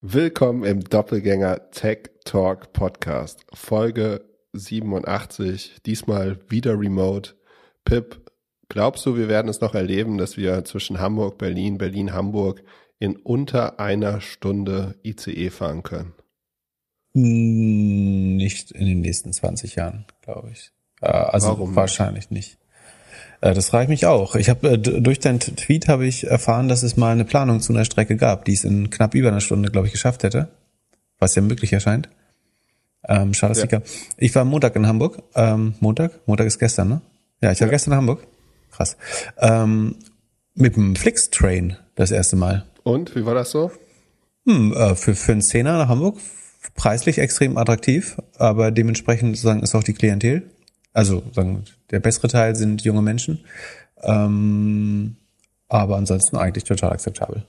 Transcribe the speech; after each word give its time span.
Willkommen 0.00 0.62
im 0.62 0.84
Doppelgänger 0.84 1.72
Tech 1.72 2.10
Talk 2.24 2.72
Podcast, 2.72 3.44
Folge 3.52 4.24
87, 4.52 5.78
diesmal 5.84 6.38
wieder 6.48 6.78
remote. 6.78 7.34
Pip, 7.84 8.30
glaubst 8.68 9.04
du, 9.06 9.16
wir 9.16 9.28
werden 9.28 9.48
es 9.48 9.60
noch 9.60 9.74
erleben, 9.74 10.16
dass 10.16 10.36
wir 10.36 10.64
zwischen 10.64 11.00
Hamburg, 11.00 11.36
Berlin, 11.36 11.78
Berlin, 11.78 12.12
Hamburg 12.12 12.62
in 13.00 13.16
unter 13.16 13.80
einer 13.80 14.20
Stunde 14.20 14.94
ICE 15.04 15.50
fahren 15.50 15.82
können? 15.82 16.14
Nicht 17.12 18.70
in 18.70 18.86
den 18.86 19.00
nächsten 19.00 19.32
20 19.32 19.74
Jahren, 19.74 20.06
glaube 20.22 20.52
ich. 20.52 20.70
Äh, 21.00 21.08
also 21.08 21.48
Warum 21.48 21.74
wahrscheinlich 21.74 22.30
nicht. 22.30 22.56
Äh, 23.40 23.54
das 23.54 23.70
frage 23.70 23.84
ich 23.84 23.88
mich 23.88 24.06
auch. 24.06 24.34
Ich 24.34 24.48
habe 24.48 24.70
äh, 24.70 24.78
durch 24.78 25.20
deinen 25.20 25.40
Tweet 25.40 25.88
habe 25.88 26.06
ich 26.06 26.26
erfahren, 26.26 26.68
dass 26.68 26.82
es 26.82 26.96
mal 26.96 27.12
eine 27.12 27.24
Planung 27.24 27.60
zu 27.60 27.72
einer 27.72 27.84
Strecke 27.84 28.16
gab, 28.16 28.44
die 28.44 28.52
es 28.52 28.64
in 28.64 28.90
knapp 28.90 29.14
über 29.14 29.28
einer 29.28 29.40
Stunde, 29.40 29.70
glaube 29.70 29.86
ich, 29.86 29.92
geschafft 29.92 30.22
hätte, 30.22 30.48
was 31.18 31.34
ja 31.34 31.42
möglich 31.42 31.72
erscheint. 31.72 32.08
Ähm, 33.06 33.32
schade, 33.32 33.66
ja. 33.70 33.80
Ich 34.16 34.34
war 34.34 34.44
Montag 34.44 34.76
in 34.76 34.86
Hamburg. 34.86 35.22
Ähm, 35.34 35.74
Montag? 35.80 36.20
Montag 36.26 36.46
ist 36.46 36.58
gestern, 36.58 36.88
ne? 36.88 37.00
Ja, 37.40 37.52
ich 37.52 37.60
war 37.60 37.68
ja. 37.68 37.72
gestern 37.72 37.92
in 37.92 37.98
Hamburg. 37.98 38.26
Krass. 38.72 38.96
Ähm, 39.38 39.96
mit 40.54 40.76
dem 40.76 40.96
Flix-Train 40.96 41.76
das 41.94 42.10
erste 42.10 42.36
Mal. 42.36 42.66
Und 42.82 43.14
wie 43.14 43.24
war 43.24 43.34
das 43.34 43.50
so? 43.50 43.70
Hm, 44.46 44.72
äh, 44.72 44.94
für, 44.94 45.14
für 45.14 45.32
einen 45.32 45.42
Zehner 45.42 45.78
nach 45.78 45.88
Hamburg 45.88 46.18
preislich 46.74 47.18
extrem 47.18 47.56
attraktiv, 47.56 48.16
aber 48.36 48.70
dementsprechend 48.70 49.36
sozusagen 49.36 49.62
ist 49.62 49.74
auch 49.74 49.84
die 49.84 49.94
Klientel 49.94 50.50
also 50.92 51.22
sagen, 51.32 51.64
der 51.90 52.00
bessere 52.00 52.28
Teil 52.28 52.56
sind 52.56 52.82
junge 52.82 53.02
Menschen. 53.02 53.40
Ähm, 54.02 55.16
aber 55.68 55.96
ansonsten 55.96 56.36
eigentlich 56.36 56.64
total 56.64 56.92
akzeptabel. 56.92 57.44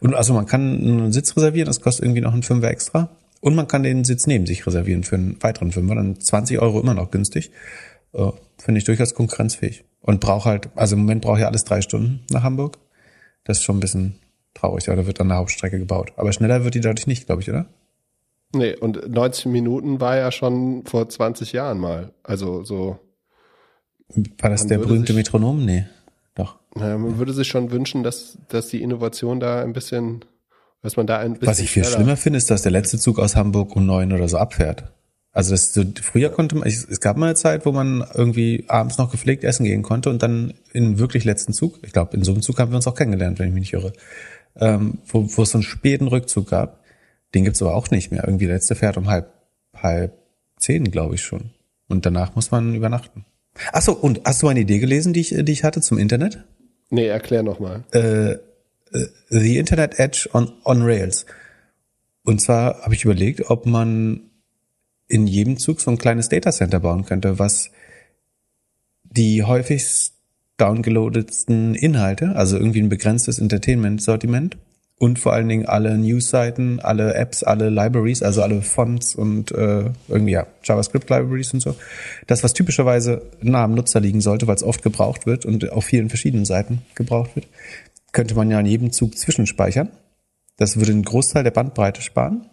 Und 0.00 0.14
also 0.14 0.32
man 0.32 0.46
kann 0.46 0.78
einen 0.78 1.12
Sitz 1.12 1.36
reservieren, 1.36 1.66
das 1.66 1.80
kostet 1.80 2.04
irgendwie 2.04 2.22
noch 2.22 2.32
einen 2.32 2.42
Fünfer 2.42 2.70
extra. 2.70 3.10
Und 3.40 3.54
man 3.54 3.68
kann 3.68 3.82
den 3.82 4.04
Sitz 4.04 4.26
neben 4.26 4.46
sich 4.46 4.66
reservieren 4.66 5.04
für 5.04 5.16
einen 5.16 5.42
weiteren 5.42 5.72
Fünfer, 5.72 5.94
dann 5.94 6.18
20 6.18 6.60
Euro 6.60 6.80
immer 6.80 6.94
noch 6.94 7.10
günstig. 7.10 7.50
Äh, 8.12 8.30
Finde 8.58 8.78
ich 8.78 8.84
durchaus 8.84 9.14
konkurrenzfähig. 9.14 9.84
Und 10.02 10.20
brauche 10.20 10.48
halt, 10.48 10.68
also 10.76 10.94
im 10.94 11.02
Moment 11.02 11.22
brauche 11.22 11.40
ich 11.40 11.46
alles 11.46 11.64
drei 11.64 11.82
Stunden 11.82 12.20
nach 12.30 12.42
Hamburg. 12.42 12.78
Das 13.44 13.58
ist 13.58 13.64
schon 13.64 13.76
ein 13.76 13.80
bisschen 13.80 14.18
traurig, 14.54 14.88
aber 14.88 14.96
da 14.96 15.06
wird 15.06 15.20
dann 15.20 15.30
eine 15.30 15.38
Hauptstrecke 15.38 15.78
gebaut. 15.78 16.12
Aber 16.16 16.32
schneller 16.32 16.64
wird 16.64 16.74
die 16.74 16.80
dadurch 16.80 17.06
nicht, 17.06 17.26
glaube 17.26 17.42
ich, 17.42 17.50
oder? 17.50 17.66
Nee, 18.52 18.76
und 18.76 19.08
90 19.08 19.46
Minuten 19.46 20.00
war 20.00 20.16
ja 20.16 20.32
schon 20.32 20.84
vor 20.84 21.08
20 21.08 21.52
Jahren 21.52 21.78
mal. 21.78 22.12
Also 22.22 22.64
so. 22.64 22.98
War 24.38 24.50
das 24.50 24.66
der 24.66 24.78
berühmte 24.78 25.12
sich, 25.12 25.16
Metronom? 25.16 25.64
Nee, 25.64 25.86
doch. 26.34 26.58
Naja, 26.74 26.98
man 26.98 27.12
ja. 27.12 27.18
würde 27.18 27.32
sich 27.32 27.46
schon 27.46 27.70
wünschen, 27.70 28.02
dass, 28.02 28.38
dass 28.48 28.68
die 28.68 28.82
Innovation 28.82 29.38
da 29.38 29.62
ein 29.62 29.72
bisschen, 29.72 30.24
dass 30.82 30.96
man 30.96 31.06
da 31.06 31.18
ein 31.18 31.34
bisschen. 31.34 31.46
Was 31.46 31.60
ich 31.60 31.70
viel 31.70 31.84
schlimmer 31.84 32.16
finde, 32.16 32.38
ist, 32.38 32.50
dass 32.50 32.62
der 32.62 32.72
letzte 32.72 32.98
Zug 32.98 33.20
aus 33.20 33.36
Hamburg 33.36 33.76
um 33.76 33.86
neun 33.86 34.12
oder 34.12 34.28
so 34.28 34.38
abfährt. 34.38 34.92
Also 35.32 35.52
das 35.52 35.72
so, 35.72 35.84
früher 36.02 36.30
konnte 36.30 36.56
man, 36.56 36.66
es 36.66 37.00
gab 37.00 37.16
mal 37.16 37.26
eine 37.26 37.36
Zeit, 37.36 37.64
wo 37.64 37.70
man 37.70 38.04
irgendwie 38.14 38.64
abends 38.66 38.98
noch 38.98 39.12
gepflegt 39.12 39.44
essen 39.44 39.64
gehen 39.64 39.82
konnte 39.82 40.10
und 40.10 40.24
dann 40.24 40.54
in 40.72 40.98
wirklich 40.98 41.22
letzten 41.22 41.52
Zug, 41.52 41.78
ich 41.82 41.92
glaube, 41.92 42.16
in 42.16 42.24
so 42.24 42.32
einem 42.32 42.42
Zug 42.42 42.58
haben 42.58 42.72
wir 42.72 42.76
uns 42.76 42.88
auch 42.88 42.96
kennengelernt, 42.96 43.38
wenn 43.38 43.46
ich 43.46 43.54
mich 43.54 43.60
nicht 43.60 43.72
irre, 43.74 43.92
ähm, 44.56 44.98
wo, 45.06 45.24
wo 45.36 45.42
es 45.42 45.50
so 45.50 45.58
einen 45.58 45.62
späten 45.62 46.08
Rückzug 46.08 46.50
gab 46.50 46.79
den 47.34 47.44
gibt's 47.44 47.62
aber 47.62 47.74
auch 47.74 47.90
nicht 47.90 48.10
mehr. 48.10 48.24
Irgendwie 48.24 48.46
der 48.46 48.56
letzte 48.56 48.74
fährt 48.74 48.96
um 48.96 49.08
halb, 49.08 49.32
halb 49.74 50.18
zehn, 50.58 50.90
glaube 50.90 51.14
ich 51.14 51.22
schon. 51.22 51.50
Und 51.88 52.06
danach 52.06 52.34
muss 52.34 52.50
man 52.50 52.74
übernachten. 52.74 53.24
Ach 53.72 53.82
so, 53.82 53.92
und 53.92 54.20
hast 54.24 54.42
du 54.42 54.48
eine 54.48 54.60
Idee 54.60 54.78
gelesen, 54.78 55.12
die 55.12 55.20
ich, 55.20 55.34
die 55.36 55.52
ich 55.52 55.64
hatte 55.64 55.80
zum 55.80 55.98
Internet? 55.98 56.44
Nee, 56.90 57.06
erklär 57.06 57.42
nochmal. 57.42 57.84
Äh, 57.92 58.32
äh, 58.32 58.38
The 59.28 59.58
Internet 59.58 59.98
Edge 59.98 60.28
on, 60.32 60.52
on 60.64 60.82
Rails. 60.82 61.26
Und 62.24 62.40
zwar 62.40 62.82
habe 62.82 62.94
ich 62.94 63.04
überlegt, 63.04 63.50
ob 63.50 63.66
man 63.66 64.30
in 65.08 65.26
jedem 65.26 65.58
Zug 65.58 65.80
so 65.80 65.90
ein 65.90 65.98
kleines 65.98 66.28
Datacenter 66.28 66.80
bauen 66.80 67.04
könnte, 67.04 67.38
was 67.38 67.70
die 69.04 69.42
häufigst 69.42 70.14
downgeloadetsten 70.56 71.74
Inhalte, 71.74 72.36
also 72.36 72.56
irgendwie 72.56 72.82
ein 72.82 72.88
begrenztes 72.88 73.38
Entertainment-Sortiment 73.38 74.58
und 75.00 75.18
vor 75.18 75.32
allen 75.32 75.48
Dingen 75.48 75.64
alle 75.64 75.96
News-Seiten, 75.96 76.78
alle 76.78 77.14
Apps, 77.14 77.42
alle 77.42 77.70
Libraries, 77.70 78.22
also 78.22 78.42
alle 78.42 78.60
Fonts 78.60 79.14
und 79.14 79.50
äh, 79.50 79.84
irgendwie 80.08 80.32
ja 80.32 80.46
JavaScript-Libraries 80.62 81.54
und 81.54 81.60
so. 81.60 81.74
Das, 82.26 82.44
was 82.44 82.52
typischerweise 82.52 83.22
nah 83.40 83.64
am 83.64 83.74
Nutzer 83.74 83.98
liegen 83.98 84.20
sollte, 84.20 84.46
weil 84.46 84.56
es 84.56 84.62
oft 84.62 84.82
gebraucht 84.82 85.24
wird 85.24 85.46
und 85.46 85.72
auf 85.72 85.86
vielen 85.86 86.10
verschiedenen 86.10 86.44
Seiten 86.44 86.82
gebraucht 86.94 87.34
wird, 87.34 87.48
könnte 88.12 88.34
man 88.34 88.50
ja 88.50 88.60
in 88.60 88.66
jedem 88.66 88.92
Zug 88.92 89.16
zwischenspeichern. 89.16 89.88
Das 90.58 90.76
würde 90.76 90.92
einen 90.92 91.02
Großteil 91.02 91.44
der 91.44 91.50
Bandbreite 91.50 92.02
sparen. 92.02 92.50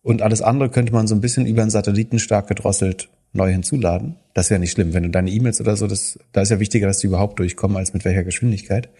Und 0.00 0.22
alles 0.22 0.42
andere 0.42 0.68
könnte 0.68 0.92
man 0.92 1.08
so 1.08 1.16
ein 1.16 1.20
bisschen 1.20 1.44
über 1.44 1.62
einen 1.62 1.72
Satelliten 1.72 2.20
stark 2.20 2.46
gedrosselt 2.46 3.08
neu 3.32 3.50
hinzuladen. 3.50 4.14
Das 4.32 4.48
wäre 4.48 4.60
nicht 4.60 4.70
schlimm, 4.70 4.94
wenn 4.94 5.02
du 5.02 5.10
deine 5.10 5.30
E-Mails 5.30 5.60
oder 5.60 5.76
so, 5.76 5.88
das, 5.88 6.20
da 6.30 6.42
ist 6.42 6.50
ja 6.50 6.60
wichtiger, 6.60 6.86
dass 6.86 6.98
die 6.98 7.08
überhaupt 7.08 7.40
durchkommen, 7.40 7.76
als 7.76 7.94
mit 7.94 8.04
welcher 8.04 8.22
Geschwindigkeit. 8.22 8.90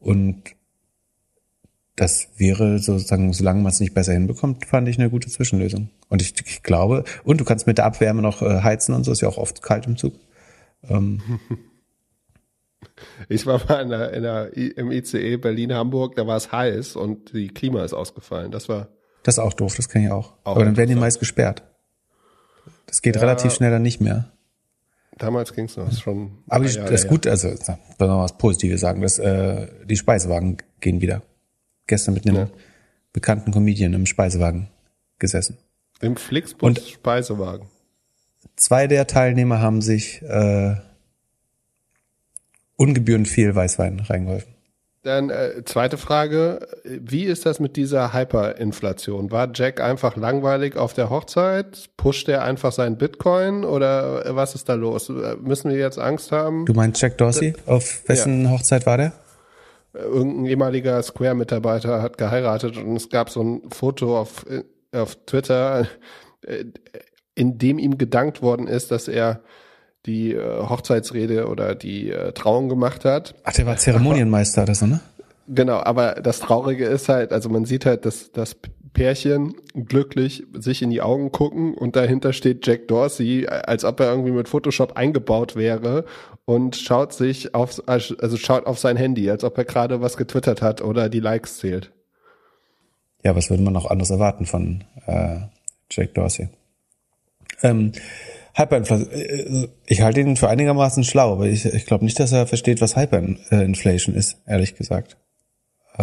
Und 0.00 0.56
das 1.98 2.28
wäre 2.36 2.78
sozusagen, 2.78 3.32
solange 3.32 3.60
man 3.60 3.72
es 3.72 3.80
nicht 3.80 3.92
besser 3.92 4.12
hinbekommt, 4.12 4.64
fand 4.66 4.88
ich 4.88 4.98
eine 4.98 5.10
gute 5.10 5.28
Zwischenlösung. 5.28 5.90
Und 6.08 6.22
ich, 6.22 6.32
ich 6.46 6.62
glaube, 6.62 7.02
und 7.24 7.40
du 7.40 7.44
kannst 7.44 7.66
mit 7.66 7.78
der 7.78 7.86
Abwärme 7.86 8.22
noch 8.22 8.40
äh, 8.40 8.62
heizen 8.62 8.94
und 8.94 9.02
so, 9.02 9.10
ist 9.10 9.20
ja 9.20 9.28
auch 9.28 9.36
oft 9.36 9.62
kalt 9.62 9.86
im 9.86 9.96
Zug. 9.96 10.14
Ähm. 10.88 11.20
Ich 13.28 13.46
war 13.46 13.60
mal 13.68 13.82
in 13.82 13.88
der, 13.90 14.12
in 14.12 14.22
der, 14.22 14.56
im 14.56 14.90
ICE 14.90 15.36
Berlin-Hamburg, 15.36 16.16
da 16.16 16.26
war 16.26 16.36
es 16.36 16.50
heiß 16.50 16.96
und 16.96 17.32
die 17.32 17.48
Klima 17.48 17.84
ist 17.84 17.92
ausgefallen. 17.92 18.50
Das 18.50 18.68
war. 18.68 18.88
Das 19.22 19.34
ist 19.34 19.38
auch 19.40 19.52
doof, 19.52 19.74
das 19.76 19.88
kann 19.88 20.02
ich 20.02 20.10
auch. 20.10 20.34
auch 20.44 20.56
Aber 20.56 20.64
dann 20.64 20.76
werden 20.76 20.90
die 20.90 20.96
meist 20.96 21.20
gesperrt. 21.20 21.62
Das 22.86 23.02
geht 23.02 23.16
ja, 23.16 23.20
relativ 23.20 23.52
schnell 23.52 23.70
dann 23.70 23.82
nicht 23.82 24.00
mehr. 24.00 24.32
Damals 25.16 25.52
ging 25.52 25.66
es 25.66 25.76
noch, 25.76 25.88
ist 25.88 26.00
schon. 26.00 26.38
Aber 26.48 26.64
die, 26.64 26.74
das 26.74 26.90
ist 26.90 27.08
gut, 27.08 27.26
also, 27.26 27.54
soll 27.54 27.76
man 27.98 28.18
was 28.18 28.38
Positives 28.38 28.80
sagen, 28.80 29.00
dass, 29.00 29.18
äh, 29.18 29.68
die 29.84 29.96
Speisewagen 29.96 30.58
gehen 30.80 31.00
wieder 31.00 31.22
gestern 31.88 32.14
mit 32.14 32.26
einem 32.26 32.36
ja. 32.36 32.48
bekannten 33.12 33.50
Comedian 33.50 33.92
im 33.94 34.06
Speisewagen 34.06 34.68
gesessen. 35.18 35.58
Im 36.00 36.16
Flixbus 36.16 36.66
Und 36.66 36.78
Speisewagen. 36.78 37.66
Zwei 38.56 38.86
der 38.86 39.06
Teilnehmer 39.06 39.60
haben 39.60 39.82
sich 39.82 40.22
äh, 40.22 40.76
ungebührend 42.76 43.26
viel 43.26 43.54
Weißwein 43.54 44.00
reingeholfen. 44.00 44.54
Dann 45.02 45.30
äh, 45.30 45.62
zweite 45.64 45.96
Frage, 45.96 46.66
wie 46.84 47.24
ist 47.24 47.46
das 47.46 47.60
mit 47.60 47.76
dieser 47.76 48.12
Hyperinflation? 48.12 49.30
War 49.30 49.48
Jack 49.54 49.80
einfach 49.80 50.16
langweilig 50.16 50.76
auf 50.76 50.92
der 50.92 51.08
Hochzeit? 51.08 51.88
Pusht 51.96 52.28
er 52.28 52.42
einfach 52.42 52.72
seinen 52.72 52.98
Bitcoin 52.98 53.64
oder 53.64 54.34
was 54.34 54.54
ist 54.54 54.68
da 54.68 54.74
los? 54.74 55.08
Müssen 55.40 55.70
wir 55.70 55.78
jetzt 55.78 55.98
Angst 55.98 56.32
haben? 56.32 56.66
Du 56.66 56.74
meinst 56.74 57.00
Jack 57.00 57.16
Dorsey? 57.16 57.54
Auf 57.66 58.02
wessen 58.08 58.44
ja. 58.44 58.50
Hochzeit 58.50 58.86
war 58.86 58.96
der? 58.96 59.12
Irgendein 59.98 60.46
ehemaliger 60.46 61.02
Square-Mitarbeiter 61.02 62.02
hat 62.02 62.18
geheiratet 62.18 62.76
und 62.76 62.96
es 62.96 63.08
gab 63.08 63.30
so 63.30 63.42
ein 63.42 63.70
Foto 63.70 64.18
auf, 64.18 64.46
auf 64.92 65.16
Twitter, 65.26 65.86
äh, 66.42 66.64
in 67.34 67.58
dem 67.58 67.78
ihm 67.78 67.98
gedankt 67.98 68.42
worden 68.42 68.66
ist, 68.66 68.90
dass 68.90 69.08
er 69.08 69.40
die 70.06 70.32
äh, 70.32 70.68
Hochzeitsrede 70.68 71.48
oder 71.48 71.74
die 71.74 72.10
äh, 72.10 72.32
Trauung 72.32 72.68
gemacht 72.68 73.04
hat. 73.04 73.34
Ach, 73.44 73.52
der 73.52 73.66
war 73.66 73.76
Zeremonienmeister 73.76 74.62
oder 74.62 74.74
so, 74.74 74.86
ne? 74.86 75.00
Genau, 75.48 75.78
aber 75.78 76.16
das 76.16 76.40
Traurige 76.40 76.84
ist 76.84 77.08
halt, 77.08 77.32
also 77.32 77.48
man 77.48 77.64
sieht 77.64 77.86
halt, 77.86 78.04
dass 78.04 78.32
das 78.32 78.56
Pärchen 78.92 79.54
glücklich 79.74 80.44
sich 80.54 80.82
in 80.82 80.90
die 80.90 81.02
Augen 81.02 81.32
gucken 81.32 81.74
und 81.74 81.96
dahinter 81.96 82.32
steht 82.32 82.66
Jack 82.66 82.88
Dorsey, 82.88 83.46
als 83.46 83.84
ob 83.84 84.00
er 84.00 84.10
irgendwie 84.10 84.32
mit 84.32 84.48
Photoshop 84.48 84.96
eingebaut 84.96 85.56
wäre 85.56 86.04
und 86.44 86.76
schaut 86.76 87.12
sich 87.12 87.54
auf, 87.54 87.82
also 87.86 88.36
schaut 88.36 88.66
auf 88.66 88.78
sein 88.78 88.96
Handy, 88.96 89.30
als 89.30 89.44
ob 89.44 89.58
er 89.58 89.64
gerade 89.64 90.00
was 90.00 90.16
getwittert 90.16 90.62
hat 90.62 90.80
oder 90.80 91.08
die 91.08 91.20
Likes 91.20 91.58
zählt. 91.58 91.92
Ja, 93.24 93.34
was 93.34 93.50
würde 93.50 93.62
man 93.62 93.72
noch 93.72 93.86
anders 93.86 94.10
erwarten 94.10 94.46
von 94.46 94.84
äh, 95.06 95.40
Jack 95.90 96.14
Dorsey? 96.14 96.48
Ähm, 97.62 97.92
Hyperinflation. 98.54 99.10
Äh, 99.10 99.68
ich 99.86 100.02
halte 100.02 100.20
ihn 100.20 100.36
für 100.36 100.48
einigermaßen 100.48 101.04
schlau, 101.04 101.32
aber 101.32 101.46
ich, 101.46 101.64
ich 101.64 101.86
glaube 101.86 102.04
nicht, 102.04 102.18
dass 102.18 102.32
er 102.32 102.46
versteht, 102.46 102.80
was 102.80 102.96
Hyperinflation 102.96 104.14
ist, 104.14 104.38
ehrlich 104.46 104.74
gesagt. 104.74 105.16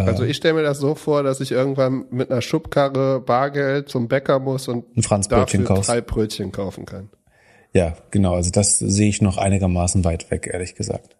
Also 0.04 0.24
ich 0.24 0.36
stelle 0.36 0.54
mir 0.54 0.62
das 0.62 0.78
so 0.78 0.94
vor, 0.94 1.22
dass 1.22 1.40
ich 1.40 1.52
irgendwann 1.52 2.04
mit 2.10 2.30
einer 2.30 2.42
Schubkarre 2.42 3.20
Bargeld 3.20 3.88
zum 3.88 4.08
Bäcker 4.08 4.38
muss 4.38 4.68
und 4.68 4.94
ein 4.96 5.02
Franzbrötchen 5.02 5.64
dafür 5.64 5.82
drei 5.82 6.00
Brötchen 6.02 6.52
kaufen 6.52 6.84
kann. 6.84 7.08
Ja, 7.72 7.94
genau. 8.10 8.34
Also 8.34 8.50
das 8.50 8.78
sehe 8.78 9.08
ich 9.08 9.22
noch 9.22 9.38
einigermaßen 9.38 10.04
weit 10.04 10.30
weg, 10.30 10.48
ehrlich 10.52 10.74
gesagt. 10.74 11.16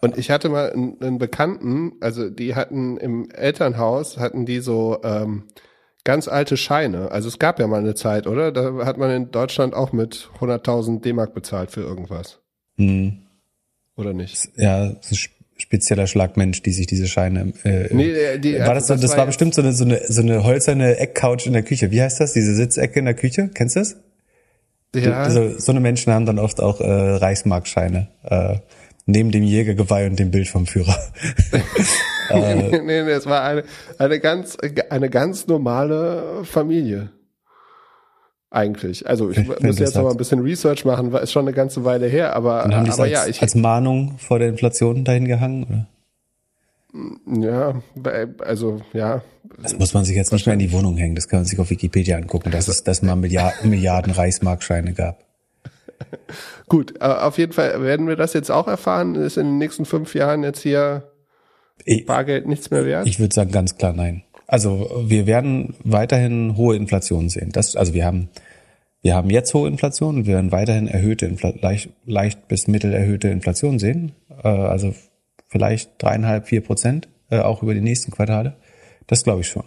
Und 0.00 0.18
ich 0.18 0.30
hatte 0.30 0.48
mal 0.48 0.72
einen, 0.72 1.00
einen 1.00 1.18
Bekannten, 1.18 1.92
also 2.00 2.28
die 2.28 2.54
hatten 2.54 2.96
im 2.96 3.30
Elternhaus, 3.30 4.18
hatten 4.18 4.44
die 4.44 4.60
so 4.60 4.98
ähm, 5.04 5.44
ganz 6.04 6.28
alte 6.28 6.56
Scheine. 6.56 7.10
Also 7.10 7.28
es 7.28 7.38
gab 7.38 7.58
ja 7.58 7.66
mal 7.66 7.80
eine 7.80 7.94
Zeit, 7.94 8.26
oder? 8.26 8.52
Da 8.52 8.84
hat 8.84 8.98
man 8.98 9.10
in 9.10 9.30
Deutschland 9.30 9.74
auch 9.74 9.92
mit 9.92 10.30
100.000 10.40 11.00
D-Mark 11.00 11.34
bezahlt 11.34 11.70
für 11.70 11.80
irgendwas. 11.80 12.40
Hm. 12.76 13.22
Oder 13.96 14.12
nicht? 14.12 14.48
Ja, 14.56 14.92
spezieller 15.66 16.06
Schlagmensch, 16.06 16.62
die 16.62 16.72
sich 16.72 16.86
diese 16.86 17.06
Scheine. 17.08 17.52
Äh, 17.64 17.88
Nee, 17.92 18.38
die- 18.38 18.58
war 18.58 18.74
das, 18.74 18.86
so, 18.86 18.94
das 18.94 19.02
das 19.02 19.10
war 19.12 19.18
war 19.18 19.26
bestimmt 19.26 19.54
so 19.54 19.62
eine, 19.62 19.72
so 19.72 19.84
eine 19.84 20.00
so 20.06 20.22
eine 20.22 20.44
hölzerne 20.46 20.96
Eckcouch 20.98 21.46
in 21.46 21.52
der 21.52 21.62
Küche. 21.62 21.90
Wie 21.90 22.00
heißt 22.00 22.20
das? 22.20 22.32
Diese 22.32 22.54
Sitzecke 22.54 22.98
in 23.00 23.04
der 23.04 23.14
Küche? 23.14 23.50
Kennst 23.52 23.76
du 23.76 23.80
das? 23.80 23.96
Ja, 24.94 25.28
So, 25.28 25.58
so 25.58 25.72
eine 25.72 25.80
Menschen 25.80 26.12
haben 26.12 26.24
dann 26.24 26.38
oft 26.38 26.60
auch 26.60 26.80
äh, 26.80 26.84
Reichsmarkscheine 26.84 28.08
äh, 28.24 28.54
neben 29.06 29.30
dem 29.30 29.42
Jägergeweih 29.42 30.06
und 30.06 30.18
dem 30.18 30.30
Bild 30.30 30.48
vom 30.48 30.66
Führer. 30.66 30.96
nee, 32.32 32.54
nee, 32.70 33.02
nee, 33.02 33.10
es 33.10 33.26
war 33.26 33.42
eine, 33.42 33.64
eine 33.98 34.20
ganz, 34.20 34.56
eine 34.90 35.10
ganz 35.10 35.46
normale 35.48 36.44
Familie. 36.44 37.10
Eigentlich. 38.50 39.06
Also 39.08 39.30
ich 39.30 39.36
Wenn 39.48 39.66
muss 39.66 39.78
jetzt 39.78 39.96
noch 39.96 40.04
mal 40.04 40.10
ein 40.10 40.16
bisschen 40.16 40.40
Research 40.40 40.84
machen, 40.84 41.12
weil 41.12 41.22
ist 41.22 41.32
schon 41.32 41.46
eine 41.46 41.54
ganze 41.54 41.84
Weile 41.84 42.06
her, 42.06 42.34
aber, 42.34 42.64
Und 42.64 42.74
haben 42.74 42.90
aber 42.90 43.02
als, 43.02 43.12
ja, 43.12 43.26
ich, 43.26 43.42
als 43.42 43.54
Mahnung 43.54 44.18
vor 44.18 44.38
der 44.38 44.48
Inflation 44.48 45.04
dahin 45.04 45.26
gehangen? 45.26 45.64
Oder? 45.64 45.86
ja, 47.26 47.82
also, 48.38 48.80
ja, 48.92 49.22
Das 49.62 49.78
muss 49.78 49.92
man 49.92 50.04
sich 50.04 50.16
jetzt 50.16 50.32
nicht 50.32 50.46
mehr 50.46 50.54
in 50.54 50.60
die 50.60 50.72
Wohnung 50.72 50.96
hängen. 50.96 51.14
Das 51.14 51.28
kann 51.28 51.40
man 51.40 51.46
sich 51.46 51.58
auf 51.58 51.70
Wikipedia 51.70 52.16
angucken, 52.16 52.50
dass 52.50 52.68
es 52.68 52.84
das 52.84 53.02
mal 53.02 53.16
Milliarden, 53.16 53.70
Milliarden 53.70 54.12
Reichsmarkscheine 54.12 54.92
gab. 54.94 55.24
gut. 56.68 56.94
äh, 57.00 57.04
Auf 57.04 57.38
jeden 57.38 57.52
Fall 57.52 57.82
werden 57.82 58.08
wir 58.08 58.16
das 58.16 58.32
jetzt 58.32 58.50
auch 58.50 58.68
erfahren. 58.68 59.14
Ist 59.14 59.36
in 59.36 59.46
den 59.46 59.58
nächsten 59.58 59.84
fünf 59.84 60.14
Jahren 60.14 60.42
jetzt 60.42 60.60
hier 60.60 61.10
Ich, 61.84 62.06
Bargeld 62.06 62.46
nichts 62.46 62.70
mehr 62.70 62.84
wert? 62.86 63.06
ich 63.06 63.18
würde 63.18 63.34
sagen 63.34 63.50
ganz 63.50 63.76
klar 63.76 63.92
nein. 63.92 64.22
Also 64.46 65.04
wir 65.06 65.26
werden 65.26 65.74
weiterhin 65.82 66.56
hohe 66.56 66.76
Inflation 66.76 67.28
sehen. 67.28 67.50
Das, 67.52 67.74
also 67.76 67.94
wir 67.94 68.04
haben, 68.04 68.28
wir 69.02 69.14
haben 69.14 69.30
jetzt 69.30 69.52
hohe 69.54 69.68
Inflation 69.68 70.18
und 70.18 70.26
wir 70.26 70.34
werden 70.34 70.52
weiterhin 70.52 70.88
erhöhte, 70.88 71.34
leicht, 71.60 71.90
leicht 72.04 72.48
bis 72.48 72.68
mittel 72.68 72.92
erhöhte 72.92 73.28
Inflation 73.28 73.78
sehen. 73.78 74.12
Äh, 74.42 74.48
also 74.48 74.94
vielleicht 75.48 75.90
dreieinhalb, 75.98 76.46
vier 76.46 76.60
Prozent, 76.60 77.08
äh, 77.30 77.40
auch 77.40 77.62
über 77.62 77.74
die 77.74 77.80
nächsten 77.80 78.10
Quartale. 78.10 78.56
Das 79.06 79.24
glaube 79.24 79.40
ich 79.40 79.48
schon. 79.48 79.64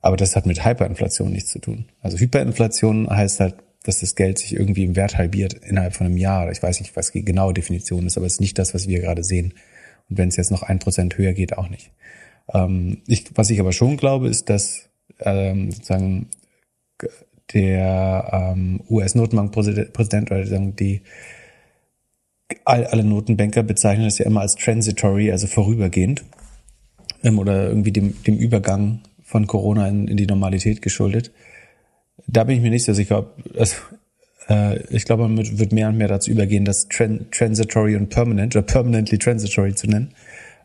Aber 0.00 0.16
das 0.16 0.34
hat 0.34 0.46
mit 0.46 0.64
Hyperinflation 0.64 1.32
nichts 1.32 1.50
zu 1.50 1.60
tun. 1.60 1.86
Also 2.00 2.18
Hyperinflation 2.18 3.08
heißt 3.08 3.40
halt, 3.40 3.54
dass 3.84 4.00
das 4.00 4.14
Geld 4.14 4.38
sich 4.38 4.54
irgendwie 4.54 4.84
im 4.84 4.96
Wert 4.96 5.16
halbiert 5.16 5.54
innerhalb 5.54 5.94
von 5.94 6.06
einem 6.06 6.16
Jahr. 6.16 6.50
Ich 6.50 6.62
weiß 6.62 6.80
nicht, 6.80 6.94
was 6.96 7.12
die 7.12 7.24
genaue 7.24 7.54
Definition 7.54 8.06
ist, 8.06 8.16
aber 8.16 8.26
es 8.26 8.34
ist 8.34 8.40
nicht 8.40 8.58
das, 8.58 8.74
was 8.74 8.86
wir 8.86 9.00
gerade 9.00 9.24
sehen. 9.24 9.54
Und 10.08 10.18
wenn 10.18 10.28
es 10.28 10.36
jetzt 10.36 10.50
noch 10.50 10.62
ein 10.62 10.78
Prozent 10.78 11.18
höher 11.18 11.32
geht, 11.32 11.56
auch 11.56 11.68
nicht. 11.68 11.90
Ähm, 12.52 13.02
ich, 13.06 13.24
was 13.34 13.50
ich 13.50 13.60
aber 13.60 13.72
schon 13.72 13.96
glaube, 13.96 14.28
ist, 14.28 14.48
dass 14.48 14.88
ähm, 15.20 15.70
sozusagen 15.70 16.28
der 17.52 18.52
ähm, 18.54 18.80
US-Notenbankpräsident 18.88 20.30
oder 20.30 20.46
sagen 20.46 20.76
die 20.76 21.02
all, 22.64 22.86
alle 22.86 23.04
Notenbanker 23.04 23.62
bezeichnen 23.62 24.04
das 24.04 24.18
ja 24.18 24.26
immer 24.26 24.40
als 24.40 24.54
transitory, 24.54 25.30
also 25.30 25.46
vorübergehend 25.46 26.24
ähm, 27.22 27.38
oder 27.38 27.68
irgendwie 27.68 27.92
dem, 27.92 28.22
dem 28.24 28.36
Übergang 28.36 29.00
von 29.22 29.46
Corona 29.46 29.88
in, 29.88 30.08
in 30.08 30.16
die 30.16 30.26
Normalität 30.26 30.82
geschuldet. 30.82 31.32
Da 32.26 32.44
bin 32.44 32.56
ich 32.56 32.62
mir 32.62 32.70
nicht 32.70 32.84
so 32.84 32.92
sicher, 32.92 33.18
ob 33.18 33.34
also, 33.58 33.76
äh, 34.48 34.82
ich 34.94 35.04
glaube, 35.04 35.22
man 35.22 35.36
wird, 35.36 35.58
wird 35.58 35.72
mehr 35.72 35.88
und 35.88 35.96
mehr 35.96 36.08
dazu 36.08 36.30
übergehen, 36.30 36.64
das 36.64 36.88
tran 36.88 37.26
transitory 37.30 37.96
und 37.96 38.10
permanent 38.10 38.54
oder 38.54 38.64
permanently 38.64 39.18
transitory 39.18 39.74
zu 39.74 39.86
nennen, 39.86 40.14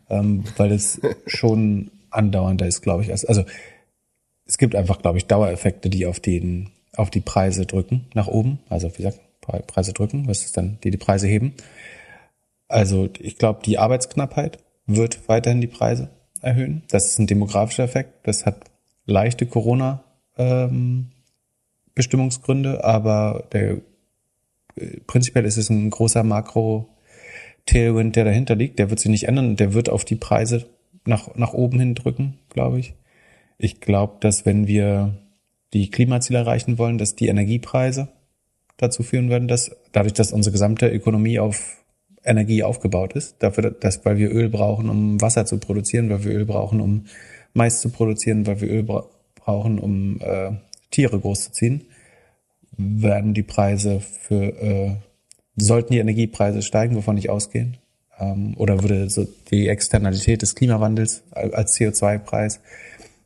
ähm, 0.10 0.44
weil 0.58 0.72
es 0.72 1.00
schon 1.26 1.92
andauernder 2.10 2.68
ist, 2.68 2.82
glaube 2.82 3.04
ich. 3.04 3.12
als- 3.12 3.26
Also 3.26 3.44
es 4.46 4.58
gibt 4.58 4.76
einfach, 4.76 5.02
glaube 5.02 5.18
ich, 5.18 5.26
Dauereffekte, 5.26 5.90
die 5.90 6.06
auf 6.06 6.20
den 6.20 6.70
auf 6.96 7.12
die 7.12 7.22
Preise 7.22 7.66
drücken 7.68 8.08
nach 8.16 8.28
oben. 8.28 8.60
Also 8.70 8.90
wie 8.94 9.04
gesagt, 9.04 9.20
Pre- 9.42 9.62
Preise 9.66 9.94
drücken, 9.94 10.28
was 10.28 10.44
ist 10.46 10.58
dann, 10.58 10.80
die 10.84 10.90
die 10.90 10.98
Preise 10.98 11.28
heben. 11.28 11.54
Also 12.68 13.10
ich 13.20 13.38
glaube, 13.38 13.62
die 13.64 13.78
Arbeitsknappheit 13.78 14.58
wird 14.88 15.28
weiterhin 15.30 15.62
die 15.62 15.68
Preise 15.68 16.10
erhöhen. 16.42 16.82
Das 16.90 17.06
ist 17.06 17.20
ein 17.20 17.28
demografischer 17.28 17.84
Effekt. 17.84 18.26
Das 18.26 18.46
hat 18.46 18.62
leichte 19.06 19.46
Corona 19.46 20.04
ähm, 20.38 21.10
Bestimmungsgründe, 21.96 22.84
aber 22.84 23.44
der, 23.52 23.78
äh, 24.76 25.00
prinzipiell 25.08 25.46
ist 25.46 25.58
es 25.58 25.70
ein 25.70 25.90
großer 25.90 26.24
Makro 26.24 26.88
Tailwind, 27.68 28.16
der 28.16 28.26
dahinter 28.26 28.56
liegt. 28.56 28.80
Der 28.80 28.90
wird 28.90 29.00
sich 29.00 29.12
nicht 29.12 29.28
ändern. 29.28 29.56
Der 29.56 29.74
wird 29.74 29.90
auf 29.90 30.04
die 30.04 30.16
Preise 30.16 30.66
nach, 31.06 31.36
nach 31.36 31.54
oben 31.54 31.80
hin 31.80 31.94
drücken, 31.96 32.40
glaube 32.50 32.80
ich. 32.80 32.96
Ich 33.60 33.80
glaube, 33.80 34.18
dass 34.20 34.46
wenn 34.46 34.68
wir 34.68 35.16
die 35.74 35.92
Klimaziele 35.92 36.40
erreichen 36.40 36.78
wollen, 36.78 36.98
dass 36.98 37.16
die 37.16 37.28
Energiepreise 37.28 38.10
dazu 38.78 39.04
führen 39.04 39.30
werden, 39.30 39.48
dass 39.48 39.76
dadurch, 39.92 40.14
dass 40.14 40.32
unsere 40.32 40.54
gesamte 40.54 40.88
Ökonomie 40.88 41.40
auf 41.40 41.84
Energie 42.24 42.64
aufgebaut 42.64 43.14
ist, 43.14 43.38
dafür, 43.40 43.72
dass, 43.72 44.06
weil 44.06 44.18
wir 44.18 44.32
Öl 44.32 44.50
brauchen, 44.50 44.90
um 44.90 45.22
Wasser 45.22 45.46
zu 45.46 45.60
produzieren, 45.60 46.10
weil 46.10 46.24
wir 46.24 46.32
Öl 46.34 46.46
brauchen, 46.46 46.82
um 46.82 47.06
Mais 47.54 47.80
zu 47.80 47.90
produzieren, 47.90 48.46
weil 48.46 48.62
wir 48.62 48.70
Öl 48.70 48.84
bra 48.84 49.06
brauchen, 49.36 49.80
um 49.80 50.20
äh, 50.20 50.52
Tiere 50.92 51.20
großzuziehen, 51.20 51.86
werden 52.78 53.34
die 53.34 53.44
Preise 53.44 54.02
für, 54.02 54.44
äh, 54.62 54.96
sollten 55.58 55.94
die 55.94 56.00
Energiepreise 56.00 56.62
steigen, 56.62 56.96
wovon 56.96 57.18
ich 57.18 57.30
ausgehen, 57.30 57.78
ähm, 58.20 58.54
oder 58.58 58.82
würde 58.82 59.10
so 59.10 59.28
die 59.52 59.68
Externalität 59.68 60.42
des 60.42 60.56
Klimawandels 60.56 61.24
als 61.32 61.78
CO2-Preis 61.78 62.62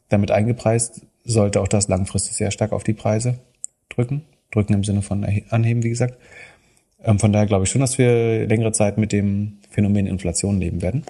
damit 0.10 0.32
eingepreist, 0.32 1.02
sollte 1.24 1.62
auch 1.62 1.68
das 1.68 1.88
langfristig 1.88 2.36
sehr 2.36 2.52
stark 2.52 2.72
auf 2.72 2.84
die 2.84 2.94
Preise 2.94 3.36
drücken. 3.90 4.24
Drücken 4.52 4.74
im 4.74 4.84
Sinne 4.84 5.02
von 5.02 5.26
anheben, 5.50 5.84
wie 5.84 5.90
gesagt. 5.90 6.18
Ähm, 7.04 7.20
von 7.20 7.32
daher 7.32 7.48
glaube 7.48 7.66
ich 7.66 7.70
schon, 7.70 7.82
dass 7.82 7.98
wir 7.98 8.48
längere 8.48 8.72
Zeit 8.72 8.98
mit 8.98 9.12
dem 9.12 9.60
Phänomen 9.70 10.08
Inflation 10.08 10.60
leben 10.60 10.82
werden. 10.82 11.04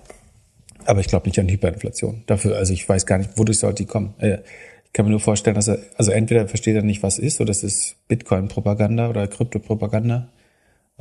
Aber 0.86 1.00
ich 1.00 1.08
glaube 1.08 1.28
nicht 1.28 1.40
an 1.40 1.50
Hyperinflation. 1.50 2.24
Dafür, 2.26 2.58
also 2.58 2.74
ich 2.74 2.88
weiß 2.88 3.06
gar 3.06 3.18
nicht, 3.18 3.38
wodurch 3.38 3.60
sollte 3.60 3.84
die 3.84 3.88
kommen. 3.88 4.14
Äh, 4.20 4.40
ich 4.86 4.94
kann 4.94 5.06
mir 5.06 5.12
nur 5.12 5.20
vorstellen, 5.20 5.56
dass 5.56 5.70
er, 5.70 5.80
also 5.96 6.12
entweder 6.12 6.48
versteht 6.48 6.76
er 6.76 6.84
nicht, 6.84 7.02
was 7.02 7.18
ist, 7.18 7.40
oder 7.40 7.48
das 7.48 7.64
ist 7.64 7.96
Bitcoin-Propaganda 8.10 9.10
oder 9.10 9.26
Krypto-Propaganda, 9.28 10.28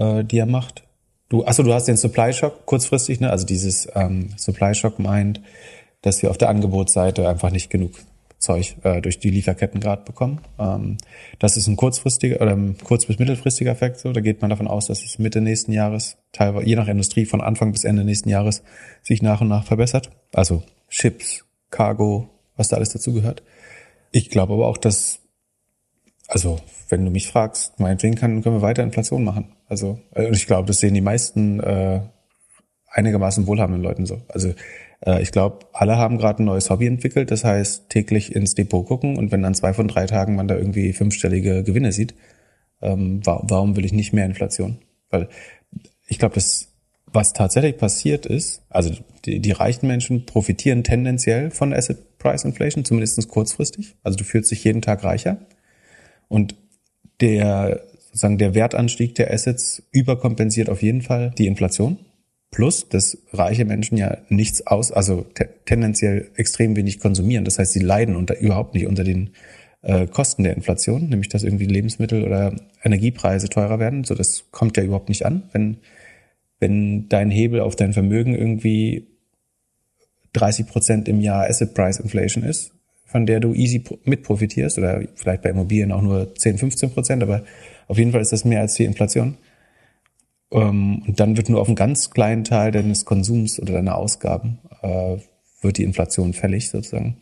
äh, 0.01 0.25
die 0.25 0.39
er 0.39 0.47
macht. 0.47 0.83
Du, 1.29 1.45
achso, 1.45 1.63
du 1.63 1.73
hast 1.73 1.87
den 1.87 1.97
Supply 1.97 2.33
Shock 2.33 2.67
kurzfristig, 2.67 3.21
ne? 3.21 3.31
Also 3.31 3.47
dieses 3.47 3.89
ähm, 3.95 4.31
Supply 4.37 4.75
Shock 4.75 4.99
meint, 4.99 5.41
dass 6.03 6.23
wir 6.23 6.31
auf 6.31 6.39
der 6.39 6.49
Angebotsseite 6.49 7.29
einfach 7.29 7.51
nicht 7.51 7.71
genug 7.71 7.93
Zeug 8.39 8.77
äh, 8.85 9.03
durch 9.03 9.19
die 9.19 9.31
Lieferketten 9.31 9.81
gerade 9.81 10.03
bekommen. 10.03 10.41
Ähm, 10.59 10.97
das 11.39 11.57
ist 11.57 11.69
ein 11.69 11.77
kurzfristiger 11.77 12.41
oder 12.41 12.53
ein 12.53 12.79
kurz- 12.83 13.05
bis 13.05 13.19
mittelfristiger 13.19 13.71
Effekt. 13.71 14.01
So, 14.01 14.13
da 14.13 14.21
geht 14.21 14.41
man 14.41 14.51
davon 14.51 14.67
aus, 14.67 14.87
dass 14.87 15.05
es 15.05 15.19
Mitte 15.19 15.41
nächsten 15.41 15.73
Jahres, 15.73 16.17
teilweise 16.33 16.67
je 16.67 16.75
nach 16.75 16.89
Industrie 16.89 17.27
von 17.27 17.43
Anfang 17.43 17.71
bis 17.71 17.85
Ende 17.85 18.03
nächsten 18.03 18.31
Jahres 18.31 18.63
sich 19.03 19.23
nach 19.23 19.43
und 19.43 19.49
nach 19.49 19.65
verbessert. 19.65 20.11
Also 20.33 20.63
Chips, 20.89 21.45
Cargo, 21.71 22.31
was 22.57 22.69
da 22.69 22.77
alles 22.77 22.89
dazu 22.89 23.13
gehört. 23.13 23.43
Ich 24.11 24.31
glaube 24.31 24.55
aber 24.55 24.67
auch, 24.67 24.79
dass 24.79 25.21
also 26.31 26.61
wenn 26.89 27.05
du 27.05 27.11
mich 27.11 27.29
fragst, 27.29 27.79
meinetwegen 27.79 28.15
kann, 28.15 28.43
können 28.43 28.57
wir 28.57 28.63
weiter 28.63 28.83
Inflation 28.83 29.25
machen. 29.25 29.53
Also 29.71 29.99
äh, 30.15 30.27
und 30.27 30.37
ich 30.37 30.47
glaube, 30.47 30.67
das 30.67 30.81
sehen 30.81 30.95
die 30.95 31.01
meisten 31.01 31.61
äh, 31.61 32.01
einigermaßen 32.89 33.47
wohlhabenden 33.47 33.83
Leuten 33.83 34.05
so. 34.05 34.21
Also 34.29 34.53
äh, 35.07 35.23
ich 35.23 35.33
glaube, 35.33 35.61
alle 35.73 35.97
haben 35.97 36.19
gerade 36.19 36.43
ein 36.43 36.47
neues 36.47 36.69
Hobby 36.69 36.87
entwickelt. 36.87 37.31
Das 37.31 37.45
heißt, 37.45 37.89
täglich 37.89 38.35
ins 38.35 38.55
Depot 38.55 38.85
gucken 38.87 39.17
und 39.17 39.33
wenn 39.33 39.45
an 39.45 39.55
zwei 39.55 39.73
von 39.73 39.89
drei 39.89 40.07
Tagen 40.07 40.35
man 40.35 40.49
da 40.49 40.57
irgendwie 40.57 40.93
fünfstellige 40.93 41.63
Gewinne 41.63 41.93
sieht, 41.93 42.15
ähm, 42.83 43.25
wa 43.25 43.43
warum 43.49 43.77
will 43.77 43.85
ich 43.87 43.93
nicht 43.93 44.13
mehr 44.13 44.27
Inflation? 44.27 44.79
Weil 45.09 45.29
ich 46.07 46.19
glaube, 46.19 46.35
das 46.35 46.71
was 47.13 47.33
tatsächlich 47.33 47.77
passiert 47.77 48.27
ist, 48.27 48.63
also 48.69 48.95
die, 49.25 49.41
die 49.41 49.51
reichen 49.53 49.87
Menschen 49.87 50.27
profitieren 50.27 50.85
tendenziell 50.85 51.51
von 51.51 51.73
Asset 51.73 52.19
Price 52.19 52.45
Inflation, 52.45 52.85
zumindest 52.85 53.27
kurzfristig. 53.29 53.97
Also 54.03 54.19
du 54.19 54.25
fühlst 54.25 54.51
dich 54.51 54.63
jeden 54.65 54.83
Tag 54.83 55.03
reicher. 55.03 55.39
Und 56.29 56.55
der, 57.21 57.83
sozusagen 58.11 58.39
der 58.39 58.55
Wertanstieg 58.55 59.15
der 59.15 59.33
Assets 59.33 59.83
überkompensiert 59.93 60.69
auf 60.69 60.83
jeden 60.83 61.03
Fall 61.03 61.33
die 61.39 61.47
Inflation. 61.47 61.99
Plus, 62.51 62.89
dass 62.89 63.17
reiche 63.33 63.65
Menschen 63.65 63.97
ja 63.97 64.19
nichts 64.29 64.67
aus, 64.67 64.91
also 64.91 65.23
te 65.35 65.49
tendenziell 65.67 66.31
extrem 66.35 66.75
wenig 66.75 66.99
konsumieren. 66.99 67.45
Das 67.45 67.61
heißt, 67.61 67.73
sie 67.73 67.81
leiden 67.81 68.17
unter, 68.17 68.41
überhaupt 68.41 68.75
nicht 68.75 68.89
unter 68.89 69.05
den 69.05 69.31
äh, 69.83 70.09
Kosten 70.09 70.43
der 70.43 70.57
Inflation, 70.57 71.09
nämlich 71.09 71.29
dass 71.29 71.45
irgendwie 71.45 71.67
Lebensmittel 71.67 72.25
oder 72.25 72.55
Energiepreise 72.83 73.49
teurer 73.49 73.79
werden. 73.79 74.03
So, 74.03 74.17
das 74.17 74.51
kommt 74.51 74.77
ja 74.77 74.83
überhaupt 74.83 75.09
nicht 75.09 75.25
an, 75.25 75.45
wenn, 75.53 75.77
wenn 76.59 77.09
dein 77.09 77.31
Hebel 77.31 77.61
auf 77.61 77.77
dein 77.77 77.93
Vermögen 77.93 78.35
irgendwie 78.35 79.07
30 80.33 80.67
Prozent 80.67 81.09
im 81.09 81.21
Jahr 81.21 81.49
Asset 81.49 81.73
Price 81.75 82.01
Inflation 82.01 82.43
ist, 82.43 82.73
von 83.07 83.27
der 83.27 83.39
du 83.39 83.55
easy 83.55 83.83
mit 84.05 84.25
profitierst 84.25 84.79
oder 84.79 85.03
vielleicht 85.15 85.43
bei 85.43 85.51
Immobilien 85.51 85.93
auch 85.93 86.03
nur 86.03 86.35
10, 86.35 86.59
15 86.59 86.91
Prozent, 86.91 87.23
aber 87.23 87.45
auf 87.91 87.99
jeden 87.99 88.13
Fall 88.13 88.21
ist 88.21 88.33
das 88.33 88.45
mehr 88.45 88.61
als 88.61 88.75
die 88.75 88.85
Inflation. 88.85 89.37
Ähm, 90.53 91.03
und 91.07 91.21
dann 91.21 91.37
wird 91.37 91.49
nur 91.49 91.61
auf 91.61 91.69
einen 91.69 91.77
ganz 91.77 92.11
kleinen 92.11 92.45
Teil 92.45 92.73
deines 92.73 93.05
Konsums 93.05 93.61
oder 93.61 93.75
deiner 93.75 93.97
Ausgaben 93.97 94.59
äh, 94.83 95.17
wird 95.61 95.79
die 95.79 95.85
Inflation 95.85 96.33
fällig 96.33 96.71
sozusagen. 96.71 97.19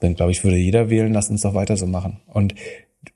Dann 0.00 0.14
glaube 0.14 0.32
ich, 0.32 0.44
würde 0.44 0.56
jeder 0.56 0.90
wählen, 0.90 1.12
lass 1.12 1.30
uns 1.30 1.42
doch 1.42 1.54
weiter 1.54 1.76
so 1.76 1.86
machen. 1.86 2.20
Und 2.26 2.54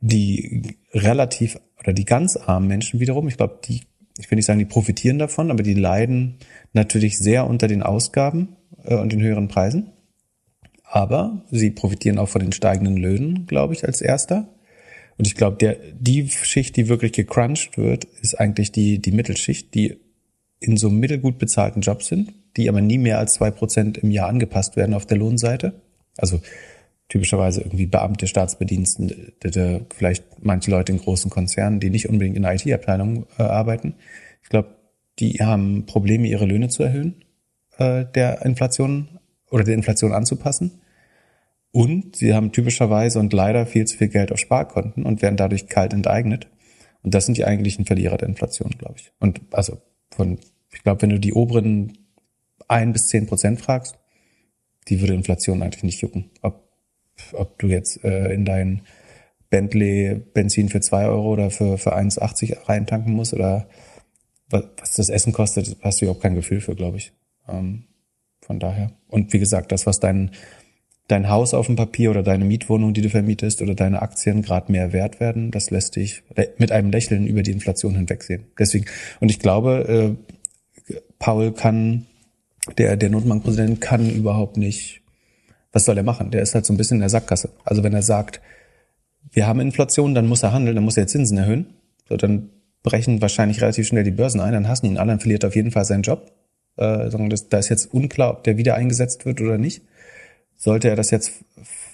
die 0.00 0.76
relativ 0.92 1.58
oder 1.80 1.92
die 1.92 2.04
ganz 2.04 2.37
armen 2.37 2.68
Menschen 2.68 3.00
wiederum, 3.00 3.26
ich 3.28 3.37
glaube, 3.37 3.58
die 3.64 3.82
ich 4.18 4.30
will 4.30 4.37
nicht 4.37 4.46
sagen, 4.46 4.58
die 4.58 4.64
profitieren 4.66 5.18
davon, 5.18 5.50
aber 5.50 5.62
die 5.62 5.75
leiden 5.75 6.37
natürlich 6.72 7.18
sehr 7.18 7.46
unter 7.46 7.66
den 7.66 7.82
Ausgaben 7.82 8.56
äh, 8.84 8.94
und 8.94 9.12
den 9.12 9.22
höheren 9.22 9.49
Preisen. 9.49 9.90
Aber 10.84 11.44
sie 11.50 11.70
profitieren 11.70 12.18
auch 12.18 12.28
von 12.28 12.42
den 12.42 12.52
steigenden 12.52 12.99
Löhnen, 12.99 13.46
glaube 13.46 13.72
ich, 13.72 13.84
als 13.84 14.02
erster. 14.02 14.49
Und 15.19 15.26
ich 15.26 15.35
glaube, 15.35 15.57
der, 15.59 15.76
die 15.92 16.28
Schicht, 16.28 16.76
die 16.76 16.88
wirklich 16.88 17.12
gecrunched 17.12 17.76
wird, 17.76 18.04
ist 18.04 18.38
eigentlich 18.38 18.73
die, 18.73 18.99
die 18.99 19.12
Mittelschicht, 19.12 19.75
die 19.75 19.99
in 20.61 20.76
so 20.76 20.90
mittelgut 20.90 21.38
bezahlten 21.38 21.81
Jobs 21.81 22.07
sind, 22.07 22.33
die 22.57 22.69
aber 22.69 22.81
nie 22.81 22.99
mehr 22.99 23.19
als 23.19 23.35
zwei 23.35 23.50
Prozent 23.50 23.99
im 23.99 24.11
Jahr 24.11 24.28
angepasst 24.28 24.76
werden 24.76 24.95
auf 24.95 25.07
der 25.07 25.19
Lohnseite. 25.19 25.75
Also 26.16 26.40
typischerweise 27.09 27.61
irgendwie 27.61 27.87
Beamte, 27.87 28.26
Staatsbedienstete, 28.26 29.87
vielleicht 29.95 30.25
manche 30.40 30.71
Leute 30.71 30.92
in 30.92 30.99
großen 30.99 31.31
Konzernen, 31.31 31.81
die 31.81 31.90
nicht 31.90 32.09
unbedingt 32.09 32.37
in 32.37 32.45
IT-Abteilung 32.45 33.26
äh, 33.38 33.42
arbeiten. 33.42 33.95
Ich 34.42 34.49
glaube, 34.49 34.76
die 35.19 35.35
haben 35.35 35.85
Probleme, 35.85 36.26
ihre 36.26 36.47
Löhne 36.47 36.69
zu 36.69 36.83
erhöhen, 36.83 37.25
äh, 37.76 38.07
der 38.14 38.45
Inflation 38.47 39.19
oder 39.50 39.64
der 39.64 39.75
Inflation 39.75 40.12
anzupassen. 40.12 40.81
Und 41.72 42.16
sie 42.16 42.34
haben 42.34 42.52
typischerweise 42.52 43.18
und 43.18 43.32
leider 43.32 43.66
viel 43.66 43.86
zu 43.86 43.96
viel 43.96 44.08
Geld 44.08 44.30
auf 44.30 44.38
Sparkonten 44.38 45.04
und 45.04 45.22
werden 45.22 45.36
dadurch 45.36 45.68
kalt 45.68 45.94
enteignet. 45.94 46.48
Und 47.02 47.14
das 47.14 47.26
sind 47.26 47.38
die 47.38 47.46
eigentlichen 47.46 47.86
Verlierer 47.86 48.18
der 48.18 48.28
Inflation, 48.28 48.70
glaube 48.78 48.96
ich. 48.98 49.10
Und 49.18 49.40
also 49.50 49.78
von, 50.10 50.38
ich 50.72 50.82
glaube, 50.82 51.02
wenn 51.02 51.10
du 51.10 51.18
die 51.18 51.32
oberen 51.32 51.98
ein 52.68 52.92
bis 52.92 53.08
zehn 53.08 53.26
Prozent 53.26 53.60
fragst, 53.60 53.98
die 54.88 55.00
würde 55.00 55.14
Inflation 55.14 55.62
eigentlich 55.62 55.82
nicht 55.82 56.00
jucken. 56.02 56.30
Ob, 56.42 56.68
ob 57.32 57.58
du 57.58 57.68
jetzt 57.68 58.04
äh, 58.04 58.32
in 58.32 58.44
dein 58.44 58.82
Bentley 59.50 60.20
Benzin 60.32 60.68
für 60.68 60.80
zwei 60.80 61.06
Euro 61.06 61.32
oder 61.32 61.50
für, 61.50 61.78
für 61.78 61.96
1,80 61.96 62.68
reintanken 62.68 63.12
musst 63.12 63.34
oder 63.34 63.68
was, 64.48 64.64
was 64.78 64.94
das 64.94 65.08
Essen 65.08 65.32
kostet, 65.32 65.76
hast 65.82 66.00
du 66.00 66.04
überhaupt 66.04 66.22
kein 66.22 66.34
Gefühl 66.34 66.60
für, 66.60 66.74
glaube 66.74 66.98
ich. 66.98 67.12
Ähm, 67.48 67.84
von 68.40 68.58
daher. 68.58 68.92
Und 69.08 69.32
wie 69.32 69.38
gesagt, 69.38 69.72
das, 69.72 69.86
was 69.86 70.00
dein, 70.00 70.32
dein 71.12 71.28
Haus 71.28 71.52
auf 71.52 71.66
dem 71.66 71.76
Papier 71.76 72.11
oder 72.11 72.23
deine 72.23 72.45
Mietwohnung, 72.47 72.95
die 72.95 73.02
du 73.02 73.11
vermietest 73.11 73.61
oder 73.61 73.75
deine 73.75 74.00
Aktien 74.00 74.40
gerade 74.40 74.73
mehr 74.73 74.92
wert 74.92 75.21
werden, 75.21 75.50
das 75.50 75.71
lässt 75.71 75.97
dich 75.97 76.23
mit 76.57 76.73
einem 76.73 76.90
Lächeln 76.90 77.26
über 77.26 77.42
die 77.42 77.52
Inflation 77.52 77.95
hinwegsehen. 77.95 78.45
Deswegen, 78.59 78.87
und 79.21 79.31
ich 79.31 79.38
glaube, 79.38 80.16
äh, 80.88 80.95
Paul 81.19 81.52
kann 81.52 82.07
der, 82.78 82.97
der 82.97 83.11
Notenbankpräsident 83.11 83.81
kann 83.81 84.09
überhaupt 84.09 84.57
nicht, 84.57 85.02
was 85.73 85.85
soll 85.85 85.99
er 85.99 86.02
machen? 86.02 86.31
Der 86.31 86.42
ist 86.42 86.54
halt 86.54 86.64
so 86.64 86.73
ein 86.73 86.76
bisschen 86.76 86.97
in 86.97 87.00
der 87.00 87.11
Sackgasse. 87.11 87.50
Also 87.64 87.83
wenn 87.83 87.92
er 87.92 88.02
sagt, 88.02 88.40
wir 89.31 89.47
haben 89.47 89.61
Inflation, 89.61 90.14
dann 90.14 90.28
muss 90.28 90.42
er 90.42 90.52
handeln, 90.52 90.76
dann 90.76 90.85
muss 90.85 90.97
er 90.97 91.07
Zinsen 91.07 91.37
erhöhen. 91.37 91.66
So, 92.09 92.16
dann 92.16 92.50
brechen 92.83 93.21
wahrscheinlich 93.21 93.61
relativ 93.61 93.87
schnell 93.87 94.04
die 94.04 94.11
Börsen 94.11 94.40
ein, 94.40 94.52
dann 94.52 94.69
hassen 94.69 94.87
ihn 94.87 94.99
alle, 94.99 95.12
dann 95.12 95.21
verliert 95.21 95.45
er 95.45 95.49
auf 95.49 95.57
jeden 95.57 95.71
Fall 95.71 95.85
seinen 95.85 96.02
Job. 96.02 96.33
Äh, 96.76 97.11
da 97.50 97.59
ist 97.59 97.69
jetzt 97.69 97.92
unklar, 97.92 98.31
ob 98.31 98.45
der 98.45 98.57
wieder 98.57 98.76
eingesetzt 98.76 99.26
wird 99.26 99.40
oder 99.40 99.59
nicht. 99.59 99.83
Sollte 100.62 100.88
er 100.88 100.95
das 100.95 101.11
jetzt 101.11 101.33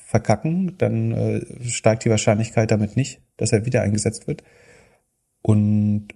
verkacken, 0.04 0.76
dann 0.76 1.12
äh, 1.12 1.40
steigt 1.64 2.04
die 2.04 2.10
Wahrscheinlichkeit 2.10 2.70
damit 2.70 2.96
nicht, 2.96 3.22
dass 3.38 3.50
er 3.50 3.64
wieder 3.64 3.80
eingesetzt 3.80 4.26
wird. 4.26 4.44
Und 5.40 6.08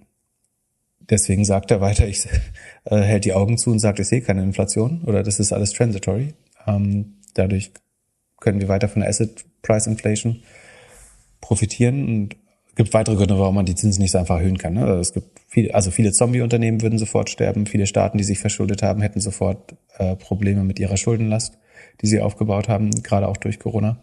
deswegen 0.99 1.45
sagt 1.45 1.71
er 1.71 1.81
weiter, 1.81 2.07
ich 2.07 2.27
äh, 2.85 2.97
hält 2.97 3.25
die 3.25 3.33
Augen 3.33 3.57
zu 3.57 3.71
und 3.71 3.79
sagt, 3.79 3.99
ich 3.99 4.07
sehe 4.07 4.21
keine 4.21 4.43
Inflation 4.43 5.01
oder 5.01 5.23
das 5.23 5.39
ist 5.39 5.51
alles 5.51 5.71
transitory. 5.73 6.35
Ähm, 6.67 7.15
dadurch 7.33 7.71
können 8.39 8.61
wir 8.61 8.67
weiter 8.67 8.87
von 8.87 8.99
der 8.99 9.09
Asset 9.09 9.45
Price 9.63 9.87
Inflation 9.87 10.43
profitieren 11.41 12.05
und 12.07 12.35
gibt 12.75 12.93
weitere 12.93 13.15
Gründe, 13.15 13.39
warum 13.39 13.55
man 13.55 13.65
die 13.65 13.73
Zinsen 13.73 14.03
nicht 14.03 14.11
so 14.11 14.19
einfach 14.19 14.37
erhöhen 14.37 14.59
kann. 14.59 14.75
Ne? 14.75 14.85
Also 14.85 14.99
es 14.99 15.13
gibt 15.13 15.39
viele, 15.47 15.73
also 15.73 15.89
viele 15.89 16.11
Zombie-Unternehmen 16.11 16.83
würden 16.83 16.99
sofort 16.99 17.31
sterben, 17.31 17.65
viele 17.65 17.87
Staaten, 17.87 18.19
die 18.19 18.23
sich 18.23 18.37
verschuldet 18.37 18.83
haben, 18.83 19.01
hätten 19.01 19.21
sofort 19.21 19.73
äh, 19.97 20.15
Probleme 20.17 20.63
mit 20.63 20.79
ihrer 20.79 20.97
Schuldenlast, 20.97 21.57
die 22.01 22.07
sie 22.07 22.21
aufgebaut 22.21 22.67
haben, 22.69 22.91
gerade 23.03 23.27
auch 23.27 23.37
durch 23.37 23.59
Corona. 23.59 24.01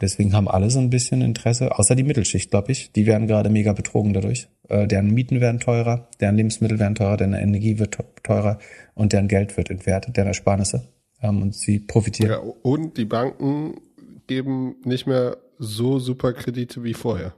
Deswegen 0.00 0.32
haben 0.32 0.48
alle 0.48 0.68
so 0.68 0.80
ein 0.80 0.90
bisschen 0.90 1.22
Interesse, 1.22 1.78
außer 1.78 1.94
die 1.94 2.02
Mittelschicht, 2.02 2.50
glaube 2.50 2.72
ich. 2.72 2.90
Die 2.92 3.06
werden 3.06 3.28
gerade 3.28 3.50
mega 3.50 3.72
betrogen 3.72 4.12
dadurch. 4.12 4.48
Äh, 4.68 4.88
deren 4.88 5.12
Mieten 5.12 5.40
werden 5.40 5.60
teurer, 5.60 6.08
deren 6.20 6.36
Lebensmittel 6.36 6.80
werden 6.80 6.96
teurer, 6.96 7.16
deren 7.16 7.34
Energie 7.34 7.78
wird 7.78 7.96
teurer 8.24 8.58
und 8.94 9.12
deren 9.12 9.28
Geld 9.28 9.56
wird 9.56 9.70
entwertet, 9.70 10.16
deren 10.16 10.26
Ersparnisse. 10.26 10.88
Ähm, 11.22 11.40
und 11.40 11.54
sie 11.54 11.78
profitieren. 11.78 12.32
Ja, 12.32 12.38
und 12.38 12.96
die 12.96 13.04
Banken 13.04 13.80
geben 14.26 14.74
nicht 14.84 15.06
mehr 15.06 15.36
so 15.58 16.00
super 16.00 16.32
Kredite 16.32 16.82
wie 16.82 16.94
vorher. 16.94 17.34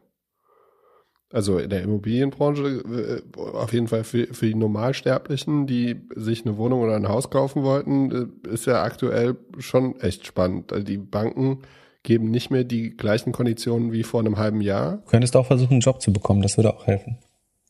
Also 1.34 1.58
in 1.58 1.68
der 1.68 1.82
Immobilienbranche 1.82 2.62
äh, 2.62 3.40
auf 3.40 3.72
jeden 3.72 3.88
Fall 3.88 4.04
für, 4.04 4.28
für 4.32 4.46
die 4.46 4.54
Normalsterblichen, 4.54 5.66
die 5.66 5.96
sich 6.14 6.46
eine 6.46 6.56
Wohnung 6.58 6.82
oder 6.82 6.94
ein 6.94 7.08
Haus 7.08 7.28
kaufen 7.28 7.64
wollten, 7.64 8.30
äh, 8.44 8.48
ist 8.50 8.66
ja 8.66 8.84
aktuell 8.84 9.34
schon 9.58 9.98
echt 9.98 10.28
spannend. 10.28 10.72
Also 10.72 10.84
die 10.84 10.96
Banken 10.96 11.58
geben 12.04 12.30
nicht 12.30 12.52
mehr 12.52 12.62
die 12.62 12.96
gleichen 12.96 13.32
Konditionen 13.32 13.90
wie 13.90 14.04
vor 14.04 14.20
einem 14.20 14.38
halben 14.38 14.60
Jahr. 14.60 14.98
Du 14.98 15.10
könntest 15.10 15.34
auch 15.34 15.46
versuchen, 15.46 15.72
einen 15.72 15.80
Job 15.80 16.00
zu 16.00 16.12
bekommen, 16.12 16.40
das 16.40 16.56
würde 16.56 16.72
auch 16.72 16.86
helfen. 16.86 17.18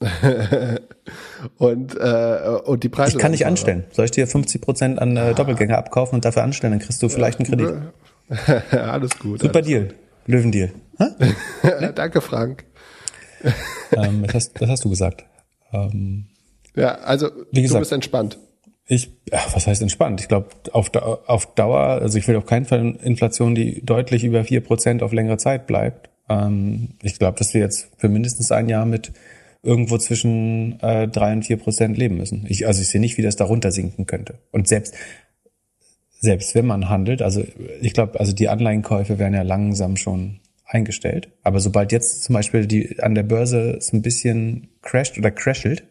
und, 1.56 1.97
äh, 1.99 2.59
und 2.66 2.85
die 2.85 2.90
Preise. 2.90 3.16
Ich 3.16 3.18
kann 3.18 3.33
dich 3.33 3.47
anstellen. 3.47 3.85
Soll 3.92 4.04
ich 4.04 4.11
dir 4.11 4.26
50 4.26 4.61
Prozent 4.61 4.99
an 4.99 5.16
äh, 5.16 5.33
Doppelgänger 5.33 5.78
abkaufen 5.78 6.16
und 6.16 6.26
dafür 6.26 6.42
anstellen? 6.42 6.73
Dann 6.73 6.80
kriegst 6.80 7.02
du 7.02 7.09
vielleicht 7.09 7.38
einen 7.38 7.49
Kredit. 7.49 8.73
alles 8.73 9.18
gut. 9.18 9.40
Super 9.40 9.54
alles 9.61 9.68
Deal. 9.68 9.94
Löwendeal. 10.26 10.71
Danke, 11.94 12.21
Frank. 12.21 12.64
ähm, 13.93 14.23
das, 14.23 14.35
hast, 14.35 14.61
das 14.61 14.69
hast 14.69 14.85
du 14.85 14.91
gesagt. 14.91 15.25
Ähm, 15.73 16.27
ja, 16.75 16.97
also 16.97 17.31
wie 17.53 17.63
gesagt, 17.63 17.77
du 17.77 17.81
bist 17.81 17.93
entspannt. 17.93 18.39
Ich, 18.87 19.11
ja, 19.31 19.41
was 19.53 19.67
heißt 19.67 19.81
entspannt? 19.81 20.21
Ich 20.21 20.29
glaube, 20.29 20.49
auf, 20.73 20.91
auf 20.95 21.55
Dauer, 21.55 21.81
also 21.81 22.19
ich 22.19 22.29
will 22.29 22.37
auf 22.37 22.47
keinen 22.47 22.67
Fall 22.67 22.97
Inflation, 23.03 23.55
die 23.55 23.85
deutlich 23.85 24.25
über 24.25 24.45
vier 24.45 24.61
Prozent 24.61 25.03
auf 25.03 25.13
längere 25.13 25.39
Zeit 25.39 25.67
bleibt. 25.67 26.11
Ähm, 26.29 26.91
ich 27.03 27.19
glaube, 27.19 27.39
dass 27.39 27.55
wir 27.55 27.61
jetzt 27.61 27.89
für 27.97 28.09
mindestens 28.09 28.53
ein 28.53 28.69
Jahr 28.69 28.85
mit 28.85 29.13
irgendwo 29.63 29.97
zwischen 29.97 30.79
äh, 30.81 31.09
drei 31.09 31.33
und 31.33 31.45
vier 31.45 31.57
Prozent 31.57 31.97
leben 31.97 32.19
müssen. 32.19 32.45
Ich, 32.49 32.67
also 32.67 32.83
ich 32.83 32.89
sehe 32.89 33.01
nicht, 33.01 33.17
wie 33.17 33.23
das 33.23 33.37
darunter 33.37 33.73
sinken 33.73 34.07
könnte. 34.07 34.39
Und 34.51 34.69
selbst 34.69 34.95
selbst 36.25 36.55
wenn 36.55 36.67
man 36.67 36.89
handelt, 36.89 37.21
also 37.21 37.45
ich 37.83 37.93
glaube, 37.93 38.19
also 38.19 38.33
die 38.33 38.49
Anleihenkäufe 38.49 39.19
werden 39.19 39.35
ja 39.35 39.43
langsam 39.43 39.97
schon 39.97 40.41
eingestellt. 40.75 41.31
Aber 41.43 41.61
sobald 41.61 41.93
jetzt 41.93 42.25
zum 42.25 42.35
Beispiel 42.35 42.66
die 42.66 43.00
an 43.00 43.14
der 43.14 43.23
Börse 43.23 43.76
es 43.78 43.93
ein 43.93 44.02
bisschen 44.02 44.69
crasht 44.83 45.16
oder 45.16 45.31
crashelt, 45.31 45.85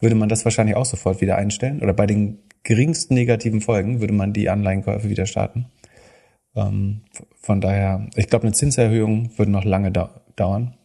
würde 0.00 0.16
man 0.16 0.28
das 0.28 0.44
wahrscheinlich 0.44 0.76
auch 0.76 0.84
sofort 0.84 1.20
wieder 1.20 1.36
einstellen. 1.36 1.80
Oder 1.80 1.94
bei 1.94 2.06
den 2.06 2.40
geringsten 2.64 3.14
negativen 3.14 3.60
Folgen 3.60 4.00
würde 4.00 4.12
man 4.12 4.32
die 4.32 4.50
Anleihenkäufe 4.50 5.08
wieder 5.08 5.26
starten. 5.26 5.66
Ähm, 6.54 7.02
von 7.40 7.60
daher, 7.60 8.08
ich 8.16 8.28
glaube, 8.28 8.44
eine 8.44 8.52
Zinserhöhung 8.52 9.30
würde 9.38 9.52
noch 9.52 9.64
lange 9.64 9.92
da 9.92 10.22
dauern. 10.36 10.76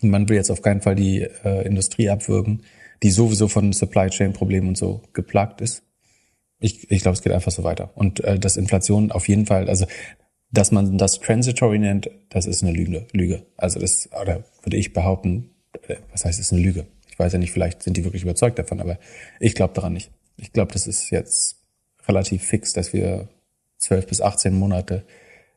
Man 0.00 0.28
will 0.28 0.36
jetzt 0.36 0.50
auf 0.50 0.62
keinen 0.62 0.82
Fall 0.82 0.94
die 0.94 1.22
äh, 1.22 1.66
Industrie 1.66 2.10
abwürgen, 2.10 2.62
die 3.02 3.10
sowieso 3.10 3.48
von 3.48 3.72
Supply 3.72 4.10
Chain 4.10 4.32
Problemen 4.32 4.68
und 4.68 4.78
so 4.78 5.02
geplagt 5.12 5.60
ist. 5.60 5.82
Ich, 6.58 6.90
ich 6.90 7.02
glaube, 7.02 7.14
es 7.14 7.22
geht 7.22 7.32
einfach 7.32 7.52
so 7.52 7.64
weiter. 7.64 7.90
Und 7.94 8.22
äh, 8.24 8.38
dass 8.38 8.56
Inflation 8.56 9.12
auf 9.12 9.28
jeden 9.28 9.46
Fall, 9.46 9.68
also 9.68 9.86
dass 10.50 10.72
man 10.72 10.98
das 10.98 11.20
transitory 11.20 11.78
nennt, 11.78 12.10
das 12.28 12.46
ist 12.46 12.62
eine 12.62 12.72
Lüge. 12.72 13.06
Lüge. 13.12 13.46
Also 13.56 13.80
das, 13.80 14.08
oder 14.20 14.44
würde 14.62 14.76
ich 14.76 14.92
behaupten, 14.92 15.50
äh, 15.88 15.96
was 16.12 16.24
heißt, 16.24 16.38
ist 16.38 16.52
eine 16.52 16.62
Lüge? 16.62 16.86
Ich 17.08 17.18
weiß 17.18 17.32
ja 17.32 17.38
nicht, 17.38 17.52
vielleicht 17.52 17.82
sind 17.82 17.96
die 17.96 18.04
wirklich 18.04 18.22
überzeugt 18.22 18.58
davon, 18.58 18.80
aber 18.80 18.98
ich 19.40 19.54
glaube 19.54 19.74
daran 19.74 19.94
nicht. 19.94 20.10
Ich 20.36 20.52
glaube, 20.52 20.72
das 20.72 20.86
ist 20.86 21.10
jetzt 21.10 21.56
relativ 22.06 22.42
fix, 22.44 22.72
dass 22.72 22.92
wir 22.92 23.28
zwölf 23.78 24.06
bis 24.06 24.20
18 24.20 24.54
Monate 24.54 25.04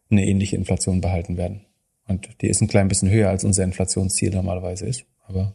eine 0.10 0.26
ähnliche 0.26 0.56
Inflation 0.56 1.02
behalten 1.02 1.38
werden. 1.38 1.66
Und 2.08 2.42
die 2.42 2.48
ist 2.48 2.62
ein 2.62 2.68
klein 2.68 2.88
bisschen 2.88 3.10
höher, 3.10 3.30
als 3.30 3.44
unser 3.44 3.64
Inflationsziel 3.64 4.32
normalerweise 4.32 4.86
ist. 4.86 5.06
Aber 5.28 5.54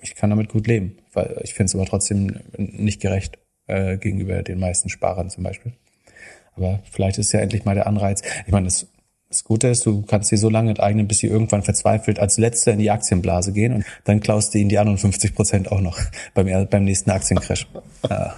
ich 0.00 0.14
kann 0.14 0.30
damit 0.30 0.48
gut 0.48 0.66
leben, 0.66 0.98
weil 1.12 1.40
ich 1.44 1.54
finde 1.54 1.66
es 1.66 1.74
aber 1.74 1.86
trotzdem 1.86 2.40
nicht 2.56 3.00
gerecht 3.00 3.38
äh, 3.66 3.96
gegenüber 3.98 4.42
den 4.42 4.58
meisten 4.58 4.88
Sparern 4.88 5.30
zum 5.30 5.44
Beispiel. 5.44 5.72
Aber 6.56 6.80
vielleicht 6.90 7.18
ist 7.18 7.32
ja 7.32 7.40
endlich 7.40 7.64
mal 7.64 7.74
der 7.74 7.86
Anreiz. 7.86 8.22
Ich 8.46 8.52
meine, 8.52 8.66
das 8.66 8.86
das 9.30 9.44
Gute 9.44 9.68
ist, 9.68 9.86
du 9.86 10.02
kannst 10.02 10.28
sie 10.28 10.36
so 10.36 10.50
lange 10.50 10.70
enteignen, 10.70 11.06
bis 11.06 11.18
sie 11.18 11.28
irgendwann 11.28 11.62
verzweifelt 11.62 12.18
als 12.18 12.36
Letzter 12.36 12.72
in 12.72 12.80
die 12.80 12.90
Aktienblase 12.90 13.52
gehen 13.52 13.74
und 13.74 13.84
dann 14.02 14.18
klaust 14.18 14.52
du 14.52 14.58
ihnen 14.58 14.68
die 14.68 14.78
anderen 14.78 14.98
50 14.98 15.36
Prozent 15.36 15.70
auch 15.70 15.80
noch 15.80 16.00
beim, 16.34 16.66
beim 16.68 16.84
nächsten 16.84 17.10
Aktiencrash. 17.10 17.68
Ja. 18.08 18.34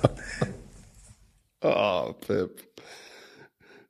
Oh, 1.62 2.12
Pip. 2.26 2.71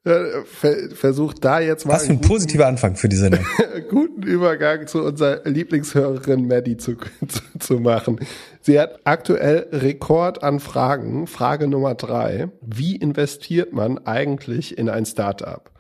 Ja, 0.04 0.42
versuch 0.44 1.32
da 1.34 1.60
jetzt 1.60 1.86
mal. 1.86 1.94
Was 1.94 2.06
für 2.06 2.12
ein 2.12 2.20
positiver 2.20 2.66
Anfang 2.66 2.96
für 2.96 3.08
die 3.08 3.16
Sendung. 3.16 3.46
guten 3.88 4.22
Übergang 4.24 4.88
zu 4.88 5.04
unserer 5.04 5.48
Lieblingshörerin 5.48 6.48
Maddie 6.48 6.76
zu, 6.76 6.96
zu, 7.28 7.40
zu, 7.60 7.74
machen. 7.78 8.18
Sie 8.60 8.80
hat 8.80 8.98
aktuell 9.04 9.68
Rekord 9.70 10.42
an 10.42 10.58
Fragen. 10.58 11.28
Frage 11.28 11.68
Nummer 11.68 11.94
drei. 11.94 12.48
Wie 12.60 12.96
investiert 12.96 13.72
man 13.72 13.98
eigentlich 13.98 14.76
in 14.76 14.88
ein 14.88 15.06
Startup? 15.06 15.70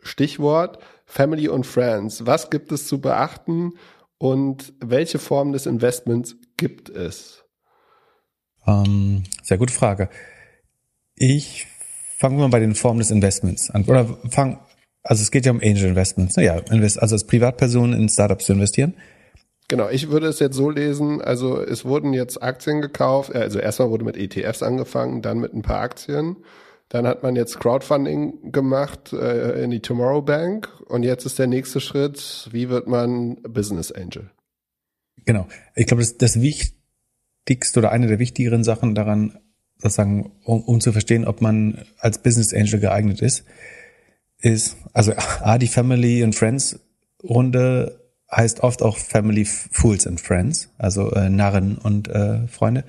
Stichwort 0.00 0.78
Family 1.06 1.46
und 1.48 1.64
Friends. 1.64 2.26
Was 2.26 2.50
gibt 2.50 2.72
es 2.72 2.88
zu 2.88 3.00
beachten 3.00 3.74
und 4.18 4.72
welche 4.80 5.18
Form 5.18 5.52
des 5.52 5.66
Investments 5.66 6.36
gibt 6.56 6.88
es? 6.88 7.44
Ähm, 8.66 9.24
sehr 9.42 9.58
gute 9.58 9.72
Frage. 9.72 10.08
Ich 11.14 11.66
fange 12.22 12.38
mal 12.38 12.48
bei 12.48 12.60
den 12.60 12.76
Formen 12.76 13.00
des 13.00 13.10
Investments 13.10 13.68
an. 13.70 13.84
Oder 13.84 14.16
fang, 14.30 14.60
also 15.02 15.20
es 15.22 15.32
geht 15.32 15.44
ja 15.44 15.50
um 15.50 15.60
Angel 15.60 15.88
Investments. 15.88 16.36
Naja, 16.36 16.62
also 16.70 17.14
als 17.14 17.26
Privatperson 17.26 17.92
in 17.92 18.08
Startups 18.08 18.46
zu 18.46 18.52
investieren. 18.52 18.94
Genau, 19.66 19.88
ich 19.88 20.08
würde 20.08 20.28
es 20.28 20.38
jetzt 20.38 20.54
so 20.54 20.70
lesen, 20.70 21.20
also 21.20 21.60
es 21.60 21.84
wurden 21.84 22.12
jetzt 22.12 22.40
Aktien 22.40 22.80
gekauft, 22.80 23.34
also 23.34 23.58
erstmal 23.58 23.90
wurde 23.90 24.04
mit 24.04 24.16
ETFs 24.16 24.62
angefangen, 24.62 25.20
dann 25.20 25.38
mit 25.38 25.52
ein 25.52 25.62
paar 25.62 25.80
Aktien. 25.80 26.36
Dann 26.88 27.06
hat 27.08 27.24
man 27.24 27.34
jetzt 27.34 27.58
Crowdfunding 27.58 28.52
gemacht 28.52 29.12
äh, 29.12 29.64
in 29.64 29.70
die 29.70 29.80
Tomorrow 29.80 30.22
Bank 30.22 30.68
und 30.86 31.02
jetzt 31.02 31.26
ist 31.26 31.40
der 31.40 31.48
nächste 31.48 31.80
Schritt, 31.80 32.48
wie 32.52 32.68
wird 32.68 32.86
man 32.86 33.36
Business 33.42 33.90
Angel? 33.90 34.30
Genau. 35.24 35.48
Ich 35.74 35.86
glaube, 35.86 36.02
das, 36.02 36.18
das 36.18 36.40
Wichtigste 36.40 37.80
oder 37.80 37.90
eine 37.90 38.06
der 38.06 38.18
wichtigeren 38.20 38.62
Sachen 38.62 38.94
daran, 38.94 39.38
sozusagen, 39.82 40.32
um, 40.44 40.62
um 40.62 40.80
zu 40.80 40.92
verstehen, 40.92 41.26
ob 41.26 41.40
man 41.40 41.84
als 41.98 42.18
Business 42.18 42.54
Angel 42.54 42.80
geeignet 42.80 43.20
ist, 43.20 43.44
ist, 44.38 44.76
also 44.92 45.12
A, 45.40 45.58
die 45.58 45.68
Family 45.68 46.22
and 46.22 46.34
Friends 46.34 46.78
Runde 47.22 48.00
heißt 48.30 48.60
oft 48.60 48.82
auch 48.82 48.96
Family 48.96 49.44
Fools 49.44 50.06
and 50.06 50.20
Friends, 50.20 50.70
also 50.78 51.10
äh, 51.12 51.28
Narren 51.28 51.76
und 51.76 52.08
äh, 52.08 52.46
Freunde. 52.48 52.84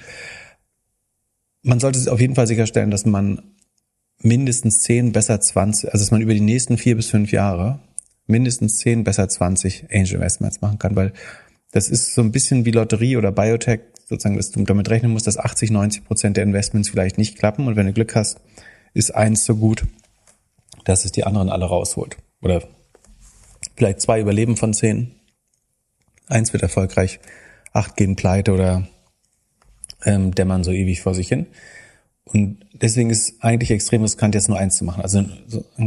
Man 1.61 1.79
sollte 1.79 2.11
auf 2.11 2.19
jeden 2.19 2.35
Fall 2.35 2.47
sicherstellen, 2.47 2.91
dass 2.91 3.05
man 3.05 3.41
mindestens 4.19 4.81
10, 4.81 5.11
besser 5.11 5.41
20, 5.41 5.91
also 5.91 6.03
dass 6.03 6.11
man 6.11 6.21
über 6.21 6.33
die 6.33 6.41
nächsten 6.41 6.77
vier 6.77 6.95
bis 6.95 7.09
fünf 7.09 7.31
Jahre 7.31 7.79
mindestens 8.25 8.77
10, 8.77 9.03
besser 9.03 9.27
20 9.27 9.87
Angel 9.91 10.15
Investments 10.15 10.61
machen 10.61 10.79
kann, 10.79 10.95
weil 10.95 11.13
das 11.71 11.89
ist 11.89 12.13
so 12.13 12.21
ein 12.21 12.31
bisschen 12.31 12.65
wie 12.65 12.71
Lotterie 12.71 13.17
oder 13.17 13.31
Biotech, 13.31 13.81
sozusagen, 14.05 14.37
dass 14.37 14.51
du 14.51 14.63
damit 14.63 14.89
rechnen 14.89 15.11
musst, 15.11 15.27
dass 15.27 15.37
80, 15.37 15.71
90 15.71 16.05
Prozent 16.05 16.37
der 16.37 16.43
Investments 16.43 16.89
vielleicht 16.89 17.17
nicht 17.17 17.37
klappen 17.37 17.67
und 17.67 17.75
wenn 17.75 17.85
du 17.85 17.93
Glück 17.93 18.15
hast, 18.15 18.39
ist 18.93 19.15
eins 19.15 19.45
so 19.45 19.55
gut, 19.55 19.85
dass 20.85 21.05
es 21.05 21.11
die 21.11 21.23
anderen 21.23 21.49
alle 21.49 21.65
rausholt. 21.65 22.17
Oder 22.41 22.63
vielleicht 23.75 24.01
zwei 24.01 24.19
überleben 24.19 24.57
von 24.57 24.73
zehn, 24.73 25.11
eins 26.27 26.53
wird 26.53 26.63
erfolgreich, 26.63 27.19
acht 27.71 27.95
gehen 27.95 28.15
pleite 28.15 28.53
oder 28.53 28.87
ähm, 30.05 30.35
dämmern 30.35 30.63
so 30.63 30.71
ewig 30.71 31.01
vor 31.01 31.15
sich 31.15 31.27
hin. 31.27 31.47
Und 32.25 32.65
deswegen 32.73 33.09
ist 33.09 33.43
eigentlich 33.43 33.71
extrem 33.71 34.01
riskant, 34.01 34.35
jetzt 34.35 34.49
nur 34.49 34.57
eins 34.57 34.77
zu 34.77 34.85
machen. 34.85 35.01
Also 35.01 35.25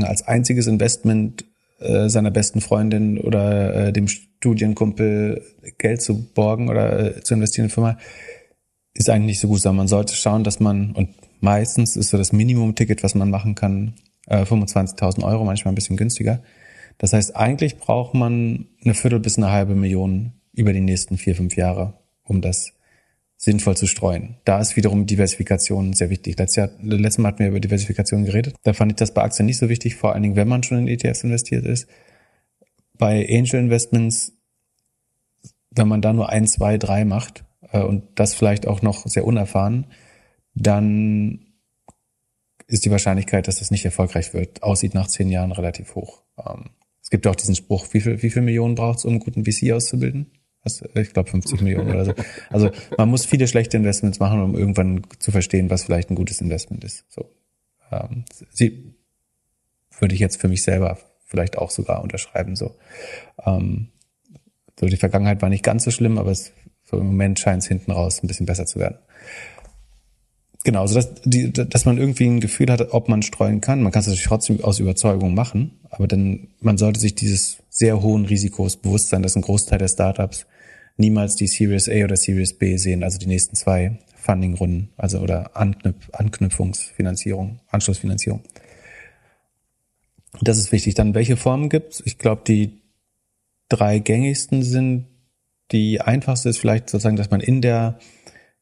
als 0.02 0.22
einziges 0.22 0.66
Investment 0.66 1.44
äh, 1.78 2.08
seiner 2.08 2.30
besten 2.30 2.60
Freundin 2.60 3.18
oder 3.18 3.88
äh, 3.88 3.92
dem 3.92 4.08
Studienkumpel 4.08 5.42
Geld 5.78 6.02
zu 6.02 6.32
borgen 6.32 6.68
oder 6.68 7.16
äh, 7.16 7.20
zu 7.22 7.34
investieren 7.34 7.64
in 7.64 7.70
eine 7.70 7.74
Firma, 7.74 7.98
ist 8.94 9.10
eigentlich 9.10 9.26
nicht 9.26 9.40
so 9.40 9.48
gut, 9.48 9.60
sondern 9.60 9.78
man 9.78 9.88
sollte 9.88 10.14
schauen, 10.14 10.44
dass 10.44 10.60
man, 10.60 10.92
und 10.92 11.10
meistens 11.40 11.96
ist 11.96 12.10
so 12.10 12.16
das 12.16 12.32
Minimum-Ticket, 12.32 13.02
was 13.02 13.14
man 13.14 13.30
machen 13.30 13.54
kann, 13.54 13.94
äh, 14.26 14.42
25.000 14.42 15.22
Euro, 15.24 15.44
manchmal 15.44 15.72
ein 15.72 15.74
bisschen 15.74 15.96
günstiger. 15.96 16.42
Das 16.98 17.12
heißt, 17.12 17.36
eigentlich 17.36 17.78
braucht 17.78 18.14
man 18.14 18.66
eine 18.82 18.94
Viertel 18.94 19.20
bis 19.20 19.36
eine 19.36 19.50
halbe 19.50 19.74
Million 19.74 20.32
über 20.52 20.72
die 20.72 20.80
nächsten 20.80 21.18
vier, 21.18 21.34
fünf 21.34 21.56
Jahre, 21.56 21.94
um 22.24 22.40
das 22.40 22.72
sinnvoll 23.46 23.76
zu 23.76 23.86
streuen. 23.86 24.34
Da 24.44 24.60
ist 24.60 24.74
wiederum 24.76 25.06
Diversifikation 25.06 25.92
sehr 25.92 26.10
wichtig. 26.10 26.36
Letztes, 26.36 26.56
Jahr, 26.56 26.70
letztes 26.80 27.18
Mal 27.18 27.28
hatten 27.28 27.38
wir 27.38 27.48
über 27.48 27.60
Diversifikation 27.60 28.24
geredet. 28.24 28.56
Da 28.64 28.72
fand 28.72 28.90
ich 28.90 28.96
das 28.96 29.14
bei 29.14 29.22
Aktien 29.22 29.46
nicht 29.46 29.58
so 29.58 29.68
wichtig, 29.68 29.94
vor 29.94 30.12
allen 30.12 30.24
Dingen, 30.24 30.34
wenn 30.34 30.48
man 30.48 30.64
schon 30.64 30.78
in 30.78 30.88
ETFs 30.88 31.22
investiert 31.22 31.64
ist. 31.64 31.88
Bei 32.98 33.24
Angel 33.30 33.60
Investments, 33.60 34.32
wenn 35.70 35.86
man 35.86 36.02
da 36.02 36.12
nur 36.12 36.28
ein, 36.28 36.48
zwei, 36.48 36.76
drei 36.76 37.04
macht 37.04 37.44
äh, 37.70 37.78
und 37.78 38.02
das 38.16 38.34
vielleicht 38.34 38.66
auch 38.66 38.82
noch 38.82 39.06
sehr 39.06 39.24
unerfahren, 39.24 39.86
dann 40.56 41.46
ist 42.66 42.84
die 42.84 42.90
Wahrscheinlichkeit, 42.90 43.46
dass 43.46 43.60
das 43.60 43.70
nicht 43.70 43.84
erfolgreich 43.84 44.34
wird, 44.34 44.64
aussieht 44.64 44.94
nach 44.94 45.06
zehn 45.06 45.30
Jahren 45.30 45.52
relativ 45.52 45.94
hoch. 45.94 46.24
Ähm, 46.36 46.70
es 47.00 47.10
gibt 47.10 47.28
auch 47.28 47.36
diesen 47.36 47.54
Spruch, 47.54 47.86
wie 47.92 48.00
viel, 48.00 48.20
wie 48.24 48.30
viel 48.30 48.42
Millionen 48.42 48.74
braucht 48.74 48.98
es, 48.98 49.04
um 49.04 49.12
einen 49.12 49.20
guten 49.20 49.44
VC 49.44 49.70
auszubilden? 49.70 50.32
Ich 50.94 51.12
glaube 51.12 51.30
50 51.30 51.60
Millionen 51.60 51.90
oder 51.90 52.04
so. 52.04 52.14
Also 52.50 52.70
man 52.98 53.08
muss 53.08 53.24
viele 53.24 53.48
schlechte 53.48 53.76
Investments 53.76 54.18
machen, 54.18 54.42
um 54.42 54.56
irgendwann 54.56 55.02
zu 55.18 55.30
verstehen, 55.30 55.70
was 55.70 55.84
vielleicht 55.84 56.10
ein 56.10 56.16
gutes 56.16 56.40
Investment 56.40 56.84
ist. 56.84 57.04
So, 57.08 57.30
ähm, 57.92 58.24
sie 58.50 58.94
würde 59.98 60.14
ich 60.14 60.20
jetzt 60.20 60.40
für 60.40 60.48
mich 60.48 60.62
selber 60.62 60.98
vielleicht 61.24 61.58
auch 61.58 61.70
sogar 61.70 62.02
unterschreiben. 62.02 62.56
So, 62.56 62.76
ähm, 63.44 63.88
so 64.78 64.86
die 64.86 64.96
Vergangenheit 64.96 65.42
war 65.42 65.48
nicht 65.48 65.64
ganz 65.64 65.84
so 65.84 65.90
schlimm, 65.90 66.18
aber 66.18 66.30
es, 66.30 66.52
so 66.84 66.98
im 66.98 67.06
Moment 67.06 67.38
scheint 67.38 67.62
es 67.62 67.68
hinten 67.68 67.90
raus 67.90 68.22
ein 68.22 68.26
bisschen 68.26 68.46
besser 68.46 68.66
zu 68.66 68.78
werden. 68.78 68.98
Genau, 70.66 70.80
also 70.80 70.96
dass, 70.96 71.14
die, 71.24 71.52
dass 71.52 71.84
man 71.84 71.96
irgendwie 71.96 72.26
ein 72.26 72.40
Gefühl 72.40 72.72
hat, 72.72 72.92
ob 72.92 73.08
man 73.08 73.22
streuen 73.22 73.60
kann. 73.60 73.82
Man 73.82 73.92
kann 73.92 74.00
es 74.00 74.08
natürlich 74.08 74.26
trotzdem 74.26 74.64
aus 74.64 74.80
Überzeugung 74.80 75.32
machen, 75.32 75.78
aber 75.90 76.08
dann 76.08 76.48
man 76.60 76.76
sollte 76.76 76.98
sich 76.98 77.14
dieses 77.14 77.58
sehr 77.68 78.02
hohen 78.02 78.24
Risikos 78.24 78.76
bewusst 78.76 79.08
sein, 79.08 79.22
dass 79.22 79.36
ein 79.36 79.42
Großteil 79.42 79.78
der 79.78 79.86
Startups 79.86 80.46
niemals 80.96 81.36
die 81.36 81.46
Series 81.46 81.88
A 81.88 82.04
oder 82.04 82.16
Series 82.16 82.54
B 82.54 82.76
sehen, 82.76 83.04
also 83.04 83.18
die 83.18 83.26
nächsten 83.26 83.56
zwei 83.56 83.98
Funding-Runden, 84.16 84.90
also 84.96 85.20
oder 85.20 85.56
Anknüpf 85.56 86.10
Anknüpfungsfinanzierung, 86.12 87.60
Anschlussfinanzierung. 87.68 88.42
Das 90.40 90.58
ist 90.58 90.72
wichtig. 90.72 90.94
Dann, 90.94 91.14
welche 91.14 91.36
Formen 91.36 91.68
gibt's? 91.68 92.02
Ich 92.04 92.18
glaube, 92.18 92.42
die 92.46 92.80
drei 93.68 93.98
gängigsten 93.98 94.62
sind, 94.62 95.06
die 95.72 96.00
einfachste 96.00 96.48
ist 96.48 96.58
vielleicht 96.58 96.90
sozusagen, 96.90 97.16
dass 97.16 97.30
man 97.30 97.40
in 97.40 97.60
der 97.62 97.98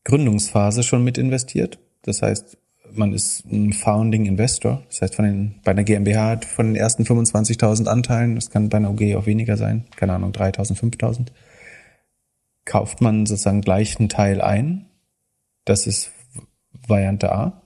Gründungsphase 0.04 0.82
schon 0.82 1.04
mit 1.04 1.18
investiert. 1.18 1.78
Das 2.02 2.22
heißt, 2.22 2.58
man 2.92 3.12
ist 3.12 3.44
ein 3.46 3.72
Founding 3.72 4.26
Investor. 4.26 4.82
Das 4.88 5.02
heißt, 5.02 5.14
von 5.14 5.24
den, 5.24 5.54
bei 5.64 5.72
einer 5.72 5.84
GmbH 5.84 6.40
von 6.46 6.66
den 6.66 6.76
ersten 6.76 7.04
25.000 7.04 7.86
Anteilen, 7.86 8.34
das 8.36 8.50
kann 8.50 8.68
bei 8.68 8.76
einer 8.76 8.90
OG 8.90 9.16
auch 9.16 9.26
weniger 9.26 9.56
sein, 9.56 9.84
keine 9.96 10.12
Ahnung, 10.12 10.32
3.000, 10.32 10.78
5.000, 10.78 11.28
kauft 12.64 13.00
man 13.00 13.26
sozusagen 13.26 13.60
gleich 13.60 13.98
einen 13.98 14.08
Teil 14.08 14.40
ein. 14.40 14.86
Das 15.64 15.86
ist 15.86 16.10
Variante 16.86 17.32
A. 17.32 17.62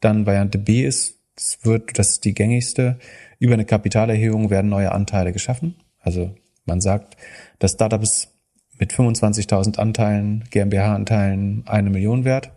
Dann 0.00 0.26
Variante 0.26 0.58
B 0.58 0.84
ist, 0.84 1.20
das 1.36 1.58
wird, 1.62 1.98
das 1.98 2.10
ist 2.10 2.24
die 2.24 2.34
gängigste, 2.34 2.98
über 3.38 3.54
eine 3.54 3.64
Kapitalerhöhung 3.64 4.50
werden 4.50 4.70
neue 4.70 4.92
Anteile 4.92 5.32
geschaffen. 5.32 5.76
Also 6.00 6.34
man 6.64 6.80
sagt, 6.80 7.16
das 7.58 7.72
Startup 7.72 8.02
ist 8.02 8.32
mit 8.78 8.92
25.000 8.92 9.78
Anteilen, 9.78 10.44
GmbH-Anteilen 10.50 11.64
eine 11.66 11.90
Million 11.90 12.24
wert 12.24 12.52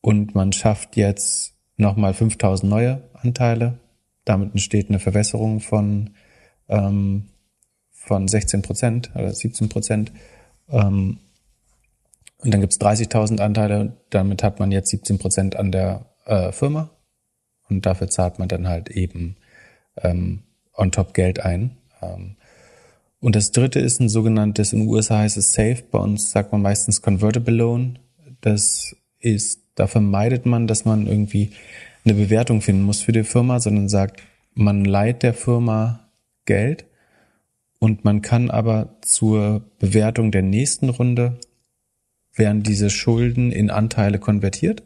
und 0.00 0.34
man 0.34 0.52
schafft 0.52 0.96
jetzt 0.96 1.54
nochmal 1.76 2.12
5.000 2.12 2.66
neue 2.66 3.02
Anteile. 3.14 3.78
Damit 4.24 4.52
entsteht 4.52 4.88
eine 4.88 4.98
Verwässerung 4.98 5.60
von, 5.60 6.10
ähm, 6.68 7.28
von 7.90 8.28
16 8.28 8.62
Prozent 8.62 9.10
oder 9.14 9.32
17 9.32 9.68
Prozent 9.68 10.12
ähm, 10.70 11.18
und 12.40 12.54
dann 12.54 12.60
gibt's 12.60 12.80
30.000 12.80 13.40
Anteile. 13.40 13.96
Damit 14.10 14.42
hat 14.42 14.60
man 14.60 14.70
jetzt 14.70 14.90
17 14.90 15.18
Prozent 15.18 15.56
an 15.56 15.72
der 15.72 16.06
äh, 16.24 16.52
Firma. 16.52 16.90
Und 17.68 17.84
dafür 17.84 18.08
zahlt 18.08 18.38
man 18.38 18.48
dann 18.48 18.68
halt 18.68 18.90
eben 18.90 19.36
ähm, 19.96 20.44
on 20.74 20.92
top 20.92 21.14
Geld 21.14 21.40
ein. 21.40 21.76
Ähm, 22.00 22.36
und 23.20 23.34
das 23.34 23.50
dritte 23.50 23.80
ist 23.80 24.00
ein 24.00 24.08
sogenanntes, 24.08 24.72
in 24.72 24.80
den 24.80 24.88
USA 24.88 25.18
heißt 25.18 25.36
es 25.36 25.52
Safe, 25.52 25.82
bei 25.90 25.98
uns 25.98 26.30
sagt 26.30 26.52
man 26.52 26.62
meistens 26.62 27.02
Convertible 27.02 27.54
Loan. 27.54 27.98
Das 28.40 28.94
ist, 29.18 29.62
da 29.74 29.88
vermeidet 29.88 30.46
man, 30.46 30.68
dass 30.68 30.84
man 30.84 31.08
irgendwie 31.08 31.50
eine 32.04 32.14
Bewertung 32.14 32.62
finden 32.62 32.82
muss 32.82 33.00
für 33.00 33.12
die 33.12 33.24
Firma, 33.24 33.58
sondern 33.58 33.88
sagt, 33.88 34.22
man 34.54 34.84
leiht 34.84 35.24
der 35.24 35.34
Firma 35.34 36.08
Geld 36.44 36.84
und 37.78 38.04
man 38.04 38.22
kann 38.22 38.50
aber 38.50 38.96
zur 39.02 39.62
Bewertung 39.78 40.32
der 40.32 40.42
nächsten 40.42 40.88
Runde 40.88 41.38
werden 42.34 42.62
diese 42.62 42.90
Schulden 42.90 43.52
in 43.52 43.70
Anteile 43.70 44.18
konvertiert. 44.18 44.82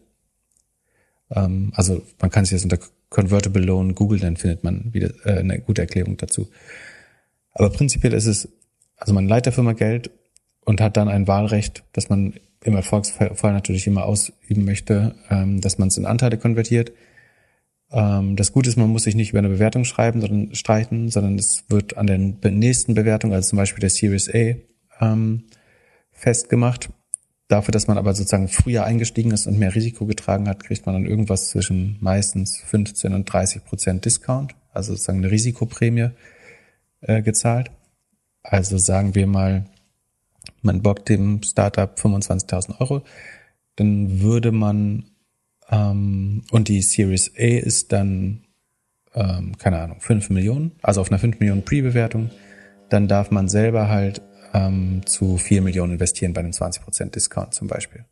Ähm, 1.31 1.73
also 1.75 2.03
man 2.21 2.31
kann 2.31 2.45
sich 2.45 2.53
jetzt 2.53 2.65
unter 2.65 2.79
Convertible 3.09 3.63
Loan 3.63 3.95
googeln, 3.95 4.23
dann 4.23 4.37
findet 4.37 4.65
man 4.65 4.93
wieder 4.93 5.13
äh, 5.25 5.41
eine 5.41 5.61
gute 5.61 5.83
Erklärung 5.83 6.17
dazu. 6.17 6.49
Aber 7.53 7.71
prinzipiell 7.71 8.15
ist 8.15 8.27
es, 8.27 8.49
also 8.97 9.13
man 9.13 9.29
leiht 9.29 9.47
der 9.47 9.53
Firma 9.53 9.73
Geld 9.73 10.11
und 10.65 10.81
hat 10.81 10.97
dann 10.97 11.09
ein 11.09 11.29
Wahlrecht, 11.29 11.85
dass 11.93 12.09
man 12.09 12.35
im 12.65 12.77
Erfolgsfall 12.77 13.53
natürlich 13.53 13.87
immer 13.87 14.05
ausüben 14.05 14.65
möchte, 14.65 15.15
ähm, 15.31 15.61
dass 15.61 15.79
man 15.79 15.89
es 15.89 15.97
in 15.97 16.07
Anteile 16.07 16.39
konvertiert. 16.39 16.93
Ähm, 17.93 18.37
das 18.37 18.53
Gute 18.53 18.69
ist, 18.69 18.77
man 18.77 18.91
muss 18.91 19.05
sich 19.05 19.15
nicht 19.15 19.31
über 19.31 19.39
eine 19.39 19.49
Bewertung 19.49 19.85
schreiben, 19.85 20.21
sondern 20.21 20.55
streichen, 20.55 21.11
sondern 21.11 21.39
es 21.39 21.65
wird 21.69 21.97
an 21.97 22.07
der 22.07 22.19
nächsten 22.51 22.95
Bewertung, 22.95 23.33
also 23.33 23.51
zum 23.51 23.59
Beispiel 23.59 23.81
der 23.81 23.91
Series 23.91 24.31
A, 24.33 24.55
ähm, 25.01 25.45
festgemacht. 26.11 26.91
Dafür, 27.49 27.73
dass 27.73 27.87
man 27.87 27.99
aber 27.99 28.15
sozusagen 28.15 28.49
früher 28.49 28.85
eingestiegen 28.85 29.31
ist 29.31 29.47
und 29.47 29.59
mehr 29.59 29.75
Risiko 29.75 30.07
getragen 30.07 30.49
hat, 30.49 30.65
kriegt 30.65 30.87
man 30.87 30.95
dann 30.95 31.05
irgendwas 31.05 31.51
zwischen 31.51 31.99
meistens 32.01 32.59
15 32.65 33.13
und 33.13 33.31
30 33.31 33.65
Prozent 33.65 34.05
Discount, 34.07 34.55
also 34.73 34.93
sozusagen 34.93 35.19
eine 35.19 35.31
Risikoprämie 35.31 36.11
äh, 37.03 37.21
gezahlt. 37.21 37.71
Also 38.43 38.79
sagen 38.79 39.15
wir 39.15 39.27
mal, 39.27 39.67
man 40.63 40.81
borgt 40.83 41.09
dem 41.09 41.43
Startup 41.43 41.95
25.000 41.99 42.81
Euro, 42.81 43.03
dann 43.77 44.21
würde 44.21 44.53
man 44.53 45.05
ähm, 45.73 46.43
und 46.53 46.69
die 46.69 46.83
Series 46.83 47.33
A 47.37 47.43
ist 47.43 47.93
dann 47.93 48.45
ähm, 49.15 49.57
keine 49.59 49.81
Ahnung 49.81 50.01
5 50.01 50.31
Millionen, 50.31 50.73
also 50.83 51.01
auf 51.01 51.11
einer 51.11 51.19
5 51.19 51.41
Millionen 51.41 51.65
Pre-Bewertung, 51.65 52.31
dann 52.89 53.09
darf 53.09 53.31
man 53.31 53.49
selber 53.49 53.89
halt 53.89 54.23
ähm, 54.55 55.01
zu 55.07 55.39
4 55.39 55.63
Millionen 55.63 55.95
investieren 55.95 56.33
bei 56.33 56.41
einem 56.41 56.53
20% 56.53 57.11
Discount 57.11 57.55
zum 57.55 57.69
Beispiel. 57.69 58.05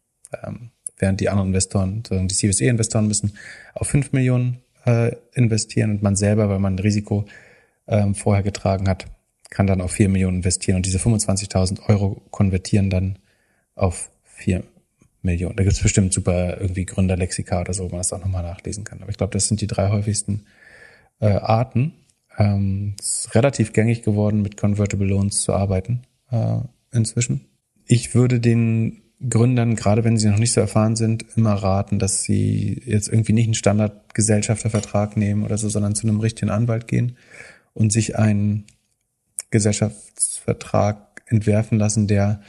Ähm, 0.42 0.70
während 0.98 1.20
die 1.20 1.28
anderen 1.28 1.48
Investoren, 1.48 2.02
die 2.02 2.34
Series 2.34 2.60
A-Investoren 2.62 3.06
müssen 3.06 3.34
auf 3.74 3.88
5 3.88 4.12
Millionen 4.12 4.62
äh, 4.86 5.12
investieren 5.32 5.90
und 5.92 6.02
man 6.02 6.16
selber, 6.16 6.48
weil 6.48 6.58
man 6.58 6.74
ein 6.74 6.78
Risiko 6.78 7.26
ähm, 7.86 8.14
vorher 8.14 8.42
getragen 8.42 8.88
hat, 8.88 9.06
kann 9.50 9.66
dann 9.66 9.80
auf 9.80 9.92
4 9.92 10.08
Millionen 10.08 10.38
investieren 10.38 10.76
und 10.76 10.86
diese 10.86 10.98
25.000 10.98 11.88
Euro 11.88 12.22
konvertieren 12.30 12.88
dann 12.88 13.18
auf 13.74 14.10
4 14.24 14.62
Millionen. 15.22 15.56
Da 15.56 15.62
gibt 15.62 15.74
es 15.74 15.82
bestimmt 15.82 16.12
super 16.12 16.60
irgendwie 16.60 16.86
Gründerlexika 16.86 17.60
oder 17.60 17.72
so, 17.72 17.84
wo 17.84 17.88
man 17.88 17.98
das 17.98 18.12
auch 18.12 18.20
nochmal 18.20 18.42
nachlesen 18.42 18.84
kann. 18.84 19.00
Aber 19.02 19.10
ich 19.10 19.18
glaube, 19.18 19.32
das 19.32 19.48
sind 19.48 19.60
die 19.60 19.66
drei 19.66 19.90
häufigsten 19.90 20.44
äh, 21.20 21.26
Arten. 21.26 21.92
Ähm, 22.38 22.94
ist 22.98 23.34
relativ 23.34 23.72
gängig 23.72 24.02
geworden, 24.02 24.42
mit 24.42 24.56
Convertible 24.56 25.06
Loans 25.06 25.42
zu 25.42 25.52
arbeiten 25.52 26.02
äh, 26.30 26.58
inzwischen. 26.92 27.46
Ich 27.86 28.14
würde 28.14 28.40
den 28.40 29.02
Gründern, 29.28 29.74
gerade 29.74 30.04
wenn 30.04 30.16
sie 30.16 30.28
noch 30.28 30.38
nicht 30.38 30.52
so 30.52 30.60
erfahren 30.60 30.96
sind, 30.96 31.26
immer 31.36 31.52
raten, 31.52 31.98
dass 31.98 32.22
sie 32.22 32.80
jetzt 32.86 33.08
irgendwie 33.08 33.34
nicht 33.34 33.46
einen 33.46 33.54
Standardgesellschaftervertrag 33.54 35.16
nehmen 35.16 35.44
oder 35.44 35.58
so, 35.58 35.68
sondern 35.68 35.94
zu 35.94 36.06
einem 36.06 36.20
richtigen 36.20 36.50
Anwalt 36.50 36.88
gehen 36.88 37.16
und 37.74 37.92
sich 37.92 38.16
einen 38.16 38.64
Gesellschaftsvertrag 39.50 41.22
entwerfen 41.26 41.78
lassen, 41.78 42.06
der 42.06 42.40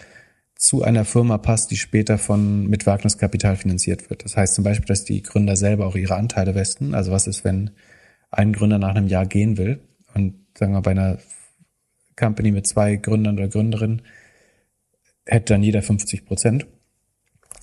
zu 0.62 0.84
einer 0.84 1.06
Firma 1.06 1.39
passt, 1.39 1.71
die 1.71 1.78
später 1.78 2.19
von 2.19 2.67
mit 2.67 2.86
Wagniskapital 2.86 3.56
finanziert 3.56 4.12
wird. 4.12 4.24
Das 4.24 4.38
heißt 4.38 4.54
zum 4.54 4.63
Beispiel, 4.63 4.86
dass 4.86 5.04
die 5.04 5.24
Gründer 5.24 5.56
selber 5.56 5.88
auch 5.88 5.95
ihre 5.95 6.15
Anteile 6.15 6.54
westen. 6.54 6.93
Also 6.93 7.12
was 7.12 7.26
ist, 7.26 7.43
wenn 7.43 7.71
ein 8.30 8.54
Gründer 8.54 8.78
nach 8.78 8.95
einem 8.95 9.08
Jahr 9.08 9.26
gehen 9.26 9.58
will 9.58 9.80
und 10.13 10.36
sagen 10.56 10.74
wir 10.74 10.82
bei 10.82 10.91
einer 10.91 11.17
Company 12.15 12.52
mit 12.52 12.67
zwei 12.67 12.97
Gründern 12.97 13.39
oder 13.39 13.47
Gründerinnen 13.47 14.04
hätte 15.26 15.54
dann 15.54 15.63
jeder 15.63 15.82
50 15.82 16.26
Prozent. 16.26 16.67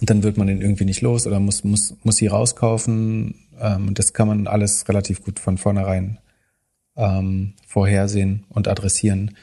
Und 0.01 0.11
dann 0.11 0.25
wird 0.25 0.37
man 0.37 0.49
den 0.49 0.61
irgendwie 0.61 0.85
nicht 0.85 1.01
los 1.01 1.25
oder 1.27 1.39
muss, 1.39 1.63
muss, 1.63 1.95
muss 2.03 2.17
sie 2.17 2.27
rauskaufen. 2.27 3.47
Ähm, 3.61 3.95
das 3.95 4.13
kann 4.13 4.27
man 4.27 4.49
alles 4.49 4.89
relativ 4.89 5.23
gut 5.23 5.39
von 5.39 5.57
vornherein 5.57 6.19
ähm, 6.97 7.55
vorhersehen 7.65 8.45
und 8.49 8.67
adressieren, 8.67 9.37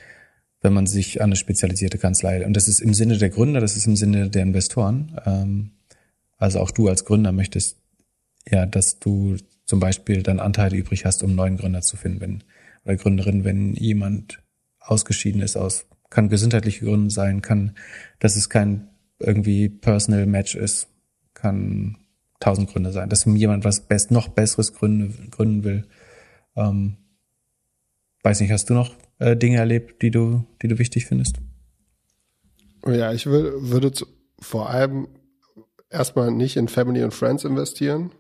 wenn 0.66 0.74
man 0.74 0.88
sich 0.88 1.22
an 1.22 1.26
eine 1.30 1.36
spezialisierte 1.38 1.98
Kanzlei. 1.98 2.46
Und 2.46 2.54
das 2.54 2.68
ist 2.68 2.82
im 2.82 2.94
Sinne 2.94 3.18
der 3.18 3.30
Gründer, 3.30 3.62
das 3.62 3.78
ist 3.78 3.86
im 3.88 3.96
Sinne 3.96 4.30
der 4.30 4.42
Investoren. 4.42 5.16
Ähm, 5.26 5.72
also 6.38 6.60
auch 6.60 6.72
du 6.72 6.90
als 6.90 7.06
Gründer 7.06 7.32
möchtest 7.32 7.78
ja, 8.50 8.66
dass 8.66 9.00
du 9.00 9.38
zum 9.66 9.80
Beispiel 9.80 10.22
dann 10.22 10.40
Anteile 10.40 10.76
übrig 10.76 11.06
hast, 11.06 11.24
um 11.24 11.34
neuen 11.34 11.58
Gründer 11.58 11.82
zu 11.82 11.98
finden, 11.98 12.22
wenn 12.22 12.44
oder 12.84 12.98
Gründerin, 12.98 13.44
wenn 13.44 13.74
jemand 13.74 14.44
ausgeschieden 14.80 15.42
ist 15.42 15.56
aus, 15.56 15.88
kann 16.12 16.30
gesundheitliche 16.30 16.86
Gründe 16.86 17.10
sein, 17.10 17.42
kann, 17.42 17.76
dass 18.20 18.36
es 18.36 18.50
kein 18.50 18.90
irgendwie 19.18 19.70
Personal 19.70 20.28
Match 20.28 20.54
ist, 20.54 20.88
kann 21.34 21.98
tausend 22.40 22.70
Gründe 22.70 22.92
sein, 22.92 23.10
dass 23.10 23.26
jemand 23.26 23.64
was 23.64 23.88
best, 23.88 24.12
noch 24.12 24.28
besseres 24.28 24.74
gründen, 24.74 25.30
gründen 25.32 25.64
will. 25.64 25.88
Ähm, 26.56 26.98
Weiß 28.26 28.40
nicht, 28.40 28.52
hast 28.52 28.72
du 28.72 28.74
noch 28.74 28.96
äh, 29.20 29.36
Dinge 29.36 29.58
erlebt, 29.58 30.02
die 30.02 30.12
du, 30.12 30.46
die 30.62 30.68
du 30.68 30.80
wichtig 30.80 31.06
findest? 31.06 31.38
Ja, 32.86 33.14
ich 33.14 33.26
will, 33.26 33.54
würde 33.58 33.92
vor 34.40 34.70
allem 34.70 35.08
erstmal 35.90 36.32
nicht 36.32 36.58
in 36.58 36.68
Family 36.68 37.04
und 37.04 37.14
Friends 37.14 37.44
investieren. 37.44 38.12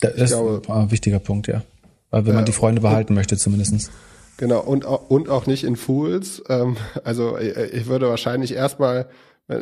Das 0.00 0.14
ich 0.14 0.22
ist 0.22 0.30
glaube, 0.30 0.62
ein 0.72 0.90
wichtiger 0.90 1.18
Punkt, 1.18 1.46
ja. 1.46 1.62
Weil 2.10 2.26
wenn 2.26 2.34
man 2.34 2.44
die 2.44 2.52
Freunde 2.52 2.80
behalten 2.80 3.12
und, 3.12 3.16
möchte, 3.16 3.36
zumindestens. 3.36 3.90
Genau, 4.36 4.60
und, 4.60 4.84
und 4.84 5.28
auch 5.28 5.46
nicht 5.46 5.64
in 5.64 5.76
Fools. 5.76 6.42
Ähm, 6.48 6.76
also 7.04 7.38
ich 7.38 7.86
würde 7.86 8.08
wahrscheinlich 8.08 8.54
erstmal 8.54 9.08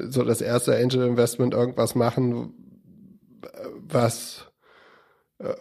so 0.08 0.22
das 0.22 0.40
erste 0.40 0.76
Angel 0.76 1.06
Investment 1.06 1.54
irgendwas 1.54 1.94
machen, 1.94 2.52
was 3.88 4.44
äh, 4.44 4.47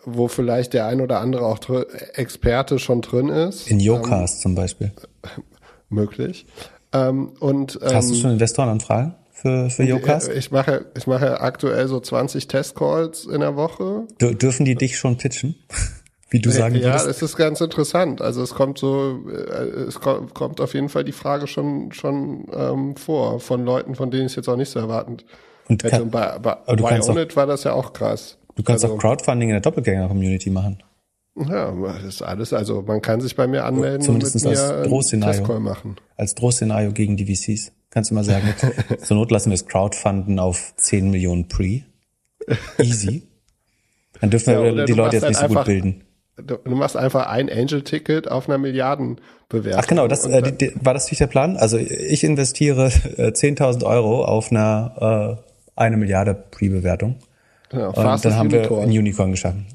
wo 0.06 0.28
vielleicht 0.28 0.74
der 0.74 0.88
ein 0.88 1.02
oder 1.02 1.20
andere 1.20 1.46
auch 1.46 1.60
Experte 2.16 2.80
schon 2.80 3.02
drin 3.02 3.30
ist. 3.30 3.70
In 3.70 3.80
Yocast 3.80 4.38
ähm, 4.38 4.42
zum 4.42 4.56
Beispiel. 4.56 4.92
Möglich. 5.90 6.46
Ähm, 6.94 7.34
und, 7.40 7.80
ähm, 7.82 7.94
Hast 7.94 8.10
du 8.10 8.16
schon 8.16 8.32
Investorenanfragen 8.32 9.16
für, 9.32 9.70
für 9.70 9.84
Yocast? 9.84 10.30
Ich 10.30 10.52
mache, 10.52 10.86
ich 10.98 11.06
mache 11.06 11.42
aktuell 11.42 11.88
so 11.88 12.00
20 12.00 12.48
Testcalls 12.48 13.26
in 13.26 13.42
der 13.42 13.56
Woche. 13.56 14.08
D 14.20 14.34
dürfen 14.34 14.66
die 14.66 14.76
dich 14.76 14.98
schon 14.98 15.18
pitchen? 15.18 15.56
Wie 16.30 16.42
du 16.42 16.50
sagen 16.50 16.76
würdest? 16.76 17.06
Ja, 17.06 17.10
es 17.10 17.22
ist 17.22 17.38
ganz 17.38 17.62
interessant. 17.62 18.22
Also 18.22 18.44
es 18.44 18.54
kommt 18.54 18.80
so, 18.80 19.22
äh, 19.30 19.86
es 19.88 20.02
kommt 20.02 20.60
auf 20.60 20.74
jeden 20.74 20.90
Fall 20.90 21.06
die 21.06 21.14
Frage 21.14 21.48
schon 21.48 21.94
schon 21.94 22.48
ähm, 22.54 22.98
vor 22.98 23.40
von 23.40 23.64
Leuten, 23.64 23.96
von 23.96 24.12
denen 24.12 24.26
ich 24.26 24.36
jetzt 24.36 24.50
auch 24.50 24.58
nicht 24.58 24.70
so 24.70 24.80
erwartend 24.80 25.24
und 25.70 25.86
hätte. 25.86 26.00
Kann, 26.00 26.12
bei, 26.12 26.38
bei 26.40 26.58
Why 26.68 27.36
war 27.36 27.46
das 27.46 27.64
ja 27.64 27.72
auch 27.72 27.94
krass. 27.94 28.38
Du 28.58 28.64
kannst 28.64 28.84
also, 28.84 28.96
auch 28.96 29.00
Crowdfunding 29.00 29.50
in 29.50 29.54
der 29.54 29.62
Doppelgänger-Community 29.62 30.50
machen. 30.50 30.84
Ja, 31.36 31.72
das 31.72 32.04
ist 32.04 32.22
alles. 32.24 32.52
Also 32.52 32.82
man 32.82 33.02
kann 33.02 33.22
sich 33.22 33.36
bei 33.36 33.46
mir 33.48 33.64
anmelden 33.64 34.02
Zumindest 34.02 34.36
und 34.36 34.50
mit 34.50 34.60
als 34.60 34.88
Drohszenario 34.88 35.60
machen. 35.60 35.96
Als 36.16 36.34
Drohszenario 36.34 36.92
gegen 36.92 37.16
die 37.16 37.26
VCs. 37.26 37.72
Kannst 37.92 38.10
du 38.10 38.16
mal 38.16 38.24
sagen, 38.24 38.54
zur 39.00 39.18
Not 39.18 39.30
lassen 39.30 39.52
wir 39.52 39.56
es 39.56 39.68
Crowdfunden 39.68 40.40
auf 40.40 40.74
10 40.76 41.12
Millionen 41.12 41.48
Pre. 41.48 41.84
Easy. 42.80 43.28
Dann 44.20 44.32
dürfen 44.32 44.54
ja, 44.54 44.64
wir 44.64 44.86
die 44.86 44.94
Leute 44.94 45.18
jetzt 45.18 45.28
nicht 45.28 45.40
so 45.40 45.48
gut 45.48 45.66
bilden. 45.66 46.04
Du 46.38 46.76
machst 46.76 46.98
einfach 46.98 47.28
ein 47.28 47.50
Angel-Ticket 47.50 48.30
auf 48.30 48.48
einer 48.48 48.58
Milliardenbewertung. 48.58 49.82
Ach 49.84 49.88
genau, 49.88 50.08
das 50.08 50.26
äh, 50.26 50.42
die, 50.42 50.52
die, 50.52 50.74
war 50.82 50.94
das 50.94 51.10
nicht 51.10 51.20
der 51.20 51.28
Plan? 51.28 51.58
Also 51.58 51.78
ich 51.78 52.24
investiere 52.24 52.92
äh, 53.18 53.30
10.000 53.30 53.84
Euro 53.84 54.24
auf 54.24 54.52
einer 54.52 55.38
äh, 55.40 55.44
eine 55.76 55.98
Milliarde 55.98 56.34
Pre-Bewertung. 56.34 57.16
Ja, 57.72 57.88
und 57.88 57.98
dann 57.98 58.36
haben 58.36 58.48
Unicorn. 58.48 58.82
wir 58.82 58.88
ein 58.88 58.98
Unicorn 58.98 59.32
geschaffen. 59.32 59.66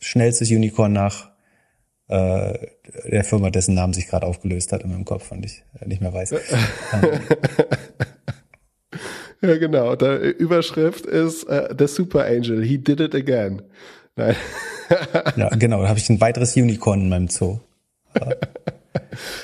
Schnellstes 0.00 0.50
Unicorn 0.50 0.92
nach 0.92 1.30
äh, 2.08 2.58
der 3.10 3.24
Firma, 3.24 3.50
dessen 3.50 3.74
Namen 3.74 3.94
sich 3.94 4.06
gerade 4.06 4.26
aufgelöst 4.26 4.72
hat 4.72 4.82
in 4.82 4.90
meinem 4.90 5.04
Kopf 5.04 5.32
und 5.32 5.44
ich 5.44 5.64
äh, 5.80 5.86
nicht 5.86 6.02
mehr 6.02 6.12
weiß. 6.12 6.34
ja, 9.40 9.56
genau. 9.58 9.96
Der 9.96 10.38
Überschrift 10.38 11.06
ist 11.06 11.48
uh, 11.48 11.74
The 11.76 11.86
Super 11.86 12.26
Angel. 12.26 12.62
He 12.62 12.78
did 12.78 13.00
it 13.00 13.14
again. 13.14 13.62
Nein. 14.16 14.36
ja, 15.36 15.48
genau. 15.50 15.82
Da 15.82 15.88
habe 15.88 15.98
ich 15.98 16.08
ein 16.10 16.20
weiteres 16.20 16.56
Unicorn 16.56 17.00
in 17.00 17.08
meinem 17.08 17.28
Zoo. 17.28 17.60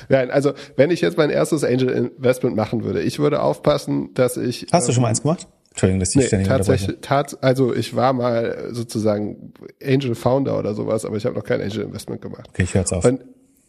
Nein, 0.08 0.30
also 0.30 0.52
wenn 0.76 0.90
ich 0.90 1.00
jetzt 1.00 1.16
mein 1.16 1.30
erstes 1.30 1.64
Angel 1.64 1.88
Investment 1.88 2.56
machen 2.56 2.84
würde, 2.84 3.00
ich 3.02 3.18
würde 3.18 3.42
aufpassen, 3.42 4.12
dass 4.14 4.36
ich. 4.36 4.66
Hast 4.70 4.88
du 4.88 4.92
schon 4.92 5.02
mal 5.02 5.08
ähm, 5.08 5.10
eins 5.10 5.22
gemacht? 5.22 5.48
Entschuldigung, 5.80 6.00
dass 6.00 6.10
ich 6.10 6.16
nee, 6.16 6.26
ständig 6.26 6.48
tatsächlich, 6.48 6.98
tats 7.00 7.34
also 7.36 7.74
ich 7.74 7.96
war 7.96 8.12
mal 8.12 8.68
sozusagen 8.70 9.54
Angel 9.82 10.14
Founder 10.14 10.58
oder 10.58 10.74
sowas, 10.74 11.06
aber 11.06 11.16
ich 11.16 11.24
habe 11.24 11.34
noch 11.36 11.44
kein 11.44 11.62
Angel 11.62 11.80
Investment 11.80 12.20
gemacht. 12.20 12.48
Okay, 12.50 12.64
ich 12.64 12.74
hör's 12.74 12.92
auf. 12.92 13.02
Und 13.02 13.24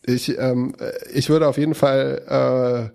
ich, 0.06 0.38
ähm, 0.38 0.74
ich 1.13 1.30
würde 1.30 1.47
auf 1.47 1.58
jeden 1.58 1.74
Fall 1.74 2.91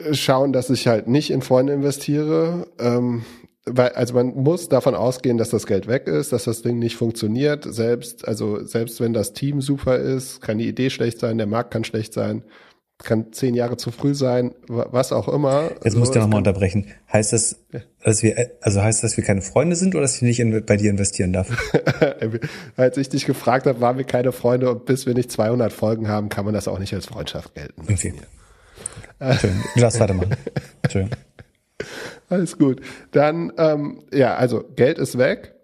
äh, 0.00 0.14
schauen, 0.14 0.54
dass 0.54 0.70
ich 0.70 0.88
halt 0.88 1.08
nicht 1.08 1.30
in 1.30 1.42
Freunde 1.42 1.74
investiere. 1.74 2.68
Ähm, 2.78 3.26
weil, 3.66 3.90
also 3.90 4.14
man 4.14 4.28
muss 4.28 4.70
davon 4.70 4.94
ausgehen, 4.94 5.36
dass 5.36 5.50
das 5.50 5.66
Geld 5.66 5.88
weg 5.88 6.06
ist, 6.06 6.32
dass 6.32 6.44
das 6.44 6.62
Ding 6.62 6.78
nicht 6.78 6.96
funktioniert. 6.96 7.66
Selbst, 7.68 8.26
also 8.26 8.64
selbst 8.64 8.98
wenn 9.02 9.12
das 9.12 9.34
Team 9.34 9.60
super 9.60 9.98
ist, 9.98 10.40
kann 10.40 10.56
die 10.56 10.68
Idee 10.68 10.88
schlecht 10.88 11.18
sein, 11.20 11.36
der 11.36 11.46
Markt 11.46 11.72
kann 11.72 11.84
schlecht 11.84 12.14
sein 12.14 12.44
kann 13.02 13.32
zehn 13.32 13.54
Jahre 13.54 13.76
zu 13.76 13.92
früh 13.92 14.14
sein, 14.14 14.54
was 14.66 15.12
auch 15.12 15.28
immer. 15.28 15.70
Jetzt 15.84 15.92
so, 15.92 15.98
musst 15.98 16.14
du 16.14 16.18
nochmal 16.18 16.38
unterbrechen. 16.38 16.86
Heißt 17.12 17.32
das, 17.32 17.60
dass 18.02 18.22
wir, 18.22 18.50
also 18.60 18.82
heißt 18.82 19.02
das, 19.02 19.12
dass 19.12 19.16
wir 19.16 19.24
keine 19.24 19.40
Freunde 19.40 19.76
sind 19.76 19.94
oder 19.94 20.02
dass 20.02 20.16
ich 20.16 20.22
nicht 20.22 20.40
in, 20.40 20.64
bei 20.66 20.76
dir 20.76 20.90
investieren 20.90 21.32
darf? 21.32 21.48
als 22.76 22.96
ich 22.96 23.08
dich 23.08 23.24
gefragt 23.24 23.66
habe, 23.66 23.80
waren 23.80 23.98
wir 23.98 24.04
keine 24.04 24.32
Freunde 24.32 24.70
und 24.70 24.84
bis 24.84 25.06
wir 25.06 25.14
nicht 25.14 25.30
200 25.30 25.72
Folgen 25.72 26.08
haben, 26.08 26.28
kann 26.28 26.44
man 26.44 26.54
das 26.54 26.66
auch 26.66 26.80
nicht 26.80 26.92
als 26.92 27.06
Freundschaft 27.06 27.54
gelten. 27.54 27.82
Okay. 27.82 28.14
Schön. 29.40 29.64
Du 29.74 29.80
darfst 29.80 30.00
weitermachen. 30.00 30.36
Schön. 30.90 31.10
Alles 32.28 32.58
gut. 32.58 32.80
Dann, 33.12 33.52
ähm, 33.58 34.02
ja, 34.12 34.34
also 34.36 34.64
Geld 34.76 34.98
ist 34.98 35.18
weg. 35.18 35.54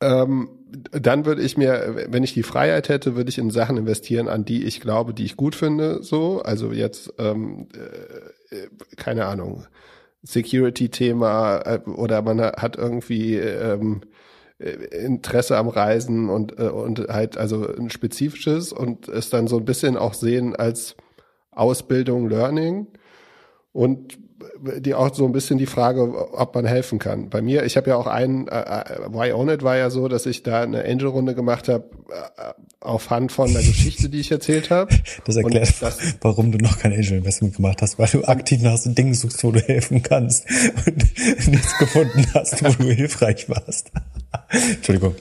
Ähm, 0.00 0.48
dann 0.90 1.26
würde 1.26 1.42
ich 1.42 1.56
mir, 1.56 2.06
wenn 2.08 2.22
ich 2.22 2.34
die 2.34 2.42
Freiheit 2.42 2.88
hätte, 2.88 3.16
würde 3.16 3.30
ich 3.30 3.38
in 3.38 3.50
Sachen 3.50 3.76
investieren, 3.76 4.28
an 4.28 4.44
die 4.44 4.64
ich 4.64 4.80
glaube, 4.80 5.14
die 5.14 5.24
ich 5.24 5.36
gut 5.36 5.54
finde. 5.54 6.02
So, 6.02 6.42
also 6.42 6.72
jetzt 6.72 7.12
ähm, 7.18 7.68
äh, 7.74 8.68
keine 8.96 9.26
Ahnung, 9.26 9.66
Security-Thema 10.22 11.58
äh, 11.60 11.80
oder 11.90 12.22
man 12.22 12.40
hat 12.40 12.76
irgendwie 12.76 13.36
ähm, 13.36 14.02
Interesse 14.58 15.56
am 15.56 15.68
Reisen 15.68 16.28
und 16.28 16.58
äh, 16.58 16.68
und 16.68 17.00
halt 17.08 17.36
also 17.36 17.66
ein 17.66 17.90
spezifisches 17.90 18.72
und 18.72 19.08
es 19.08 19.30
dann 19.30 19.48
so 19.48 19.56
ein 19.58 19.64
bisschen 19.64 19.96
auch 19.96 20.14
sehen 20.14 20.54
als 20.54 20.96
Ausbildung, 21.50 22.28
Learning. 22.28 22.86
und 23.72 24.18
die 24.78 24.94
auch 24.94 25.14
so 25.14 25.26
ein 25.26 25.32
bisschen 25.32 25.58
die 25.58 25.66
Frage, 25.66 26.32
ob 26.32 26.54
man 26.54 26.64
helfen 26.64 26.98
kann. 26.98 27.28
Bei 27.28 27.42
mir, 27.42 27.64
ich 27.64 27.76
habe 27.76 27.90
ja 27.90 27.96
auch 27.96 28.06
einen, 28.06 28.46
äh, 28.48 28.60
äh, 28.60 28.84
Why 29.10 29.32
Own 29.32 29.48
It 29.48 29.62
war 29.62 29.76
ja 29.76 29.90
so, 29.90 30.08
dass 30.08 30.26
ich 30.26 30.42
da 30.42 30.62
eine 30.62 30.84
Angel-Runde 30.84 31.34
gemacht 31.34 31.68
habe, 31.68 31.84
äh, 32.10 32.52
auf 32.80 33.10
Hand 33.10 33.32
von 33.32 33.52
der 33.52 33.62
Geschichte, 33.62 34.08
die 34.08 34.20
ich 34.20 34.30
erzählt 34.30 34.70
habe. 34.70 34.94
Das 35.24 35.36
erklärt, 35.36 35.74
das, 35.80 35.98
warum 36.20 36.52
du 36.52 36.58
noch 36.58 36.78
kein 36.78 36.92
Angel-Investment 36.92 37.56
gemacht 37.56 37.82
hast, 37.82 37.98
weil 37.98 38.08
du 38.08 38.24
aktiv 38.24 38.60
nach 38.62 38.76
so 38.76 38.90
Dingen 38.90 39.14
suchst, 39.14 39.42
wo 39.44 39.52
du 39.52 39.60
helfen 39.60 40.02
kannst 40.02 40.46
und 40.86 40.96
nichts 41.48 41.78
gefunden 41.78 42.26
hast, 42.34 42.64
wo 42.64 42.82
du 42.82 42.90
hilfreich 42.90 43.48
warst. 43.48 43.90
Entschuldigung. 44.50 45.14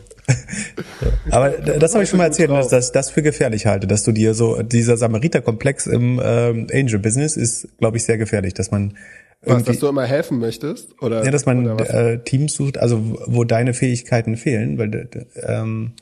Aber 1.29 1.49
das 1.49 1.93
habe 1.93 2.03
ich 2.03 2.09
schon 2.09 2.17
mal 2.17 2.25
erzählt, 2.25 2.51
dass 2.51 2.71
ich 2.71 2.91
das 2.91 3.09
für 3.09 3.21
gefährlich 3.21 3.65
halte, 3.65 3.87
dass 3.87 4.03
du 4.03 4.11
dir 4.11 4.33
so, 4.33 4.61
dieser 4.61 4.97
Samariter-Komplex 4.97 5.87
im 5.87 6.21
ähm, 6.23 6.67
Angel-Business 6.71 7.37
ist, 7.37 7.67
glaube 7.79 7.97
ich, 7.97 8.03
sehr 8.03 8.17
gefährlich, 8.17 8.53
dass 8.53 8.71
man 8.71 8.97
was, 9.43 9.63
dass 9.63 9.79
du 9.79 9.87
immer 9.87 10.05
helfen 10.05 10.39
möchtest? 10.39 11.01
Oder, 11.01 11.23
ja, 11.23 11.31
dass 11.31 11.45
man 11.45 11.79
äh, 11.79 12.23
Teams 12.23 12.53
sucht, 12.53 12.77
also 12.77 13.17
wo 13.25 13.43
deine 13.43 13.73
Fähigkeiten 13.73 14.37
fehlen, 14.37 14.77
weil 14.77 15.09
ähm, 15.43 15.93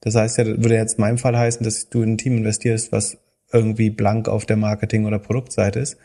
das 0.00 0.14
heißt 0.14 0.38
ja, 0.38 0.46
würde 0.46 0.74
jetzt 0.74 0.98
in 0.98 1.02
meinem 1.02 1.18
Fall 1.18 1.36
heißen, 1.36 1.62
dass 1.62 1.88
du 1.88 2.02
in 2.02 2.12
ein 2.12 2.18
Team 2.18 2.38
investierst, 2.38 2.92
was 2.92 3.18
irgendwie 3.52 3.90
blank 3.90 4.28
auf 4.28 4.46
der 4.46 4.56
Marketing- 4.56 5.06
oder 5.06 5.18
Produktseite 5.18 5.80
ist. 5.80 5.98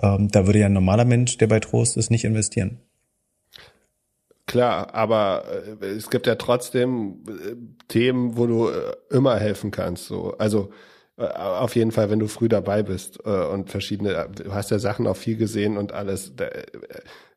Ähm, 0.00 0.28
da 0.30 0.46
würde 0.46 0.60
ja 0.60 0.66
ein 0.66 0.72
normaler 0.72 1.04
Mensch, 1.04 1.38
der 1.38 1.46
bei 1.46 1.60
Trost 1.60 1.96
ist, 1.96 2.10
nicht 2.10 2.24
investieren. 2.24 2.78
Klar, 4.46 4.94
aber 4.94 5.44
äh, 5.80 5.86
es 5.86 6.08
gibt 6.08 6.26
ja 6.26 6.36
trotzdem 6.36 7.24
äh, 7.28 7.54
Themen, 7.88 8.36
wo 8.36 8.46
du 8.46 8.68
äh, 8.68 8.94
immer 9.10 9.38
helfen 9.38 9.70
kannst. 9.70 10.06
So, 10.06 10.36
also 10.38 10.70
auf 11.18 11.74
jeden 11.74 11.90
Fall, 11.90 12.10
wenn 12.10 12.20
du 12.20 12.28
früh 12.28 12.48
dabei 12.48 12.82
bist 12.82 13.18
äh, 13.24 13.46
und 13.46 13.70
verschiedene, 13.70 14.28
du 14.34 14.54
hast 14.54 14.70
ja 14.70 14.78
Sachen 14.78 15.06
auch 15.06 15.16
viel 15.16 15.36
gesehen 15.36 15.76
und 15.76 15.92
alles. 15.92 16.32
Äh, 16.38 16.62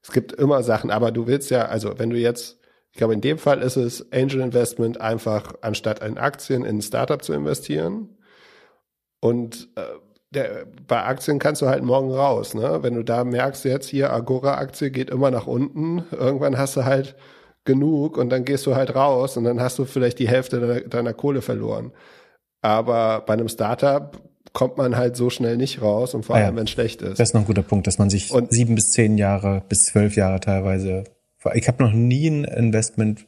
es 0.04 0.12
gibt 0.12 0.34
immer 0.34 0.64
Sachen, 0.64 0.92
aber 0.92 1.12
du 1.12 1.28
willst 1.28 1.50
ja, 1.52 1.66
also 1.66 1.98
wenn 1.98 2.10
du 2.10 2.18
jetzt, 2.18 2.60
ich 2.92 2.98
glaube, 2.98 3.14
in 3.14 3.22
dem 3.22 3.38
Fall 3.38 3.62
ist 3.62 3.78
es 3.78 4.12
Angel 4.12 4.42
Investment 4.42 5.00
einfach 5.02 5.56
anstatt 5.62 6.04
in 6.04 6.18
Aktien 6.18 6.64
in 6.64 6.78
ein 6.78 6.82
Startup 6.82 7.24
zu 7.24 7.34
investieren. 7.34 8.18
Und 9.20 9.70
äh, 9.76 9.82
der, 10.32 10.66
bei 10.88 11.04
Aktien 11.04 11.40
kannst 11.40 11.62
du 11.62 11.68
halt 11.68 11.84
morgen 11.84 12.12
raus, 12.12 12.54
ne? 12.54 12.80
Wenn 12.82 12.96
du 12.96 13.04
da 13.04 13.24
merkst, 13.24 13.66
jetzt 13.66 13.88
hier 13.88 14.14
Agora-Aktie 14.14 14.90
geht 14.92 15.10
immer 15.10 15.30
nach 15.30 15.46
unten, 15.48 16.06
irgendwann 16.12 16.58
hast 16.58 16.78
du 16.78 16.86
halt 16.86 17.16
genug 17.66 18.18
und 18.18 18.30
dann 18.30 18.46
gehst 18.46 18.66
du 18.66 18.76
halt 18.76 18.96
raus 18.96 19.38
und 19.38 19.44
dann 19.44 19.60
hast 19.60 19.78
du 19.78 19.86
vielleicht 19.86 20.20
die 20.20 20.28
Hälfte 20.28 20.60
deiner, 20.60 20.82
deiner 20.82 21.14
Kohle 21.14 21.42
verloren. 21.42 21.92
Aber 22.62 23.22
bei 23.22 23.34
einem 23.34 23.50
Startup 23.50 24.22
kommt 24.54 24.78
man 24.78 24.98
halt 24.98 25.16
so 25.16 25.30
schnell 25.30 25.58
nicht 25.58 25.82
raus 25.82 26.14
und 26.14 26.26
vor 26.26 26.36
allem, 26.36 26.46
ah 26.46 26.50
ja, 26.50 26.56
wenn 26.56 26.64
es 26.66 26.72
schlecht 26.72 27.02
ist. 27.02 27.20
Das 27.20 27.30
ist 27.30 27.34
noch 27.34 27.42
ein 27.42 27.48
guter 27.48 27.64
Punkt, 27.64 27.88
dass 27.88 27.98
man 27.98 28.10
sich 28.10 28.32
und 28.32 28.52
sieben 28.52 28.76
bis 28.76 28.92
zehn 28.92 29.18
Jahre 29.18 29.64
bis 29.70 29.86
zwölf 29.86 30.16
Jahre 30.16 30.40
teilweise. 30.40 31.06
Ich 31.54 31.68
habe 31.68 31.84
noch 31.84 31.94
nie 31.94 32.28
ein 32.28 32.44
Investment, 32.44 33.26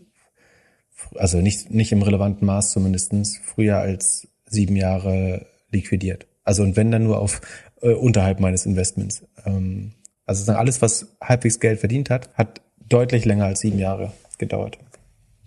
also 1.16 1.40
nicht 1.40 1.72
nicht 1.72 1.92
im 1.92 2.02
relevanten 2.02 2.46
Maß 2.46 2.72
zumindestens 2.72 3.40
früher 3.44 3.78
als 3.78 4.28
sieben 4.46 4.76
Jahre 4.76 5.48
liquidiert. 5.72 6.28
Also 6.44 6.62
und 6.64 6.76
wenn 6.76 6.92
dann 6.92 7.06
nur 7.06 7.20
auf 7.20 7.42
äh, 7.84 7.94
unterhalb 7.94 8.40
meines 8.40 8.66
Investments. 8.66 9.24
Ähm, 9.46 9.94
also 10.26 10.52
alles, 10.54 10.82
was 10.82 11.16
halbwegs 11.22 11.60
Geld 11.60 11.80
verdient 11.80 12.10
hat, 12.10 12.34
hat 12.34 12.62
deutlich 12.88 13.26
länger 13.26 13.46
als 13.46 13.60
sieben 13.60 13.78
Jahre 13.78 14.14
gedauert. 14.38 14.78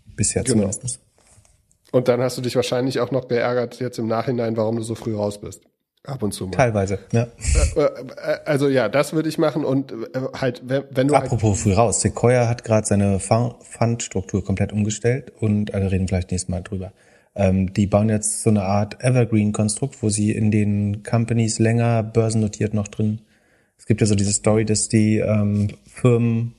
Bisher 0.04 0.44
genau. 0.44 0.68
zumindest. 0.68 1.00
Und 1.96 2.08
dann 2.08 2.20
hast 2.20 2.36
du 2.36 2.42
dich 2.42 2.54
wahrscheinlich 2.54 3.00
auch 3.00 3.10
noch 3.10 3.26
geärgert 3.26 3.80
jetzt 3.80 3.98
im 3.98 4.06
Nachhinein, 4.06 4.54
warum 4.58 4.76
du 4.76 4.82
so 4.82 4.94
früh 4.94 5.16
raus 5.16 5.40
bist. 5.40 5.62
Ab 6.04 6.22
und 6.22 6.32
zu 6.32 6.44
mal. 6.44 6.50
Teilweise, 6.50 6.98
ja. 7.10 7.26
Äh, 7.74 7.80
äh, 7.80 8.38
also 8.44 8.68
ja, 8.68 8.90
das 8.90 9.14
würde 9.14 9.30
ich 9.30 9.38
machen 9.38 9.64
und 9.64 9.92
äh, 9.92 9.96
halt, 10.38 10.60
wenn 10.66 11.08
du. 11.08 11.14
Halt 11.14 11.24
Apropos 11.24 11.52
halt 11.52 11.58
früh 11.60 11.72
raus. 11.72 12.02
Sequoia 12.02 12.48
hat 12.48 12.64
gerade 12.64 12.86
seine 12.86 13.18
Fundstruktur 13.18 14.44
komplett 14.44 14.74
umgestellt 14.74 15.32
und 15.40 15.72
also 15.72 15.88
reden 15.88 16.06
vielleicht 16.06 16.32
nächstes 16.32 16.50
Mal 16.50 16.60
drüber. 16.60 16.92
Ähm, 17.34 17.72
die 17.72 17.86
bauen 17.86 18.10
jetzt 18.10 18.42
so 18.42 18.50
eine 18.50 18.64
Art 18.64 19.02
Evergreen-Konstrukt, 19.02 20.02
wo 20.02 20.10
sie 20.10 20.32
in 20.32 20.50
den 20.50 21.02
Companies 21.02 21.58
länger 21.58 22.02
börsennotiert 22.02 22.74
noch 22.74 22.88
drin. 22.88 23.22
Es 23.78 23.86
gibt 23.86 24.02
ja 24.02 24.06
so 24.06 24.16
diese 24.16 24.34
Story, 24.34 24.66
dass 24.66 24.90
die 24.90 25.16
ähm, 25.16 25.68
Firmen 25.86 26.56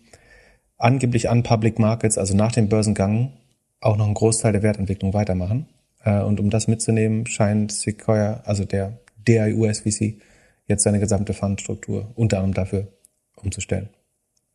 angeblich 0.80 1.30
an 1.30 1.43
Public 1.43 1.78
Markets, 1.78 2.17
also 2.17 2.36
nach 2.36 2.54
dem 2.54 2.69
Börsengang, 2.69 3.34
auch 3.82 3.98
noch 3.98 4.06
einen 4.06 4.13
Großteil 4.13 4.54
der 4.54 4.63
Wertentwicklung 4.63 5.13
weitermachen. 5.13 5.68
Äh, 6.04 6.22
und 6.22 6.40
um 6.40 6.50
das 6.50 6.68
mitzunehmen, 6.68 7.26
scheint 7.26 7.72
Sequoia, 7.72 8.42
also 8.46 8.66
der 8.66 9.00
DIUSVC, 9.28 10.22
jetzt 10.68 10.84
seine 10.84 11.00
gesamte 11.00 11.34
Fundstruktur 11.34 12.12
unter 12.16 12.38
anderem 12.38 12.54
dafür 12.54 12.88
umzustellen. 13.36 13.90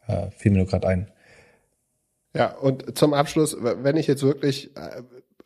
Äh, 0.06 0.30
fiel 0.30 0.52
mir 0.52 0.58
nur 0.58 0.66
gerade 0.66 0.88
ein. 0.88 1.10
Ja, 2.34 2.56
und 2.56 2.96
zum 2.96 3.14
Abschluss, 3.14 3.56
wenn 3.60 3.96
ich 3.96 4.06
jetzt 4.06 4.22
wirklich 4.22 4.76
äh, 4.76 5.02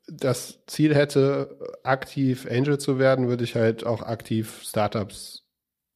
das 0.08 0.60
Ziel 0.66 0.94
hätte, 0.94 1.58
aktiv 1.82 2.46
Angel 2.50 2.78
zu 2.78 2.98
werden, 2.98 3.28
würde 3.28 3.44
ich 3.44 3.56
halt 3.56 3.84
auch 3.84 4.02
aktiv 4.02 4.62
Startups 4.62 5.42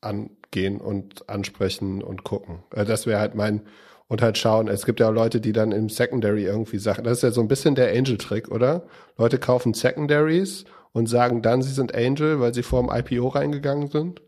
angehen 0.01 0.81
und 0.81 1.29
ansprechen 1.29 2.03
und 2.03 2.25
gucken. 2.25 2.63
Äh, 2.75 2.85
das 2.85 3.07
wäre 3.07 3.21
halt 3.21 3.35
mein 3.35 3.63
und 4.11 4.23
halt 4.23 4.37
schauen. 4.37 4.67
Es 4.67 4.85
gibt 4.85 4.99
ja 4.99 5.09
auch 5.09 5.15
Leute, 5.15 5.41
die 5.41 5.53
dann 5.53 5.71
im 5.71 5.89
Secondary 5.89 6.45
irgendwie 6.45 6.79
Sachen. 6.79 7.05
Das 7.05 7.19
ist 7.19 7.23
ja 7.23 7.31
so 7.31 7.41
ein 7.41 7.47
bisschen 7.47 7.77
der 7.77 7.97
Angel-Trick, 7.97 8.51
oder? 8.51 8.83
Leute 9.17 9.39
kaufen 9.39 9.73
Secondaries 9.73 10.65
und 10.93 11.09
sagen 11.09 11.43
dann, 11.43 11.63
sie 11.63 11.73
sind 11.73 11.95
Angel, 11.95 12.41
weil 12.41 12.53
sie 12.53 12.65
vor 12.65 12.83
dem 12.83 12.91
IPO 12.93 13.29
reingegangen 13.29 13.89
sind. 13.89 14.21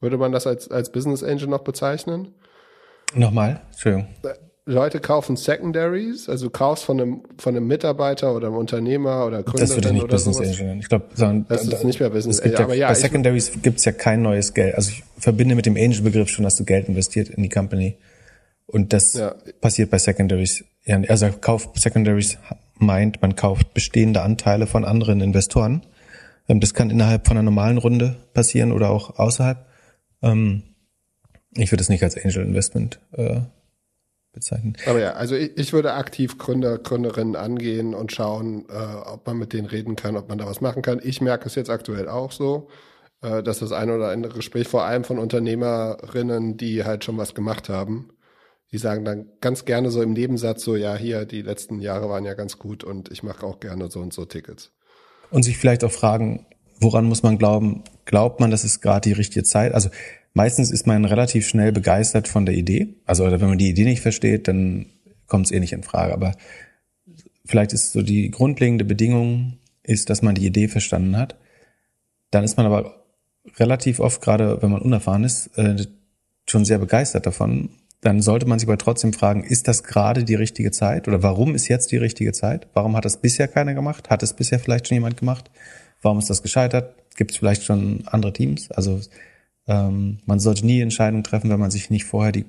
Würde 0.00 0.18
man 0.18 0.30
das 0.30 0.46
als, 0.46 0.70
als 0.70 0.92
Business 0.92 1.24
Angel 1.24 1.48
noch 1.48 1.64
bezeichnen? 1.64 2.28
Nochmal, 3.12 3.60
Entschuldigung. 3.72 4.06
Leute 4.66 5.00
kaufen 5.00 5.36
Secondaries, 5.36 6.28
also 6.28 6.46
du 6.46 6.50
kaufst 6.50 6.84
von 6.84 7.00
einem, 7.00 7.22
von 7.36 7.56
einem 7.56 7.66
Mitarbeiter 7.66 8.36
oder 8.36 8.46
einem 8.46 8.56
Unternehmer 8.56 9.26
oder 9.26 9.42
Gründer. 9.42 9.62
Das 9.62 9.74
würde 9.74 9.88
ich 9.88 9.94
nicht 9.94 10.08
Business 10.08 10.36
sowas. 10.36 10.48
Angel 10.48 10.66
nennen. 10.66 10.80
Ich 10.80 10.88
glaube, 10.88 11.06
das 11.48 11.66
ist 11.66 11.84
nicht 11.84 11.98
mehr 11.98 12.10
Business 12.10 12.38
Angel. 12.40 12.52
Ja, 12.54 12.64
aber 12.64 12.74
ja, 12.74 12.88
bei 12.88 12.94
Secondaries 12.94 13.60
gibt 13.62 13.80
es 13.80 13.84
ja 13.84 13.90
kein 13.90 14.22
neues 14.22 14.54
Geld. 14.54 14.76
Also 14.76 14.92
ich 14.92 15.02
verbinde 15.18 15.56
mit 15.56 15.66
dem 15.66 15.76
Angel-Begriff 15.76 16.28
schon, 16.28 16.44
dass 16.44 16.54
du 16.54 16.64
Geld 16.64 16.88
investiert 16.88 17.30
in 17.30 17.42
die 17.42 17.48
Company. 17.48 17.98
Und 18.66 18.92
das 18.92 19.14
ja. 19.14 19.34
passiert 19.60 19.90
bei 19.90 19.98
Secondaries. 19.98 20.64
Also 21.08 21.30
Kauf 21.40 21.70
Secondaries 21.74 22.38
meint, 22.78 23.22
man 23.22 23.36
kauft 23.36 23.74
bestehende 23.74 24.22
Anteile 24.22 24.66
von 24.66 24.84
anderen 24.84 25.20
Investoren. 25.20 25.84
Ähm, 26.48 26.60
das 26.60 26.74
kann 26.74 26.90
innerhalb 26.90 27.26
von 27.26 27.36
einer 27.36 27.44
normalen 27.44 27.78
Runde 27.78 28.16
passieren 28.32 28.72
oder 28.72 28.90
auch 28.90 29.18
außerhalb. 29.18 29.66
Ähm, 30.22 30.62
ich 31.56 31.70
würde 31.70 31.82
es 31.82 31.88
nicht 31.88 32.02
als 32.02 32.16
Angel 32.16 32.44
Investment 32.44 33.00
äh, 33.12 33.40
bezeichnen. 34.32 34.76
Aber 34.86 34.98
ja, 34.98 35.12
also 35.12 35.36
ich, 35.36 35.56
ich 35.56 35.72
würde 35.72 35.94
aktiv 35.94 36.38
Gründer, 36.38 36.78
Gründerinnen 36.78 37.36
angehen 37.36 37.94
und 37.94 38.12
schauen, 38.12 38.66
äh, 38.68 38.74
ob 38.74 39.26
man 39.26 39.38
mit 39.38 39.52
denen 39.52 39.66
reden 39.66 39.96
kann, 39.96 40.16
ob 40.16 40.28
man 40.28 40.38
da 40.38 40.46
was 40.46 40.60
machen 40.60 40.82
kann. 40.82 41.00
Ich 41.02 41.20
merke 41.20 41.46
es 41.46 41.54
jetzt 41.54 41.70
aktuell 41.70 42.08
auch 42.08 42.32
so, 42.32 42.68
äh, 43.22 43.42
dass 43.42 43.60
das 43.60 43.72
eine 43.72 43.94
oder 43.94 44.08
andere 44.08 44.34
Gespräch 44.34 44.66
vor 44.66 44.84
allem 44.84 45.04
von 45.04 45.18
Unternehmerinnen, 45.18 46.56
die 46.56 46.84
halt 46.84 47.04
schon 47.04 47.16
was 47.16 47.34
gemacht 47.34 47.68
haben, 47.68 48.10
die 48.74 48.78
sagen 48.78 49.04
dann 49.04 49.26
ganz 49.40 49.64
gerne 49.64 49.92
so 49.92 50.02
im 50.02 50.14
Nebensatz 50.14 50.64
so, 50.64 50.74
ja, 50.74 50.96
hier, 50.96 51.26
die 51.26 51.42
letzten 51.42 51.78
Jahre 51.78 52.08
waren 52.08 52.24
ja 52.24 52.34
ganz 52.34 52.58
gut 52.58 52.82
und 52.82 53.08
ich 53.12 53.22
mache 53.22 53.46
auch 53.46 53.60
gerne 53.60 53.88
so 53.88 54.00
und 54.00 54.12
so 54.12 54.24
Tickets. 54.24 54.72
Und 55.30 55.44
sich 55.44 55.58
vielleicht 55.58 55.84
auch 55.84 55.92
fragen, 55.92 56.46
woran 56.80 57.04
muss 57.04 57.22
man 57.22 57.38
glauben? 57.38 57.84
Glaubt 58.04 58.40
man, 58.40 58.50
das 58.50 58.64
ist 58.64 58.80
gerade 58.80 59.08
die 59.08 59.12
richtige 59.12 59.44
Zeit? 59.44 59.74
Also 59.74 59.90
meistens 60.32 60.72
ist 60.72 60.88
man 60.88 61.04
relativ 61.04 61.46
schnell 61.46 61.70
begeistert 61.70 62.26
von 62.26 62.46
der 62.46 62.56
Idee. 62.56 62.96
Also 63.04 63.30
wenn 63.30 63.48
man 63.48 63.58
die 63.58 63.70
Idee 63.70 63.84
nicht 63.84 64.00
versteht, 64.00 64.48
dann 64.48 64.86
kommt 65.28 65.46
es 65.46 65.52
eh 65.52 65.60
nicht 65.60 65.72
in 65.72 65.84
Frage. 65.84 66.12
Aber 66.12 66.32
vielleicht 67.44 67.72
ist 67.72 67.92
so 67.92 68.02
die 68.02 68.32
grundlegende 68.32 68.84
Bedingung 68.84 69.60
ist, 69.84 70.10
dass 70.10 70.20
man 70.20 70.34
die 70.34 70.46
Idee 70.46 70.66
verstanden 70.66 71.16
hat. 71.16 71.38
Dann 72.32 72.42
ist 72.42 72.56
man 72.56 72.66
aber 72.66 73.04
relativ 73.56 74.00
oft, 74.00 74.20
gerade 74.20 74.60
wenn 74.62 74.72
man 74.72 74.82
unerfahren 74.82 75.22
ist, 75.22 75.56
äh, 75.58 75.76
schon 76.48 76.64
sehr 76.64 76.78
begeistert 76.78 77.24
davon 77.24 77.70
dann 78.04 78.20
sollte 78.20 78.44
man 78.46 78.58
sich 78.58 78.68
aber 78.68 78.76
trotzdem 78.76 79.14
fragen, 79.14 79.42
ist 79.42 79.66
das 79.66 79.82
gerade 79.82 80.24
die 80.24 80.34
richtige 80.34 80.70
Zeit 80.70 81.08
oder 81.08 81.22
warum 81.22 81.54
ist 81.54 81.68
jetzt 81.68 81.90
die 81.90 81.96
richtige 81.96 82.32
Zeit? 82.32 82.68
Warum 82.74 82.96
hat 82.96 83.06
das 83.06 83.16
bisher 83.16 83.48
keiner 83.48 83.72
gemacht? 83.72 84.10
Hat 84.10 84.22
es 84.22 84.34
bisher 84.34 84.58
vielleicht 84.58 84.86
schon 84.86 84.96
jemand 84.96 85.16
gemacht? 85.16 85.50
Warum 86.02 86.18
ist 86.18 86.28
das 86.28 86.42
gescheitert? 86.42 86.94
Gibt 87.16 87.30
es 87.30 87.38
vielleicht 87.38 87.62
schon 87.62 88.02
andere 88.04 88.34
Teams? 88.34 88.70
Also 88.70 89.00
ähm, 89.66 90.18
man 90.26 90.38
sollte 90.38 90.66
nie 90.66 90.82
Entscheidungen 90.82 91.24
treffen, 91.24 91.48
wenn 91.48 91.58
man 91.58 91.70
sich 91.70 91.88
nicht 91.88 92.04
vorher 92.04 92.30
die, 92.30 92.44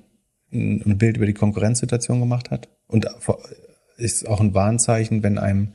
ein 0.52 0.98
Bild 0.98 1.16
über 1.16 1.26
die 1.26 1.34
Konkurrenzsituation 1.34 2.20
gemacht 2.20 2.52
hat. 2.52 2.68
Und 2.88 3.08
ist 3.96 4.28
auch 4.28 4.42
ein 4.42 4.54
Warnzeichen, 4.54 5.24
wenn 5.24 5.38
einem 5.38 5.70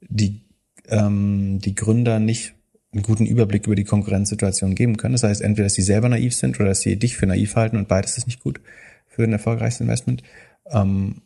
die, 0.00 0.42
ähm, 0.88 1.60
die 1.60 1.76
Gründer 1.76 2.18
nicht 2.18 2.54
einen 2.92 3.04
guten 3.04 3.24
Überblick 3.26 3.66
über 3.66 3.76
die 3.76 3.84
Konkurrenzsituation 3.84 4.74
geben 4.74 4.96
können. 4.96 5.14
Das 5.14 5.22
heißt, 5.22 5.42
entweder, 5.42 5.66
dass 5.66 5.74
sie 5.74 5.82
selber 5.82 6.08
naiv 6.08 6.34
sind 6.34 6.58
oder 6.58 6.70
dass 6.70 6.80
sie 6.80 6.96
dich 6.96 7.16
für 7.16 7.26
naiv 7.26 7.54
halten 7.54 7.76
und 7.76 7.86
beides 7.86 8.18
ist 8.18 8.26
nicht 8.26 8.40
gut 8.40 8.60
für 9.16 9.24
ein 9.24 9.32
erfolgreiches 9.32 9.80
Investment. 9.80 10.22
Ähm, 10.70 11.22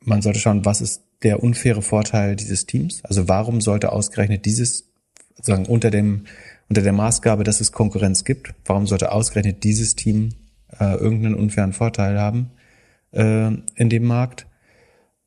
man 0.00 0.20
sollte 0.20 0.38
schauen, 0.38 0.66
was 0.66 0.82
ist 0.82 1.02
der 1.22 1.42
unfaire 1.42 1.80
Vorteil 1.80 2.36
dieses 2.36 2.66
Teams? 2.66 3.02
Also 3.04 3.26
warum 3.26 3.62
sollte 3.62 3.90
ausgerechnet 3.90 4.44
dieses, 4.44 4.92
sozusagen 5.34 5.64
unter 5.64 5.90
dem, 5.90 6.26
unter 6.68 6.82
der 6.82 6.92
Maßgabe, 6.92 7.42
dass 7.42 7.62
es 7.62 7.72
Konkurrenz 7.72 8.24
gibt, 8.24 8.54
warum 8.66 8.86
sollte 8.86 9.12
ausgerechnet 9.12 9.64
dieses 9.64 9.96
Team 9.96 10.34
äh, 10.78 10.94
irgendeinen 10.94 11.34
unfairen 11.34 11.72
Vorteil 11.72 12.20
haben 12.20 12.50
äh, 13.12 13.46
in 13.46 13.88
dem 13.88 14.04
Markt. 14.04 14.46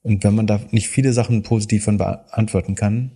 Und 0.03 0.23
wenn 0.23 0.35
man 0.35 0.45
da 0.45 0.61
nicht 0.69 0.89
viele 0.89 1.11
Sachen 1.11 1.41
positiv 1.41 1.85
von 1.85 1.97
beantworten 1.97 2.75
kann, 2.75 3.11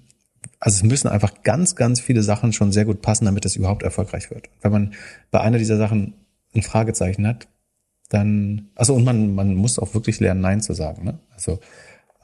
also 0.59 0.77
es 0.77 0.83
müssen 0.83 1.09
einfach 1.09 1.43
ganz, 1.43 1.75
ganz 1.75 2.01
viele 2.01 2.23
Sachen 2.23 2.53
schon 2.53 2.71
sehr 2.71 2.85
gut 2.85 3.03
passen, 3.03 3.25
damit 3.25 3.45
es 3.45 3.55
überhaupt 3.55 3.83
erfolgreich 3.83 4.31
wird. 4.31 4.49
Wenn 4.61 4.71
man 4.71 4.93
bei 5.29 5.41
einer 5.41 5.59
dieser 5.59 5.77
Sachen 5.77 6.15
ein 6.55 6.63
Fragezeichen 6.63 7.27
hat, 7.27 7.47
dann, 8.13 8.69
also 8.75 8.93
und 8.93 9.03
man, 9.03 9.33
man 9.33 9.55
muss 9.55 9.79
auch 9.79 9.95
wirklich 9.95 10.19
lernen, 10.19 10.41
Nein 10.41 10.61
zu 10.61 10.73
sagen. 10.73 11.03
Ne? 11.03 11.19
Also 11.33 11.59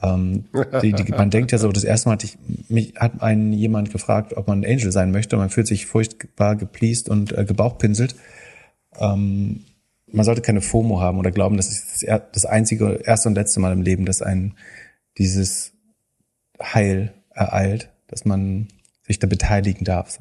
ähm, 0.03 0.45
die, 0.83 0.93
die, 0.93 1.03
man 1.11 1.31
denkt 1.31 1.51
ja 1.51 1.57
so, 1.57 1.71
das 1.71 1.83
erste 1.83 2.09
Mal 2.09 2.13
hat, 2.13 2.23
ich, 2.23 2.37
mich, 2.69 2.93
hat 2.95 3.23
einen 3.23 3.53
jemand 3.53 3.91
gefragt, 3.91 4.37
ob 4.37 4.47
man 4.47 4.59
ein 4.59 4.71
Angel 4.71 4.91
sein 4.91 5.09
möchte. 5.09 5.35
Und 5.35 5.41
man 5.41 5.49
fühlt 5.49 5.65
sich 5.65 5.87
furchtbar 5.87 6.55
gepleased 6.55 7.09
und 7.09 7.35
äh, 7.35 7.43
gebauchpinselt. 7.43 8.15
Ähm, 8.99 9.65
man 10.05 10.25
sollte 10.25 10.41
keine 10.41 10.61
FOMO 10.61 11.01
haben 11.01 11.17
oder 11.17 11.31
glauben, 11.31 11.57
das 11.57 11.69
ist 11.69 12.03
das, 12.07 12.21
das 12.33 12.45
einzige, 12.45 13.01
erste 13.03 13.29
und 13.29 13.35
letzte 13.35 13.59
Mal 13.59 13.73
im 13.73 13.81
Leben, 13.81 14.05
dass 14.05 14.21
ein 14.21 14.55
dieses 15.17 15.73
Heil 16.61 17.13
ereilt, 17.31 17.89
dass 18.07 18.25
man 18.25 18.67
sich 19.07 19.17
da 19.17 19.25
beteiligen 19.25 19.85
darf. 19.85 20.19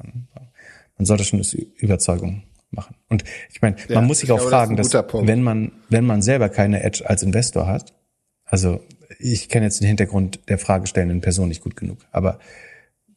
Man 0.97 1.05
sollte 1.05 1.23
schon 1.23 1.39
das 1.39 1.53
Überzeugung 1.53 2.43
machen. 2.71 2.95
Und 3.09 3.23
ich 3.51 3.61
meine, 3.61 3.75
ja, 3.87 3.95
man 3.95 4.05
muss 4.05 4.19
sich 4.19 4.31
auch 4.31 4.37
glaube, 4.37 4.49
fragen, 4.49 4.75
das 4.75 4.89
dass 4.89 5.13
wenn 5.13 5.41
man, 5.41 5.71
wenn 5.89 6.05
man 6.05 6.21
selber 6.21 6.49
keine 6.49 6.83
Edge 6.83 7.03
als 7.07 7.23
Investor 7.23 7.67
hat, 7.67 7.93
also 8.45 8.81
ich 9.19 9.49
kenne 9.49 9.65
jetzt 9.65 9.81
den 9.81 9.87
Hintergrund 9.87 10.39
der 10.49 10.57
fragestellenden 10.57 11.21
Person 11.21 11.47
nicht 11.49 11.61
gut 11.61 11.75
genug, 11.75 11.99
aber 12.11 12.39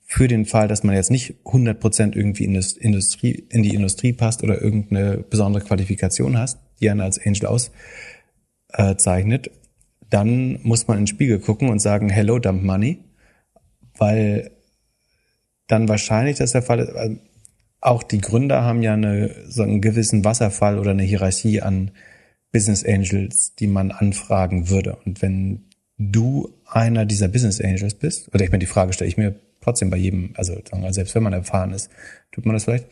für 0.05 0.29
den 0.29 0.45
Fall, 0.45 0.69
dass 0.69 0.83
man 0.83 0.95
jetzt 0.95 1.11
nicht 1.11 1.37
100 1.47 1.81
Prozent 1.81 2.17
irgendwie 2.17 2.45
in, 2.45 2.53
das 2.53 2.73
Industrie, 2.73 3.47
in 3.49 3.63
die 3.63 3.75
Industrie 3.75 4.13
passt 4.13 4.43
oder 4.43 4.61
irgendeine 4.61 5.19
besondere 5.19 5.65
Qualifikation 5.65 6.37
hast, 6.37 6.59
die 6.81 6.91
einen 6.91 7.01
als 7.01 7.19
Angel 7.25 7.47
auszeichnet, 8.69 9.51
dann 10.11 10.61
muss 10.63 10.87
man 10.87 10.99
in 10.99 11.05
den 11.05 11.07
Spiegel 11.07 11.39
gucken 11.39 11.71
und 11.71 11.79
sagen, 11.79 12.11
hello, 12.11 12.39
dump 12.39 12.63
money, 12.63 12.99
weil 13.97 14.51
dann 15.67 15.89
wahrscheinlich 15.89 16.37
das 16.37 16.53
der 16.53 16.63
Fall 16.63 16.81
ist, 16.81 16.93
auch 17.83 18.03
die 18.05 18.21
Gründer 18.21 18.63
haben 18.63 18.83
ja 18.83 18.95
eine, 18.95 19.35
so 19.49 19.63
einen 19.63 19.81
gewissen 19.81 20.25
Wasserfall 20.25 20.79
oder 20.79 20.93
eine 20.93 21.03
Hierarchie 21.03 21.61
an 21.61 21.91
Business 22.53 22.85
Angels, 22.85 23.55
die 23.57 23.67
man 23.67 23.91
anfragen 23.91 24.69
würde. 24.71 24.97
Und 25.05 25.21
wenn 25.21 25.65
du 25.99 26.49
einer 26.65 27.05
dieser 27.05 27.29
Business 27.29 27.61
Angels 27.61 27.95
bist, 27.95 28.33
oder 28.33 28.45
ich 28.45 28.51
meine, 28.51 28.61
die 28.61 28.67
Frage 28.67 28.93
stelle 28.93 29.09
ich 29.09 29.17
mir 29.17 29.35
trotzdem 29.61 29.91
bei 29.91 29.97
jedem, 29.97 30.31
also 30.35 30.55
selbst 30.91 31.15
wenn 31.15 31.23
man 31.25 31.33
erfahren 31.33 31.73
ist, 31.73 31.91
tut 32.31 32.47
man 32.47 32.55
das 32.55 32.65
vielleicht, 32.65 32.87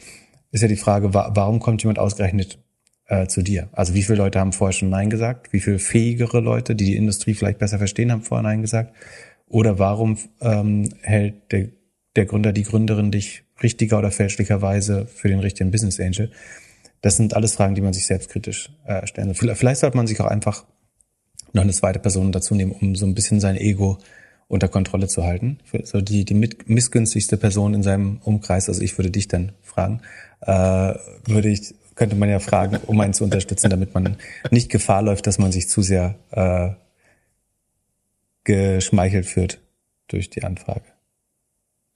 ist 0.51 0.63
ja 0.63 0.69
die 0.69 0.77
Frage, 0.77 1.15
warum 1.15 1.61
kommt 1.61 1.83
jemand 1.83 2.01
ausgerechnet 2.01 2.59
äh, 3.07 3.29
zu 3.29 3.43
dir? 3.43 3.69
Also 3.73 3.95
wie 3.95 4.03
viele 4.03 4.19
Leute 4.19 4.41
haben 4.41 4.53
vorher 4.53 4.73
schon 4.73 4.91
Nein 4.91 5.09
gesagt? 5.09 5.53
Wie 5.53 5.61
viele 5.61 5.79
fähigere 5.79 6.41
Leute, 6.41 6.75
die 6.75 6.87
die 6.87 6.97
Industrie 6.97 7.35
vielleicht 7.35 7.59
besser 7.59 7.79
verstehen, 7.79 8.11
haben 8.11 8.23
vorher 8.23 8.43
Nein 8.43 8.63
gesagt? 8.63 8.95
Oder 9.47 9.79
warum 9.79 10.19
ähm, 10.41 10.89
hält 11.03 11.53
der, 11.53 11.69
der 12.17 12.27
Gründer, 12.27 12.53
die 12.53 12.65
Gründerin 12.65 13.11
dich 13.11 13.45
richtiger 13.63 13.99
oder 13.99 14.11
fälschlicherweise 14.11 15.07
für 15.07 15.29
den 15.29 15.41
richtigen 15.41 15.71
Business 15.71 16.01
Angel? 16.01 16.31
Das 17.03 17.17
sind 17.17 17.35
alles 17.35 17.55
Fragen, 17.55 17.75
die 17.75 17.81
man 17.81 17.93
sich 17.93 18.07
selbstkritisch 18.07 18.71
äh, 18.85 19.07
stellen 19.07 19.33
soll. 19.33 19.55
Vielleicht 19.55 19.81
sollte 19.81 19.97
man 19.97 20.07
sich 20.07 20.21
auch 20.21 20.27
einfach 20.27 20.65
noch 21.53 21.63
eine 21.63 21.73
zweite 21.73 21.99
Person 21.99 22.33
dazu 22.33 22.55
nehmen, 22.55 22.73
um 22.73 22.95
so 22.95 23.07
ein 23.07 23.15
bisschen 23.15 23.41
sein 23.41 23.57
Ego 23.57 23.99
unter 24.49 24.69
Kontrolle 24.69 25.07
zu 25.07 25.25
halten. 25.25 25.59
So 25.85 26.01
die, 26.01 26.25
die 26.25 26.35
missgünstigste 26.35 27.37
Person 27.37 27.73
in 27.73 27.83
seinem 27.83 28.19
Umkreis, 28.25 28.69
also 28.69 28.83
ich 28.83 28.99
würde 28.99 29.11
dich 29.11 29.29
dann 29.29 29.53
fragen, 29.63 30.01
äh, 30.41 30.95
würde 31.27 31.49
ich, 31.49 31.75
könnte 31.95 32.17
man 32.17 32.29
ja 32.29 32.41
fragen, 32.41 32.79
um 32.87 33.01
einen 33.01 33.15
zu 33.15 33.25
unterstützen, 33.25 33.71
damit 33.71 33.95
man 33.95 34.17
nicht 34.51 34.69
Gefahr 34.71 35.03
läuft, 35.03 35.27
dass 35.27 35.39
man 35.39 35.53
sich 35.53 35.69
zu 35.69 35.83
sehr 35.83 36.17
äh, 36.33 36.71
geschmeichelt 38.45 39.27
führt 39.27 39.61
durch 40.09 40.31
die 40.31 40.43
Anfrage. 40.43 40.83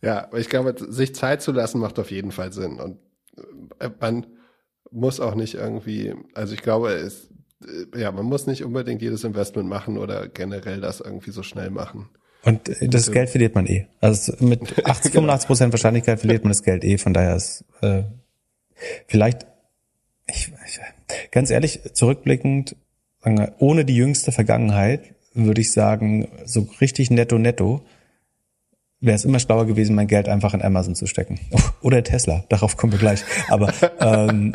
Ja, 0.05 0.29
ich 0.37 0.49
glaube, 0.49 0.75
sich 0.79 1.14
Zeit 1.14 1.43
zu 1.43 1.53
lassen 1.53 1.81
macht 1.81 1.99
auf 1.99 2.11
jeden 2.11 2.33
Fall 2.33 2.53
Sinn. 2.53 2.81
Und 2.81 2.99
äh, 3.79 3.90
man 4.01 4.27
muss 4.90 5.21
auch 5.21 5.35
nicht 5.35 5.55
irgendwie, 5.55 6.14
also 6.35 6.55
ich 6.55 6.62
glaube, 6.62 6.93
es, 6.93 7.31
äh, 7.64 8.01
ja, 8.01 8.12
man 8.12 8.25
muss 8.25 8.47
nicht 8.47 8.64
unbedingt 8.64 9.03
jedes 9.03 9.25
Investment 9.25 9.69
machen 9.69 9.99
oder 9.99 10.29
generell 10.29 10.81
das 10.81 11.01
irgendwie 11.01 11.31
so 11.31 11.43
schnell 11.43 11.71
machen. 11.71 12.09
Und 12.45 12.69
äh, 12.69 12.88
das 12.88 13.11
Geld 13.11 13.31
verliert 13.31 13.55
man 13.55 13.67
eh. 13.67 13.87
Also 14.01 14.35
mit 14.40 14.61
80, 14.87 15.12
85 15.12 15.47
Prozent 15.47 15.73
Wahrscheinlichkeit 15.73 16.21
verliert 16.21 16.45
man 16.45 16.53
das 16.53 16.62
Geld 16.62 16.85
eh. 16.85 16.99
Von 16.99 17.14
daher 17.14 17.37
ist 17.37 17.64
äh, 17.81 18.05
vielleicht, 19.07 19.47
ich, 20.29 20.53
ich, 20.67 20.81
ganz 21.31 21.51
ehrlich, 21.51 21.81
zurückblickend, 21.93 22.77
ohne 23.59 23.87
die 23.87 23.97
jüngste 23.97 24.33
Vergangenheit 24.33 25.14
würde 25.33 25.61
ich 25.61 25.73
sagen, 25.73 26.29
so 26.45 26.69
richtig 26.81 27.11
netto 27.11 27.38
netto 27.38 27.85
wäre 29.05 29.17
es 29.17 29.25
immer 29.25 29.38
schlauer 29.38 29.67
gewesen, 29.67 29.95
mein 29.95 30.07
Geld 30.07 30.29
einfach 30.29 30.55
in 30.55 30.62
Amazon 30.62 30.95
zu 30.95 31.07
stecken. 31.07 31.38
Oder 31.83 32.03
Tesla, 32.03 32.45
darauf 32.49 32.77
kommen 32.77 32.93
wir 32.93 32.99
gleich. 32.99 33.23
Aber 33.49 33.73
ähm, 34.01 34.55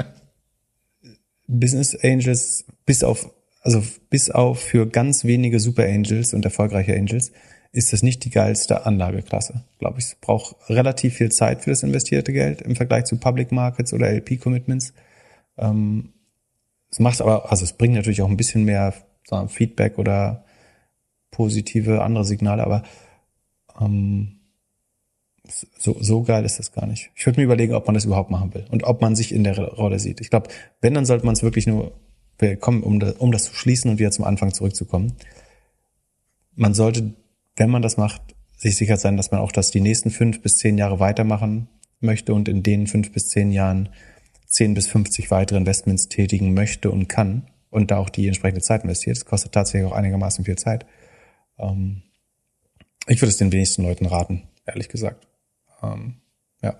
Business 1.47 1.95
Angels, 2.03 2.65
bis 2.85 3.03
auf, 3.03 3.29
also 3.61 3.83
bis 4.09 4.29
auf 4.29 4.59
für 4.59 4.87
ganz 4.87 5.25
wenige 5.25 5.59
Super 5.59 5.85
Angels 5.85 6.33
und 6.33 6.45
erfolgreiche 6.45 6.95
Angels, 6.95 7.31
ist 7.71 7.93
das 7.93 8.01
nicht 8.01 8.25
die 8.25 8.31
geilste 8.31 8.85
Anlageklasse, 8.85 9.63
glaube 9.77 9.99
ich. 9.99 10.05
Es 10.05 10.15
braucht 10.15 10.55
relativ 10.69 11.15
viel 11.15 11.31
Zeit 11.31 11.61
für 11.61 11.69
das 11.69 11.83
investierte 11.83 12.33
Geld 12.33 12.61
im 12.61 12.75
Vergleich 12.75 13.05
zu 13.05 13.17
Public 13.17 13.51
Markets 13.51 13.93
oder 13.93 14.09
LP-Commitments. 14.09 14.93
Ähm, 15.57 16.13
es 16.91 16.99
macht 16.99 17.21
aber, 17.21 17.51
also 17.51 17.63
es 17.63 17.73
bringt 17.73 17.93
natürlich 17.93 18.21
auch 18.21 18.29
ein 18.29 18.37
bisschen 18.37 18.65
mehr 18.65 18.93
sagen, 19.23 19.49
Feedback 19.49 19.99
oder 19.99 20.43
positive 21.31 22.01
andere 22.01 22.25
Signale, 22.25 22.63
aber 22.63 22.83
ähm, 23.79 24.38
so, 25.77 25.97
so 25.99 26.23
geil 26.23 26.45
ist 26.45 26.59
das 26.59 26.71
gar 26.71 26.85
nicht. 26.85 27.11
Ich 27.15 27.25
würde 27.25 27.39
mir 27.39 27.45
überlegen, 27.45 27.73
ob 27.73 27.87
man 27.87 27.95
das 27.95 28.05
überhaupt 28.05 28.29
machen 28.29 28.53
will 28.53 28.65
und 28.69 28.83
ob 28.83 29.01
man 29.01 29.15
sich 29.15 29.33
in 29.33 29.43
der 29.43 29.57
Rolle 29.57 29.99
sieht. 29.99 30.21
Ich 30.21 30.29
glaube, 30.29 30.49
wenn, 30.81 30.93
dann 30.93 31.05
sollte 31.05 31.25
man 31.25 31.33
es 31.33 31.43
wirklich 31.43 31.67
nur, 31.67 31.93
wir 32.37 32.55
kommen, 32.57 32.83
um 32.83 32.99
das, 32.99 33.13
um 33.13 33.31
das 33.31 33.45
zu 33.45 33.53
schließen 33.53 33.91
und 33.91 33.99
wieder 33.99 34.11
zum 34.11 34.25
Anfang 34.25 34.53
zurückzukommen. 34.53 35.13
Man 36.55 36.73
sollte, 36.73 37.13
wenn 37.55 37.69
man 37.69 37.81
das 37.81 37.97
macht, 37.97 38.21
sich 38.57 38.75
sicher 38.75 38.97
sein, 38.97 39.17
dass 39.17 39.31
man 39.31 39.39
auch 39.39 39.51
das 39.51 39.71
die 39.71 39.81
nächsten 39.81 40.11
fünf 40.11 40.41
bis 40.41 40.57
zehn 40.57 40.77
Jahre 40.77 40.99
weitermachen 40.99 41.69
möchte 41.99 42.33
und 42.33 42.47
in 42.47 42.63
den 42.63 42.87
fünf 42.87 43.11
bis 43.11 43.29
zehn 43.29 43.51
Jahren 43.51 43.89
zehn 44.45 44.73
bis 44.73 44.87
fünfzig 44.87 45.31
weitere 45.31 45.57
Investments 45.57 46.09
tätigen 46.09 46.53
möchte 46.53 46.91
und 46.91 47.07
kann 47.07 47.47
und 47.69 47.91
da 47.91 47.97
auch 47.97 48.09
die 48.09 48.27
entsprechende 48.27 48.61
Zeit 48.61 48.83
investiert. 48.83 49.15
Das 49.15 49.25
kostet 49.25 49.53
tatsächlich 49.53 49.89
auch 49.89 49.95
einigermaßen 49.95 50.43
viel 50.43 50.57
Zeit. 50.57 50.85
Ähm, 51.57 52.03
ich 53.07 53.21
würde 53.21 53.29
es 53.29 53.37
den 53.37 53.51
wenigsten 53.51 53.83
Leuten 53.83 54.05
raten, 54.05 54.43
ehrlich 54.65 54.89
gesagt. 54.89 55.27
Ähm, 55.81 56.15
ja. 56.61 56.79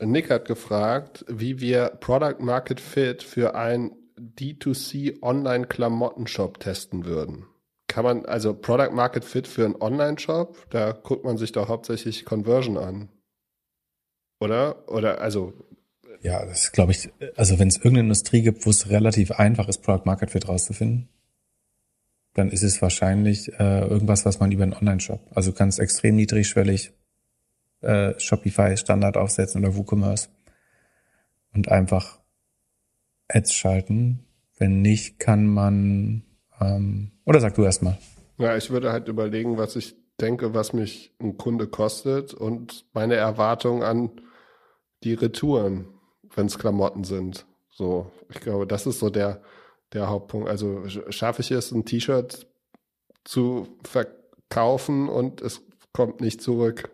Nick 0.00 0.30
hat 0.30 0.46
gefragt, 0.46 1.24
wie 1.28 1.60
wir 1.60 1.88
Product 2.00 2.40
Market 2.40 2.80
Fit 2.80 3.22
für 3.22 3.54
ein 3.54 3.92
D2C 4.18 5.22
Online-Klamottenshop 5.22 6.60
testen 6.60 7.04
würden. 7.04 7.46
Kann 7.88 8.04
man, 8.04 8.26
also 8.26 8.54
Product 8.54 8.92
Market 8.92 9.24
Fit 9.24 9.46
für 9.48 9.64
einen 9.64 9.76
Online-Shop, 9.80 10.66
da 10.70 10.92
guckt 10.92 11.24
man 11.24 11.38
sich 11.38 11.52
doch 11.52 11.68
hauptsächlich 11.68 12.24
Conversion 12.24 12.76
an. 12.76 13.08
Oder? 14.40 14.88
Oder, 14.88 15.20
also. 15.20 15.52
Ja, 16.20 16.44
das 16.44 16.72
glaube 16.72 16.92
ich, 16.92 17.10
also 17.36 17.58
wenn 17.58 17.68
es 17.68 17.76
irgendeine 17.76 18.00
Industrie 18.00 18.42
gibt, 18.42 18.66
wo 18.66 18.70
es 18.70 18.90
relativ 18.90 19.32
einfach 19.32 19.68
ist, 19.68 19.82
Product 19.82 20.04
Market 20.04 20.30
Fit 20.30 20.48
rauszufinden, 20.48 21.08
dann 22.34 22.50
ist 22.50 22.62
es 22.62 22.82
wahrscheinlich 22.82 23.52
äh, 23.58 23.80
irgendwas, 23.86 24.24
was 24.24 24.38
man 24.38 24.52
über 24.52 24.64
einen 24.64 24.74
Online-Shop. 24.74 25.20
Also 25.34 25.52
kannst 25.52 25.80
extrem 25.80 26.16
niedrigschwellig 26.16 26.92
äh, 27.80 28.18
Shopify 28.18 28.76
Standard 28.76 29.16
aufsetzen 29.16 29.64
oder 29.64 29.76
WooCommerce 29.76 30.28
und 31.54 31.68
einfach 31.68 32.18
Ads 33.28 33.54
schalten. 33.54 34.24
Wenn 34.56 34.82
nicht, 34.82 35.18
kann 35.18 35.46
man 35.46 36.24
ähm, 36.60 37.12
oder 37.24 37.40
sag 37.40 37.54
du 37.54 37.64
erstmal. 37.64 37.98
Ja, 38.38 38.56
ich 38.56 38.70
würde 38.70 38.92
halt 38.92 39.08
überlegen, 39.08 39.58
was 39.58 39.76
ich 39.76 39.96
denke, 40.20 40.54
was 40.54 40.72
mich 40.72 41.14
ein 41.20 41.36
Kunde 41.36 41.68
kostet 41.68 42.34
und 42.34 42.86
meine 42.92 43.14
Erwartung 43.14 43.82
an 43.82 44.10
die 45.04 45.14
Retouren, 45.14 45.86
wenn 46.34 46.46
es 46.46 46.58
Klamotten 46.58 47.04
sind. 47.04 47.46
So, 47.70 48.10
ich 48.28 48.40
glaube, 48.40 48.66
das 48.66 48.86
ist 48.86 48.98
so 48.98 49.10
der, 49.10 49.42
der 49.92 50.08
Hauptpunkt. 50.08 50.48
Also 50.48 50.82
schaffe 51.10 51.42
ich 51.42 51.50
es, 51.50 51.70
ein 51.70 51.84
T-Shirt 51.84 52.46
zu 53.24 53.68
verkaufen 53.84 55.08
und 55.08 55.40
es 55.40 55.62
kommt 55.92 56.20
nicht 56.20 56.40
zurück. 56.40 56.90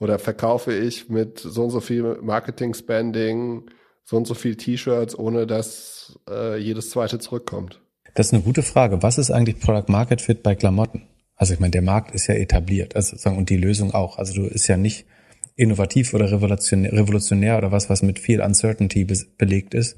Oder 0.00 0.18
verkaufe 0.18 0.74
ich 0.74 1.08
mit 1.08 1.38
so 1.38 1.64
und 1.64 1.70
so 1.70 1.80
viel 1.80 2.18
Marketing-Spending 2.22 3.70
so 4.04 4.16
und 4.16 4.26
so 4.26 4.34
viel 4.34 4.56
T-Shirts, 4.56 5.16
ohne 5.16 5.46
dass 5.46 6.18
äh, 6.28 6.56
jedes 6.58 6.90
zweite 6.90 7.20
zurückkommt? 7.20 7.80
Das 8.14 8.26
ist 8.26 8.34
eine 8.34 8.42
gute 8.42 8.62
Frage. 8.62 9.02
Was 9.02 9.18
ist 9.18 9.30
eigentlich 9.30 9.60
Product 9.60 9.88
Market 9.88 10.20
Fit 10.20 10.42
bei 10.42 10.56
Klamotten? 10.56 11.06
Also 11.36 11.54
ich 11.54 11.60
meine, 11.60 11.70
der 11.70 11.82
Markt 11.82 12.12
ist 12.12 12.26
ja 12.26 12.34
etabliert, 12.34 12.96
also 12.96 13.10
sozusagen, 13.10 13.38
und 13.38 13.50
die 13.50 13.56
Lösung 13.56 13.94
auch. 13.94 14.18
Also 14.18 14.34
du 14.34 14.46
ist 14.46 14.66
ja 14.66 14.76
nicht 14.76 15.06
innovativ 15.54 16.12
oder 16.12 16.30
revolutionär, 16.32 16.92
revolutionär 16.92 17.58
oder 17.58 17.70
was, 17.70 17.88
was 17.88 18.02
mit 18.02 18.18
viel 18.18 18.40
Uncertainty 18.40 19.04
be 19.04 19.14
belegt 19.38 19.74
ist, 19.74 19.96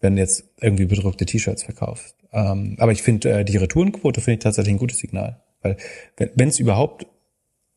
wenn 0.00 0.16
jetzt 0.16 0.44
irgendwie 0.60 0.86
bedruckte 0.86 1.26
T-Shirts 1.26 1.64
verkaufst. 1.64 2.16
Ähm, 2.32 2.76
aber 2.78 2.92
ich 2.92 3.02
finde, 3.02 3.30
äh, 3.30 3.44
die 3.44 3.56
Retourenquote 3.56 4.20
finde 4.20 4.38
ich 4.38 4.42
tatsächlich 4.42 4.74
ein 4.74 4.78
gutes 4.78 4.98
Signal. 4.98 5.42
Weil 5.60 5.76
wenn 6.16 6.48
es 6.48 6.58
überhaupt, 6.58 7.06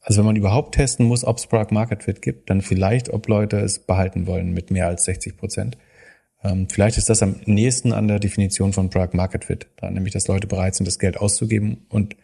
also 0.03 0.19
wenn 0.19 0.25
man 0.25 0.35
überhaupt 0.35 0.75
testen 0.75 1.05
muss, 1.07 1.23
ob 1.23 1.37
es 1.37 1.47
Product 1.47 1.71
Market 1.73 2.03
Fit 2.03 2.21
gibt, 2.21 2.49
dann 2.49 2.61
vielleicht, 2.61 3.09
ob 3.09 3.27
Leute 3.27 3.57
es 3.59 3.79
behalten 3.79 4.27
wollen 4.27 4.53
mit 4.53 4.69
mehr 4.69 4.87
als 4.87 5.05
60 5.05 5.37
Prozent. 5.37 5.77
Ähm, 6.43 6.67
vielleicht 6.69 6.97
ist 6.97 7.09
das 7.09 7.23
am 7.23 7.37
nächsten 7.45 7.93
an 7.93 8.09
der 8.09 8.19
Definition 8.19 8.73
von 8.73 8.89
Product 8.89 9.15
Market 9.15 9.45
Fit, 9.45 9.67
nämlich 9.81 10.13
dass 10.13 10.27
Leute 10.27 10.45
bereit 10.45 10.75
sind, 10.75 10.85
das 10.85 10.99
Geld 10.99 11.17
auszugeben 11.17 11.85
und 11.89 12.17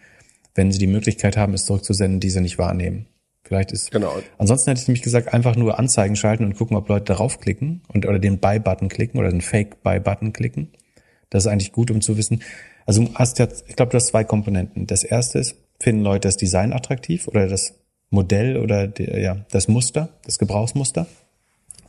wenn 0.55 0.71
sie 0.71 0.80
die 0.80 0.88
Möglichkeit 0.88 1.38
haben, 1.38 1.53
es 1.53 1.65
zurückzusenden, 1.65 2.19
diese 2.19 2.41
nicht 2.41 2.57
wahrnehmen. 2.57 3.05
Vielleicht 3.43 3.71
ist. 3.71 3.91
Genau. 3.91 4.13
Ansonsten 4.38 4.69
hätte 4.69 4.82
ich 4.82 4.88
nämlich 4.88 5.01
gesagt, 5.01 5.34
einfach 5.34 5.55
nur 5.55 5.80
Anzeigen 5.80 6.17
schalten 6.17 6.43
und 6.43 6.55
gucken, 6.55 6.75
ob 6.75 6.89
Leute 6.89 7.05
darauf 7.05 7.39
klicken 7.39 7.82
und 7.88 8.05
oder 8.05 8.19
den 8.19 8.39
Buy-Button 8.39 8.89
klicken 8.89 9.19
oder 9.19 9.30
den 9.30 9.41
Fake-Buy-Button 9.41 10.34
klicken. 10.34 10.69
Das 11.30 11.45
ist 11.45 11.47
eigentlich 11.51 11.71
gut, 11.71 11.89
um 11.89 12.01
zu 12.01 12.17
wissen. 12.17 12.43
Also 12.86 13.03
du 13.03 13.15
hast 13.15 13.39
ja, 13.39 13.47
ich 13.67 13.75
glaube, 13.75 13.91
du 13.91 13.95
hast 13.95 14.07
zwei 14.07 14.23
Komponenten. 14.23 14.86
Das 14.86 15.03
erste 15.03 15.39
ist, 15.39 15.55
finden 15.80 16.03
Leute 16.03 16.27
das 16.27 16.38
Design 16.38 16.73
attraktiv 16.73 17.27
oder 17.27 17.47
das 17.47 17.75
Modell 18.09 18.57
oder 18.57 18.88
die, 18.88 19.05
ja, 19.05 19.45
das 19.51 19.67
Muster, 19.67 20.09
das 20.25 20.39
Gebrauchsmuster 20.39 21.07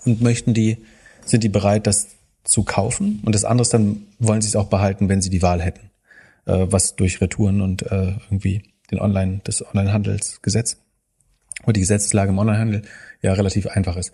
und 0.05 0.21
möchten 0.21 0.55
die, 0.55 0.79
sind 1.25 1.45
die 1.45 1.49
bereit, 1.49 1.87
das 1.87 2.09
zu 2.45 2.63
kaufen? 2.63 3.21
Und 3.25 3.35
das 3.35 3.45
andere 3.45 3.63
ist 3.63 3.75
dann, 3.75 4.07
wollen 4.19 4.43
sie 4.43 4.49
es 4.49 4.57
auch 4.57 4.69
behalten, 4.69 5.09
wenn 5.09 5.23
sie 5.23 5.31
die 5.31 5.43
Wahl 5.43 5.61
hätten, 5.61 5.91
äh, 6.47 6.67
was 6.69 6.97
durch 6.97 7.21
Retouren 7.21 7.61
und 7.61 7.83
äh, 7.83 8.15
irgendwie 8.27 8.63
den 8.91 9.01
Online, 9.01 9.41
das 9.45 9.65
Onlinehandelsgesetz 9.65 10.79
wo 11.65 11.73
die 11.73 11.81
Gesetzeslage 11.81 12.31
im 12.31 12.39
Onlinehandel 12.39 12.83
ja 13.23 13.33
relativ 13.33 13.67
einfach 13.67 13.97
ist. 13.97 14.13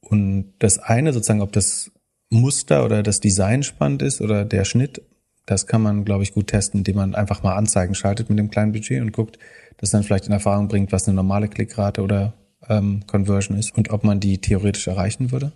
Und 0.00 0.52
das 0.58 0.78
eine 0.78 1.12
sozusagen, 1.12 1.42
ob 1.42 1.52
das 1.52 1.90
Muster 2.30 2.84
oder 2.84 3.02
das 3.02 3.20
Design 3.20 3.62
spannend 3.62 4.02
ist 4.02 4.20
oder 4.20 4.44
der 4.44 4.64
Schnitt, 4.64 5.02
das 5.48 5.66
kann 5.66 5.80
man, 5.80 6.04
glaube 6.04 6.22
ich, 6.22 6.34
gut 6.34 6.48
testen, 6.48 6.80
indem 6.80 6.96
man 6.96 7.14
einfach 7.14 7.42
mal 7.42 7.56
Anzeigen 7.56 7.94
schaltet 7.94 8.28
mit 8.28 8.38
dem 8.38 8.50
kleinen 8.50 8.72
Budget 8.72 9.00
und 9.00 9.12
guckt, 9.12 9.38
dass 9.78 9.90
dann 9.90 10.02
vielleicht 10.02 10.26
in 10.26 10.32
Erfahrung 10.32 10.68
bringt, 10.68 10.92
was 10.92 11.08
eine 11.08 11.14
normale 11.14 11.48
Klickrate 11.48 12.02
oder 12.02 12.34
ähm, 12.68 13.00
Conversion 13.06 13.56
ist 13.56 13.74
und 13.74 13.90
ob 13.90 14.04
man 14.04 14.20
die 14.20 14.42
theoretisch 14.42 14.86
erreichen 14.88 15.32
würde. 15.32 15.52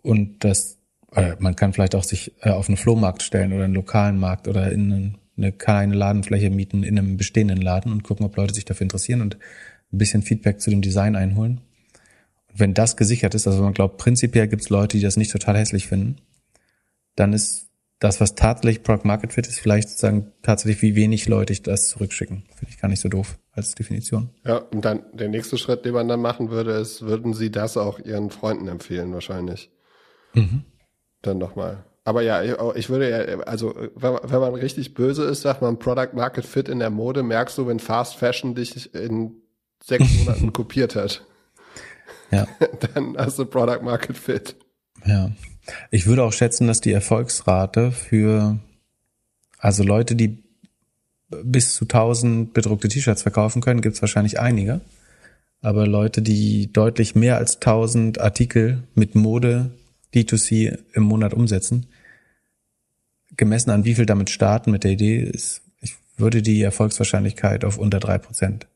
Und 0.00 0.44
das, 0.44 0.78
äh, 1.12 1.34
man 1.40 1.56
kann 1.56 1.72
vielleicht 1.72 1.96
auch 1.96 2.04
sich 2.04 2.32
äh, 2.42 2.50
auf 2.50 2.68
einen 2.68 2.76
Flohmarkt 2.76 3.22
stellen 3.22 3.52
oder 3.52 3.64
einen 3.64 3.74
lokalen 3.74 4.16
Markt 4.16 4.46
oder 4.46 4.70
in 4.70 5.16
eine 5.36 5.50
kleine 5.50 5.96
Ladenfläche 5.96 6.50
mieten 6.50 6.84
in 6.84 6.96
einem 6.96 7.16
bestehenden 7.16 7.60
Laden 7.60 7.90
und 7.90 8.04
gucken, 8.04 8.24
ob 8.24 8.36
Leute 8.36 8.54
sich 8.54 8.64
dafür 8.64 8.84
interessieren 8.84 9.22
und 9.22 9.38
ein 9.92 9.98
bisschen 9.98 10.22
Feedback 10.22 10.60
zu 10.60 10.70
dem 10.70 10.82
Design 10.82 11.16
einholen. 11.16 11.62
Und 12.48 12.60
wenn 12.60 12.74
das 12.74 12.96
gesichert 12.96 13.34
ist, 13.34 13.48
also 13.48 13.60
man 13.60 13.74
glaubt, 13.74 13.98
prinzipiell 13.98 14.46
gibt 14.46 14.62
es 14.62 14.68
Leute, 14.68 14.98
die 14.98 15.02
das 15.02 15.16
nicht 15.16 15.32
total 15.32 15.58
hässlich 15.58 15.88
finden, 15.88 16.18
dann 17.16 17.32
ist 17.32 17.71
das, 18.02 18.20
was 18.20 18.34
tatsächlich 18.34 18.82
Product 18.82 19.04
Market 19.04 19.32
Fit 19.32 19.46
ist, 19.46 19.60
vielleicht 19.60 19.88
sozusagen 19.88 20.32
tatsächlich, 20.42 20.82
wie 20.82 20.96
wenig 20.96 21.28
Leute 21.28 21.52
ich 21.52 21.62
das 21.62 21.88
zurückschicken. 21.88 22.44
Finde 22.56 22.70
ich 22.70 22.80
gar 22.80 22.88
nicht 22.88 23.00
so 23.00 23.08
doof 23.08 23.38
als 23.52 23.74
Definition. 23.76 24.30
Ja, 24.44 24.56
und 24.56 24.84
dann 24.84 25.04
der 25.12 25.28
nächste 25.28 25.56
Schritt, 25.56 25.84
den 25.84 25.94
man 25.94 26.08
dann 26.08 26.20
machen 26.20 26.50
würde, 26.50 26.72
ist, 26.72 27.02
würden 27.02 27.32
Sie 27.32 27.50
das 27.50 27.76
auch 27.76 28.00
Ihren 28.00 28.30
Freunden 28.30 28.66
empfehlen, 28.66 29.12
wahrscheinlich. 29.12 29.70
Mhm. 30.34 30.64
Dann 31.22 31.38
nochmal. 31.38 31.84
Aber 32.04 32.22
ja, 32.22 32.42
ich 32.74 32.90
würde 32.90 33.08
ja, 33.08 33.38
also 33.42 33.72
wenn 33.94 34.40
man 34.40 34.54
richtig 34.54 34.94
böse 34.94 35.22
ist, 35.22 35.42
sagt 35.42 35.62
man 35.62 35.78
Product 35.78 36.14
Market 36.14 36.44
Fit 36.44 36.68
in 36.68 36.80
der 36.80 36.90
Mode, 36.90 37.22
merkst 37.22 37.56
du, 37.56 37.68
wenn 37.68 37.78
Fast 37.78 38.16
Fashion 38.16 38.56
dich 38.56 38.92
in 38.94 39.36
sechs 39.80 40.12
Monaten 40.18 40.52
kopiert 40.52 40.96
hat. 40.96 41.24
Ja. 42.32 42.48
Dann 42.94 43.16
hast 43.16 43.38
du 43.38 43.44
Product 43.44 43.82
Market 43.82 44.18
Fit. 44.18 44.56
Ja. 45.04 45.30
Ich 45.90 46.06
würde 46.06 46.24
auch 46.24 46.32
schätzen, 46.32 46.66
dass 46.66 46.80
die 46.80 46.92
Erfolgsrate 46.92 47.92
für, 47.92 48.58
also 49.58 49.82
Leute, 49.82 50.16
die 50.16 50.42
bis 51.44 51.74
zu 51.74 51.84
1000 51.84 52.52
bedruckte 52.52 52.88
T-Shirts 52.88 53.22
verkaufen 53.22 53.62
können, 53.62 53.80
gibt 53.80 53.96
es 53.96 54.02
wahrscheinlich 54.02 54.38
einige. 54.38 54.80
Aber 55.60 55.86
Leute, 55.86 56.22
die 56.22 56.72
deutlich 56.72 57.14
mehr 57.14 57.36
als 57.36 57.56
1000 57.56 58.20
Artikel 58.20 58.82
mit 58.94 59.14
Mode 59.14 59.70
D2C 60.12 60.78
im 60.92 61.04
Monat 61.04 61.32
umsetzen, 61.32 61.86
gemessen 63.36 63.70
an 63.70 63.84
wie 63.84 63.94
viel 63.94 64.06
damit 64.06 64.28
starten 64.28 64.72
mit 64.72 64.84
der 64.84 64.90
Idee, 64.90 65.22
ist, 65.22 65.62
ich 65.80 65.94
würde 66.16 66.42
die 66.42 66.60
Erfolgswahrscheinlichkeit 66.62 67.64
auf 67.64 67.78
unter 67.78 68.00
drei 68.00 68.18
Prozent 68.18 68.66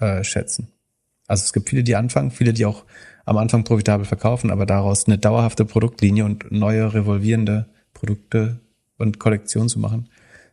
äh, 0.00 0.24
schätzen. 0.24 0.68
Also 1.26 1.44
es 1.44 1.52
gibt 1.52 1.68
viele, 1.68 1.84
die 1.84 1.96
anfangen, 1.96 2.30
viele, 2.30 2.52
die 2.52 2.66
auch 2.66 2.84
am 3.24 3.36
Anfang 3.38 3.64
profitabel 3.64 4.04
verkaufen, 4.04 4.50
aber 4.50 4.66
daraus 4.66 5.06
eine 5.06 5.18
dauerhafte 5.18 5.64
Produktlinie 5.64 6.24
und 6.24 6.50
neue 6.52 6.92
revolvierende 6.92 7.66
Produkte 7.92 8.60
und 8.98 9.18
Kollektionen 9.18 9.68
zu 9.68 9.78
machen, 9.78 10.08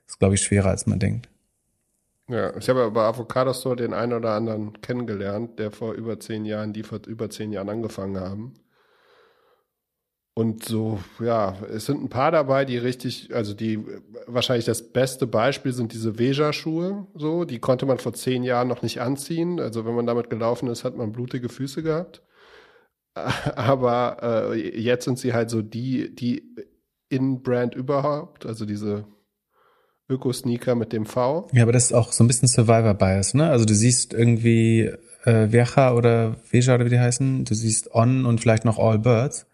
ist, 0.07 0.19
glaube 0.19 0.35
ich, 0.35 0.41
schwerer, 0.41 0.69
als 0.69 0.87
man 0.87 0.99
denkt. 0.99 1.29
Ja, 2.27 2.55
ich 2.55 2.69
habe 2.69 2.89
bei 2.91 3.01
Avocado 3.01 3.51
Store 3.53 3.75
den 3.75 3.93
einen 3.93 4.13
oder 4.13 4.31
anderen 4.31 4.79
kennengelernt, 4.81 5.59
der 5.59 5.71
vor 5.71 5.93
über 5.93 6.19
zehn 6.19 6.45
Jahren, 6.45 6.71
die 6.71 6.83
vor 6.83 6.99
über 7.05 7.29
zehn 7.29 7.51
Jahren 7.51 7.69
angefangen 7.69 8.17
haben. 8.19 8.53
Und 10.33 10.63
so, 10.63 10.99
ja, 11.19 11.57
es 11.69 11.87
sind 11.87 12.01
ein 12.01 12.09
paar 12.09 12.31
dabei, 12.31 12.63
die 12.63 12.77
richtig, 12.77 13.35
also 13.35 13.53
die 13.53 13.85
wahrscheinlich 14.27 14.63
das 14.65 14.93
beste 14.93 15.27
Beispiel 15.27 15.73
sind 15.73 15.91
diese 15.91 16.17
Veja-Schuhe, 16.17 17.05
so, 17.15 17.43
die 17.43 17.59
konnte 17.59 17.85
man 17.85 17.97
vor 17.97 18.13
zehn 18.13 18.43
Jahren 18.43 18.69
noch 18.69 18.81
nicht 18.81 19.01
anziehen. 19.01 19.59
Also 19.59 19.85
wenn 19.85 19.93
man 19.93 20.05
damit 20.05 20.29
gelaufen 20.29 20.69
ist, 20.69 20.85
hat 20.85 20.95
man 20.95 21.11
blutige 21.11 21.49
Füße 21.49 21.83
gehabt. 21.83 22.21
Aber 23.55 24.51
äh, 24.53 24.79
jetzt 24.79 25.05
sind 25.05 25.19
sie 25.19 25.33
halt 25.33 25.49
so 25.49 25.61
die, 25.61 26.13
die 26.15 26.43
In-Brand 27.09 27.75
überhaupt, 27.75 28.45
also 28.45 28.65
diese 28.65 29.05
Öko-Sneaker 30.09 30.75
mit 30.75 30.93
dem 30.93 31.05
V. 31.05 31.47
Ja, 31.53 31.63
aber 31.63 31.71
das 31.71 31.85
ist 31.85 31.93
auch 31.93 32.11
so 32.11 32.23
ein 32.23 32.27
bisschen 32.27 32.47
Survivor-Bias, 32.47 33.33
ne? 33.33 33.49
Also 33.49 33.65
du 33.65 33.73
siehst 33.73 34.13
irgendwie 34.13 34.91
äh, 35.23 35.49
Verja 35.49 35.93
oder 35.93 36.35
Veja 36.49 36.75
oder 36.75 36.85
wie 36.85 36.89
die 36.89 36.99
heißen, 36.99 37.45
du 37.45 37.53
siehst 37.53 37.93
On 37.93 38.25
und 38.25 38.39
vielleicht 38.41 38.65
noch 38.65 38.77
All 38.77 38.99
Birds 38.99 39.45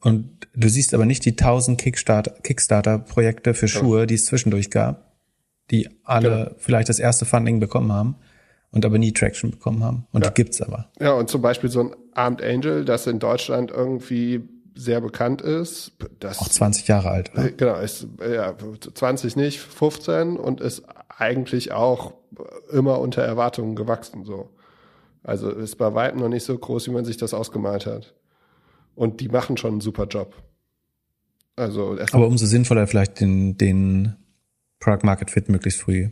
und 0.00 0.48
du 0.54 0.68
siehst 0.68 0.94
aber 0.94 1.04
nicht 1.04 1.24
die 1.24 1.36
tausend 1.36 1.80
Kickstarter-Projekte 1.80 3.54
für 3.54 3.68
Schuhe, 3.68 4.06
die 4.06 4.14
es 4.14 4.24
zwischendurch 4.24 4.70
gab, 4.70 5.12
die 5.70 5.88
alle 6.04 6.28
genau. 6.30 6.50
vielleicht 6.58 6.88
das 6.88 6.98
erste 6.98 7.26
Funding 7.26 7.60
bekommen 7.60 7.92
haben 7.92 8.16
und 8.72 8.84
aber 8.84 8.98
nie 8.98 9.12
Traction 9.12 9.50
bekommen 9.50 9.82
haben. 9.82 10.06
Und 10.12 10.24
ja. 10.24 10.30
die 10.30 10.34
gibt's 10.34 10.60
aber. 10.60 10.90
Ja, 11.00 11.12
und 11.12 11.28
zum 11.28 11.42
Beispiel 11.42 11.70
so 11.70 11.80
ein 11.80 11.96
Armed 12.14 12.42
Angel, 12.42 12.84
das 12.84 13.06
in 13.06 13.18
Deutschland 13.18 13.70
irgendwie 13.70 14.42
sehr 14.74 15.00
bekannt 15.00 15.42
ist. 15.42 15.92
Das, 16.20 16.38
Auch 16.38 16.48
20 16.48 16.88
Jahre 16.88 17.10
alt. 17.10 17.32
Oder? 17.34 17.50
Genau, 17.50 17.76
ist 17.76 18.06
ja 18.20 18.54
20 18.94 19.36
nicht, 19.36 19.60
15 19.60 20.36
und 20.36 20.60
ist 20.60 20.84
eigentlich 21.08 21.72
auch 21.72 22.14
immer 22.70 23.00
unter 23.00 23.22
Erwartungen 23.22 23.76
gewachsen 23.76 24.24
so. 24.24 24.50
Also 25.22 25.50
ist 25.50 25.76
bei 25.76 25.94
weitem 25.94 26.20
noch 26.20 26.28
nicht 26.28 26.44
so 26.44 26.56
groß, 26.56 26.86
wie 26.86 26.92
man 26.92 27.04
sich 27.04 27.18
das 27.18 27.34
ausgemalt 27.34 27.84
hat. 27.86 28.14
Und 28.94 29.20
die 29.20 29.28
machen 29.28 29.56
schon 29.56 29.72
einen 29.72 29.80
super 29.80 30.06
Job. 30.06 30.34
Also 31.56 31.98
Aber 32.12 32.26
umso 32.26 32.46
sinnvoller 32.46 32.86
vielleicht 32.86 33.20
den, 33.20 33.58
den 33.58 34.16
Product 34.78 35.04
Market 35.04 35.30
Fit 35.30 35.48
möglichst 35.50 35.80
früh 35.80 36.08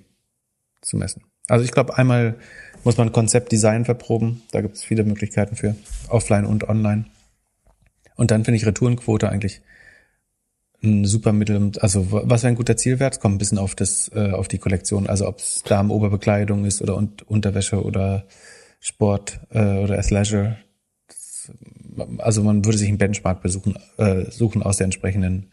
zu 0.83 0.97
messen. 0.99 1.23
Also 1.49 1.65
ich 1.65 1.73
glaube, 1.73 1.97
einmal 1.97 2.37
muss 2.85 2.97
man 2.97 3.13
Konzept 3.13 3.51
Design 3.53 3.85
verproben. 3.85 4.43
Da 4.53 4.61
gibt 4.61 4.77
es 4.77 4.85
viele 4.85 5.05
Möglichkeiten 5.05 5.57
für, 5.57 5.75
offline 6.09 6.45
und 6.45 6.69
online. 6.69 7.07
Und 8.17 8.31
dann 8.31 8.45
finde 8.45 8.57
ich 8.57 8.67
Retourenquote 8.67 9.29
eigentlich 9.29 9.61
ein 10.83 11.05
super 11.05 11.33
Mittel. 11.33 11.73
Also 11.81 12.07
was 12.11 12.43
wäre 12.43 12.53
ein 12.53 12.57
guter 12.57 12.77
Zielwert? 12.77 13.21
Kommt 13.21 13.35
ein 13.35 13.39
bisschen 13.39 13.59
auf 13.59 13.75
das, 13.75 14.11
äh, 14.15 14.31
auf 14.31 14.49
die 14.49 14.59
Kollektion. 14.59 15.09
Also 15.09 15.27
ob 15.27 15.39
es 15.39 15.63
Damen-Oberbekleidung 15.65 16.65
ist 16.65 16.83
oder 16.83 16.97
Unterwäsche 17.27 17.83
oder 17.83 18.27
Sport 18.81 19.41
äh, 19.51 19.79
oder 19.79 19.99
Athleisure 19.99 20.57
also 22.19 22.43
man 22.43 22.65
würde 22.65 22.79
sich 22.79 22.89
einen 22.89 22.99
Benchmark 22.99 23.43
besuchen, 23.43 23.77
äh, 23.97 24.31
suchen 24.31 24.63
aus 24.63 24.77
der 24.77 24.85
entsprechenden 24.85 25.51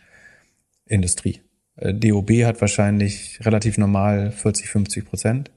Industrie. 0.86 1.42
Äh, 1.76 1.94
DOB 1.94 2.44
hat 2.44 2.62
wahrscheinlich 2.62 3.40
relativ 3.44 3.78
normal 3.78 4.32
40, 4.32 4.70
50 4.70 5.06
Prozent. 5.06 5.52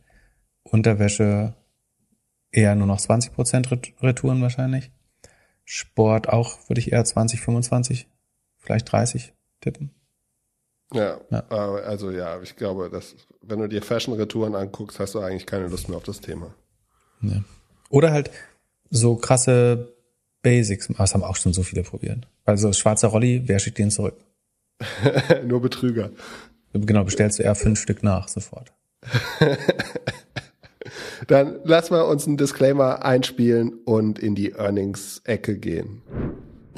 Unterwäsche 0.71 1.55
eher 2.51 2.75
nur 2.75 2.87
noch 2.87 3.01
20 3.01 3.33
Prozent 3.33 3.71
Retouren 4.01 4.43
wahrscheinlich. 4.43 4.91
Sport 5.65 6.29
auch 6.29 6.59
würde 6.69 6.81
ich 6.81 6.93
eher 6.93 7.05
20, 7.05 7.41
25, 7.41 8.09
vielleicht 8.59 8.91
30 8.91 9.35
tippen. 9.61 9.95
Ja, 10.95 11.21
ja, 11.31 11.41
also 11.51 12.11
ja, 12.11 12.41
ich 12.41 12.57
glaube, 12.57 12.89
dass 12.89 13.15
wenn 13.43 13.59
du 13.59 13.69
dir 13.69 13.83
Fashion-Retouren 13.83 14.55
anguckst, 14.55 14.99
hast 14.99 15.15
du 15.15 15.21
eigentlich 15.21 15.47
keine 15.47 15.69
Lust 15.69 15.89
mehr 15.89 15.99
auf 15.99 16.05
das 16.05 16.21
Thema. 16.21 16.55
Ja. 17.21 17.45
Oder 17.91 18.13
halt 18.13 18.31
so 18.89 19.17
krasse 19.17 19.93
Basics. 20.43 20.89
Das 20.97 21.15
haben 21.15 21.25
auch 21.25 21.37
schon 21.37 21.53
so 21.53 21.63
viele 21.63 21.83
probiert. 21.83 22.27
Also 22.45 22.73
schwarzer 22.73 23.09
Rolli, 23.09 23.43
wer 23.47 23.59
schickt 23.59 23.79
den 23.79 23.91
zurück? 23.91 24.17
Nur 25.45 25.61
Betrüger. 25.61 26.11
Genau, 26.73 27.05
bestellst 27.05 27.39
du 27.39 27.43
eher 27.43 27.55
fünf 27.55 27.81
Stück 27.81 28.03
nach 28.03 28.29
sofort. 28.29 28.73
Dann 31.27 31.59
lassen 31.65 31.95
wir 31.95 32.07
uns 32.07 32.27
einen 32.27 32.37
Disclaimer 32.37 33.05
einspielen 33.05 33.75
und 33.85 34.19
in 34.19 34.35
die 34.35 34.53
Earnings-Ecke 34.53 35.59
gehen. 35.59 36.03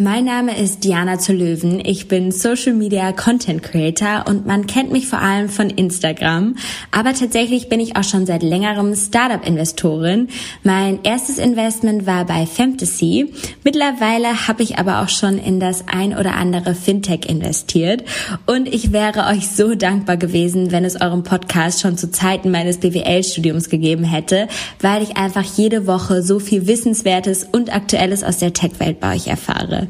Mein 0.03 0.25
Name 0.25 0.59
ist 0.59 0.85
Diana 0.85 1.19
zu 1.19 1.35
Löwen. 1.35 1.79
Ich 1.85 2.09
bin 2.09 2.33
Social 2.33 2.73
Media 2.73 3.13
Content 3.13 3.63
Creator 3.63 4.25
und 4.27 4.47
man 4.47 4.67
kennt 4.67 4.91
mich 4.91 5.07
vor 5.07 5.19
allem 5.19 5.51
von 5.51 5.69
Instagram. 5.69 6.57
Aber 6.91 7.13
tatsächlich 7.13 7.69
bin 7.69 7.81
ich 7.81 7.97
auch 7.97 8.05
schon 8.05 8.25
seit 8.25 8.43
längerem 8.43 8.97
Startup 8.97 9.47
Investorin. 9.47 10.29
Mein 10.63 11.01
erstes 11.03 11.37
Investment 11.37 12.07
war 12.07 12.25
bei 12.25 12.47
Fantasy. 12.47 13.31
Mittlerweile 13.63 14.49
habe 14.49 14.63
ich 14.63 14.79
aber 14.79 15.03
auch 15.03 15.11
schon 15.11 15.37
in 15.37 15.61
das 15.61 15.85
ein 15.87 16.17
oder 16.17 16.35
andere 16.35 16.75
Fintech 16.75 17.29
investiert. 17.29 18.03
Und 18.47 18.73
ich 18.73 18.93
wäre 18.93 19.27
euch 19.27 19.49
so 19.49 19.75
dankbar 19.75 20.17
gewesen, 20.17 20.73
wenn 20.73 20.87
es 20.87 20.99
eurem 20.99 21.25
Podcast 21.25 21.83
schon 21.83 21.99
zu 21.99 22.11
Zeiten 22.11 22.51
meines 22.51 22.79
BWL-Studiums 22.79 23.69
gegeben 23.69 24.05
hätte, 24.05 24.49
weil 24.81 25.03
ich 25.03 25.19
einfach 25.19 25.45
jede 25.45 25.87
Woche 25.87 26.23
so 26.23 26.39
viel 26.39 26.67
Wissenswertes 26.67 27.47
und 27.53 27.71
Aktuelles 27.71 28.25
aus 28.25 28.39
der 28.39 28.55
Tech-Welt 28.55 28.99
bei 28.99 29.15
euch 29.15 29.27
erfahre. 29.27 29.90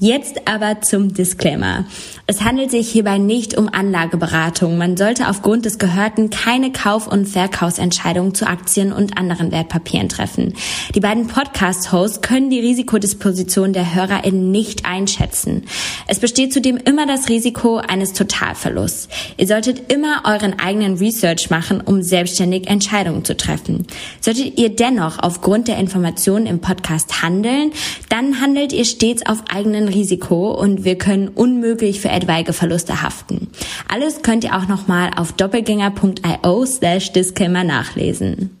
Jetzt 0.00 0.48
aber 0.48 0.80
zum 0.80 1.14
Disclaimer. 1.14 1.84
Es 2.26 2.42
handelt 2.42 2.72
sich 2.72 2.90
hierbei 2.90 3.18
nicht 3.18 3.56
um 3.56 3.68
Anlageberatung. 3.68 4.76
Man 4.76 4.96
sollte 4.96 5.28
aufgrund 5.28 5.66
des 5.66 5.78
Gehörten 5.78 6.30
keine 6.30 6.72
Kauf- 6.72 7.06
und 7.06 7.26
Verkaufsentscheidungen 7.26 8.34
zu 8.34 8.46
Aktien 8.46 8.92
und 8.92 9.16
anderen 9.16 9.52
Wertpapieren 9.52 10.08
treffen. 10.08 10.54
Die 10.96 11.00
beiden 11.00 11.28
Podcast-Hosts 11.28 12.22
können 12.22 12.50
die 12.50 12.58
Risikodisposition 12.58 13.72
der 13.72 13.94
HörerInnen 13.94 14.50
nicht 14.50 14.84
einschätzen. 14.84 15.62
Es 16.08 16.18
besteht 16.18 16.52
zudem 16.52 16.76
immer 16.76 17.06
das 17.06 17.28
Risiko 17.28 17.76
eines 17.76 18.14
Totalverlusts. 18.14 19.08
Ihr 19.36 19.46
solltet 19.46 19.92
immer 19.92 20.22
euren 20.24 20.58
eigenen 20.58 20.96
Research 20.96 21.50
machen, 21.50 21.80
um 21.80 22.02
selbstständig 22.02 22.66
Entscheidungen 22.66 23.24
zu 23.24 23.36
treffen. 23.36 23.86
Solltet 24.20 24.58
ihr 24.58 24.74
dennoch 24.74 25.20
aufgrund 25.20 25.68
der 25.68 25.78
Informationen 25.78 26.46
im 26.46 26.60
Podcast 26.60 27.22
handeln, 27.22 27.70
dann 28.08 28.40
handelt 28.40 28.72
ihr 28.72 28.86
stets 28.86 29.24
auf 29.24 29.44
eigenen 29.50 29.83
Risiko 29.88 30.52
und 30.52 30.84
wir 30.84 30.98
können 30.98 31.28
unmöglich 31.28 32.00
für 32.00 32.08
etwaige 32.08 32.52
Verluste 32.52 33.02
haften. 33.02 33.48
Alles 33.88 34.22
könnt 34.22 34.44
ihr 34.44 34.54
auch 34.56 34.68
nochmal 34.68 35.10
auf 35.16 35.32
doppelgänger.io 35.32 36.66
slash 36.66 37.12
Disclaimer 37.12 37.64
nachlesen. 37.64 38.58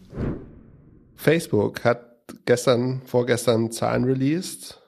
Facebook 1.16 1.84
hat 1.84 2.00
gestern, 2.44 3.02
vorgestern 3.06 3.70
Zahlen 3.70 4.04
released. 4.04 4.80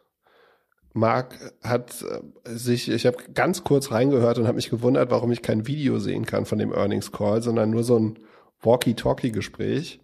Mark 0.93 1.35
hat 1.63 2.03
äh, 2.03 2.55
sich, 2.57 2.91
ich 2.91 3.07
habe 3.07 3.19
ganz 3.35 3.65
kurz 3.65 3.91
reingehört 3.91 4.39
und 4.39 4.47
habe 4.47 4.57
mich 4.57 4.71
gewundert, 4.71 5.11
warum 5.11 5.31
ich 5.31 5.43
kein 5.43 5.67
Video 5.67 5.99
sehen 5.99 6.25
kann 6.25 6.47
von 6.47 6.59
dem 6.59 6.73
Earnings 6.73 7.13
Call, 7.13 7.43
sondern 7.43 7.71
nur 7.71 7.85
so 7.85 7.99
ein 7.99 8.19
Walkie-Talkie-Gespräch. 8.63 10.01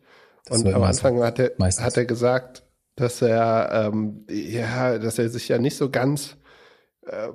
Und 0.50 0.66
am 0.66 0.82
Anfang 0.82 1.22
hat 1.22 1.38
er, 1.38 1.52
hat 1.58 1.96
er 1.96 2.04
gesagt, 2.04 2.64
dass 2.96 3.22
er 3.22 3.90
ähm, 3.92 4.26
ja, 4.30 4.98
dass 4.98 5.18
er 5.18 5.28
sich 5.28 5.48
ja 5.48 5.58
nicht 5.58 5.76
so 5.76 5.90
ganz 5.90 6.36
äh, 7.06 7.28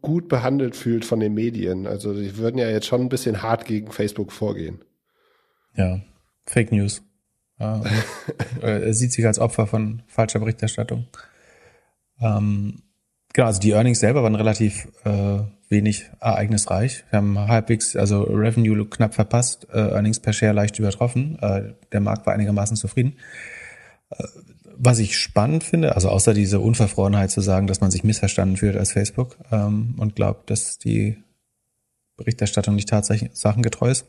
gut 0.00 0.28
behandelt 0.28 0.76
fühlt 0.76 1.04
von 1.04 1.20
den 1.20 1.34
Medien. 1.34 1.86
Also 1.86 2.14
die 2.14 2.36
würden 2.36 2.58
ja 2.58 2.68
jetzt 2.68 2.86
schon 2.86 3.00
ein 3.00 3.08
bisschen 3.08 3.42
hart 3.42 3.64
gegen 3.64 3.90
Facebook 3.90 4.32
vorgehen. 4.32 4.84
Ja, 5.74 6.00
Fake 6.46 6.72
News. 6.72 7.02
Ja, 7.58 7.82
äh, 8.62 8.86
er 8.86 8.94
sieht 8.94 9.12
sich 9.12 9.26
als 9.26 9.38
Opfer 9.38 9.66
von 9.66 10.02
falscher 10.06 10.38
Berichterstattung. 10.38 11.06
Ähm, 12.20 12.82
genau, 13.32 13.46
also 13.46 13.60
die 13.60 13.72
Earnings 13.72 14.00
selber 14.00 14.22
waren 14.22 14.34
relativ 14.34 14.88
äh, 15.04 15.40
wenig 15.68 16.10
ereignisreich. 16.20 17.04
Wir 17.10 17.18
haben 17.18 17.38
halbwegs, 17.38 17.96
also 17.96 18.22
Revenue 18.22 18.86
knapp 18.86 19.14
verpasst, 19.14 19.66
äh, 19.72 19.78
Earnings 19.78 20.20
per 20.20 20.32
Share 20.32 20.52
leicht 20.52 20.78
übertroffen. 20.78 21.38
Äh, 21.40 21.74
der 21.92 22.00
Markt 22.00 22.26
war 22.26 22.34
einigermaßen 22.34 22.76
zufrieden. 22.76 23.16
Was 24.80 25.00
ich 25.00 25.18
spannend 25.18 25.64
finde, 25.64 25.96
also 25.96 26.08
außer 26.08 26.34
diese 26.34 26.60
Unverfrorenheit 26.60 27.30
zu 27.32 27.40
sagen, 27.40 27.66
dass 27.66 27.80
man 27.80 27.90
sich 27.90 28.04
missverstanden 28.04 28.56
fühlt 28.56 28.76
als 28.76 28.92
Facebook 28.92 29.36
ähm, 29.50 29.96
und 29.98 30.14
glaubt, 30.14 30.50
dass 30.50 30.78
die 30.78 31.16
Berichterstattung 32.16 32.76
nicht 32.76 32.88
tatsächlich 32.88 33.30
sachengetreu 33.34 33.90
ist, 33.90 34.06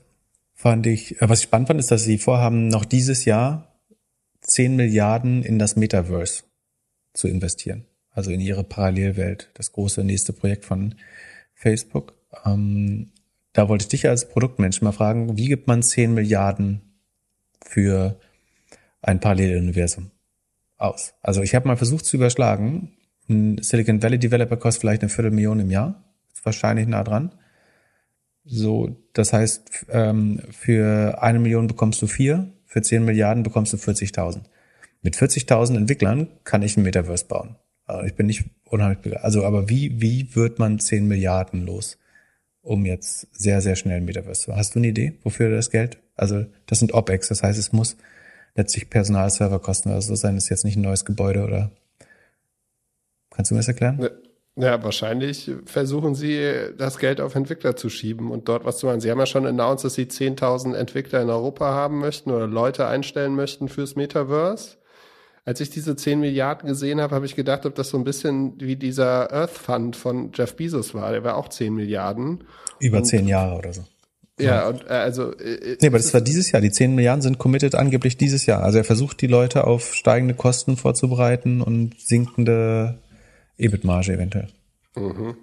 fand 0.53 0.85
ich, 0.85 1.21
äh, 1.21 1.29
was 1.29 1.39
ich 1.39 1.45
spannend 1.45 1.69
fand, 1.69 1.79
ist, 1.79 1.89
dass 1.89 2.03
sie 2.03 2.17
vorhaben, 2.17 2.67
noch 2.67 2.85
dieses 2.85 3.25
Jahr 3.25 3.79
10 4.41 4.75
Milliarden 4.75 5.43
in 5.43 5.57
das 5.57 5.75
Metaverse 5.75 6.43
zu 7.13 7.27
investieren. 7.27 7.85
Also 8.11 8.31
in 8.31 8.39
ihre 8.39 8.63
Parallelwelt, 8.63 9.49
das 9.53 9.71
große 9.71 10.03
nächste 10.03 10.33
Projekt 10.33 10.65
von 10.65 10.95
Facebook. 11.53 12.13
Ähm, 12.45 13.11
da 13.53 13.69
wollte 13.69 13.83
ich 13.83 13.89
dich 13.89 14.07
als 14.07 14.29
Produktmensch 14.29 14.81
mal 14.81 14.91
fragen, 14.91 15.37
wie 15.37 15.47
gibt 15.47 15.67
man 15.67 15.81
10 15.81 16.13
Milliarden 16.13 16.81
für 17.65 18.19
ein 19.01 19.19
Paralleluniversum? 19.19 20.11
Aus. 20.79 21.13
Also 21.21 21.41
ich 21.43 21.53
habe 21.53 21.67
mal 21.67 21.77
versucht 21.77 22.05
zu 22.05 22.17
überschlagen. 22.17 22.93
Ein 23.29 23.61
Silicon 23.61 24.01
Valley 24.01 24.17
Developer 24.17 24.57
kostet 24.57 24.81
vielleicht 24.81 25.01
eine 25.03 25.09
Viertelmillion 25.09 25.59
im 25.59 25.69
Jahr. 25.69 26.03
Wahrscheinlich 26.43 26.87
nah 26.87 27.03
dran. 27.03 27.31
So, 28.45 28.95
das 29.13 29.33
heißt, 29.33 29.87
ähm, 29.89 30.41
für 30.51 31.21
eine 31.21 31.39
Million 31.39 31.67
bekommst 31.67 32.01
du 32.01 32.07
vier, 32.07 32.51
für 32.65 32.81
zehn 32.81 33.05
Milliarden 33.05 33.43
bekommst 33.43 33.73
du 33.73 33.77
40.000. 33.77 34.41
Mit 35.01 35.15
40.000 35.15 35.77
Entwicklern 35.77 36.27
kann 36.45 36.63
ich 36.63 36.75
ein 36.75 36.83
Metaverse 36.83 37.25
bauen. 37.25 37.57
Also 37.85 38.05
ich 38.05 38.15
bin 38.15 38.27
nicht 38.27 38.45
unheimlich 38.65 38.99
begeistert. 38.99 39.25
Also, 39.25 39.45
aber 39.45 39.69
wie, 39.69 40.01
wie 40.01 40.35
wird 40.35 40.59
man 40.59 40.79
zehn 40.79 41.07
Milliarden 41.07 41.65
los, 41.65 41.97
um 42.61 42.85
jetzt 42.85 43.27
sehr, 43.35 43.61
sehr 43.61 43.75
schnell 43.75 43.97
ein 43.97 44.05
Metaverse 44.05 44.41
zu 44.41 44.55
Hast 44.55 44.75
du 44.75 44.79
eine 44.79 44.87
Idee, 44.87 45.13
wofür 45.23 45.51
das 45.51 45.69
Geld? 45.69 45.99
Also, 46.15 46.45
das 46.65 46.79
sind 46.79 46.93
OPEX, 46.93 47.27
das 47.27 47.43
heißt, 47.43 47.57
es 47.59 47.71
muss 47.71 47.97
letztlich 48.55 48.89
Personalserverkosten 48.89 49.91
oder 49.91 50.01
so 50.01 50.15
sein. 50.15 50.35
Das 50.35 50.45
ist 50.45 50.49
jetzt 50.49 50.65
nicht 50.65 50.77
ein 50.77 50.81
neues 50.81 51.05
Gebäude 51.05 51.43
oder 51.43 51.71
kannst 53.31 53.51
du 53.51 53.55
mir 53.55 53.59
das 53.59 53.67
erklären? 53.67 54.09
Ja, 54.55 54.83
wahrscheinlich 54.83 55.49
versuchen 55.65 56.15
sie, 56.15 56.53
das 56.77 56.97
Geld 56.97 57.21
auf 57.21 57.35
Entwickler 57.35 57.77
zu 57.77 57.89
schieben 57.89 58.29
und 58.29 58.49
dort 58.49 58.65
was 58.65 58.77
zu 58.79 58.87
machen. 58.87 58.99
Sie 58.99 59.09
haben 59.09 59.19
ja 59.19 59.25
schon 59.25 59.45
announced, 59.45 59.85
dass 59.85 59.93
sie 59.93 60.03
10.000 60.03 60.75
Entwickler 60.75 61.21
in 61.21 61.29
Europa 61.29 61.73
haben 61.73 61.99
möchten 61.99 62.29
oder 62.31 62.45
Leute 62.45 62.85
einstellen 62.85 63.35
möchten 63.35 63.69
fürs 63.69 63.95
Metaverse. 63.95 64.77
Als 65.45 65.61
ich 65.61 65.69
diese 65.69 65.95
10 65.95 66.19
Milliarden 66.19 66.67
gesehen 66.67 66.99
habe, 66.99 67.15
habe 67.15 67.25
ich 67.25 67.35
gedacht, 67.35 67.65
ob 67.65 67.73
das 67.75 67.89
so 67.89 67.97
ein 67.97 68.03
bisschen 68.03 68.59
wie 68.59 68.75
dieser 68.75 69.31
Earth 69.31 69.51
Fund 69.51 69.95
von 69.95 70.31
Jeff 70.33 70.55
Bezos 70.55 70.93
war. 70.93 71.11
Der 71.11 71.23
war 71.23 71.37
auch 71.37 71.47
10 71.47 71.73
Milliarden. 71.73 72.43
Über 72.79 73.01
zehn 73.03 73.27
Jahre 73.27 73.57
oder 73.57 73.71
so. 73.71 73.85
Ja, 74.39 74.67
und 74.67 74.85
äh, 74.85 74.93
also. 74.93 75.33
Äh, 75.37 75.77
nee, 75.81 75.87
aber 75.87 75.97
das 75.97 76.13
war 76.13 76.21
dieses 76.21 76.51
Jahr. 76.51 76.61
Die 76.61 76.71
10 76.71 76.95
Milliarden 76.95 77.21
sind 77.21 77.37
committed 77.37 77.75
angeblich 77.75 78.17
dieses 78.17 78.45
Jahr. 78.45 78.63
Also 78.63 78.77
er 78.77 78.83
versucht 78.83 79.21
die 79.21 79.27
Leute 79.27 79.65
auf 79.65 79.93
steigende 79.93 80.33
Kosten 80.33 80.77
vorzubereiten 80.77 81.61
und 81.61 81.99
sinkende 81.99 82.99
EBIT-Marge 83.57 84.13
eventuell. 84.13 84.47
Mhm. 84.95 85.35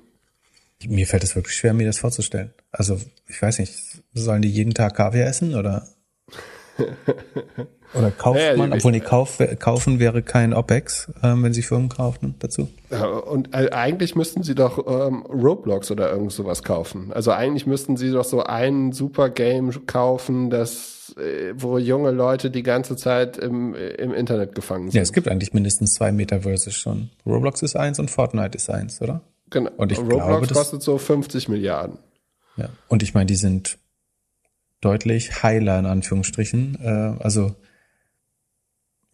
Mir 0.87 1.07
fällt 1.07 1.25
es 1.25 1.37
wirklich 1.37 1.57
schwer, 1.57 1.75
mir 1.75 1.87
das 1.87 1.99
vorzustellen. 1.99 2.53
Also, 2.71 3.01
ich 3.29 3.41
weiß 3.41 3.59
nicht, 3.61 3.75
sollen 4.13 4.43
die 4.43 4.51
jeden 4.51 4.75
Tag 4.75 4.95
Kaviar 4.95 5.27
essen 5.27 5.55
oder? 5.55 5.89
Oder 7.95 8.11
kauft 8.11 8.41
ja, 8.41 8.57
man, 8.57 8.73
obwohl 8.73 8.93
nee, 8.93 9.01
Kauf, 9.01 9.39
kaufen 9.59 9.99
wäre 9.99 10.23
kein 10.23 10.53
OPEX, 10.53 11.11
ähm, 11.23 11.43
wenn 11.43 11.53
sie 11.53 11.63
Firmen 11.63 11.89
kaufen 11.89 12.35
dazu. 12.39 12.69
Ja, 12.91 13.07
und 13.07 13.55
äh, 13.55 13.71
eigentlich 13.71 14.15
müssten 14.15 14.43
sie 14.43 14.55
doch 14.55 14.79
ähm, 14.87 15.23
Roblox 15.23 15.91
oder 15.91 16.11
irgend 16.11 16.33
sowas 16.33 16.63
kaufen. 16.63 17.13
Also 17.13 17.33
eigentlich 17.33 17.67
müssten 17.67 17.97
sie 17.97 18.11
doch 18.11 18.25
so 18.25 18.43
ein 18.43 18.93
super 18.93 19.31
Game 19.31 19.87
kaufen, 19.87 20.51
das 20.51 21.15
äh, 21.17 21.55
wo 21.57 21.79
junge 21.79 22.11
Leute 22.11 22.51
die 22.51 22.63
ganze 22.63 22.97
Zeit 22.97 23.39
im, 23.39 23.75
im 23.75 24.13
Internet 24.13 24.55
gefangen 24.55 24.91
sind. 24.91 24.95
Ja, 24.95 25.03
es 25.03 25.13
gibt 25.13 25.29
eigentlich 25.29 25.55
mindestens 25.55 25.95
zwei 25.95 26.13
Metaverses 26.13 26.75
schon. 26.75 27.11
Roblox 27.25 27.63
ist 27.63 27.77
eins 27.77 27.99
und 27.99 28.11
Fortnite 28.11 28.57
ist 28.57 28.69
eins, 28.71 29.01
oder? 29.01 29.23
Genau. 29.51 29.71
Und 29.77 29.93
ich 29.93 29.99
Roblox 29.99 30.27
glaube, 30.27 30.47
kostet 30.49 30.83
so 30.83 30.99
50 30.99 31.49
Milliarden. 31.49 31.99
Ja. 32.57 32.69
Und 32.89 33.03
ich 33.03 33.15
meine, 33.15 33.27
die 33.27 33.37
sind 33.37 33.79
deutlich 34.81 35.43
heiler 35.43 35.79
in 35.79 35.87
Anführungsstrichen. 35.87 36.79
Äh, 36.83 37.23
also 37.23 37.55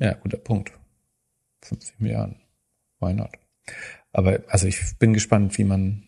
ja, 0.03 0.15
guter 0.15 0.39
Punkt. 0.39 0.73
50 1.63 2.01
Milliarden. 2.01 2.37
Why 3.01 3.15
not? 3.15 3.31
Aber 4.13 4.41
also 4.49 4.67
ich 4.67 4.81
bin 4.99 5.15
gespannt, 5.15 5.57
wie 5.59 5.65
man. 5.65 6.05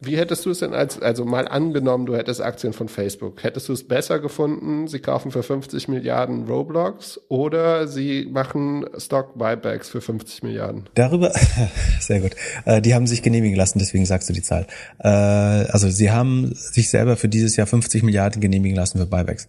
Wie 0.00 0.16
hättest 0.16 0.46
du 0.46 0.50
es 0.50 0.60
denn 0.60 0.74
als, 0.74 1.02
also 1.02 1.24
mal 1.24 1.48
angenommen, 1.48 2.06
du 2.06 2.16
hättest 2.16 2.40
Aktien 2.40 2.72
von 2.72 2.88
Facebook. 2.88 3.42
Hättest 3.42 3.68
du 3.68 3.72
es 3.72 3.88
besser 3.88 4.20
gefunden, 4.20 4.86
sie 4.86 5.00
kaufen 5.00 5.32
für 5.32 5.42
50 5.42 5.88
Milliarden 5.88 6.46
Roblox 6.46 7.20
oder 7.28 7.88
sie 7.88 8.28
machen 8.30 8.86
Stock 8.96 9.36
Buybacks 9.36 9.88
für 9.88 10.00
50 10.00 10.44
Milliarden? 10.44 10.88
Darüber, 10.94 11.32
sehr 12.00 12.20
gut. 12.20 12.36
Äh, 12.64 12.80
die 12.80 12.94
haben 12.94 13.08
sich 13.08 13.22
genehmigen 13.22 13.56
lassen, 13.56 13.80
deswegen 13.80 14.06
sagst 14.06 14.28
du 14.28 14.32
die 14.32 14.42
Zahl. 14.42 14.68
Äh, 15.00 15.08
also 15.08 15.90
sie 15.90 16.12
haben 16.12 16.54
sich 16.54 16.90
selber 16.90 17.16
für 17.16 17.28
dieses 17.28 17.56
Jahr 17.56 17.66
50 17.66 18.04
Milliarden 18.04 18.40
genehmigen 18.40 18.76
lassen 18.76 18.98
für 18.98 19.06
Buybacks. 19.06 19.48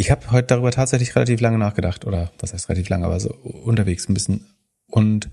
Ich 0.00 0.10
habe 0.10 0.30
heute 0.30 0.46
darüber 0.46 0.70
tatsächlich 0.70 1.14
relativ 1.14 1.42
lange 1.42 1.58
nachgedacht, 1.58 2.06
oder 2.06 2.32
was 2.38 2.54
heißt 2.54 2.70
relativ 2.70 2.88
lange, 2.88 3.04
aber 3.04 3.20
so 3.20 3.34
unterwegs 3.34 4.08
ein 4.08 4.14
bisschen. 4.14 4.46
Und 4.86 5.28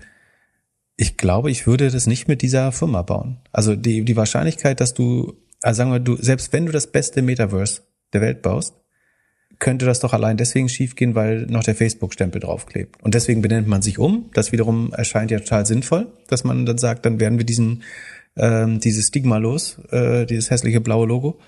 ich 0.98 1.16
glaube, 1.16 1.50
ich 1.50 1.68
würde 1.68 1.90
das 1.90 2.06
nicht 2.06 2.28
mit 2.28 2.42
dieser 2.42 2.74
Firma 2.74 3.02
bauen. 3.02 3.38
Also 3.54 3.78
die, 3.78 4.04
die 4.04 4.18
Wahrscheinlichkeit, 4.18 4.82
dass 4.82 4.94
du, 4.94 5.38
also 5.62 5.78
sagen 5.78 5.94
wir, 5.94 6.02
du, 6.02 6.18
selbst 6.18 6.52
wenn 6.52 6.66
du 6.66 6.74
das 6.74 6.88
beste 6.88 7.22
Metaverse 7.22 7.84
der 8.12 8.20
Welt 8.20 8.42
baust, 8.42 8.74
könnte 9.58 9.86
das 9.86 10.02
doch 10.02 10.12
allein 10.12 10.36
deswegen 10.36 10.68
schiefgehen, 10.68 11.16
weil 11.16 11.46
noch 11.46 11.64
der 11.64 11.74
Facebook-Stempel 11.74 12.42
draufklebt. 12.42 13.02
Und 13.02 13.14
deswegen 13.14 13.42
benennt 13.42 13.70
man 13.70 13.82
sich 13.82 14.00
um. 14.00 14.30
Das 14.34 14.52
wiederum 14.52 14.92
erscheint 14.92 15.32
ja 15.32 15.40
total 15.40 15.66
sinnvoll, 15.66 16.12
dass 16.28 16.44
man 16.44 16.66
dann 16.66 16.78
sagt, 16.78 17.06
dann 17.06 17.22
werden 17.22 17.38
wir 17.38 17.46
diesen 17.46 17.84
ähm, 18.36 18.82
dieses 18.82 19.08
Stigma 19.08 19.38
los, 19.38 19.80
äh, 19.92 20.26
dieses 20.26 20.50
hässliche 20.50 20.82
blaue 20.82 21.08
Logo 21.08 21.40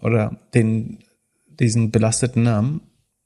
oder 0.00 0.40
den 0.54 1.00
diesen 1.60 1.90
belasteten 1.90 2.42
Namen. 2.42 2.80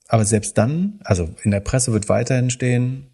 Aber 0.08 0.24
selbst 0.24 0.56
dann, 0.56 1.00
also 1.04 1.28
in 1.42 1.50
der 1.50 1.60
Presse 1.60 1.92
wird 1.92 2.08
weiterhin 2.08 2.50
stehen, 2.50 3.10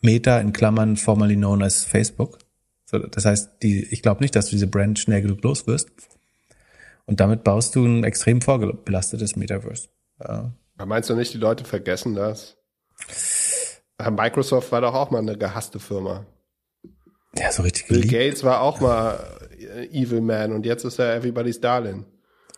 Meta 0.00 0.38
in 0.38 0.52
Klammern 0.52 0.96
formerly 0.96 1.36
known 1.36 1.62
as 1.62 1.84
Facebook. 1.84 2.38
So, 2.86 2.98
das 2.98 3.24
heißt, 3.24 3.62
die, 3.62 3.84
ich 3.90 4.02
glaube 4.02 4.22
nicht, 4.22 4.34
dass 4.36 4.46
du 4.46 4.52
diese 4.52 4.66
Brand 4.66 4.98
schnell 4.98 5.22
genug 5.22 5.42
los 5.42 5.66
wirst. 5.66 5.90
Und 7.06 7.20
damit 7.20 7.44
baust 7.44 7.74
du 7.74 7.84
ein 7.84 8.04
extrem 8.04 8.40
vorbelastetes 8.40 9.36
Metaverse. 9.36 9.88
Ja. 10.20 10.52
Meinst 10.84 11.10
du 11.10 11.14
nicht, 11.14 11.34
die 11.34 11.38
Leute 11.38 11.64
vergessen 11.64 12.14
das? 12.14 12.56
Microsoft 13.98 14.72
war 14.72 14.80
doch 14.80 14.94
auch 14.94 15.10
mal 15.10 15.18
eine 15.18 15.36
gehasste 15.36 15.78
Firma. 15.78 16.26
Ja, 17.36 17.52
so 17.52 17.62
richtig 17.62 17.88
Bill 17.88 18.02
geliebt. 18.02 18.12
Gates 18.12 18.44
war 18.44 18.60
auch 18.60 18.80
mal 18.80 19.18
Evil 19.90 20.20
Man 20.20 20.52
und 20.52 20.66
jetzt 20.66 20.84
ist 20.84 20.98
er 20.98 21.14
Everybody's 21.14 21.60
Darling. 21.60 22.06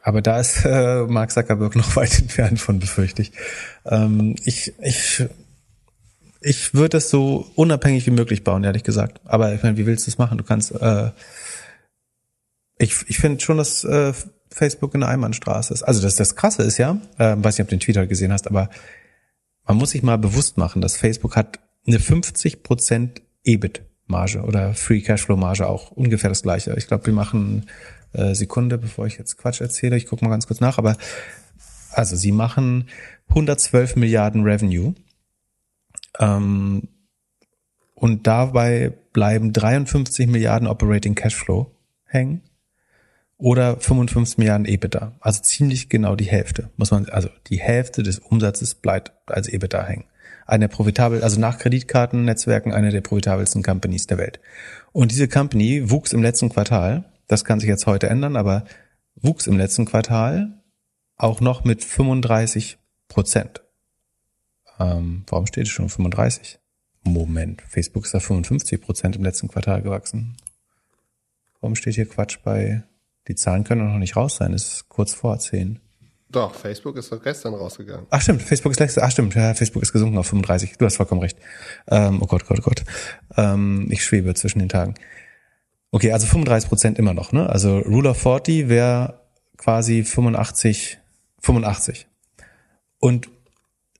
Aber 0.07 0.22
da 0.22 0.38
ist 0.38 0.64
äh, 0.64 1.02
Mark 1.02 1.32
Zuckerberg 1.32 1.74
noch 1.74 1.96
weit 1.96 2.16
entfernt 2.20 2.61
von, 2.61 2.78
befürchte 2.78 3.22
ich. 3.22 3.32
Ähm, 3.84 4.36
ich, 4.44 4.72
ich, 4.80 5.24
ich 6.40 6.74
würde 6.74 6.98
es 6.98 7.11
so 7.11 7.50
unabhängig 7.57 8.07
wie 8.07 8.12
möglich 8.12 8.44
bauen, 8.44 8.62
ehrlich 8.62 8.84
gesagt. 8.84 9.20
Aber 9.24 9.52
ich 9.52 9.64
meine, 9.64 9.76
wie 9.78 9.84
willst 9.84 10.07
du 10.07 10.12
es 10.12 10.16
machen? 10.16 10.38
Du 10.38 10.44
kannst, 10.44 10.70
äh, 10.70 11.11
ich, 12.78 12.94
ich 13.09 13.18
finde 13.18 13.40
schon, 13.40 13.57
dass 13.57 13.82
äh, 13.82 14.12
Facebook 14.48 14.94
in 14.94 15.00
der 15.00 15.09
Einbahnstraße 15.09 15.74
ist. 15.74 15.82
Also 15.82 16.00
das, 16.00 16.14
das 16.14 16.36
Krasse 16.36 16.62
ist 16.62 16.78
ja, 16.78 17.00
äh, 17.18 17.34
weiß 17.36 17.59
nicht, 17.59 17.64
ob 17.64 17.70
du 17.70 17.74
den 17.74 17.80
Twitter 17.80 18.07
gesehen 18.07 18.32
hast, 18.32 18.46
aber 18.46 18.70
man 19.66 19.76
muss 19.76 19.90
sich 19.90 20.04
mal 20.04 20.18
bewusst 20.18 20.57
machen, 20.57 20.82
dass 20.82 20.96
Facebook 20.96 21.34
hat 21.34 21.59
eine 21.84 21.98
50% 21.98 23.22
EBIT-Marge 23.42 24.42
oder 24.42 24.72
Free 24.74 25.00
Cashflow-Marge 25.00 25.66
auch 25.66 25.90
ungefähr 25.90 26.30
das 26.30 26.44
gleiche. 26.44 26.76
Ich 26.76 26.86
glaube, 26.86 27.07
wir 27.07 27.12
machen 27.12 27.66
äh, 28.12 28.34
Sekunde, 28.34 28.78
bevor 28.78 29.07
ich 29.07 29.18
jetzt 29.18 29.36
Quatsch 29.36 29.61
erzähle. 29.61 29.96
Ich 29.96 30.07
gucke 30.07 30.24
mal 30.24 30.30
ganz 30.30 30.46
kurz 30.46 30.61
nach. 30.61 30.78
Aber 30.78 30.96
also 31.92 32.16
sie 32.16 32.32
machen 32.32 32.88
112 33.28 33.96
Milliarden 33.96 34.44
Revenue. 34.44 34.94
Ähm, 36.18 36.88
und 37.94 38.26
dabei 38.26 38.92
bleiben 39.12 39.52
53 39.52 40.26
Milliarden 40.26 40.68
Operating 40.68 41.14
Cashflow 41.14 41.70
hängen 42.04 42.42
oder 43.38 43.78
55 43.78 44.38
Milliarden 44.38 44.66
EBITDA. 44.66 45.12
Also 45.20 45.42
ziemlich 45.42 45.88
genau 45.88 46.16
die 46.16 46.24
Hälfte, 46.24 46.70
muss 46.76 46.90
man, 46.90 47.09
also 47.09 47.28
die 47.48 47.59
Hälfte 47.59 48.02
des 48.02 48.18
Umsatzes 48.18 48.74
bleibt 48.74 49.12
als 49.26 49.48
EBITDA 49.48 49.84
hängen. 49.84 50.04
Eine 50.46 50.68
profitabel, 50.68 51.22
also 51.22 51.40
nach 51.40 51.59
Kreditkartennetzwerken 51.59 52.72
eine 52.72 52.90
der 52.90 53.00
profitabelsten 53.00 53.62
Companies 53.62 54.07
der 54.07 54.18
Welt. 54.18 54.40
Und 54.92 55.11
diese 55.11 55.28
Company 55.28 55.90
wuchs 55.90 56.12
im 56.12 56.22
letzten 56.22 56.50
Quartal 56.50 57.04
das 57.27 57.45
kann 57.45 57.61
sich 57.61 57.68
jetzt 57.68 57.87
heute 57.87 58.09
ändern, 58.09 58.37
aber 58.37 58.64
wuchs 59.14 59.47
im 59.47 59.57
letzten 59.57 59.85
Quartal 59.85 60.62
auch 61.16 61.41
noch 61.41 61.64
mit 61.64 61.83
35 61.83 62.79
Prozent. 63.09 63.62
Ähm, 64.79 65.24
warum 65.29 65.47
steht 65.47 65.64
es 65.64 65.70
schon 65.70 65.89
35? 65.89 66.59
Moment, 67.05 67.62
Facebook 67.62 68.05
ist 68.05 68.14
da 68.14 68.20
55 68.20 68.81
Prozent 68.81 69.16
im 69.16 69.24
letzten 69.24 69.49
Quartal 69.49 69.83
gewachsen. 69.83 70.37
Warum 71.61 71.77
steht 71.77 71.95
hier 71.95 72.09
Quatsch 72.09 72.39
bei, 72.45 72.83
die 73.29 73.35
Zahlen 73.35 73.64
können 73.64 73.87
noch 73.87 73.99
nicht 73.99 74.16
raus 74.16 74.37
sein, 74.37 74.53
es 74.53 74.68
ist 74.68 74.89
kurz 74.89 75.14
vor 75.14 75.39
10. 75.39 75.81
Doch, 76.29 76.55
Facebook 76.55 76.97
ist 76.97 77.11
doch 77.12 77.22
gestern 77.22 77.55
rausgegangen. 77.55 78.07
Ach 78.11 78.20
stimmt, 78.20 78.43
Facebook 78.43 78.72
ist 78.72 78.81
letzte, 78.81 79.03
ach 79.03 79.11
stimmt, 79.11 79.35
ja, 79.37 79.55
Facebook 79.55 79.83
ist 79.83 79.93
gesunken 79.93 80.18
auf 80.18 80.27
35. 80.27 80.77
Du 80.77 80.85
hast 80.85 80.97
vollkommen 80.97 81.20
recht. 81.20 81.39
Ähm, 81.87 82.20
oh 82.20 82.27
Gott, 82.27 82.47
Gott, 82.47 82.62
Gott. 82.62 82.85
Ähm, 83.37 83.87
ich 83.91 84.05
schwebe 84.05 84.35
zwischen 84.35 84.59
den 84.59 84.68
Tagen. 84.68 84.95
Okay, 85.91 86.12
also 86.12 86.26
35 86.26 86.68
Prozent 86.68 86.99
immer 86.99 87.14
noch, 87.14 87.32
ne? 87.32 87.49
Also 87.49 87.78
Rule 87.78 88.11
of 88.11 88.18
40 88.18 88.68
wäre 88.68 89.20
quasi 89.57 90.05
85, 90.05 90.99
85. 91.41 92.07
Und 92.99 93.28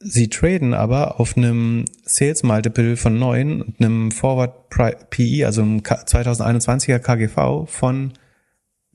sie 0.01 0.29
traden 0.29 0.75
aber 0.75 1.21
auf 1.21 1.37
einem 1.37 1.85
Sales 2.05 2.43
Multiple 2.43 2.97
von 2.97 3.19
9 3.19 3.63
und 3.63 3.81
einem 3.81 4.11
Forward 4.11 4.69
PE, 4.69 5.47
also 5.47 5.63
einem 5.63 5.79
2021er 5.79 6.99
KGV 6.99 7.71
von 7.71 8.13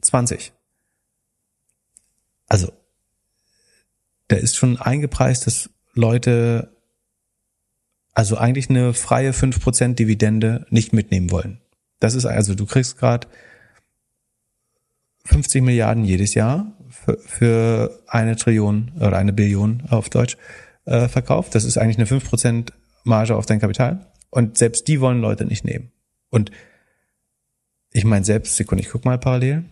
20. 0.01 0.53
Also, 2.47 2.73
da 4.27 4.35
ist 4.35 4.57
schon 4.57 4.79
eingepreist, 4.79 5.47
dass 5.47 5.69
Leute 5.93 6.75
also 8.13 8.37
eigentlich 8.37 8.69
eine 8.69 8.93
freie 8.93 9.31
5% 9.31 9.93
Dividende 9.93 10.65
nicht 10.69 10.91
mitnehmen 10.91 11.31
wollen. 11.31 11.60
Das 12.01 12.15
ist 12.15 12.25
also, 12.25 12.55
du 12.55 12.65
kriegst 12.65 12.97
gerade 12.97 13.27
50 15.25 15.61
Milliarden 15.61 16.03
jedes 16.03 16.33
Jahr 16.33 16.73
für, 16.89 17.17
für 17.19 18.01
eine 18.07 18.35
Trillion 18.35 18.91
oder 18.99 19.17
eine 19.17 19.31
Billion 19.31 19.83
auf 19.87 20.09
Deutsch 20.09 20.35
äh, 20.85 21.07
verkauft. 21.07 21.53
Das 21.53 21.63
ist 21.63 21.77
eigentlich 21.77 21.97
eine 21.97 22.07
5% 22.07 22.71
Marge 23.03 23.35
auf 23.35 23.45
dein 23.45 23.59
Kapital. 23.59 24.07
Und 24.31 24.57
selbst 24.57 24.87
die 24.87 24.99
wollen 24.99 25.21
Leute 25.21 25.45
nicht 25.45 25.63
nehmen. 25.63 25.91
Und 26.31 26.51
ich 27.91 28.03
meine 28.03 28.25
selbst, 28.25 28.55
Sekunde, 28.55 28.83
ich 28.83 28.89
guck 28.89 29.05
mal 29.05 29.19
parallel. 29.19 29.65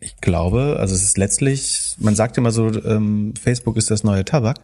Ich 0.00 0.18
glaube, 0.18 0.76
also 0.78 0.94
es 0.94 1.02
ist 1.02 1.16
letztlich, 1.16 1.96
man 1.98 2.14
sagt 2.14 2.36
immer 2.36 2.50
so, 2.50 2.68
ähm, 2.84 3.32
Facebook 3.40 3.78
ist 3.78 3.90
das 3.90 4.04
neue 4.04 4.26
Tabak, 4.26 4.58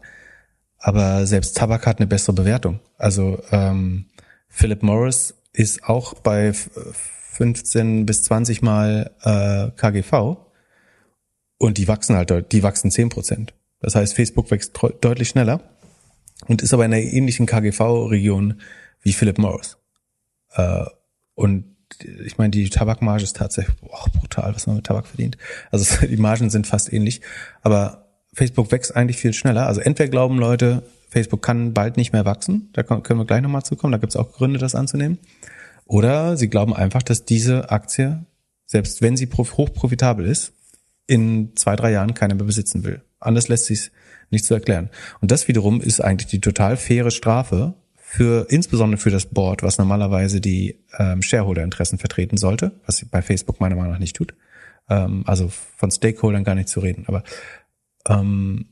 aber 0.76 1.26
selbst 1.26 1.57
Tabak 1.57 1.86
hat 1.86 1.98
eine 1.98 2.07
bessere 2.07 2.34
Bewertung. 2.34 2.80
Also 2.98 3.42
ähm, 3.53 4.07
Philip 4.48 4.82
Morris 4.82 5.34
ist 5.53 5.84
auch 5.84 6.14
bei 6.14 6.53
15 6.53 8.07
bis 8.07 8.24
20 8.24 8.62
Mal 8.62 9.11
äh, 9.22 9.70
KGV 9.76 10.36
und 11.59 11.78
die 11.78 11.88
wachsen 11.88 12.16
halt, 12.16 12.53
die 12.53 12.62
wachsen 12.62 12.90
10 12.90 13.09
Prozent. 13.09 13.55
Das 13.80 13.94
heißt, 13.94 14.14
Facebook 14.14 14.50
wächst 14.50 14.78
deutlich 15.00 15.28
schneller 15.28 15.61
und 16.46 16.62
ist 16.62 16.72
aber 16.72 16.84
in 16.84 16.94
einer 16.94 17.03
ähnlichen 17.03 17.46
KGV-Region 17.46 18.61
wie 19.03 19.12
Philip 19.12 19.38
Morris. 19.38 19.78
Äh, 20.55 20.84
und 21.34 21.64
ich 22.24 22.38
meine, 22.38 22.50
die 22.50 22.70
Tabakmarge 22.70 23.24
ist 23.24 23.36
tatsächlich 23.36 23.76
boah, 23.76 24.05
brutal, 24.18 24.55
was 24.55 24.66
man 24.66 24.76
mit 24.76 24.86
Tabak 24.86 25.07
verdient. 25.07 25.36
Also 25.70 26.07
die 26.07 26.16
Margen 26.16 26.50
sind 26.50 26.66
fast 26.66 26.92
ähnlich, 26.92 27.20
aber 27.62 28.09
Facebook 28.32 28.72
wächst 28.72 28.96
eigentlich 28.96 29.18
viel 29.18 29.34
schneller. 29.34 29.66
Also 29.66 29.80
entweder 29.80 30.09
glauben 30.09 30.38
Leute, 30.38 30.82
Facebook 31.12 31.42
kann 31.42 31.74
bald 31.74 31.98
nicht 31.98 32.14
mehr 32.14 32.24
wachsen. 32.24 32.70
Da 32.72 32.82
können 32.82 33.20
wir 33.20 33.26
gleich 33.26 33.42
nochmal 33.42 33.64
zukommen. 33.64 33.92
Da 33.92 33.98
gibt 33.98 34.12
es 34.12 34.16
auch 34.16 34.32
Gründe, 34.32 34.58
das 34.58 34.74
anzunehmen. 34.74 35.18
Oder 35.84 36.38
sie 36.38 36.48
glauben 36.48 36.74
einfach, 36.74 37.02
dass 37.02 37.26
diese 37.26 37.70
Aktie, 37.70 38.24
selbst 38.64 39.02
wenn 39.02 39.18
sie 39.18 39.28
hochprofitabel 39.28 40.24
ist, 40.24 40.54
in 41.06 41.54
zwei, 41.54 41.76
drei 41.76 41.92
Jahren 41.92 42.14
keiner 42.14 42.34
mehr 42.34 42.46
besitzen 42.46 42.84
will. 42.84 43.02
Anders 43.20 43.48
lässt 43.48 43.66
sich 43.66 43.90
nicht 44.30 44.46
zu 44.46 44.54
erklären. 44.54 44.88
Und 45.20 45.30
das 45.30 45.48
wiederum 45.48 45.82
ist 45.82 46.00
eigentlich 46.00 46.28
die 46.30 46.40
total 46.40 46.78
faire 46.78 47.10
Strafe 47.10 47.74
für, 47.94 48.46
insbesondere 48.48 48.98
für 48.98 49.10
das 49.10 49.26
Board, 49.26 49.62
was 49.62 49.76
normalerweise 49.76 50.40
die 50.40 50.78
ähm, 50.98 51.20
Shareholder-Interessen 51.20 51.98
vertreten 51.98 52.38
sollte, 52.38 52.72
was 52.86 52.96
sie 52.96 53.04
bei 53.04 53.20
Facebook 53.20 53.60
meiner 53.60 53.76
Meinung 53.76 53.92
nach 53.92 53.98
nicht 53.98 54.16
tut. 54.16 54.34
Ähm, 54.88 55.24
also 55.26 55.50
von 55.50 55.90
Stakeholdern 55.90 56.44
gar 56.44 56.54
nicht 56.54 56.70
zu 56.70 56.80
reden. 56.80 57.04
Aber 57.06 57.22
ähm, 58.08 58.72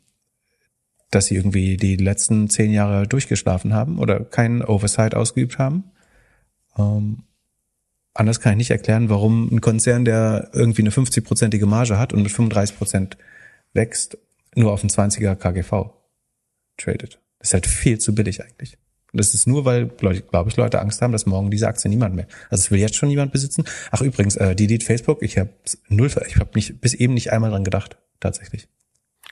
dass 1.11 1.27
sie 1.27 1.37
irgendwie 1.37 1.77
die 1.77 1.97
letzten 1.97 2.49
zehn 2.49 2.73
Jahre 2.73 3.07
durchgeschlafen 3.07 3.75
haben 3.75 3.99
oder 3.99 4.21
keinen 4.25 4.63
Oversight 4.63 5.15
ausgeübt 5.15 5.59
haben. 5.59 5.85
Ähm, 6.79 7.25
anders 8.15 8.41
kann 8.41 8.53
ich 8.53 8.59
nicht 8.59 8.71
erklären, 8.71 9.09
warum 9.09 9.49
ein 9.53 9.61
Konzern, 9.61 10.05
der 10.05 10.51
irgendwie 10.53 10.83
eine 10.83 10.91
50-prozentige 10.91 11.67
Marge 11.67 11.99
hat 11.99 12.13
und 12.13 12.23
mit 12.23 12.33
35 12.33 12.77
Prozent 12.79 13.19
wächst, 13.73 14.19
nur 14.55 14.73
auf 14.73 14.83
ein 14.83 14.91
20er 14.91 15.35
KGV 15.35 15.91
tradet. 16.77 17.21
Das 17.39 17.49
ist 17.49 17.55
halt 17.55 17.67
viel 17.67 17.99
zu 17.99 18.15
billig 18.15 18.43
eigentlich. 18.43 18.77
Und 19.13 19.19
das 19.19 19.35
ist 19.35 19.47
nur, 19.47 19.65
weil, 19.65 19.89
glaube 19.89 20.49
ich, 20.49 20.57
Leute 20.57 20.81
Angst 20.81 21.03
haben, 21.03 21.13
dass 21.13 21.27
morgen 21.27 21.51
diese 21.51 21.67
Aktie 21.67 21.91
niemand 21.91 22.15
mehr. 22.15 22.29
Also 22.49 22.63
es 22.63 22.71
will 22.71 22.79
jetzt 22.79 22.95
schon 22.95 23.09
niemand 23.09 23.33
besitzen. 23.33 23.65
Ach 23.91 24.03
übrigens, 24.03 24.37
äh, 24.37 24.55
Delete 24.55 24.87
Facebook, 24.87 25.23
ich 25.23 25.37
habe 25.39 25.51
null, 25.89 26.11
ich 26.29 26.37
habe 26.37 26.51
nicht 26.55 26.81
bis 26.81 26.95
eben 26.95 27.15
nicht 27.15 27.33
einmal 27.33 27.51
dran 27.51 27.65
gedacht, 27.65 27.97
tatsächlich. 28.21 28.69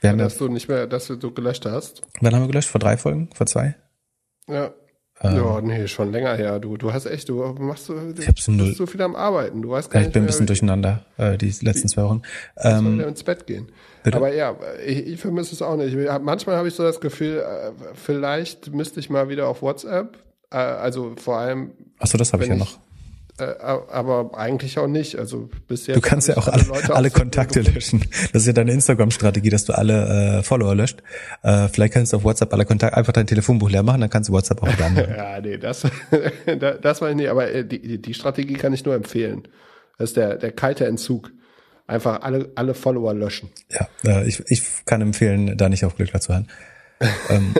Haben 0.03 0.17
dass 0.17 0.37
du 0.37 0.47
nicht 0.47 0.69
mehr, 0.69 0.87
dass 0.87 1.07
du 1.07 1.33
gelöscht 1.33 1.65
hast. 1.65 2.01
Wann 2.21 2.33
haben 2.33 2.43
wir 2.43 2.47
gelöscht? 2.47 2.69
Vor 2.69 2.79
drei 2.79 2.97
Folgen? 2.97 3.29
Vor 3.33 3.47
zwei? 3.47 3.75
Ja. 4.47 4.73
Ähm, 5.21 5.35
ja, 5.35 5.61
nee, 5.61 5.87
schon 5.87 6.13
länger 6.13 6.35
her. 6.35 6.59
Du, 6.59 6.77
du 6.77 6.93
hast 6.93 7.05
echt, 7.05 7.27
du 7.27 7.43
machst 7.59 7.85
so, 7.85 7.93
du 7.93 8.21
ich 8.21 8.27
hab 8.27 8.39
so, 8.39 8.53
null, 8.53 8.73
so 8.73 8.85
viel 8.85 9.01
am 9.01 9.17
Arbeiten. 9.17 9.61
Du 9.61 9.71
weißt 9.71 9.91
gar 9.91 10.01
ja, 10.01 10.07
ich 10.07 10.13
bin 10.13 10.23
ein 10.23 10.27
bisschen 10.27 10.47
durcheinander, 10.47 11.05
äh, 11.17 11.37
die 11.37 11.53
letzten 11.61 11.89
zwei 11.89 12.03
Wochen. 12.03 12.21
Ähm, 12.55 12.99
soll 12.99 13.09
ins 13.09 13.23
Bett 13.23 13.45
gehen. 13.45 13.69
Bitte? 14.03 14.15
Aber 14.15 14.33
ja, 14.33 14.55
ich, 14.85 15.07
ich 15.07 15.19
vermisse 15.19 15.53
es 15.53 15.61
auch 15.61 15.75
nicht. 15.75 15.97
Manchmal 16.21 16.55
habe 16.55 16.69
ich 16.69 16.73
so 16.73 16.83
das 16.83 17.01
Gefühl, 17.01 17.39
äh, 17.39 17.71
vielleicht 17.95 18.73
müsste 18.73 19.01
ich 19.01 19.09
mal 19.09 19.27
wieder 19.27 19.49
auf 19.49 19.61
WhatsApp. 19.61 20.17
Äh, 20.51 20.57
also 20.57 21.15
vor 21.17 21.37
allem. 21.37 21.71
Achso, 21.99 22.17
das 22.17 22.31
habe 22.31 22.43
ich 22.43 22.49
ja 22.49 22.55
noch. 22.55 22.79
Äh, 23.39 23.55
aber 23.61 24.31
eigentlich 24.37 24.77
auch 24.77 24.87
nicht. 24.87 25.17
Also 25.17 25.49
bisher. 25.67 25.95
Du 25.95 26.01
kannst 26.01 26.27
ja 26.27 26.37
auch 26.37 26.47
alle, 26.47 26.65
alle, 26.71 26.95
alle 26.95 27.11
Kontakte 27.11 27.61
löschen. 27.61 28.05
Das 28.33 28.43
ist 28.43 28.47
ja 28.47 28.53
deine 28.53 28.71
Instagram-Strategie, 28.71 29.49
dass 29.49 29.65
du 29.65 29.73
alle 29.73 30.39
äh, 30.39 30.43
Follower 30.43 30.75
löscht. 30.75 31.01
Äh, 31.43 31.67
vielleicht 31.69 31.93
kannst 31.93 32.13
du 32.13 32.17
auf 32.17 32.23
WhatsApp 32.23 32.53
alle 32.53 32.65
Kontakte 32.65 32.97
einfach 32.97 33.13
dein 33.13 33.27
Telefonbuch 33.27 33.69
leer 33.69 33.83
machen, 33.83 34.01
dann 34.01 34.09
kannst 34.09 34.29
du 34.29 34.33
WhatsApp 34.33 34.61
auch 34.61 34.67
anmachen. 34.67 35.09
ja, 35.17 35.39
nee, 35.41 35.57
das, 35.57 35.85
das 36.81 37.01
war 37.01 37.09
ich 37.09 37.15
nicht. 37.15 37.29
Aber 37.29 37.51
äh, 37.51 37.65
die, 37.65 38.01
die 38.01 38.13
Strategie 38.13 38.53
kann 38.53 38.73
ich 38.73 38.85
nur 38.85 38.95
empfehlen. 38.95 39.47
Das 39.97 40.11
ist 40.11 40.17
der, 40.17 40.37
der 40.37 40.51
kalte 40.51 40.85
Entzug. 40.85 41.31
Einfach 41.87 42.21
alle, 42.21 42.51
alle 42.53 42.75
Follower 42.75 43.15
löschen. 43.15 43.49
Ja, 43.71 43.87
äh, 44.05 44.27
ich, 44.27 44.43
ich 44.47 44.63
kann 44.85 45.01
empfehlen, 45.01 45.57
da 45.57 45.69
nicht 45.69 45.85
auf 45.85 45.95
Glück 45.95 46.09
zu 46.21 46.33
hören. 46.33 46.47
ähm, 47.29 47.53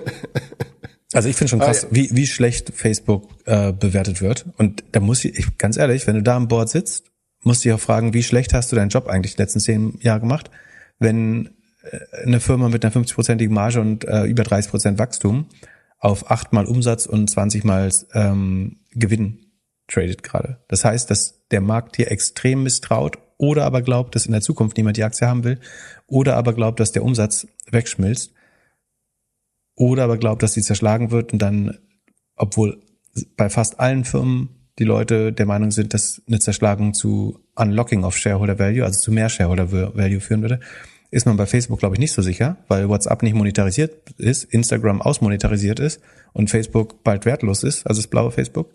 also 1.13 1.27
ich 1.27 1.35
finde 1.35 1.49
schon 1.49 1.59
krass, 1.59 1.85
ah, 1.85 1.87
ja. 1.87 1.95
wie, 1.95 2.15
wie 2.15 2.27
schlecht 2.27 2.71
Facebook 2.75 3.29
äh, 3.45 3.73
bewertet 3.73 4.21
wird. 4.21 4.45
Und 4.57 4.83
da 4.91 4.99
muss 4.99 5.25
ich, 5.25 5.37
ich, 5.37 5.57
ganz 5.57 5.77
ehrlich, 5.77 6.05
wenn 6.05 6.15
du 6.15 6.23
da 6.23 6.35
am 6.35 6.47
Board 6.47 6.69
sitzt, 6.69 7.05
musst 7.41 7.63
du 7.63 7.69
dich 7.69 7.73
auch 7.73 7.79
fragen, 7.79 8.13
wie 8.13 8.23
schlecht 8.23 8.53
hast 8.53 8.71
du 8.71 8.75
deinen 8.75 8.89
Job 8.89 9.07
eigentlich 9.07 9.35
die 9.35 9.41
letzten 9.41 9.59
zehn 9.59 9.97
Jahre 10.01 10.19
gemacht, 10.19 10.51
wenn 10.99 11.49
äh, 11.83 12.25
eine 12.25 12.39
Firma 12.39 12.69
mit 12.69 12.85
einer 12.85 12.93
50-prozentigen 12.93 13.53
Marge 13.53 13.81
und 13.81 14.05
äh, 14.05 14.25
über 14.25 14.43
30 14.43 14.69
Prozent 14.69 14.99
Wachstum 14.99 15.47
auf 15.97 16.29
achtmal 16.29 16.65
Umsatz 16.65 17.05
und 17.05 17.29
20 17.29 17.63
mal 17.63 17.91
ähm, 18.13 18.77
Gewinn 18.91 19.45
tradet 19.87 20.23
gerade. 20.23 20.59
Das 20.67 20.85
heißt, 20.85 21.09
dass 21.09 21.47
der 21.49 21.61
Markt 21.61 21.95
hier 21.95 22.11
extrem 22.11 22.63
misstraut 22.63 23.17
oder 23.37 23.65
aber 23.65 23.81
glaubt, 23.81 24.15
dass 24.15 24.25
in 24.25 24.31
der 24.31 24.41
Zukunft 24.41 24.77
niemand 24.77 24.97
die 24.97 25.03
Aktie 25.03 25.27
haben 25.27 25.43
will 25.43 25.59
oder 26.07 26.35
aber 26.35 26.53
glaubt, 26.53 26.79
dass 26.79 26.91
der 26.91 27.03
Umsatz 27.03 27.47
wegschmilzt 27.71 28.33
oder 29.79 30.03
aber 30.03 30.17
glaubt, 30.17 30.43
dass 30.43 30.53
sie 30.53 30.61
zerschlagen 30.61 31.09
wird 31.09 31.33
und 31.33 31.41
dann, 31.41 31.77
obwohl 32.35 32.81
bei 33.37 33.49
fast 33.49 33.79
allen 33.79 34.03
Firmen 34.03 34.49
die 34.77 34.83
Leute 34.83 35.33
der 35.33 35.45
Meinung 35.45 35.71
sind, 35.71 35.93
dass 35.93 36.21
eine 36.27 36.39
Zerschlagung 36.39 36.93
zu 36.93 37.39
Unlocking 37.55 38.03
of 38.03 38.17
Shareholder 38.17 38.59
Value, 38.59 38.83
also 38.83 38.99
zu 38.99 39.11
mehr 39.11 39.29
Shareholder 39.29 39.71
Value 39.71 40.19
führen 40.19 40.41
würde, 40.41 40.59
ist 41.11 41.25
man 41.25 41.37
bei 41.37 41.45
Facebook, 41.45 41.79
glaube 41.79 41.95
ich, 41.95 41.99
nicht 41.99 42.11
so 42.11 42.21
sicher, 42.21 42.57
weil 42.67 42.89
WhatsApp 42.89 43.23
nicht 43.23 43.33
monetarisiert 43.35 44.11
ist, 44.17 44.43
Instagram 44.43 45.01
ausmonetarisiert 45.01 45.79
ist 45.79 46.01
und 46.33 46.49
Facebook 46.49 47.03
bald 47.03 47.25
wertlos 47.25 47.63
ist, 47.63 47.87
also 47.87 48.01
das 48.01 48.07
blaue 48.07 48.31
Facebook 48.31 48.73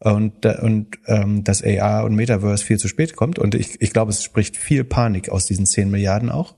und, 0.00 0.44
und 0.44 0.98
ähm, 1.06 1.44
das 1.44 1.64
AR 1.64 2.04
und 2.04 2.14
Metaverse 2.14 2.64
viel 2.64 2.78
zu 2.78 2.88
spät 2.88 3.16
kommt. 3.16 3.38
Und 3.38 3.54
ich, 3.54 3.80
ich 3.80 3.92
glaube, 3.92 4.10
es 4.10 4.22
spricht 4.22 4.56
viel 4.56 4.84
Panik 4.84 5.30
aus 5.30 5.46
diesen 5.46 5.64
10 5.64 5.90
Milliarden 5.90 6.28
auch. 6.28 6.56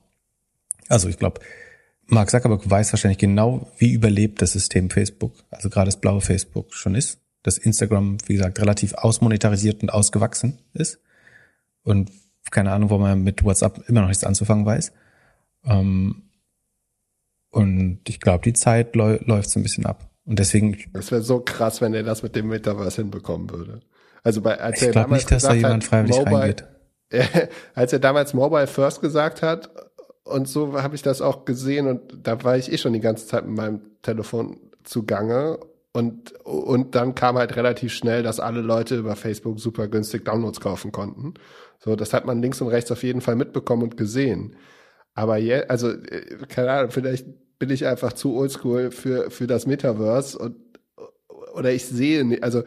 Also 0.89 1.09
ich 1.09 1.19
glaube, 1.19 1.41
Mark 2.07 2.31
Zuckerberg 2.31 2.69
weiß 2.69 2.93
wahrscheinlich 2.93 3.19
genau, 3.19 3.71
wie 3.79 3.93
überlebt 3.93 4.43
das 4.43 4.53
System 4.53 4.91
Facebook, 4.91 5.33
also 5.51 5.71
gerade 5.71 5.87
das 5.87 6.01
blaue 6.01 6.21
Facebook 6.21 6.75
schon 6.75 6.95
ist, 6.95 7.21
dass 7.43 7.59
Instagram, 7.59 8.19
wie 8.27 8.35
gesagt, 8.35 8.61
relativ 8.61 8.95
ausmonetarisiert 8.95 9.83
und 9.83 9.91
ausgewachsen 9.91 10.59
ist 10.73 11.01
und 11.83 12.11
keine 12.51 12.73
Ahnung, 12.73 12.91
wo 12.91 12.99
man 12.99 13.23
mit 13.23 13.45
WhatsApp 13.45 13.89
immer 13.89 14.03
noch 14.03 14.09
nichts 14.09 14.25
anzufangen 14.25 14.67
weiß. 14.67 14.93
Ähm, 15.65 16.23
und 17.51 18.01
ich 18.09 18.21
glaube, 18.21 18.43
die 18.45 18.53
Zeit 18.53 18.97
läuft 18.97 19.51
so 19.51 19.61
ein 19.61 19.63
bisschen 19.63 19.87
ab. 19.87 20.11
Und 20.25 20.39
deswegen. 20.39 20.77
Das 20.93 21.11
wäre 21.11 21.23
so 21.23 21.41
krass, 21.41 21.81
wenn 21.81 21.95
er 21.95 22.03
das 22.03 22.23
mit 22.23 22.35
dem 22.35 22.49
Metaverse 22.49 23.03
hinbekommen 23.03 23.51
würde. 23.51 23.81
Also 24.23 24.41
bei, 24.41 24.59
als 24.59 24.81
ich 24.81 24.89
er 24.89 24.95
damals 24.95 25.23
nicht, 25.23 25.31
dass 25.31 25.43
da 25.45 25.55
jemand 25.55 25.85
freiwillig 25.85 26.17
Mobile, 26.17 26.37
reingeht. 26.37 26.65
als 27.75 27.93
er 27.93 27.99
damals 27.99 28.35
Mobile 28.35 28.67
First 28.67 29.01
gesagt 29.01 29.43
hat 29.43 29.71
und 30.25 30.49
so 30.49 30.81
habe 30.83 30.95
ich 30.95 31.03
das 31.03 31.21
auch 31.21 31.45
gesehen 31.45 31.87
und 31.87 32.27
da 32.27 32.43
war 32.43 32.57
ich 32.57 32.73
eh 32.73 32.79
schon 32.79 32.93
die 32.93 33.01
ganze 33.01 33.27
Zeit 33.27 33.47
mit 33.47 33.57
meinem 33.57 33.81
Telefon 34.03 34.59
zugange 34.83 35.59
und, 35.93 36.33
und 36.45 36.95
dann 36.95 37.15
kam 37.15 37.39
halt 37.39 37.57
relativ 37.57 37.93
schnell, 37.93 38.23
dass 38.23 38.41
alle 38.41 38.63
Leute 38.63 38.97
über 38.97 39.17
Facebook 39.17 39.61
super 39.61 39.87
günstig 39.87 40.25
Downloads 40.25 40.61
kaufen 40.61 40.91
konnten. 40.93 41.35
So, 41.79 41.95
das 41.95 42.13
hat 42.13 42.25
man 42.27 42.43
links 42.43 42.61
und 42.61 42.69
rechts 42.69 42.91
auf 42.91 43.03
jeden 43.03 43.21
Fall 43.21 43.37
mitbekommen 43.37 43.85
und 43.85 43.97
gesehen. 43.97 44.57
Aber 45.15 45.37
je, 45.37 45.63
also, 45.69 45.91
äh, 45.91 46.39
keine 46.49 46.73
Ahnung, 46.73 46.91
vielleicht 46.91 47.27
bin 47.59 47.71
ich 47.71 47.87
einfach 47.87 48.13
zu 48.15 48.35
oldschool 48.35 48.91
für, 48.91 49.31
für 49.31 49.47
das 49.47 49.67
Metaverse 49.67 50.39
und, 50.39 50.57
oder 51.55 51.73
ich 51.73 51.87
sehe 51.87 52.43
also, 52.43 52.65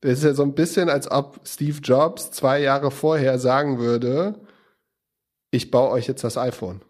das 0.00 0.18
ist 0.18 0.24
ja 0.24 0.34
so 0.34 0.44
ein 0.44 0.54
bisschen, 0.54 0.88
als 0.88 1.10
ob 1.10 1.40
Steve 1.44 1.78
Jobs 1.82 2.30
zwei 2.30 2.60
Jahre 2.60 2.92
vorher 2.92 3.38
sagen 3.38 3.78
würde, 3.80 4.40
ich 5.50 5.72
baue 5.72 5.90
euch 5.90 6.06
jetzt 6.06 6.22
das 6.22 6.38
iPhone. 6.38 6.82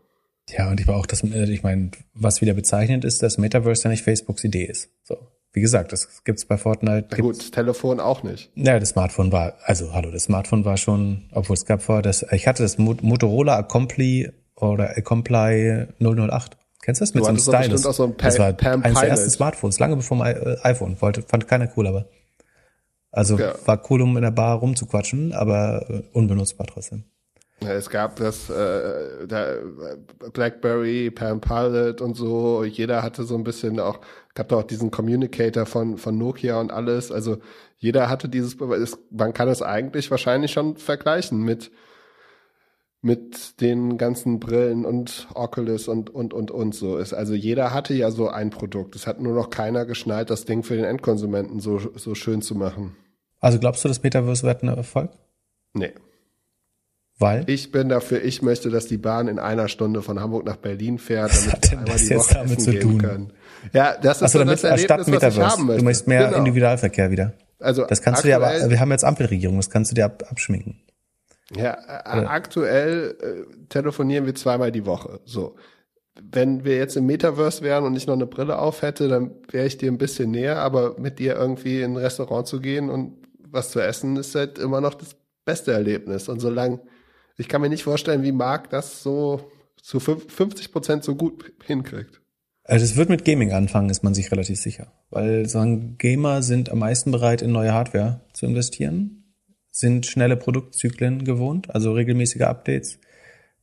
Ja, 0.56 0.70
und 0.70 0.80
ich 0.80 0.88
war 0.88 0.96
auch 0.96 1.06
das, 1.06 1.22
ich 1.22 1.62
meine, 1.62 1.90
was 2.14 2.40
wieder 2.40 2.54
bezeichnend 2.54 3.04
ist, 3.04 3.22
dass 3.22 3.38
Metaverse 3.38 3.84
ja 3.84 3.90
nicht 3.90 4.02
Facebooks 4.02 4.44
Idee 4.44 4.64
ist. 4.64 4.90
So. 5.02 5.16
Wie 5.52 5.60
gesagt, 5.60 5.92
das 5.92 6.24
gibt's 6.24 6.44
bei 6.44 6.58
Fortnite. 6.58 7.08
Na 7.10 7.16
gut, 7.18 7.52
Telefon 7.52 8.00
auch 8.00 8.22
nicht. 8.22 8.50
Ja, 8.54 8.78
das 8.78 8.90
Smartphone 8.90 9.32
war, 9.32 9.54
also 9.64 9.92
hallo, 9.92 10.10
das 10.10 10.24
Smartphone 10.24 10.64
war 10.64 10.76
schon, 10.76 11.28
obwohl 11.32 11.54
es 11.54 11.64
gab 11.64 11.82
vor, 11.82 12.02
das, 12.02 12.24
ich 12.32 12.46
hatte 12.46 12.62
das 12.62 12.78
Motorola 12.78 13.56
Accompli 13.56 14.30
oder 14.56 14.96
Accompli 14.96 15.86
008. 16.00 16.56
Kennst 16.82 17.00
du 17.00 17.02
das 17.02 17.14
mit 17.14 17.22
du 17.22 17.36
so 17.38 17.50
einem 17.50 17.62
Stylus? 17.62 17.86
Auch 17.86 17.92
so 17.92 18.04
ein 18.04 18.14
das 18.16 18.38
war 18.38 18.52
Palm 18.52 18.82
eines 18.82 19.00
der 19.00 19.08
ersten 19.08 19.30
Smartphones, 19.30 19.78
lange 19.78 19.96
bevor 19.96 20.16
mein 20.16 20.36
äh, 20.36 20.56
iPhone 20.62 21.00
wollte, 21.00 21.22
fand 21.22 21.48
keiner 21.48 21.70
cool, 21.76 21.86
aber 21.86 22.08
also 23.10 23.38
ja. 23.38 23.54
war 23.64 23.82
cool, 23.90 24.02
um 24.02 24.16
in 24.16 24.22
der 24.22 24.30
Bar 24.30 24.58
rumzuquatschen, 24.58 25.32
aber 25.32 25.88
äh, 25.88 26.02
unbenutzbar 26.12 26.66
trotzdem. 26.66 27.04
Es 27.60 27.90
gab 27.90 28.16
das 28.16 28.50
äh, 28.50 29.26
der 29.26 29.58
BlackBerry, 30.32 31.10
Palm 31.10 31.40
Pilot 31.40 32.00
und 32.00 32.14
so. 32.16 32.62
Jeder 32.64 33.02
hatte 33.02 33.24
so 33.24 33.34
ein 33.34 33.44
bisschen 33.44 33.80
auch, 33.80 33.98
gab 34.34 34.48
da 34.48 34.56
auch 34.56 34.62
diesen 34.62 34.90
Communicator 34.90 35.66
von 35.66 35.96
von 35.98 36.16
Nokia 36.16 36.60
und 36.60 36.70
alles. 36.70 37.10
Also 37.10 37.38
jeder 37.78 38.08
hatte 38.08 38.28
dieses. 38.28 38.56
Man 39.10 39.32
kann 39.32 39.48
es 39.48 39.60
eigentlich 39.60 40.10
wahrscheinlich 40.10 40.52
schon 40.52 40.76
vergleichen 40.76 41.42
mit 41.42 41.72
mit 43.00 43.60
den 43.60 43.96
ganzen 43.96 44.40
Brillen 44.40 44.84
und 44.84 45.28
Oculus 45.34 45.88
und 45.88 46.10
und 46.10 46.32
und 46.34 46.50
und 46.50 46.74
so 46.74 46.96
ist. 46.96 47.12
Also 47.12 47.34
jeder 47.34 47.72
hatte 47.72 47.94
ja 47.94 48.10
so 48.10 48.28
ein 48.28 48.50
Produkt. 48.50 48.94
Es 48.96 49.06
hat 49.06 49.20
nur 49.20 49.34
noch 49.34 49.50
keiner 49.50 49.84
geschnallt, 49.84 50.30
das 50.30 50.44
Ding 50.44 50.62
für 50.62 50.76
den 50.76 50.84
Endkonsumenten 50.84 51.60
so 51.60 51.78
so 51.78 52.14
schön 52.14 52.40
zu 52.40 52.54
machen. 52.54 52.96
Also 53.40 53.58
glaubst 53.58 53.84
du, 53.84 53.88
das 53.88 54.02
Metaverse 54.02 54.44
wird 54.44 54.62
ein 54.62 54.68
Erfolg? 54.68 55.10
Nee. 55.74 55.92
Weil? 57.18 57.44
Ich 57.48 57.72
bin 57.72 57.88
dafür, 57.88 58.22
ich 58.22 58.42
möchte, 58.42 58.70
dass 58.70 58.86
die 58.86 58.96
Bahn 58.96 59.26
in 59.26 59.40
einer 59.40 59.68
Stunde 59.68 60.02
von 60.02 60.20
Hamburg 60.20 60.46
nach 60.46 60.56
Berlin 60.56 60.98
fährt, 60.98 61.32
damit 61.46 61.70
wir 61.72 61.78
einmal 61.78 61.98
die 61.98 62.14
Woche 62.14 62.34
damit 62.34 62.60
zu 62.60 62.78
tun? 62.78 62.98
Können. 62.98 63.32
Ja, 63.72 63.96
das 64.00 64.22
ist 64.22 64.32
so 64.32 64.38
damit 64.38 64.54
das 64.54 64.64
Erlebnis, 64.64 65.22
was 65.22 65.36
ich 65.36 65.42
haben 65.42 65.66
möchte. 65.66 65.80
Du 65.80 65.84
möchtest 65.84 66.06
mehr 66.06 66.26
genau. 66.26 66.38
Individualverkehr 66.38 67.10
wieder. 67.10 67.34
Also 67.58 67.84
das 67.86 68.02
kannst 68.02 68.22
du 68.22 68.28
dir 68.28 68.36
aber, 68.36 68.70
wir 68.70 68.78
haben 68.78 68.92
jetzt 68.92 69.04
Ampelregierung, 69.04 69.56
das 69.56 69.68
kannst 69.68 69.90
du 69.90 69.96
dir 69.96 70.04
ab, 70.04 70.22
abschminken. 70.30 70.80
Ja, 71.56 71.78
Oder? 71.78 72.30
aktuell 72.30 73.16
äh, 73.20 73.66
telefonieren 73.68 74.26
wir 74.26 74.34
zweimal 74.34 74.70
die 74.70 74.86
Woche. 74.86 75.20
So. 75.24 75.56
Wenn 76.20 76.64
wir 76.64 76.76
jetzt 76.76 76.96
im 76.96 77.06
Metaverse 77.06 77.62
wären 77.62 77.84
und 77.84 77.96
ich 77.96 78.06
noch 78.06 78.14
eine 78.14 78.26
Brille 78.26 78.58
auf 78.58 78.82
hätte, 78.82 79.08
dann 79.08 79.30
wäre 79.50 79.66
ich 79.66 79.78
dir 79.78 79.90
ein 79.90 79.98
bisschen 79.98 80.30
näher, 80.30 80.58
aber 80.58 80.98
mit 80.98 81.18
dir 81.18 81.36
irgendwie 81.36 81.80
in 81.80 81.92
ein 81.92 81.96
Restaurant 81.96 82.46
zu 82.46 82.60
gehen 82.60 82.90
und 82.90 83.14
was 83.50 83.70
zu 83.70 83.80
essen, 83.80 84.16
ist 84.16 84.34
halt 84.34 84.58
immer 84.58 84.80
noch 84.80 84.94
das 84.94 85.16
beste 85.44 85.72
Erlebnis. 85.72 86.28
Und 86.28 86.40
solange 86.40 86.80
ich 87.38 87.48
kann 87.48 87.60
mir 87.60 87.68
nicht 87.68 87.84
vorstellen, 87.84 88.22
wie 88.22 88.32
Mark 88.32 88.70
das 88.70 89.02
so 89.02 89.50
zu 89.80 90.00
50 90.00 90.72
Prozent 90.72 91.04
so 91.04 91.14
gut 91.14 91.52
hinkriegt. 91.64 92.20
Also 92.64 92.84
es 92.84 92.96
wird 92.96 93.08
mit 93.08 93.24
Gaming 93.24 93.52
anfangen, 93.52 93.88
ist 93.88 94.04
man 94.04 94.12
sich 94.12 94.30
relativ 94.30 94.60
sicher. 94.60 94.92
Weil 95.08 95.48
sagen, 95.48 95.96
Gamer 95.96 96.42
sind 96.42 96.70
am 96.70 96.80
meisten 96.80 97.12
bereit, 97.12 97.40
in 97.40 97.52
neue 97.52 97.72
Hardware 97.72 98.20
zu 98.34 98.44
investieren, 98.44 99.32
sind 99.70 100.04
schnelle 100.04 100.36
Produktzyklen 100.36 101.24
gewohnt, 101.24 101.74
also 101.74 101.92
regelmäßige 101.92 102.42
Updates 102.42 102.98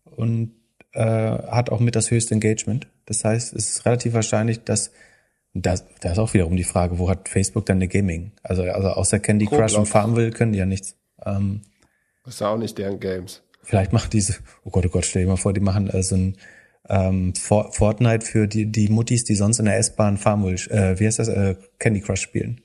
und 0.06 0.54
äh, 0.94 1.04
hat 1.04 1.70
auch 1.70 1.80
mit 1.80 1.96
das 1.96 2.10
höchste 2.10 2.34
Engagement. 2.34 2.88
Das 3.06 3.24
heißt, 3.24 3.54
es 3.54 3.70
ist 3.70 3.86
relativ 3.86 4.14
wahrscheinlich, 4.14 4.64
dass 4.64 4.92
da, 5.54 5.76
da 6.02 6.12
ist 6.12 6.18
auch 6.18 6.34
wiederum 6.34 6.56
die 6.56 6.64
Frage, 6.64 6.98
wo 6.98 7.10
hat 7.10 7.30
Facebook 7.30 7.66
dann 7.66 7.78
eine 7.78 7.88
Gaming? 7.88 8.32
Also, 8.42 8.64
also 8.64 8.90
außer 8.90 9.20
Candy 9.20 9.46
Crush 9.46 9.76
und 9.76 9.86
Farmville 9.86 10.32
können 10.32 10.54
die 10.54 10.60
ja 10.60 10.66
nichts. 10.66 10.98
Ähm, 11.24 11.62
das 12.24 12.36
ist 12.36 12.42
auch 12.42 12.58
nicht 12.58 12.78
deren 12.78 13.00
Games. 13.00 13.44
Vielleicht 13.66 13.94
macht 13.94 14.14
diese, 14.14 14.36
oh 14.64 14.70
Gott, 14.70 14.86
oh 14.86 14.90
Gott, 14.90 15.06
stell 15.06 15.24
dir 15.24 15.28
mal 15.28 15.38
vor, 15.38 15.54
die 15.54 15.60
machen 15.60 15.90
äh, 15.90 16.04
so 16.04 16.16
ein 16.16 16.38
ähm, 16.88 17.34
Fortnite 17.36 18.26
für 18.26 18.48
die, 18.48 18.72
die 18.72 18.90
Muttis, 18.90 19.24
die 19.24 19.36
sonst 19.36 19.60
in 19.60 19.66
der 19.66 19.78
S-Bahn 19.78 20.18
Farmville, 20.18 20.70
äh, 20.70 21.00
wie 21.00 21.08
heißt 21.08 21.20
das, 21.20 21.28
äh, 21.28 21.56
Candy 21.80 22.02
Crush 22.02 22.22
spielen. 22.22 22.62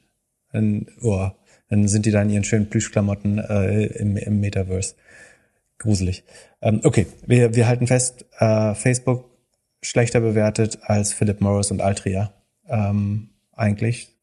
Dann, 0.53 0.87
oh, 1.01 1.31
dann 1.69 1.89
sind 1.89 2.07
die 2.07 2.11
da 2.11 2.21
in 2.23 2.31
ihren 2.31 2.45
schönen 2.45 2.69
Plüschklamotten 2.69 3.39
äh, 3.39 3.87
im, 3.87 4.17
im 4.17 4.41
Metaverse. 4.41 4.95
Gruselig. 5.79 6.25
Ähm, 6.61 6.81
okay, 6.85 7.07
wir, 7.27 7.55
wir 7.55 7.67
halten 7.67 7.87
fest, 7.87 8.27
äh, 8.39 8.75
Facebook 8.75 9.31
schlechter 9.83 10.21
bewertet 10.21 10.79
als 10.83 11.15
Philip 11.15 11.41
Morris 11.41 11.71
und 11.71 11.81
Altria. 11.81 12.35
Ähm, 12.69 13.31
eigentlich. 13.53 14.15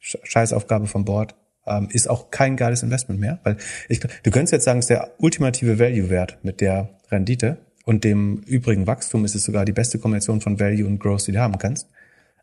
Scheißaufgabe 0.00 0.86
vom 0.86 1.04
Board 1.04 1.34
ähm, 1.66 1.88
ist 1.90 2.08
auch 2.08 2.30
kein 2.30 2.56
geiles 2.56 2.82
Investment 2.82 3.20
mehr, 3.20 3.40
weil 3.42 3.56
ich, 3.88 4.00
du 4.00 4.30
könntest 4.30 4.52
jetzt 4.52 4.64
sagen, 4.64 4.78
es 4.78 4.84
ist 4.84 4.90
der 4.90 5.12
ultimative 5.18 5.78
Value-Wert 5.78 6.38
mit 6.42 6.60
der 6.60 6.90
Rendite 7.10 7.58
und 7.84 8.04
dem 8.04 8.38
übrigen 8.46 8.86
Wachstum 8.86 9.24
ist 9.24 9.34
es 9.34 9.44
sogar 9.44 9.64
die 9.64 9.72
beste 9.72 9.98
Kombination 9.98 10.40
von 10.40 10.58
Value 10.58 10.86
und 10.86 10.98
Growth, 10.98 11.26
die 11.26 11.32
du 11.32 11.40
haben 11.40 11.58
kannst. 11.58 11.88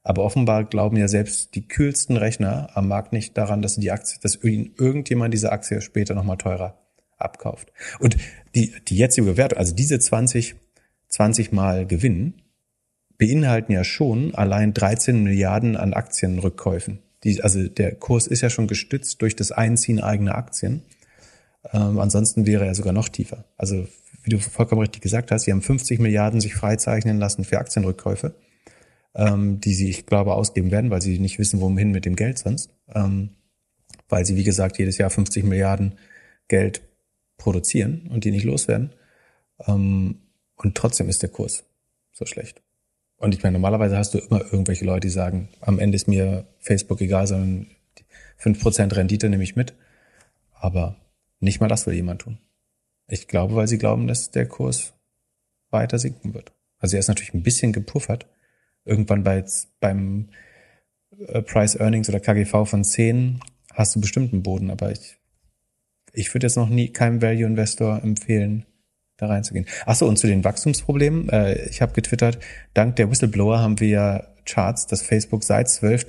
Aber 0.03 0.24
offenbar 0.24 0.63
glauben 0.63 0.97
ja 0.97 1.07
selbst 1.07 1.53
die 1.53 1.67
kühlsten 1.67 2.17
Rechner 2.17 2.69
am 2.74 2.88
Markt 2.88 3.13
nicht 3.13 3.38
daran, 3.38 3.61
dass 3.61 3.76
die 3.76 3.91
Aktie, 3.91 4.19
dass 4.22 4.36
irgendjemand 4.36 5.34
diese 5.34 5.51
Aktie 5.51 5.82
später 5.82 6.15
nochmal 6.15 6.38
teurer 6.38 6.80
abkauft. 7.17 7.72
Und 7.99 8.17
die, 8.55 8.74
die 8.88 8.97
jetzige 8.97 9.28
Bewertung, 9.28 9.59
also 9.59 9.76
diese 9.76 9.99
20, 9.99 10.55
20 11.09 11.51
Mal 11.51 11.86
Gewinn, 11.86 12.41
beinhalten 13.17 13.74
ja 13.74 13.84
schon 13.84 14.34
allein 14.34 14.74
13 14.74 15.22
Milliarden 15.22 15.78
an 15.78 15.93
Aktienrückkäufen. 15.93 16.99
Die, 17.24 17.41
also 17.41 17.67
der 17.67 17.95
Kurs 17.95 18.28
ist 18.28 18.41
ja 18.41 18.49
schon 18.49 18.67
gestützt 18.67 19.22
durch 19.22 19.36
das 19.36 19.51
Einziehen 19.51 19.99
eigener 20.01 20.36
Aktien. 20.36 20.84
Ähm, 21.72 21.99
ansonsten 21.99 22.45
wäre 22.45 22.65
er 22.65 22.76
sogar 22.76 22.93
noch 22.93 23.09
tiefer. 23.09 23.45
Also 23.57 23.88
wie 24.24 24.30
du 24.30 24.39
vollkommen 24.39 24.82
richtig 24.82 25.01
gesagt 25.01 25.32
hast, 25.32 25.43
sie 25.43 25.51
haben 25.51 25.61
50 25.61 25.99
Milliarden 25.99 26.41
sich 26.41 26.53
freizeichnen 26.53 27.17
lassen 27.17 27.43
für 27.43 27.59
Aktienrückkäufe, 27.59 28.36
ähm, 29.15 29.59
die 29.59 29.74
sie, 29.74 29.89
ich 29.89 30.05
glaube, 30.05 30.34
ausgeben 30.34 30.72
werden, 30.72 30.89
weil 30.89 31.01
sie 31.01 31.19
nicht 31.19 31.39
wissen, 31.39 31.59
wohin 31.59 31.91
mit 31.91 32.05
dem 32.05 32.15
Geld 32.15 32.38
sonst. 32.38 32.72
Ähm, 32.93 33.32
weil 34.09 34.26
sie, 34.26 34.36
wie 34.36 34.43
gesagt, 34.43 34.78
jedes 34.78 34.97
Jahr 34.97 35.09
50 35.09 35.43
Milliarden 35.43 35.95
Geld 36.47 36.82
produzieren 37.38 38.07
und 38.11 38.24
die 38.24 38.32
nicht 38.32 38.43
loswerden. 38.43 38.93
Ähm, 39.65 40.19
und 40.55 40.76
trotzdem 40.76 41.09
ist 41.09 41.24
der 41.24 41.30
Kurs 41.30 41.63
so 42.11 42.26
schlecht. 42.26 42.61
Und 43.22 43.36
ich 43.36 43.43
meine, 43.43 43.53
normalerweise 43.53 43.97
hast 43.97 44.15
du 44.15 44.17
immer 44.17 44.41
irgendwelche 44.41 44.84
Leute, 44.84 45.07
die 45.07 45.13
sagen, 45.13 45.49
am 45.59 45.78
Ende 45.78 45.95
ist 45.95 46.07
mir 46.07 46.47
Facebook 46.59 47.01
egal, 47.01 47.28
sondern 47.28 47.67
fünf 48.36 48.59
Prozent 48.59 48.95
Rendite 48.95 49.30
nehme 49.30 49.43
ich 49.43 49.55
mit. 49.55 49.76
Aber 50.53 50.95
nicht 51.39 51.61
mal 51.61 51.67
das 51.67 51.86
will 51.86 51.93
jemand 51.93 52.22
tun. 52.22 52.39
Ich 53.07 53.28
glaube, 53.28 53.53
weil 53.55 53.67
sie 53.67 53.78
glauben, 53.78 54.07
dass 54.07 54.32
der 54.32 54.47
Kurs 54.47 54.93
weiter 55.69 55.99
sinken 55.99 56.34
wird. 56.34 56.51
Also 56.80 56.95
er 56.95 56.99
ist 56.99 57.09
natürlich 57.09 57.36
ein 57.36 57.43
bisschen 57.43 57.74
gepuffert. 57.74 58.26
Irgendwann 58.86 59.24
bei, 59.24 59.45
beim 59.80 60.30
äh, 61.28 61.43
Price 61.43 61.76
Earnings 61.76 62.09
oder 62.09 62.19
KGV 62.19 62.65
von 62.65 62.84
10 62.84 63.39
hast 63.72 63.95
du 63.95 64.01
bestimmt 64.01 64.34
einen 64.34 64.41
Boden, 64.41 64.72
aber 64.72 64.91
ich, 64.91 65.17
ich 66.11 66.34
würde 66.34 66.47
jetzt 66.47 66.55
noch 66.55 66.69
nie 66.69 66.89
keinem 66.89 67.22
Value 67.22 67.45
Investor 67.45 68.01
empfehlen, 68.01 68.65
da 69.22 69.28
reinzugehen. 69.28 69.65
Ach 69.86 69.95
so, 69.95 70.07
und 70.07 70.17
zu 70.17 70.28
den 70.28 70.43
Wachstumsproblemen. 70.43 71.30
Äh, 71.30 71.67
ich 71.69 71.82
habe 71.82 71.93
getwittert, 71.93 72.39
dank 72.74 72.95
der 72.95 73.09
Whistleblower 73.09 73.59
haben 73.59 73.80
wir 73.80 73.88
ja 73.88 74.28
Charts, 74.45 74.88
dass 74.88 75.03
Facebook 75.03 75.43
seit 75.43 75.69
12, 75.69 76.05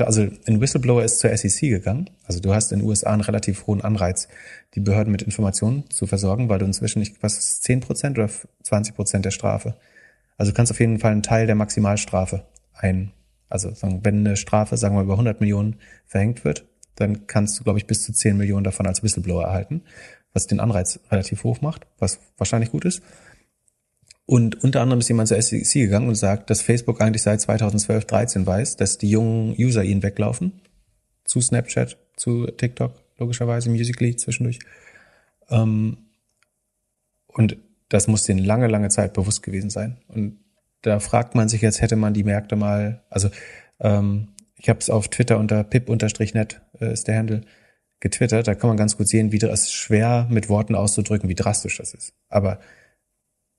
also 0.00 0.28
ein 0.46 0.60
Whistleblower 0.60 1.02
ist 1.02 1.18
zur 1.18 1.34
SEC 1.34 1.70
gegangen. 1.70 2.10
Also 2.24 2.40
du 2.40 2.54
hast 2.54 2.70
in 2.70 2.80
den 2.80 2.88
USA 2.88 3.12
einen 3.12 3.22
relativ 3.22 3.66
hohen 3.66 3.80
Anreiz, 3.80 4.28
die 4.74 4.80
Behörden 4.80 5.10
mit 5.10 5.22
Informationen 5.22 5.88
zu 5.90 6.06
versorgen, 6.06 6.50
weil 6.50 6.58
du 6.58 6.66
inzwischen 6.66 6.98
nicht, 6.98 7.22
was 7.22 7.38
ist 7.38 7.64
10 7.64 7.80
Prozent 7.80 8.18
oder 8.18 8.28
20 8.62 8.94
Prozent 8.94 9.24
der 9.24 9.30
Strafe? 9.30 9.74
Also 10.36 10.52
du 10.52 10.56
kannst 10.56 10.70
auf 10.70 10.80
jeden 10.80 10.98
Fall 10.98 11.12
einen 11.12 11.22
Teil 11.22 11.46
der 11.46 11.54
Maximalstrafe 11.54 12.44
ein, 12.74 13.12
also 13.48 13.72
wenn 13.80 14.26
eine 14.26 14.36
Strafe, 14.36 14.76
sagen 14.76 14.96
wir 14.96 15.02
über 15.02 15.14
100 15.14 15.40
Millionen 15.40 15.76
verhängt 16.04 16.44
wird, 16.44 16.66
dann 16.96 17.26
kannst 17.26 17.58
du, 17.58 17.64
glaube 17.64 17.78
ich, 17.78 17.86
bis 17.86 18.02
zu 18.02 18.12
10 18.12 18.36
Millionen 18.36 18.64
davon 18.64 18.86
als 18.86 19.02
Whistleblower 19.02 19.44
erhalten, 19.44 19.82
was 20.32 20.46
den 20.46 20.60
Anreiz 20.60 21.00
relativ 21.10 21.44
hoch 21.44 21.60
macht, 21.60 21.86
was 21.98 22.18
wahrscheinlich 22.36 22.70
gut 22.70 22.84
ist. 22.84 23.02
Und 24.24 24.62
unter 24.62 24.80
anderem 24.80 25.00
ist 25.00 25.08
jemand 25.08 25.28
zur 25.28 25.40
SEC 25.40 25.72
gegangen 25.74 26.08
und 26.08 26.14
sagt, 26.14 26.48
dass 26.48 26.62
Facebook 26.62 27.00
eigentlich 27.00 27.22
seit 27.22 27.40
2012, 27.40 28.04
13 28.06 28.46
weiß, 28.46 28.76
dass 28.76 28.98
die 28.98 29.10
jungen 29.10 29.54
User 29.58 29.82
ihnen 29.84 30.02
weglaufen. 30.02 30.62
Zu 31.24 31.40
Snapchat, 31.40 31.98
zu 32.16 32.46
TikTok, 32.46 32.94
logischerweise, 33.18 33.68
Musically 33.70 34.16
zwischendurch. 34.16 34.58
Ähm, 35.50 35.98
und 37.26 37.56
das 37.88 38.06
muss 38.06 38.24
denen 38.24 38.44
lange, 38.44 38.68
lange 38.68 38.88
Zeit 38.88 39.12
bewusst 39.12 39.42
gewesen 39.42 39.70
sein. 39.70 39.98
Und 40.08 40.38
da 40.82 40.98
fragt 40.98 41.34
man 41.34 41.48
sich 41.48 41.60
jetzt, 41.60 41.80
hätte 41.80 41.96
man 41.96 42.14
die 42.14 42.24
Märkte 42.24 42.56
mal, 42.56 43.02
also 43.10 43.28
ähm, 43.80 44.28
ich 44.56 44.68
habe 44.68 44.78
es 44.78 44.90
auf 44.90 45.08
Twitter 45.08 45.38
unter 45.38 45.64
pip-net 45.64 46.60
äh, 46.80 46.92
ist 46.92 47.08
der 47.08 47.18
Handle 47.18 47.42
getwittert, 48.02 48.48
da 48.48 48.54
kann 48.54 48.68
man 48.68 48.76
ganz 48.76 48.96
gut 48.96 49.08
sehen, 49.08 49.32
wie 49.32 49.38
das 49.38 49.72
schwer 49.72 50.26
mit 50.28 50.48
Worten 50.48 50.74
auszudrücken, 50.74 51.28
wie 51.28 51.36
drastisch 51.36 51.78
das 51.78 51.94
ist. 51.94 52.12
Aber 52.28 52.58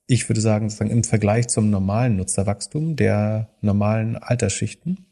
ich 0.05 0.29
würde 0.29 0.41
sagen, 0.41 0.69
sozusagen 0.69 0.91
im 0.91 1.05
Vergleich 1.05 1.47
zum 1.47 1.69
normalen 1.69 2.17
Nutzerwachstum 2.17 2.97
der 2.97 3.49
normalen 3.61 4.17
Altersschichten 4.17 5.05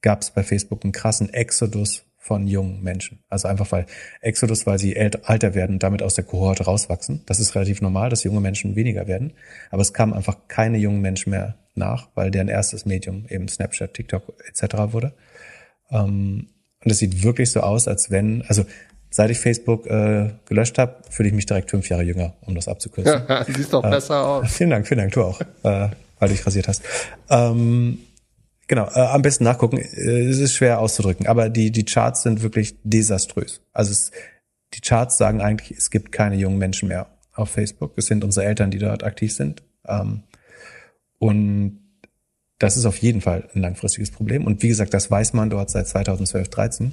gab 0.00 0.22
es 0.22 0.30
bei 0.30 0.44
Facebook 0.44 0.84
einen 0.84 0.92
krassen 0.92 1.34
Exodus 1.34 2.04
von 2.18 2.46
jungen 2.46 2.84
Menschen. 2.84 3.18
Also 3.28 3.48
einfach 3.48 3.72
weil 3.72 3.86
Exodus, 4.20 4.64
weil 4.64 4.78
sie 4.78 4.94
älter 4.94 5.54
werden 5.54 5.74
und 5.74 5.82
damit 5.82 6.04
aus 6.04 6.14
der 6.14 6.22
Kohorte 6.22 6.64
rauswachsen. 6.64 7.22
Das 7.26 7.40
ist 7.40 7.56
relativ 7.56 7.82
normal, 7.82 8.10
dass 8.10 8.22
junge 8.22 8.40
Menschen 8.40 8.76
weniger 8.76 9.08
werden. 9.08 9.32
Aber 9.72 9.82
es 9.82 9.92
kamen 9.92 10.12
einfach 10.12 10.38
keine 10.46 10.78
jungen 10.78 11.00
Menschen 11.00 11.30
mehr 11.30 11.56
nach, 11.74 12.10
weil 12.14 12.30
deren 12.30 12.46
erstes 12.46 12.86
Medium 12.86 13.26
eben 13.28 13.48
Snapchat, 13.48 13.94
TikTok 13.94 14.34
etc. 14.48 14.92
wurde. 14.92 15.14
Ähm, 15.90 16.46
und 16.84 16.90
es 16.90 16.98
sieht 16.98 17.22
wirklich 17.22 17.50
so 17.50 17.60
aus, 17.60 17.88
als 17.88 18.10
wenn, 18.10 18.42
also 18.48 18.64
seit 19.10 19.30
ich 19.30 19.38
Facebook 19.38 19.86
äh, 19.86 20.30
gelöscht 20.46 20.78
habe, 20.78 20.96
fühle 21.10 21.28
ich 21.28 21.34
mich 21.34 21.46
direkt 21.46 21.70
fünf 21.70 21.88
Jahre 21.88 22.02
jünger, 22.02 22.34
um 22.42 22.54
das 22.54 22.68
abzukürzen. 22.68 23.22
Ja, 23.28 23.44
siehst 23.44 23.72
doch 23.72 23.84
äh, 23.84 23.90
besser 23.90 24.26
aus. 24.26 24.52
Vielen 24.52 24.70
Dank, 24.70 24.86
vielen 24.86 24.98
Dank, 24.98 25.12
du 25.12 25.22
auch, 25.22 25.40
äh, 25.40 25.44
weil 25.62 26.28
du 26.28 26.28
dich 26.28 26.46
rasiert 26.46 26.68
hast. 26.68 26.82
Ähm, 27.28 27.98
genau, 28.66 28.86
äh, 28.86 29.00
am 29.00 29.22
besten 29.22 29.44
nachgucken. 29.44 29.78
Äh, 29.78 30.28
es 30.28 30.38
ist 30.38 30.54
schwer 30.54 30.80
auszudrücken, 30.80 31.26
aber 31.26 31.50
die 31.50 31.70
die 31.70 31.84
Charts 31.84 32.22
sind 32.22 32.42
wirklich 32.42 32.76
desaströs. 32.84 33.60
Also 33.72 33.92
es, 33.92 34.10
die 34.74 34.80
Charts 34.80 35.18
sagen 35.18 35.40
eigentlich, 35.40 35.76
es 35.76 35.90
gibt 35.90 36.12
keine 36.12 36.36
jungen 36.36 36.58
Menschen 36.58 36.88
mehr 36.88 37.06
auf 37.34 37.50
Facebook. 37.50 37.92
Es 37.96 38.06
sind 38.06 38.24
unsere 38.24 38.46
Eltern, 38.46 38.70
die 38.70 38.78
dort 38.78 39.04
aktiv 39.04 39.34
sind. 39.34 39.62
Ähm, 39.86 40.22
und 41.18 41.81
das 42.62 42.76
ist 42.76 42.86
auf 42.86 42.98
jeden 42.98 43.20
Fall 43.20 43.48
ein 43.56 43.60
langfristiges 43.60 44.12
Problem. 44.12 44.46
Und 44.46 44.62
wie 44.62 44.68
gesagt, 44.68 44.94
das 44.94 45.10
weiß 45.10 45.32
man 45.32 45.50
dort 45.50 45.68
seit 45.68 45.88
2012, 45.88 46.48
13. 46.48 46.92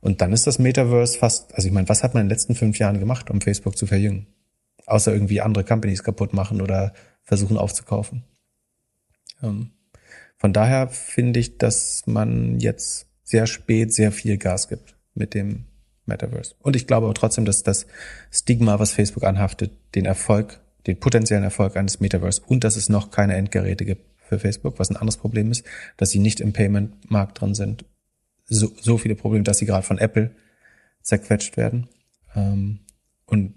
Und 0.00 0.20
dann 0.20 0.32
ist 0.32 0.46
das 0.46 0.60
Metaverse 0.60 1.18
fast, 1.18 1.52
also 1.56 1.66
ich 1.66 1.74
meine, 1.74 1.88
was 1.88 2.04
hat 2.04 2.14
man 2.14 2.20
in 2.20 2.28
den 2.28 2.30
letzten 2.30 2.54
fünf 2.54 2.78
Jahren 2.78 3.00
gemacht, 3.00 3.28
um 3.28 3.40
Facebook 3.40 3.76
zu 3.76 3.88
verjüngen? 3.88 4.28
Außer 4.86 5.12
irgendwie 5.12 5.40
andere 5.40 5.64
Companies 5.64 6.04
kaputt 6.04 6.34
machen 6.34 6.62
oder 6.62 6.92
versuchen 7.24 7.56
aufzukaufen. 7.56 8.22
Ähm, 9.42 9.72
von 10.36 10.52
daher 10.52 10.86
finde 10.86 11.40
ich, 11.40 11.58
dass 11.58 12.04
man 12.06 12.60
jetzt 12.60 13.08
sehr 13.24 13.48
spät 13.48 13.92
sehr 13.92 14.12
viel 14.12 14.38
Gas 14.38 14.68
gibt 14.68 14.96
mit 15.14 15.34
dem 15.34 15.64
Metaverse. 16.06 16.54
Und 16.60 16.76
ich 16.76 16.86
glaube 16.86 17.06
aber 17.06 17.14
trotzdem, 17.14 17.44
dass 17.44 17.64
das 17.64 17.88
Stigma, 18.30 18.78
was 18.78 18.92
Facebook 18.92 19.24
anhaftet, 19.24 19.72
den 19.96 20.04
Erfolg, 20.04 20.60
den 20.86 21.00
potenziellen 21.00 21.42
Erfolg 21.42 21.76
eines 21.76 21.98
Metaverse 21.98 22.42
und 22.46 22.62
dass 22.62 22.76
es 22.76 22.88
noch 22.88 23.10
keine 23.10 23.34
Endgeräte 23.34 23.84
gibt 23.84 24.11
für 24.32 24.38
Facebook, 24.38 24.78
was 24.78 24.90
ein 24.90 24.96
anderes 24.96 25.18
Problem 25.18 25.50
ist, 25.50 25.64
dass 25.96 26.10
sie 26.10 26.18
nicht 26.18 26.40
im 26.40 26.52
Payment-Markt 26.52 27.40
drin 27.40 27.54
sind, 27.54 27.84
so, 28.44 28.72
so 28.80 28.98
viele 28.98 29.14
Probleme, 29.14 29.44
dass 29.44 29.58
sie 29.58 29.66
gerade 29.66 29.86
von 29.86 29.98
Apple 29.98 30.34
zerquetscht 31.02 31.56
werden. 31.56 31.88
Ähm, 32.34 32.80
und 33.26 33.54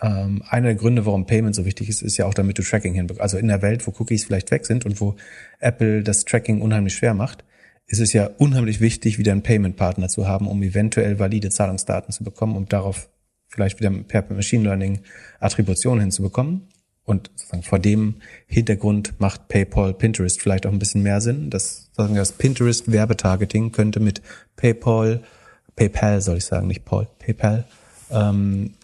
ähm, 0.00 0.42
einer 0.48 0.68
der 0.68 0.74
Gründe, 0.74 1.06
warum 1.06 1.26
Payment 1.26 1.54
so 1.54 1.64
wichtig 1.64 1.88
ist, 1.88 2.02
ist 2.02 2.16
ja 2.16 2.26
auch, 2.26 2.34
damit 2.34 2.58
du 2.58 2.62
Tracking 2.62 2.94
hinbekommst. 2.94 3.22
Also 3.22 3.38
in 3.38 3.48
der 3.48 3.62
Welt, 3.62 3.86
wo 3.86 3.92
Cookies 3.98 4.24
vielleicht 4.24 4.50
weg 4.50 4.66
sind 4.66 4.84
und 4.84 5.00
wo 5.00 5.16
Apple 5.60 6.02
das 6.02 6.24
Tracking 6.24 6.60
unheimlich 6.60 6.94
schwer 6.94 7.14
macht, 7.14 7.44
ist 7.86 8.00
es 8.00 8.12
ja 8.12 8.26
unheimlich 8.38 8.80
wichtig, 8.80 9.18
wieder 9.18 9.32
einen 9.32 9.42
Payment-Partner 9.42 10.08
zu 10.08 10.28
haben, 10.28 10.46
um 10.46 10.62
eventuell 10.62 11.18
valide 11.18 11.50
Zahlungsdaten 11.50 12.12
zu 12.12 12.22
bekommen, 12.22 12.56
um 12.56 12.66
darauf 12.66 13.08
vielleicht 13.48 13.80
wieder 13.80 13.90
per 13.90 14.24
Machine 14.32 14.64
Learning 14.64 15.00
Attribution 15.40 16.00
hinzubekommen. 16.00 16.68
Und 17.08 17.30
sozusagen 17.36 17.62
vor 17.62 17.78
dem 17.78 18.16
Hintergrund 18.46 19.18
macht 19.18 19.48
PayPal 19.48 19.94
Pinterest 19.94 20.42
vielleicht 20.42 20.66
auch 20.66 20.72
ein 20.72 20.78
bisschen 20.78 21.02
mehr 21.02 21.22
Sinn. 21.22 21.48
Das, 21.48 21.88
sagen 21.94 22.12
wir, 22.12 22.20
das 22.20 22.32
Pinterest 22.32 22.92
Werbetargeting 22.92 23.72
könnte 23.72 23.98
mit 23.98 24.20
PayPal, 24.56 25.22
PayPal 25.74 26.20
soll 26.20 26.36
ich 26.36 26.44
sagen, 26.44 26.66
nicht 26.66 26.84
Paul, 26.84 27.08
PayPal, 27.18 27.64
ähm, 28.10 28.74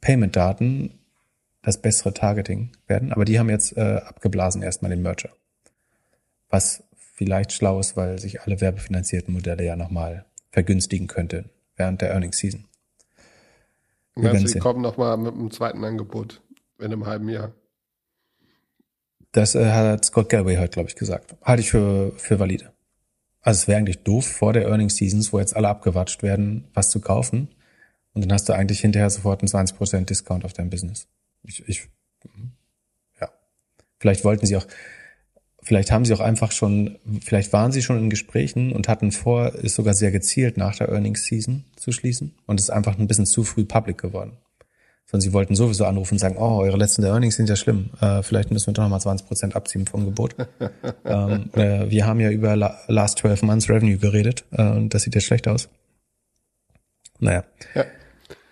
Payment-Daten 0.00 0.90
das 1.62 1.80
bessere 1.80 2.12
Targeting 2.12 2.72
werden. 2.88 3.12
Aber 3.12 3.24
die 3.24 3.38
haben 3.38 3.48
jetzt 3.48 3.76
äh, 3.76 4.00
abgeblasen 4.04 4.62
erstmal 4.62 4.90
den 4.90 5.02
Merger. 5.02 5.30
Was 6.48 6.82
vielleicht 7.14 7.52
schlau 7.52 7.78
ist, 7.78 7.96
weil 7.96 8.18
sich 8.18 8.42
alle 8.42 8.60
werbefinanzierten 8.60 9.32
Modelle 9.32 9.64
ja 9.64 9.76
nochmal 9.76 10.24
vergünstigen 10.50 11.06
könnte 11.06 11.44
während 11.76 12.00
der 12.00 12.10
Earnings 12.10 12.38
Season. 12.38 12.64
Meinst 14.16 14.48
du, 14.48 14.52
die 14.54 14.58
kommen 14.58 14.80
nochmal 14.80 15.16
mit 15.16 15.34
einem 15.34 15.52
zweiten 15.52 15.84
Angebot? 15.84 16.42
In 16.78 16.86
einem 16.86 17.06
halben 17.06 17.28
Jahr. 17.28 17.52
Das 19.32 19.54
äh, 19.54 19.70
hat 19.70 20.04
Scott 20.04 20.28
Galway 20.28 20.56
heute, 20.56 20.70
glaube 20.70 20.88
ich, 20.88 20.96
gesagt. 20.96 21.36
Halte 21.42 21.60
ich 21.60 21.70
für, 21.70 22.12
für 22.16 22.38
valide. 22.38 22.72
Also 23.40 23.62
es 23.62 23.68
wäre 23.68 23.78
eigentlich 23.78 24.02
doof, 24.02 24.26
vor 24.26 24.52
der 24.52 24.66
Earnings 24.66 24.96
Seasons, 24.96 25.32
wo 25.32 25.38
jetzt 25.38 25.56
alle 25.56 25.68
abgewatscht 25.68 26.22
werden, 26.22 26.68
was 26.74 26.90
zu 26.90 27.00
kaufen. 27.00 27.48
Und 28.14 28.24
dann 28.24 28.32
hast 28.32 28.48
du 28.48 28.52
eigentlich 28.52 28.80
hinterher 28.80 29.10
sofort 29.10 29.42
einen 29.42 29.68
20% 29.68 30.06
Discount 30.06 30.44
auf 30.44 30.52
dein 30.52 30.70
Business. 30.70 31.08
Ich, 31.44 31.66
ich, 31.68 31.88
ja. 33.20 33.30
Vielleicht 34.00 34.24
wollten 34.24 34.46
sie 34.46 34.56
auch, 34.56 34.66
vielleicht 35.62 35.92
haben 35.92 36.04
sie 36.04 36.14
auch 36.14 36.20
einfach 36.20 36.52
schon, 36.52 36.98
vielleicht 37.22 37.52
waren 37.52 37.70
sie 37.70 37.82
schon 37.82 37.98
in 37.98 38.10
Gesprächen 38.10 38.72
und 38.72 38.88
hatten 38.88 39.12
vor, 39.12 39.54
es 39.62 39.74
sogar 39.74 39.94
sehr 39.94 40.10
gezielt 40.10 40.56
nach 40.56 40.76
der 40.76 40.88
Earnings 40.88 41.24
Season 41.24 41.64
zu 41.76 41.92
schließen. 41.92 42.34
Und 42.46 42.58
es 42.58 42.64
ist 42.64 42.70
einfach 42.70 42.98
ein 42.98 43.06
bisschen 43.06 43.26
zu 43.26 43.44
früh 43.44 43.64
public 43.64 43.98
geworden. 43.98 44.38
Sondern 45.10 45.22
sie 45.22 45.32
wollten 45.32 45.54
sowieso 45.54 45.86
anrufen 45.86 46.14
und 46.14 46.18
sagen, 46.18 46.36
oh, 46.38 46.58
eure 46.60 46.76
letzten 46.76 47.02
Earnings 47.02 47.36
sind 47.36 47.48
ja 47.48 47.56
schlimm. 47.56 47.90
Äh, 48.00 48.22
vielleicht 48.22 48.50
müssen 48.50 48.66
wir 48.66 48.74
doch 48.74 48.82
nochmal 48.82 49.00
20 49.00 49.26
Prozent 49.26 49.56
abziehen 49.56 49.86
vom 49.86 50.04
Gebot. 50.04 50.36
ähm, 51.06 51.50
äh, 51.54 51.90
wir 51.90 52.06
haben 52.06 52.20
ja 52.20 52.30
über 52.30 52.56
la 52.56 52.78
Last 52.88 53.18
12 53.20 53.42
Months 53.42 53.70
Revenue 53.70 53.96
geredet 53.96 54.44
äh, 54.50 54.62
und 54.62 54.92
das 54.92 55.02
sieht 55.02 55.14
jetzt 55.14 55.24
schlecht 55.24 55.48
aus. 55.48 55.70
Naja. 57.20 57.44
Ja. 57.74 57.86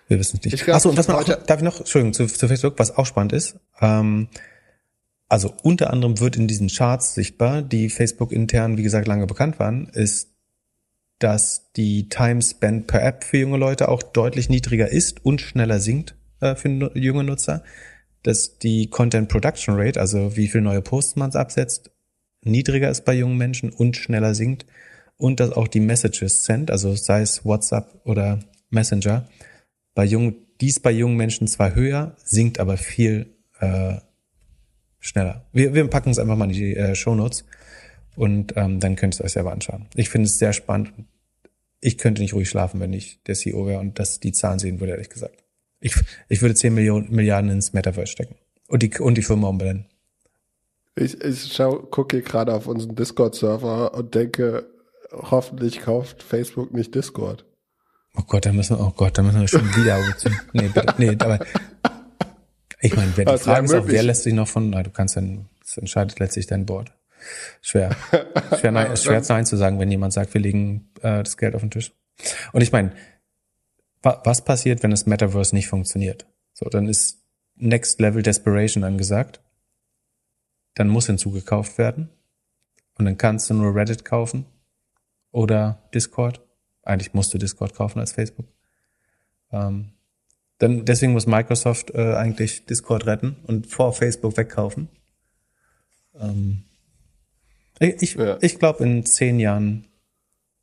Wir 0.07 0.19
wissen 0.19 0.39
es 0.41 0.51
nicht. 0.51 0.63
Glaub, 0.63 0.77
Achso, 0.77 0.89
und 0.89 0.97
was 0.97 1.07
man 1.07 1.17
auch, 1.17 1.23
darf 1.23 1.57
ich 1.57 1.63
noch, 1.63 1.79
Entschuldigung, 1.79 2.13
zu, 2.13 2.25
zu 2.25 2.47
Facebook, 2.47 2.79
was 2.79 2.97
auch 2.97 3.05
spannend 3.05 3.33
ist, 3.33 3.59
ähm, 3.79 4.27
also 5.29 5.53
unter 5.61 5.91
anderem 5.91 6.19
wird 6.19 6.37
in 6.37 6.47
diesen 6.47 6.69
Charts 6.69 7.13
sichtbar, 7.13 7.61
die 7.61 7.89
Facebook 7.89 8.31
intern, 8.31 8.77
wie 8.77 8.83
gesagt, 8.83 9.07
lange 9.07 9.27
bekannt 9.27 9.59
waren, 9.59 9.89
ist, 9.89 10.29
dass 11.19 11.71
die 11.73 12.09
Time 12.09 12.41
Spent 12.41 12.87
per 12.87 13.03
App 13.03 13.23
für 13.23 13.37
junge 13.37 13.57
Leute 13.57 13.89
auch 13.89 14.01
deutlich 14.01 14.49
niedriger 14.49 14.87
ist 14.87 15.23
und 15.23 15.41
schneller 15.41 15.79
sinkt 15.79 16.16
äh, 16.39 16.55
für 16.55 16.69
junge 16.95 17.23
Nutzer, 17.23 17.63
dass 18.23 18.57
die 18.59 18.89
Content 18.89 19.29
Production 19.29 19.75
Rate, 19.77 19.99
also 19.99 20.35
wie 20.35 20.47
viel 20.47 20.61
neue 20.61 20.81
Posts 20.81 21.15
man 21.15 21.31
absetzt, 21.31 21.91
niedriger 22.43 22.89
ist 22.89 23.05
bei 23.05 23.13
jungen 23.13 23.37
Menschen 23.37 23.71
und 23.71 23.95
schneller 23.95 24.35
sinkt 24.35 24.65
und 25.17 25.39
dass 25.39 25.51
auch 25.51 25.67
die 25.67 25.79
Messages 25.79 26.43
sent, 26.43 26.71
also 26.71 26.95
sei 26.95 27.21
es 27.21 27.45
WhatsApp 27.45 28.01
oder 28.03 28.39
Messenger, 28.69 29.27
bei 29.95 30.05
jungen, 30.05 30.35
dies 30.61 30.79
bei 30.79 30.91
jungen 30.91 31.17
Menschen 31.17 31.47
zwar 31.47 31.73
höher, 31.75 32.15
sinkt 32.23 32.59
aber 32.59 32.77
viel 32.77 33.35
äh, 33.59 33.95
schneller. 34.99 35.47
Wir, 35.53 35.73
wir 35.73 35.87
packen 35.87 36.11
es 36.11 36.19
einfach 36.19 36.35
mal 36.35 36.45
in 36.45 36.51
die 36.51 36.75
äh, 36.75 36.95
Show 36.95 37.15
Notes 37.15 37.45
und 38.15 38.53
ähm, 38.55 38.79
dann 38.79 38.95
könnt 38.95 39.15
ihr 39.15 39.19
es 39.19 39.25
euch 39.25 39.33
selber 39.33 39.51
anschauen. 39.51 39.87
Ich 39.95 40.09
finde 40.09 40.25
es 40.27 40.37
sehr 40.37 40.53
spannend. 40.53 40.93
Ich 41.79 41.97
könnte 41.97 42.21
nicht 42.21 42.33
ruhig 42.33 42.49
schlafen, 42.49 42.79
wenn 42.79 42.93
ich 42.93 43.21
der 43.23 43.35
CEO 43.35 43.67
wäre 43.67 43.79
und 43.79 43.99
das 43.99 44.19
die 44.19 44.31
Zahlen 44.31 44.59
sehen 44.59 44.79
würde, 44.79 44.93
ehrlich 44.93 45.09
gesagt. 45.09 45.43
Ich, 45.79 45.95
ich 46.29 46.41
würde 46.41 46.55
10 46.55 46.73
Millionen, 46.73 47.13
Milliarden 47.13 47.51
ins 47.51 47.73
Metaverse 47.73 48.11
stecken. 48.11 48.35
Und 48.67 48.83
die, 48.83 48.97
und 48.99 49.15
die 49.15 49.23
Firma 49.23 49.47
umbenennen. 49.47 49.85
Ich, 50.95 51.21
ich 51.21 51.53
schau, 51.53 51.77
gucke 51.77 52.17
hier 52.17 52.25
gerade 52.25 52.53
auf 52.53 52.67
unseren 52.67 52.95
Discord-Server 52.95 53.93
und 53.93 54.15
denke, 54.15 54.65
hoffentlich 55.11 55.81
kauft 55.81 56.23
Facebook 56.23 56.73
nicht 56.73 56.95
Discord. 56.95 57.45
Oh 58.15 58.23
Gott, 58.25 58.45
da 58.45 58.51
müssen 58.51 58.77
wir, 58.77 58.83
oh 58.83 58.93
Gott, 58.95 59.17
da 59.17 59.21
müssen 59.21 59.41
wir 59.41 59.47
schon 59.47 59.75
wieder 59.75 59.99
Nee, 60.53 60.69
bitte, 60.73 60.95
nee, 60.97 61.15
aber 61.19 61.39
ich 62.81 62.95
meine, 62.95 63.11
wer 63.15 63.25
die 63.25 63.31
also 63.31 63.43
Frage 63.45 63.67
ja, 63.67 63.77
ist 63.77 63.83
auch, 63.83 63.87
wer 63.87 64.03
lässt 64.03 64.23
sich 64.23 64.33
noch 64.33 64.47
von, 64.47 64.71
na, 64.71 64.81
du 64.81 64.89
kannst 64.89 65.15
dann, 65.17 65.49
das 65.61 65.77
entscheidet 65.77 66.19
letztlich 66.19 66.47
dein 66.47 66.65
Board. 66.65 66.91
Schwer. 67.61 67.95
Schwer, 68.59 68.71
nein, 68.71 68.95
schwer 68.95 69.21
Nein 69.27 69.45
zu 69.45 69.55
sagen, 69.57 69.79
wenn 69.79 69.91
jemand 69.91 70.13
sagt, 70.13 70.33
wir 70.33 70.41
legen 70.41 70.89
äh, 71.01 71.23
das 71.23 71.37
Geld 71.37 71.55
auf 71.55 71.61
den 71.61 71.71
Tisch. 71.71 71.93
Und 72.53 72.61
ich 72.61 72.71
meine, 72.71 72.91
was 74.01 74.43
passiert, 74.43 74.83
wenn 74.83 74.91
das 74.91 75.05
Metaverse 75.05 75.55
nicht 75.55 75.67
funktioniert? 75.67 76.27
So, 76.53 76.69
dann 76.69 76.87
ist 76.87 77.23
Next 77.55 77.99
Level 77.99 78.21
Desperation 78.21 78.83
angesagt. 78.83 79.41
Dann 80.75 80.87
muss 80.87 81.07
hinzugekauft 81.07 81.77
werden. 81.77 82.09
Und 82.97 83.05
dann 83.05 83.17
kannst 83.17 83.49
du 83.49 83.53
nur 83.53 83.75
Reddit 83.75 84.05
kaufen 84.05 84.45
oder 85.31 85.83
Discord. 85.93 86.41
Eigentlich 86.83 87.13
musst 87.13 87.33
du 87.33 87.37
Discord 87.37 87.75
kaufen 87.75 87.99
als 87.99 88.13
Facebook. 88.13 88.47
Ähm, 89.51 89.93
dann, 90.57 90.85
deswegen 90.85 91.13
muss 91.13 91.27
Microsoft 91.27 91.91
äh, 91.91 92.15
eigentlich 92.15 92.65
Discord 92.65 93.05
retten 93.05 93.37
und 93.45 93.67
vor 93.67 93.93
Facebook 93.93 94.37
wegkaufen. 94.37 94.89
Ähm, 96.19 96.63
ich 97.79 98.15
ja. 98.15 98.37
ich 98.41 98.57
glaube, 98.57 98.83
in 98.83 99.05
zehn 99.05 99.39
Jahren 99.39 99.85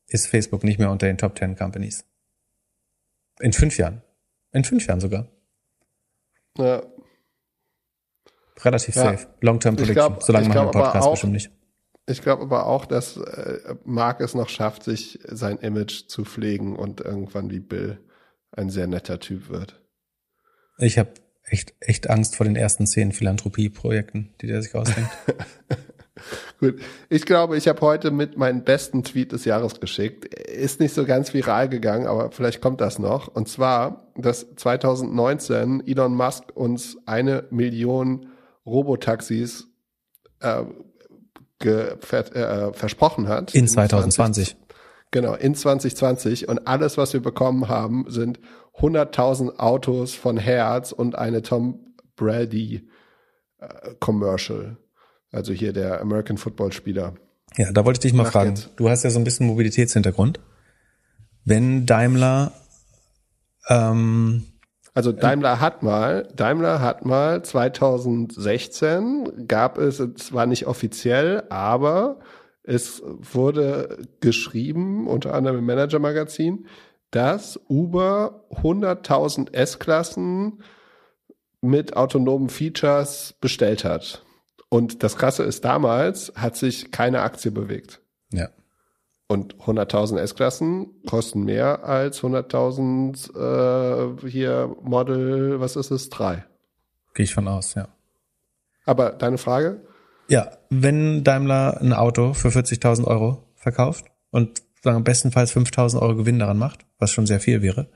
ist 0.09 0.27
Facebook 0.27 0.65
nicht 0.65 0.79
mehr 0.79 0.91
unter 0.91 1.07
den 1.07 1.19
Top 1.19 1.37
Ten 1.37 1.57
Companies. 1.57 2.05
In 3.41 3.53
fünf 3.53 3.77
Jahren. 3.79 4.03
In 4.53 4.65
fünf 4.65 4.87
Jahren 4.87 5.01
sogar. 5.01 5.29
Ja. 6.59 6.83
Relativ 8.61 8.95
ja. 8.95 9.03
safe. 9.03 9.27
Long-Term 9.41 9.77
Prediction. 9.77 10.17
Solange 10.21 10.49
man 10.49 10.59
einen 10.59 10.71
Podcast 10.71 11.07
auch, 11.07 11.11
bestimmt 11.13 11.33
nicht. 11.33 11.51
Ich 12.07 12.23
glaube 12.23 12.43
aber 12.43 12.67
auch, 12.67 12.85
dass 12.87 13.17
äh, 13.17 13.75
Mark 13.85 14.21
es 14.21 14.35
noch 14.35 14.49
schafft, 14.49 14.85
sich 14.85 15.19
sein 15.25 15.59
Image 15.59 16.07
zu 16.09 16.25
pflegen 16.25 16.77
und 16.77 17.01
irgendwann 17.01 17.51
wie 17.51 17.61
Bill 17.61 17.99
ein 18.53 18.71
sehr 18.71 18.87
netter 18.87 19.19
Typ 19.21 19.49
wird. 19.49 19.83
Ich 20.79 20.99
habe 20.99 21.15
echt, 21.45 21.75
echt 21.81 22.11
Angst 22.11 22.37
vor 22.37 22.45
den 22.45 22.57
ersten 22.57 22.87
zehn 22.87 23.13
Philanthropie-Projekten, 23.13 24.35
die 24.41 24.47
der 24.47 24.63
sich 24.63 24.75
ausdenkt. 24.75 25.11
Gut. 26.61 26.81
Ich 27.09 27.27
glaube, 27.27 27.57
ich 27.57 27.69
habe 27.69 27.81
heute 27.81 28.11
mit 28.11 28.37
meinem 28.37 28.63
besten 28.63 29.03
Tweet 29.03 29.33
des 29.33 29.45
Jahres 29.45 29.81
geschickt. 29.81 30.33
Ist 30.35 30.81
nicht 30.81 30.95
so 30.95 31.05
ganz 31.05 31.35
viral 31.35 31.69
gegangen, 31.69 32.07
aber 32.07 32.31
vielleicht 32.31 32.61
kommt 32.61 32.81
das 32.81 32.99
noch. 32.99 33.29
Und 33.29 33.49
zwar, 33.49 34.13
dass 34.17 34.47
2019 34.57 35.87
Elon 35.87 36.15
Musk 36.15 36.45
uns 36.55 36.97
eine 37.07 37.45
Million 37.51 38.29
Robotaxis 38.65 39.67
äh, 40.41 40.63
ver 42.01 42.37
äh, 42.37 42.73
versprochen 42.75 43.29
hat. 43.29 43.55
In 43.55 43.67
2020. 43.67 44.49
20, 44.49 44.57
genau, 45.11 45.35
in 45.35 45.55
2020. 45.55 46.49
Und 46.49 46.67
alles, 46.67 46.97
was 46.97 47.13
wir 47.13 47.21
bekommen 47.21 47.69
haben, 47.69 48.05
sind 48.09 48.39
100.000 48.79 49.59
Autos 49.59 50.15
von 50.15 50.37
Hertz 50.37 50.93
und 50.93 51.17
eine 51.17 51.43
Tom 51.43 51.95
Brady 52.17 52.89
äh, 53.59 53.95
Commercial. 54.01 54.77
Also 55.35 55.53
hier 55.53 55.73
der 55.73 56.01
American 56.01 56.39
Football 56.39 56.73
Spieler. 56.73 57.15
Ja, 57.57 57.73
da 57.73 57.85
wollte 57.85 57.99
ich 57.99 58.03
dich 58.03 58.13
mal 58.13 58.25
fragen. 58.25 58.51
Jetzt. 58.51 58.71
Du 58.77 58.89
hast 58.89 59.05
ja 59.05 59.11
so 59.11 59.19
ein 59.19 59.25
bisschen 59.25 59.47
Mobilitätshintergrund. 59.47 60.41
Wenn 61.45 61.87
Daimler 61.87 62.53
ähm, 63.69 64.45
also 64.95 65.11
Daimler 65.11 65.61
hat 65.61 65.83
mal, 65.83 66.29
Daimler 66.37 66.81
hat 66.81 67.05
mal 67.05 67.43
2016 67.43 69.49
gab 69.49 69.77
es, 69.77 70.01
zwar 70.17 70.47
nicht 70.47 70.69
offiziell, 70.69 71.43
aber 71.51 72.21
es 72.63 73.03
wurde 73.05 73.99
geschrieben, 74.21 75.09
unter 75.09 75.35
anderem 75.35 75.59
im 75.59 75.67
Manager 75.67 75.99
Magazin, 75.99 76.67
dass 77.11 77.59
Uber 77.69 78.45
100.000 78.51 79.53
S-Klassen 79.53 80.63
mit 81.61 81.97
autonomen 81.97 82.49
Features 82.49 83.35
bestellt 83.41 83.85
hat. 83.85 84.25
Und 84.75 85.05
das 85.05 85.17
Krasse 85.17 85.45
ist, 85.45 85.65
damals 85.65 86.33
hat 86.35 86.57
sich 86.57 86.91
keine 86.91 87.21
Aktie 87.21 87.53
bewegt. 87.53 88.01
Ja. 88.33 88.49
Und 89.29 89.55
100.000 89.59 90.19
S-Klassen 90.19 90.89
kosten 91.07 91.45
mehr 91.45 91.85
als 91.85 92.23
100.000 92.23 94.25
äh, 94.25 94.29
hier 94.29 94.75
Model, 94.83 95.61
was 95.61 95.77
ist 95.77 95.93
es, 95.93 96.09
3. 96.09 96.45
Gehe 97.15 97.23
ich 97.23 97.33
von 97.33 97.47
aus, 97.47 97.77
ja. 97.77 97.87
Aber 98.85 99.11
deine 99.11 99.39
Frage? 99.39 99.81
Ja, 100.27 100.51
wenn 100.71 101.23
Daimler 101.23 101.81
ein 101.81 101.93
Auto 101.93 102.35
für 102.35 102.49
40.000 102.49 103.05
Euro 103.05 103.45
verkauft 103.55 104.07
und 104.33 104.61
sagen 104.83 105.05
bestenfalls 105.05 105.55
5.000 105.55 106.03
Euro 106.03 106.17
Gewinn 106.17 106.41
daran 106.41 106.59
macht, 106.59 106.85
was 106.99 107.13
schon 107.13 107.27
sehr 107.27 107.39
viel 107.39 107.63
wäre, 107.63 107.87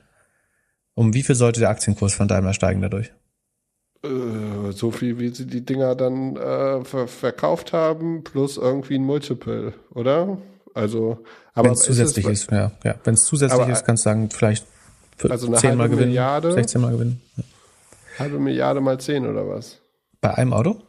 um 0.93 1.13
wie 1.13 1.23
viel 1.23 1.35
sollte 1.35 1.59
der 1.59 1.71
Aktienkurs 1.71 2.13
von 2.13 2.29
Daimler 2.29 2.53
steigen 2.53 2.81
dadurch? 2.81 3.11
Äh, 4.03 4.71
so 4.71 4.91
viel, 4.91 5.19
wie 5.19 5.29
sie 5.29 5.45
die 5.45 5.65
Dinger 5.65 5.95
dann 5.95 6.37
äh, 6.37 6.83
ver 6.85 7.07
verkauft 7.07 7.73
haben, 7.73 8.23
plus 8.23 8.57
irgendwie 8.57 8.95
ein 8.95 9.03
Multiple, 9.03 9.73
oder? 9.93 10.37
Also, 10.73 11.19
aber 11.53 11.65
wenn 11.65 11.73
es 11.73 11.81
zusätzlich 11.81 12.25
ist, 12.25 12.43
ist, 12.43 12.51
ja, 12.51 12.71
ja. 12.83 12.95
Wenn 13.03 13.15
es 13.15 13.25
zusätzlich 13.25 13.61
aber, 13.61 13.71
ist, 13.71 13.85
kannst 13.85 14.05
du 14.05 14.09
sagen, 14.09 14.29
vielleicht 14.29 14.65
also 15.27 15.47
eine 15.47 15.57
zehnmal 15.57 15.79
halbe 15.79 15.95
gewinnen, 15.95 16.09
Milliarde, 16.09 16.53
16 16.53 16.81
mal 16.81 16.91
gewinnen. 16.91 17.21
Ja. 17.35 17.43
Halbe 18.19 18.39
Milliarde 18.39 18.79
mal 18.79 18.99
zehn 18.99 19.25
oder 19.25 19.47
was? 19.49 19.81
Bei 20.21 20.33
einem 20.35 20.53
Auto? 20.53 20.81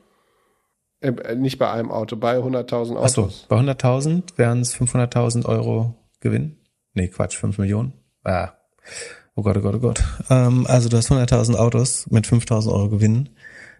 Äh, 1.00 1.34
nicht 1.34 1.58
bei 1.58 1.70
einem 1.70 1.90
Auto, 1.90 2.16
bei 2.16 2.38
100.000 2.38 2.96
Autos. 2.96 3.18
Achso, 3.18 3.30
bei 3.48 3.56
100.000 3.56 4.36
wären 4.36 4.60
es 4.60 4.76
500.000 4.76 5.46
Euro 5.46 5.94
Gewinn. 6.20 6.58
Nee, 6.94 7.08
Quatsch, 7.08 7.36
5 7.36 7.58
Millionen. 7.58 7.92
Ah, 8.22 8.52
Oh 9.34 9.42
Gott, 9.42 9.56
oh 9.56 9.60
Gott, 9.60 9.74
oh 9.74 9.78
Gott. 9.78 10.04
Ähm, 10.28 10.66
also 10.66 10.88
du 10.88 10.96
hast 10.96 11.10
100.000 11.10 11.56
Autos 11.56 12.10
mit 12.10 12.26
5.000 12.26 12.72
Euro 12.72 12.88
Gewinn. 12.88 13.30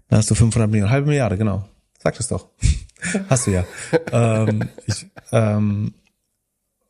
Dann 0.09 0.19
hast 0.19 0.31
du 0.31 0.35
500 0.35 0.71
Millionen, 0.71 0.91
halbe 0.91 1.09
Milliarde, 1.09 1.37
genau. 1.37 1.69
Sag 1.99 2.17
das 2.17 2.29
doch. 2.29 2.49
hast 3.29 3.47
du 3.47 3.51
ja. 3.51 3.65
ähm, 4.13 4.69
ich, 4.87 5.07
ähm, 5.33 5.95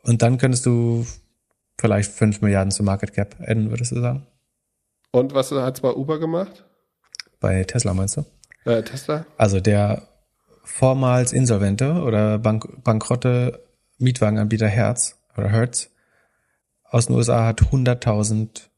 und 0.03 0.23
dann 0.23 0.39
könntest 0.39 0.67
du 0.67 1.07
vielleicht 1.79 2.13
5 2.13 2.41
Milliarden 2.43 2.71
zum 2.71 2.87
Market 2.87 3.13
Cap 3.13 3.37
enden, 3.41 3.71
würdest 3.71 3.93
du 3.93 4.01
sagen? 4.01 4.27
Und 5.13 5.35
was 5.35 5.51
hat's 5.51 5.81
bei 5.81 5.93
Uber 5.93 6.19
gemacht? 6.19 6.65
Bei 7.41 7.65
Tesla 7.65 7.95
meinst 7.95 8.17
du? 8.17 8.25
Äh, 8.65 8.83
Tesla? 8.83 9.27
Also 9.37 9.61
der 9.61 10.09
vormals 10.63 11.33
insolvente 11.33 11.95
oder 12.03 12.39
bank 12.39 12.85
bankrotte 12.85 13.65
Mietwagenanbieter 13.99 14.69
Hertz 14.69 15.19
oder 15.37 15.49
Hertz 15.49 15.91
aus 16.91 17.07
den 17.07 17.17
USA 17.17 17.47
hat 17.47 17.63
100.000 17.63 18.69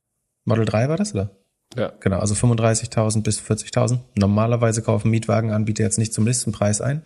Model 0.45 0.65
3 0.65 0.89
war 0.89 0.97
das, 0.97 1.15
oder? 1.15 1.31
Ja. 1.77 1.93
Genau, 2.01 2.19
also 2.19 2.35
35.000 2.35 3.23
bis 3.23 3.41
40.000. 3.41 4.01
Normalerweise 4.15 4.83
kaufen 4.83 5.11
Mietwagenanbieter 5.11 5.83
jetzt 5.83 5.99
nicht 5.99 6.13
zum 6.13 6.27
Listenpreis 6.27 6.81
ein. 6.81 7.03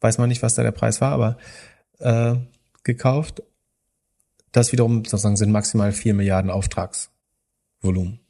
Weiß 0.00 0.18
man 0.18 0.28
nicht, 0.28 0.42
was 0.42 0.54
da 0.54 0.62
der 0.62 0.72
Preis 0.72 1.00
war, 1.00 1.12
aber 1.12 1.38
äh, 1.98 2.34
gekauft. 2.84 3.42
Das 4.50 4.72
wiederum 4.72 5.04
sozusagen 5.04 5.36
sind 5.36 5.50
maximal 5.50 5.92
4 5.92 6.12
Milliarden 6.12 6.50
Auftragsvolumen. 6.50 8.20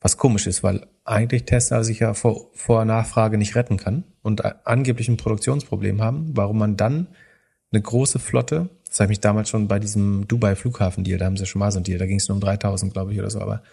Was 0.00 0.16
komisch 0.16 0.46
ist, 0.46 0.62
weil 0.62 0.86
eigentlich 1.04 1.44
Tesla 1.44 1.84
sich 1.84 2.00
ja 2.00 2.14
vor, 2.14 2.50
vor 2.54 2.84
Nachfrage 2.84 3.38
nicht 3.38 3.54
retten 3.54 3.76
kann 3.76 4.04
und 4.22 4.44
angeblich 4.66 5.08
ein 5.08 5.16
Produktionsproblem 5.16 6.02
haben, 6.02 6.36
warum 6.36 6.58
man 6.58 6.76
dann 6.76 7.08
eine 7.70 7.80
große 7.80 8.18
Flotte, 8.18 8.70
das 8.94 9.00
habe 9.00 9.06
ich 9.06 9.18
mich 9.18 9.20
damals 9.20 9.48
schon 9.48 9.66
bei 9.66 9.80
diesem 9.80 10.28
Dubai-Flughafen-Deal, 10.28 11.18
da 11.18 11.24
haben 11.24 11.36
sie 11.36 11.46
schon 11.46 11.58
mal 11.58 11.72
so 11.72 11.80
ein 11.80 11.82
Deal, 11.82 11.98
da 11.98 12.06
ging 12.06 12.18
es 12.18 12.28
nur 12.28 12.36
um 12.36 12.40
3000, 12.40 12.92
glaube 12.92 13.12
ich, 13.12 13.18
oder 13.18 13.28
so, 13.28 13.40
aber 13.40 13.64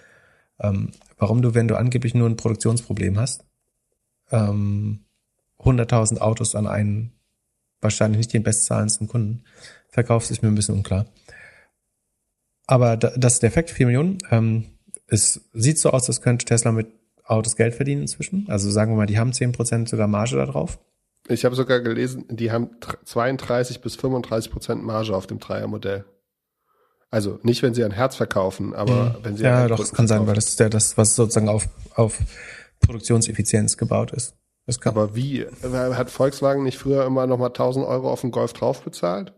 ähm, 0.59 0.89
warum 1.19 1.43
du, 1.43 1.53
wenn 1.53 1.67
du 1.67 1.75
angeblich 1.75 2.15
nur 2.15 2.27
ein 2.27 2.37
Produktionsproblem 2.37 3.19
hast, 3.19 3.45
ähm, 4.31 5.05
100.000 5.59 6.17
Autos 6.17 6.55
an 6.55 6.65
einen 6.65 7.11
wahrscheinlich 7.81 8.17
nicht 8.17 8.33
den 8.33 8.41
bestzahlendsten 8.41 9.07
Kunden 9.07 9.43
verkaufst, 9.89 10.31
ist 10.31 10.41
mir 10.41 10.47
ein 10.47 10.55
bisschen 10.55 10.73
unklar. 10.73 11.05
Aber 12.65 12.97
das 12.97 13.33
ist 13.33 13.43
der 13.43 13.49
Effekt, 13.49 13.69
4 13.69 13.85
Millionen. 13.85 14.17
Ähm, 14.31 14.71
es 15.05 15.51
sieht 15.53 15.77
so 15.77 15.91
aus, 15.91 16.07
als 16.07 16.21
könnte 16.21 16.45
Tesla 16.45 16.71
mit 16.71 16.87
Autos 17.23 17.55
Geld 17.55 17.75
verdienen 17.75 18.01
inzwischen. 18.01 18.49
Also 18.49 18.71
sagen 18.71 18.93
wir 18.93 18.97
mal, 18.97 19.05
die 19.05 19.19
haben 19.19 19.33
10% 19.33 19.87
sogar 19.87 20.07
Marge 20.07 20.37
da 20.37 20.47
drauf. 20.47 20.79
Ich 21.31 21.45
habe 21.45 21.55
sogar 21.55 21.79
gelesen, 21.79 22.25
die 22.29 22.51
haben 22.51 22.71
32 23.05 23.81
bis 23.81 23.95
35 23.95 24.51
Prozent 24.51 24.83
Marge 24.83 25.15
auf 25.15 25.27
dem 25.27 25.39
Dreiermodell. 25.39 26.05
Also 27.09 27.39
nicht, 27.43 27.61
wenn 27.61 27.73
sie 27.73 27.83
ein 27.83 27.91
Herz 27.91 28.15
verkaufen, 28.15 28.73
aber 28.73 28.93
mhm. 28.93 29.15
wenn 29.23 29.37
sie 29.37 29.43
ja, 29.43 29.67
doch, 29.67 29.79
es 29.79 29.91
kann 29.91 30.07
sein, 30.07 30.25
weil 30.27 30.35
das 30.35 30.47
ist 30.47 30.59
ja 30.59 30.69
das, 30.69 30.97
was 30.97 31.15
sozusagen 31.15 31.49
auf 31.49 31.67
auf 31.95 32.19
Produktionseffizienz 32.79 33.77
gebaut 33.77 34.11
ist. 34.11 34.35
Das 34.65 34.79
kann. 34.79 34.93
Aber 34.93 35.15
wie 35.15 35.45
hat 35.71 36.09
Volkswagen 36.09 36.63
nicht 36.63 36.77
früher 36.77 37.05
immer 37.05 37.27
noch 37.27 37.37
mal 37.37 37.47
1000 37.47 37.85
Euro 37.85 38.11
auf 38.11 38.21
den 38.21 38.31
Golf 38.31 38.53
drauf 38.53 38.81
bezahlt? 38.83 39.33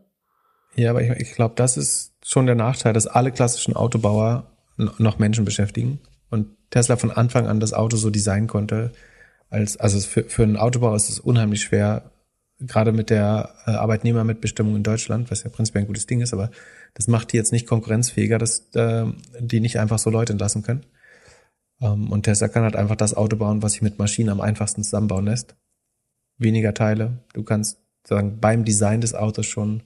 Ja, 0.76 0.90
aber 0.90 1.02
ich, 1.02 1.10
ich 1.20 1.34
glaube, 1.34 1.56
das 1.56 1.78
ist 1.78 2.14
schon 2.24 2.46
der 2.46 2.56
Nachteil, 2.56 2.94
dass 2.94 3.08
alle 3.08 3.32
klassischen 3.32 3.76
Autobauer 3.76 4.52
noch 4.78 5.20
Menschen 5.20 5.46
beschäftigen 5.46 6.00
und 6.30 6.48
Tesla 6.72 6.96
von 6.96 7.12
Anfang 7.12 7.48
an 7.48 7.60
das 7.60 7.74
Auto 7.74 7.96
so 7.96 8.10
designen 8.10 8.48
konnte, 8.48 8.92
als 9.54 9.78
also 9.78 10.00
für, 10.00 10.24
für 10.24 10.44
einen 10.44 10.58
Autobauer 10.58 10.96
ist 10.96 11.10
es 11.10 11.20
unheimlich 11.20 11.62
schwer, 11.62 12.12
gerade 12.60 12.92
mit 12.92 13.10
der 13.10 13.54
äh, 13.66 13.72
Arbeitnehmermitbestimmung 13.72 14.76
in 14.76 14.84
Deutschland, 14.84 15.30
was 15.30 15.44
ja 15.44 15.50
prinzipiell 15.50 15.84
ein 15.84 15.88
gutes 15.88 16.08
Ding 16.08 16.22
ist, 16.22 16.34
aber 16.34 16.50
das 16.94 17.08
macht 17.08 17.32
die 17.32 17.38
jetzt 17.38 17.52
nicht 17.52 17.68
konkurrenzfähiger, 17.68 18.38
dass 18.38 18.70
äh, 18.74 19.06
die 19.40 19.60
nicht 19.60 19.80
einfach 19.80 20.00
so 20.00 20.10
Leute 20.10 20.34
entlassen 20.34 20.64
können. 20.64 20.86
Ähm, 21.82 22.12
und 22.12 22.24
Tesla 22.24 22.48
kann 22.48 22.64
halt 22.64 22.76
einfach 22.76 22.96
das 22.96 23.16
Auto 23.16 23.36
bauen, 23.36 23.62
was 23.62 23.74
sich 23.74 23.82
mit 23.82 24.00
Maschinen 24.00 24.30
am 24.30 24.42
einfachsten 24.42 24.84
zusammenbauen 24.84 25.26
lässt. 25.26 25.56
Weniger 26.38 26.74
Teile. 26.74 27.24
Du 27.34 27.44
kannst 27.44 27.80
sagen 28.08 28.40
beim 28.40 28.66
Design 28.66 29.02
des 29.02 29.14
Autos 29.14 29.46
schon 29.46 29.84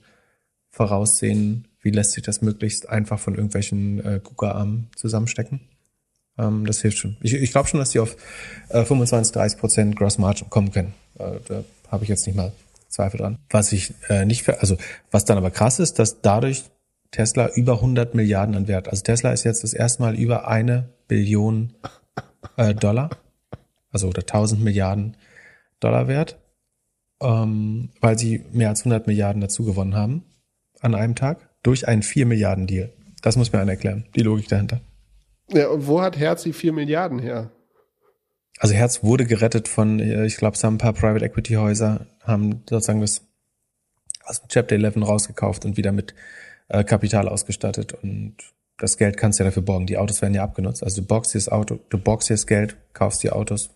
voraussehen, 0.70 1.68
wie 1.80 1.90
lässt 1.90 2.12
sich 2.12 2.22
das 2.22 2.42
möglichst 2.42 2.88
einfach 2.88 3.18
von 3.18 3.34
irgendwelchen 3.34 4.04
äh, 4.04 4.20
KUKA-Armen 4.22 4.90
zusammenstecken. 4.96 5.60
Ähm, 6.38 6.66
das 6.66 6.80
hilft 6.80 6.98
schon. 6.98 7.16
Ich, 7.20 7.34
ich 7.34 7.50
glaube 7.50 7.68
schon, 7.68 7.80
dass 7.80 7.90
die 7.90 7.98
auf 7.98 8.16
äh, 8.68 8.84
25, 8.84 9.32
30 9.32 9.58
Prozent 9.58 9.96
Gross 9.96 10.18
Margin 10.18 10.48
kommen 10.50 10.70
können. 10.70 10.94
Äh, 11.18 11.32
da 11.46 11.64
habe 11.90 12.04
ich 12.04 12.08
jetzt 12.08 12.26
nicht 12.26 12.36
mal 12.36 12.52
Zweifel 12.88 13.18
dran. 13.18 13.38
Was 13.50 13.72
ich 13.72 13.94
äh, 14.08 14.24
nicht, 14.24 14.48
also 14.48 14.76
was 15.10 15.24
dann 15.24 15.38
aber 15.38 15.50
krass 15.50 15.78
ist, 15.78 15.98
dass 15.98 16.20
dadurch 16.20 16.64
Tesla 17.10 17.48
über 17.54 17.74
100 17.74 18.14
Milliarden 18.14 18.54
an 18.54 18.68
Wert. 18.68 18.88
Also 18.88 19.02
Tesla 19.02 19.32
ist 19.32 19.44
jetzt 19.44 19.64
das 19.64 19.72
erste 19.72 20.02
Mal 20.02 20.14
über 20.14 20.48
eine 20.48 20.88
Billion 21.06 21.74
äh, 22.56 22.74
Dollar, 22.74 23.10
also 23.90 24.08
oder 24.08 24.22
1000 24.22 24.62
Milliarden 24.62 25.16
Dollar 25.80 26.08
wert, 26.08 26.38
ähm, 27.20 27.90
weil 28.00 28.18
sie 28.18 28.44
mehr 28.52 28.68
als 28.68 28.80
100 28.80 29.06
Milliarden 29.06 29.40
dazu 29.40 29.64
gewonnen 29.64 29.94
haben 29.94 30.24
an 30.80 30.94
einem 30.94 31.14
Tag 31.14 31.48
durch 31.62 31.88
einen 31.88 32.02
4 32.02 32.26
Milliarden 32.26 32.66
Deal. 32.66 32.90
Das 33.22 33.36
muss 33.36 33.52
mir 33.52 33.60
einer 33.60 33.72
erklären, 33.72 34.04
die 34.14 34.22
Logik 34.22 34.48
dahinter. 34.48 34.80
Ja, 35.50 35.68
und 35.68 35.86
wo 35.86 36.02
hat 36.02 36.18
Herz 36.18 36.42
die 36.42 36.52
4 36.52 36.72
Milliarden 36.72 37.18
her? 37.18 37.50
Also 38.58 38.74
Herz 38.74 39.02
wurde 39.02 39.24
gerettet 39.24 39.68
von, 39.68 40.00
äh, 40.00 40.26
ich 40.26 40.36
glaube, 40.36 40.56
es 40.56 40.64
haben 40.64 40.74
ein 40.74 40.78
paar 40.78 40.92
Private 40.92 41.24
Equity 41.24 41.54
Häuser, 41.54 42.06
haben 42.22 42.62
sozusagen 42.68 43.00
das 43.00 43.22
aus 44.24 44.40
dem 44.42 44.48
Chapter 44.48 44.74
11 44.74 44.96
rausgekauft 44.96 45.64
und 45.64 45.76
wieder 45.76 45.92
mit 45.92 46.14
äh, 46.68 46.84
Kapital 46.84 47.28
ausgestattet 47.28 47.94
und 47.94 48.36
das 48.78 48.96
Geld 48.96 49.16
kannst 49.16 49.38
du 49.38 49.44
ja 49.44 49.50
dafür 49.50 49.62
borgen. 49.62 49.86
Die 49.86 49.98
Autos 49.98 50.22
werden 50.22 50.34
ja 50.34 50.44
abgenutzt. 50.44 50.84
Also 50.84 51.00
du 51.00 51.06
borgst 51.06 51.34
dir 51.34 51.38
das 51.38 51.48
Auto, 51.48 51.80
du 51.88 51.98
borgst 51.98 52.30
dir 52.30 52.34
das 52.34 52.46
Geld, 52.46 52.76
kaufst 52.92 53.22
die 53.22 53.30
Autos. 53.30 53.70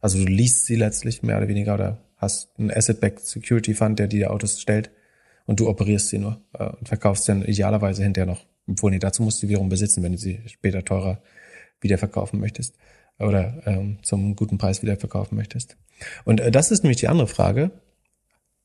Also 0.00 0.18
du 0.18 0.24
liest 0.24 0.66
sie 0.66 0.76
letztlich 0.76 1.22
mehr 1.22 1.38
oder 1.38 1.48
weniger 1.48 1.74
oder 1.74 1.98
hast 2.16 2.50
einen 2.58 2.70
Asset-Backed 2.70 3.20
Security 3.20 3.74
Fund, 3.74 3.98
der 3.98 4.08
dir 4.08 4.20
die 4.20 4.26
Autos 4.26 4.60
stellt 4.60 4.90
und 5.46 5.60
du 5.60 5.68
operierst 5.68 6.08
sie 6.08 6.18
nur 6.18 6.40
äh, 6.54 6.64
und 6.64 6.88
verkaufst 6.88 7.28
dann 7.28 7.44
idealerweise 7.44 8.02
hinterher 8.02 8.26
noch. 8.26 8.44
Obwohl, 8.70 8.90
nee, 8.90 8.98
dazu 8.98 9.22
musst 9.22 9.42
du 9.42 9.48
wiederum 9.48 9.68
besitzen, 9.68 10.02
wenn 10.02 10.12
du 10.12 10.18
sie 10.18 10.40
später 10.46 10.84
teurer 10.84 11.20
wiederverkaufen 11.80 12.40
möchtest 12.40 12.76
oder 13.18 13.62
ähm, 13.66 13.98
zum 14.02 14.36
guten 14.36 14.58
Preis 14.58 14.82
wiederverkaufen 14.82 15.36
möchtest. 15.36 15.76
Und 16.24 16.40
äh, 16.40 16.50
das 16.50 16.70
ist 16.70 16.82
nämlich 16.82 16.98
die 16.98 17.08
andere 17.08 17.26
Frage 17.26 17.70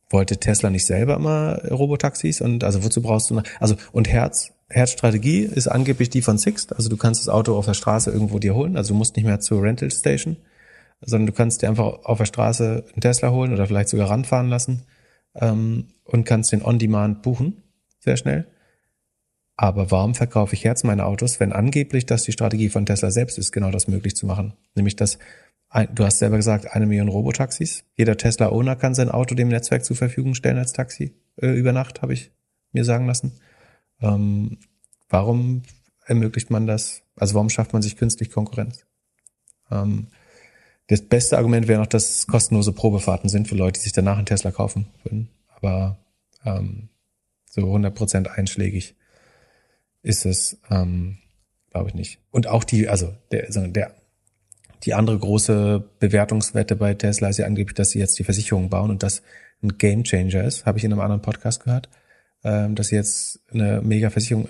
wollte 0.09 0.37
Tesla 0.37 0.69
nicht 0.69 0.85
selber 0.85 1.15
immer 1.15 1.59
Robotaxis 1.69 2.41
und 2.41 2.63
also 2.63 2.83
wozu 2.83 3.01
brauchst 3.01 3.29
du 3.29 3.35
noch, 3.35 3.43
also 3.59 3.75
und 3.91 4.09
Herz 4.09 4.51
Herzstrategie 4.67 5.41
ist 5.41 5.67
angeblich 5.67 6.09
die 6.09 6.23
von 6.23 6.39
Sixt, 6.39 6.75
also 6.75 6.89
du 6.89 6.97
kannst 6.97 7.21
das 7.21 7.29
Auto 7.29 7.55
auf 7.55 7.65
der 7.65 7.75
Straße 7.75 8.09
irgendwo 8.09 8.39
dir 8.39 8.55
holen, 8.55 8.77
also 8.77 8.93
du 8.93 8.97
musst 8.97 9.15
nicht 9.15 9.25
mehr 9.25 9.39
zur 9.39 9.61
Rental 9.61 9.91
Station, 9.91 10.37
sondern 11.01 11.27
du 11.27 11.33
kannst 11.33 11.61
dir 11.61 11.69
einfach 11.69 12.03
auf 12.03 12.17
der 12.17 12.25
Straße 12.25 12.83
einen 12.91 13.01
Tesla 13.01 13.31
holen 13.31 13.53
oder 13.53 13.67
vielleicht 13.67 13.89
sogar 13.89 14.09
ranfahren 14.09 14.49
lassen 14.49 14.83
ähm, 15.35 15.89
und 16.03 16.25
kannst 16.25 16.51
den 16.51 16.63
On-Demand 16.63 17.21
buchen, 17.21 17.61
sehr 17.99 18.17
schnell. 18.17 18.47
Aber 19.57 19.89
warum 19.91 20.15
verkaufe 20.15 20.53
ich 20.53 20.65
Herz 20.65 20.83
meine 20.83 21.05
Autos, 21.05 21.39
wenn 21.39 21.53
angeblich 21.53 22.05
das 22.05 22.23
die 22.23 22.33
Strategie 22.33 22.69
von 22.69 22.85
Tesla 22.85 23.11
selbst 23.11 23.37
ist, 23.37 23.51
genau 23.51 23.71
das 23.71 23.87
möglich 23.87 24.15
zu 24.15 24.25
machen? 24.25 24.53
Nämlich, 24.75 24.95
dass 24.95 25.17
du 25.93 26.05
hast 26.05 26.19
selber 26.19 26.37
gesagt, 26.37 26.71
eine 26.71 26.85
Million 26.85 27.09
Robotaxis. 27.09 27.83
Jeder 27.95 28.17
Tesla-Owner 28.17 28.75
kann 28.75 28.95
sein 28.95 29.09
Auto 29.09 29.35
dem 29.35 29.49
Netzwerk 29.49 29.83
zur 29.83 29.95
Verfügung 29.95 30.33
stellen 30.35 30.57
als 30.57 30.73
Taxi 30.73 31.13
äh, 31.37 31.47
über 31.47 31.73
Nacht, 31.73 32.01
habe 32.01 32.13
ich 32.13 32.31
mir 32.71 32.85
sagen 32.85 33.07
lassen. 33.07 33.33
Ähm, 34.01 34.57
warum 35.09 35.63
ermöglicht 36.05 36.49
man 36.49 36.67
das? 36.67 37.01
Also 37.15 37.35
warum 37.35 37.49
schafft 37.49 37.73
man 37.73 37.81
sich 37.81 37.97
künstlich 37.97 38.31
Konkurrenz? 38.31 38.85
Ähm, 39.71 40.07
das 40.87 41.01
beste 41.01 41.37
Argument 41.37 41.67
wäre 41.67 41.79
noch, 41.79 41.87
dass 41.87 42.09
es 42.09 42.27
kostenlose 42.27 42.71
Probefahrten 42.71 43.29
sind 43.29 43.47
für 43.47 43.55
Leute, 43.55 43.79
die 43.79 43.83
sich 43.83 43.93
danach 43.93 44.17
einen 44.17 44.27
Tesla 44.27 44.51
kaufen 44.51 44.87
würden. 45.03 45.29
Aber 45.55 45.97
ähm, 46.45 46.89
so 47.45 47.61
100% 47.61 48.27
einschlägig 48.27 48.95
ist 50.05 50.25
es, 50.25 50.57
ähm, 50.69 51.17
glaube 51.71 51.89
ich 51.89 51.95
nicht. 51.95 52.19
Und 52.31 52.47
auch 52.47 52.63
die, 52.63 52.87
also 52.87 53.13
der, 53.31 53.49
der 53.49 53.95
die 54.83 54.93
andere 54.93 55.17
große 55.17 55.83
Bewertungswette 55.99 56.75
bei 56.75 56.93
Tesla 56.93 57.29
ist 57.29 57.37
ja 57.37 57.47
angeblich, 57.47 57.73
dass 57.73 57.89
sie 57.89 57.99
jetzt 57.99 58.19
die 58.19 58.23
Versicherung 58.23 58.69
bauen 58.69 58.91
und 58.91 59.01
das 59.01 59.23
ein 59.63 59.77
Gamechanger 59.77 60.43
ist, 60.43 60.65
habe 60.65 60.77
ich 60.77 60.83
in 60.83 60.91
einem 60.91 61.01
anderen 61.01 61.23
Podcast 61.23 61.63
gehört, 61.63 61.89
ähm, 62.43 62.75
dass 62.75 62.87
sie 62.87 62.95
jetzt 62.95 63.39
eine 63.51 63.81
mega 63.81 64.11
Versicherung 64.11 64.47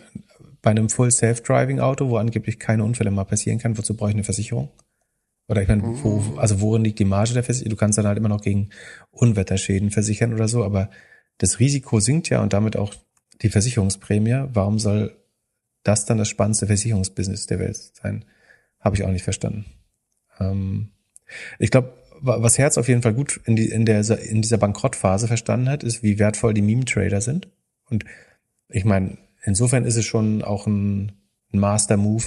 bei 0.62 0.72
einem 0.72 0.90
Full 0.90 1.12
Self-Driving 1.12 1.80
Auto, 1.80 2.10
wo 2.10 2.18
angeblich 2.18 2.60
keine 2.60 2.84
Unfälle 2.84 3.12
mal 3.12 3.24
passieren 3.24 3.60
kann, 3.60 3.78
wozu 3.78 3.96
brauche 3.96 4.10
ich 4.10 4.16
eine 4.16 4.24
Versicherung? 4.26 4.70
Oder 5.48 5.62
ich 5.62 5.68
meine, 5.68 5.84
wo, 5.84 6.20
mhm. 6.20 6.40
also 6.40 6.60
worin 6.60 6.84
liegt 6.84 7.00
die 7.00 7.06
Marge 7.06 7.34
der 7.34 7.44
Versicherung? 7.44 7.70
Du 7.70 7.76
kannst 7.78 7.98
dann 7.98 8.08
halt 8.08 8.18
immer 8.18 8.30
noch 8.30 8.42
gegen 8.42 8.72
Unwetterschäden 9.12 9.92
versichern 9.92 10.34
oder 10.34 10.48
so, 10.50 10.66
aber 10.66 10.90
das 11.38 11.60
Risiko 11.60 12.00
sinkt 12.00 12.30
ja 12.30 12.42
und 12.42 12.52
damit 12.52 12.76
auch 12.76 12.94
die 13.42 13.50
Versicherungsprämie. 13.50 14.48
Warum 14.52 14.80
soll 14.80 15.16
das 15.86 16.06
dann 16.06 16.18
das 16.18 16.28
spannendste 16.28 16.68
Versicherungsbusiness 16.68 17.48
der 17.48 17.60
Welt 17.60 17.78
sein? 17.78 18.26
Habe 18.80 18.96
ich 18.96 19.04
auch 19.04 19.12
nicht 19.12 19.24
verstanden. 19.24 19.66
Ähm, 20.40 20.90
ich 21.58 21.72
glaube, 21.72 21.94
was 22.22 22.58
Herz 22.58 22.78
auf 22.78 22.88
jeden 22.88 23.02
Fall 23.02 23.14
gut 23.14 23.40
in, 23.46 23.56
die, 23.56 23.70
in, 23.70 23.86
der, 23.86 24.08
in 24.20 24.42
dieser 24.42 24.58
Bankrottphase 24.58 25.28
verstanden 25.28 25.70
hat, 25.70 25.84
ist, 25.84 26.04
wie 26.04 26.20
wertvoll 26.20 26.54
die 26.54 26.62
Meme-Trader 26.62 27.22
sind. 27.22 27.48
Und 27.90 28.06
ich 28.70 28.86
meine, 28.86 29.18
insofern 29.44 29.86
ist 29.86 29.96
es 29.96 30.06
schon 30.06 30.42
auch 30.42 30.68
ein, 30.68 31.14
ein 31.54 31.60
Master-Move, 31.60 32.26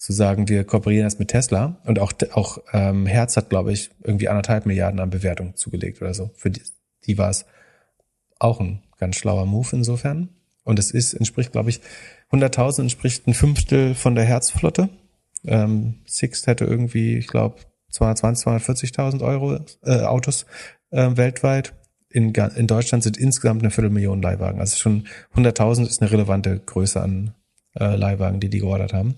zu 0.00 0.14
sagen, 0.14 0.48
wir 0.48 0.64
kooperieren 0.64 1.06
jetzt 1.06 1.18
mit 1.18 1.28
Tesla. 1.28 1.78
Und 1.84 1.98
auch, 1.98 2.14
auch 2.32 2.58
ähm, 2.72 3.04
Herz 3.04 3.36
hat, 3.36 3.50
glaube 3.50 3.72
ich, 3.72 3.90
irgendwie 4.02 4.28
anderthalb 4.28 4.64
Milliarden 4.64 4.98
an 4.98 5.10
Bewertung 5.10 5.56
zugelegt 5.56 6.00
oder 6.00 6.14
so. 6.14 6.30
Für 6.34 6.50
die, 6.50 6.62
die 7.04 7.18
war 7.18 7.28
es 7.28 7.44
auch 8.38 8.60
ein 8.60 8.82
ganz 8.98 9.16
schlauer 9.16 9.44
Move 9.44 9.68
insofern. 9.72 10.30
Und 10.64 10.78
es 10.78 10.90
ist, 10.90 11.12
entspricht, 11.12 11.52
glaube 11.52 11.68
ich, 11.68 11.82
100.000 12.30 12.82
entspricht 12.82 13.26
ein 13.26 13.34
Fünftel 13.34 13.94
von 13.94 14.14
der 14.14 14.24
Herzflotte. 14.24 14.88
Ähm, 15.44 15.96
Sixt 16.06 16.46
hätte 16.46 16.64
irgendwie, 16.64 17.16
ich 17.16 17.26
glaube, 17.26 17.56
220, 17.90 18.46
240.000 18.46 19.22
Euro 19.22 19.58
äh, 19.84 20.02
Autos 20.02 20.46
äh, 20.90 21.16
weltweit. 21.16 21.74
In, 22.08 22.34
in 22.34 22.66
Deutschland 22.66 23.04
sind 23.04 23.16
insgesamt 23.16 23.62
eine 23.62 23.70
Viertelmillion 23.70 24.22
Leihwagen. 24.22 24.60
Also 24.60 24.76
schon 24.76 25.06
100.000 25.34 25.86
ist 25.86 26.02
eine 26.02 26.10
relevante 26.10 26.58
Größe 26.58 27.00
an 27.00 27.34
äh, 27.78 27.96
Leihwagen, 27.96 28.40
die 28.40 28.48
die 28.48 28.58
geordert 28.58 28.92
haben. 28.92 29.16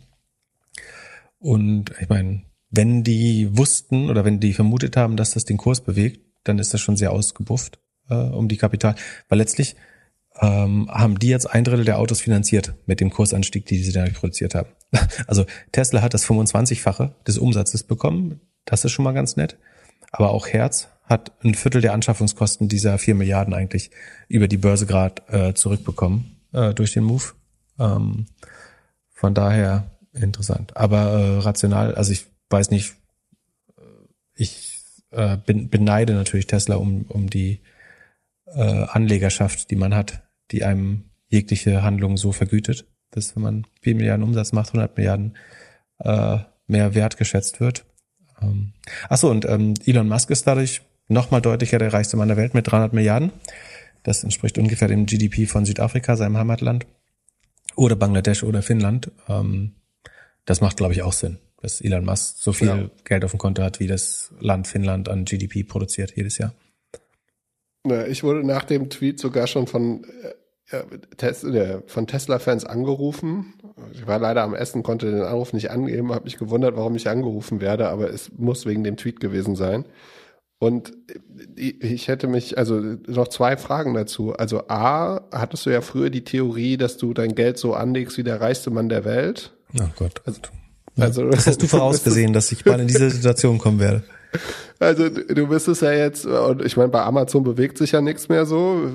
Und 1.38 1.92
ich 2.00 2.08
meine, 2.08 2.42
wenn 2.70 3.02
die 3.02 3.56
wussten 3.56 4.10
oder 4.10 4.24
wenn 4.24 4.40
die 4.40 4.54
vermutet 4.54 4.96
haben, 4.96 5.16
dass 5.16 5.32
das 5.32 5.44
den 5.44 5.56
Kurs 5.56 5.80
bewegt, 5.80 6.20
dann 6.44 6.58
ist 6.58 6.72
das 6.72 6.80
schon 6.80 6.96
sehr 6.96 7.12
ausgebufft 7.12 7.78
äh, 8.08 8.14
um 8.14 8.48
die 8.48 8.56
Kapital. 8.56 8.94
Weil 9.28 9.38
letztlich 9.38 9.76
ähm, 10.40 10.88
haben 10.90 11.18
die 11.18 11.28
jetzt 11.28 11.46
ein 11.46 11.64
Drittel 11.64 11.84
der 11.84 11.98
Autos 11.98 12.20
finanziert 12.20 12.74
mit 12.86 13.00
dem 13.00 13.10
Kursanstieg, 13.10 13.66
die 13.66 13.78
sie 13.82 13.92
dadurch 13.92 14.14
produziert 14.14 14.54
haben. 14.54 14.68
Also 15.26 15.46
Tesla 15.72 16.02
hat 16.02 16.14
das 16.14 16.26
25-fache 16.26 17.12
des 17.26 17.38
Umsatzes 17.38 17.82
bekommen. 17.82 18.40
Das 18.64 18.84
ist 18.84 18.92
schon 18.92 19.04
mal 19.04 19.12
ganz 19.12 19.36
nett. 19.36 19.56
Aber 20.10 20.30
auch 20.30 20.46
Herz 20.48 20.88
hat 21.04 21.32
ein 21.42 21.54
Viertel 21.54 21.80
der 21.80 21.94
Anschaffungskosten 21.94 22.68
dieser 22.68 22.98
vier 22.98 23.14
Milliarden 23.14 23.54
eigentlich 23.54 23.90
über 24.28 24.48
die 24.48 24.58
Börse 24.58 24.86
gerade 24.86 25.22
äh, 25.28 25.54
zurückbekommen 25.54 26.36
äh, 26.52 26.74
durch 26.74 26.92
den 26.92 27.04
Move. 27.04 27.24
Ähm, 27.78 28.26
von 29.10 29.34
daher 29.34 29.90
interessant. 30.12 30.76
Aber 30.76 30.98
äh, 30.98 31.38
rational, 31.38 31.94
also 31.94 32.12
ich 32.12 32.26
weiß 32.50 32.70
nicht, 32.70 32.94
ich 34.34 34.78
äh, 35.10 35.36
bin, 35.36 35.68
beneide 35.68 36.14
natürlich 36.14 36.46
Tesla 36.46 36.76
um, 36.76 37.04
um 37.08 37.30
die 37.30 37.60
äh, 38.54 38.86
Anlegerschaft, 38.88 39.70
die 39.70 39.76
man 39.76 39.94
hat, 39.94 40.22
die 40.50 40.64
einem 40.64 41.10
jegliche 41.28 41.82
Handlung 41.82 42.16
so 42.16 42.32
vergütet, 42.32 42.86
dass 43.10 43.34
wenn 43.36 43.42
man 43.42 43.66
4 43.80 43.94
Milliarden 43.94 44.24
Umsatz 44.24 44.52
macht, 44.52 44.68
100 44.68 44.96
Milliarden 44.96 45.36
äh, 45.98 46.38
mehr 46.66 46.94
Wert 46.94 47.16
geschätzt 47.16 47.60
wird. 47.60 47.84
Ähm, 48.40 48.72
achso, 49.08 49.30
und 49.30 49.44
ähm, 49.46 49.74
Elon 49.84 50.08
Musk 50.08 50.30
ist 50.30 50.46
dadurch 50.46 50.82
nochmal 51.08 51.42
deutlicher 51.42 51.78
der 51.78 51.92
reichste 51.92 52.16
Mann 52.16 52.28
der 52.28 52.36
Welt 52.36 52.54
mit 52.54 52.70
300 52.70 52.92
Milliarden. 52.92 53.32
Das 54.02 54.24
entspricht 54.24 54.58
ungefähr 54.58 54.88
dem 54.88 55.06
GDP 55.06 55.46
von 55.46 55.64
Südafrika, 55.64 56.16
seinem 56.16 56.36
Heimatland. 56.36 56.86
Oder 57.76 57.96
Bangladesch 57.96 58.42
oder 58.42 58.62
Finnland. 58.62 59.10
Ähm, 59.28 59.76
das 60.44 60.60
macht, 60.60 60.76
glaube 60.76 60.92
ich, 60.92 61.02
auch 61.02 61.12
Sinn, 61.12 61.38
dass 61.60 61.80
Elon 61.80 62.04
Musk 62.04 62.36
so 62.38 62.52
viel 62.52 62.68
ja. 62.68 62.90
Geld 63.04 63.24
auf 63.24 63.30
dem 63.30 63.38
Konto 63.38 63.62
hat, 63.62 63.80
wie 63.80 63.86
das 63.86 64.32
Land 64.40 64.66
Finnland 64.66 65.08
an 65.08 65.24
GDP 65.24 65.62
produziert 65.62 66.14
jedes 66.16 66.38
Jahr. 66.38 66.52
Na, 67.84 68.06
ich 68.06 68.22
wurde 68.22 68.46
nach 68.46 68.64
dem 68.64 68.90
Tweet 68.90 69.18
sogar 69.18 69.46
schon 69.46 69.66
von, 69.66 70.04
äh, 70.70 71.78
von 71.86 72.06
Tesla-Fans 72.06 72.64
angerufen. 72.64 73.54
Ich 73.92 74.06
war 74.06 74.18
leider 74.18 74.42
am 74.42 74.54
Essen, 74.54 74.82
konnte 74.82 75.10
den 75.10 75.22
Anruf 75.22 75.52
nicht 75.52 75.70
angeben, 75.70 76.12
habe 76.12 76.24
mich 76.24 76.38
gewundert, 76.38 76.76
warum 76.76 76.94
ich 76.94 77.08
angerufen 77.08 77.60
werde, 77.60 77.88
aber 77.88 78.10
es 78.10 78.30
muss 78.36 78.66
wegen 78.66 78.84
dem 78.84 78.96
Tweet 78.96 79.20
gewesen 79.20 79.56
sein. 79.56 79.84
Und 80.62 80.92
ich 81.56 82.06
hätte 82.06 82.28
mich, 82.28 82.56
also 82.56 82.80
noch 83.08 83.26
zwei 83.26 83.56
Fragen 83.56 83.94
dazu. 83.94 84.32
Also 84.32 84.68
A, 84.68 85.22
hattest 85.32 85.66
du 85.66 85.70
ja 85.70 85.80
früher 85.80 86.08
die 86.08 86.22
Theorie, 86.22 86.76
dass 86.76 86.98
du 86.98 87.12
dein 87.12 87.34
Geld 87.34 87.58
so 87.58 87.74
anlegst 87.74 88.16
wie 88.16 88.22
der 88.22 88.40
reichste 88.40 88.70
Mann 88.70 88.88
der 88.88 89.04
Welt. 89.04 89.52
Oh 89.76 89.88
Gott. 89.98 90.22
Also, 90.24 90.40
also 90.96 91.30
das 91.30 91.48
hast 91.48 91.62
du 91.62 91.66
vorausgesehen, 91.66 92.32
dass 92.32 92.52
ich 92.52 92.64
mal 92.64 92.78
in 92.78 92.86
diese 92.86 93.10
Situation 93.10 93.58
kommen 93.58 93.80
werde. 93.80 94.04
Also 94.78 95.08
du 95.08 95.46
bist 95.46 95.68
es 95.68 95.80
ja 95.80 95.92
jetzt, 95.92 96.26
und 96.26 96.64
ich 96.64 96.76
meine, 96.76 96.88
bei 96.88 97.02
Amazon 97.02 97.44
bewegt 97.44 97.78
sich 97.78 97.92
ja 97.92 98.00
nichts 98.00 98.28
mehr 98.28 98.46
so. 98.46 98.90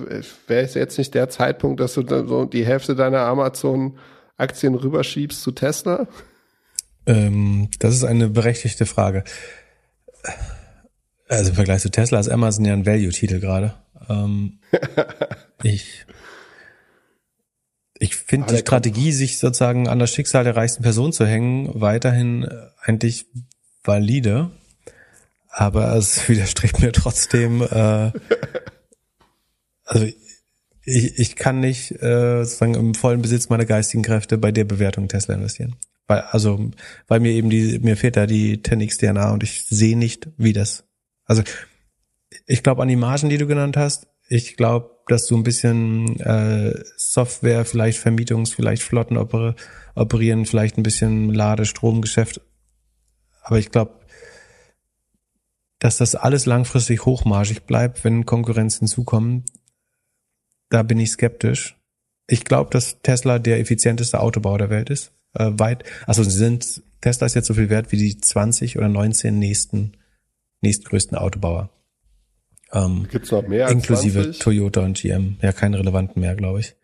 Wäre 0.47 0.65
es 0.65 0.73
jetzt 0.73 0.97
nicht 0.97 1.13
der 1.13 1.29
Zeitpunkt, 1.29 1.79
dass 1.79 1.93
du 1.93 2.03
so 2.27 2.45
die 2.45 2.65
Hälfte 2.65 2.95
deiner 2.95 3.21
Amazon-Aktien 3.21 4.75
rüberschiebst 4.75 5.41
zu 5.41 5.51
Tesla? 5.51 6.07
Ähm, 7.05 7.69
das 7.79 7.95
ist 7.95 8.03
eine 8.03 8.29
berechtigte 8.29 8.85
Frage. 8.85 9.23
Also 11.29 11.51
im 11.51 11.55
Vergleich 11.55 11.81
zu 11.81 11.89
Tesla 11.89 12.19
ist 12.19 12.29
Amazon 12.29 12.65
ja 12.65 12.73
ein 12.73 12.85
Value-Titel 12.85 13.39
gerade. 13.39 13.75
Ähm, 14.09 14.59
ich 15.63 16.05
ich 17.99 18.15
finde 18.15 18.53
die 18.53 18.59
Strategie, 18.59 19.11
sich 19.11 19.39
sozusagen 19.39 19.87
an 19.87 19.99
das 19.99 20.11
Schicksal 20.11 20.43
der 20.43 20.55
reichsten 20.55 20.83
Person 20.83 21.13
zu 21.13 21.25
hängen, 21.25 21.69
weiterhin 21.73 22.47
eigentlich 22.83 23.25
valide. 23.83 24.51
Aber 25.59 25.95
es 25.95 26.29
widerstrebt 26.29 26.81
mir 26.81 26.91
trotzdem, 26.91 27.61
äh, 27.61 28.11
also 29.85 30.05
ich, 30.83 31.19
ich 31.19 31.35
kann 31.35 31.59
nicht 31.59 31.91
äh, 32.01 32.43
sozusagen 32.43 32.75
im 32.75 32.93
vollen 32.93 33.21
Besitz 33.21 33.49
meiner 33.49 33.65
geistigen 33.65 34.03
Kräfte 34.03 34.37
bei 34.37 34.51
der 34.51 34.65
Bewertung 34.65 35.07
Tesla 35.07 35.33
investieren. 35.33 35.75
Weil, 36.05 36.21
also, 36.21 36.71
weil 37.07 37.19
mir 37.19 37.31
eben 37.31 37.49
die, 37.49 37.79
mir 37.79 37.97
fehlt 37.97 38.17
da 38.17 38.27
die 38.27 38.59
10x 38.59 38.99
DNA 38.99 39.31
und 39.31 39.43
ich 39.43 39.65
sehe 39.65 39.97
nicht, 39.97 40.29
wie 40.37 40.53
das 40.53 40.83
also 41.27 41.43
ich 42.45 42.63
glaube 42.63 42.81
an 42.81 42.87
die 42.87 42.95
Margen, 42.95 43.29
die 43.29 43.37
du 43.37 43.45
genannt 43.45 43.77
hast. 43.77 44.07
Ich 44.29 44.57
glaube, 44.57 44.89
dass 45.07 45.27
du 45.27 45.37
ein 45.37 45.43
bisschen 45.43 46.19
äh, 46.19 46.73
Software, 46.97 47.65
vielleicht 47.65 47.99
Vermietungs, 47.99 48.53
vielleicht 48.53 48.81
Flotten 48.83 49.17
oper 49.17 49.55
operieren, 49.95 50.45
vielleicht 50.45 50.77
ein 50.77 50.83
bisschen 50.83 51.33
Ladestromgeschäft. 51.33 52.41
Aber 53.41 53.57
ich 53.57 53.71
glaube, 53.71 53.96
dass 55.79 55.97
das 55.97 56.15
alles 56.15 56.45
langfristig 56.45 57.05
hochmargig 57.05 57.63
bleibt, 57.63 58.03
wenn 58.03 58.25
Konkurrenz 58.25 58.79
hinzukommen. 58.79 59.45
Da 60.69 60.83
bin 60.83 60.99
ich 60.99 61.11
skeptisch. 61.11 61.77
Ich 62.27 62.43
glaube, 62.43 62.69
dass 62.71 63.01
Tesla 63.01 63.39
der 63.39 63.59
effizienteste 63.59 64.19
Autobauer 64.19 64.57
der 64.57 64.69
Welt 64.69 64.89
ist. 64.89 65.13
Äh, 65.33 65.51
weit, 65.53 65.83
also 66.05 66.23
sie 66.23 66.31
sind, 66.31 66.81
Tesla 67.01 67.27
ist 67.27 67.35
jetzt 67.35 67.47
so 67.47 67.53
viel 67.53 67.69
wert 67.69 67.91
wie 67.91 67.97
die 67.97 68.17
20 68.17 68.77
oder 68.77 68.89
19 68.89 69.37
nächsten 69.37 69.93
nächstgrößten 70.61 71.17
Autobauer. 71.17 71.69
Ähm, 72.73 73.07
Gibt's 73.09 73.31
noch 73.31 73.47
mehr? 73.47 73.69
Inklusive 73.69 74.23
20? 74.23 74.39
Toyota 74.39 74.81
und 74.81 74.97
GM. 74.97 75.37
Ja, 75.41 75.53
keine 75.53 75.79
relevanten 75.79 76.19
mehr, 76.19 76.35
glaube 76.35 76.59
ich. 76.59 76.75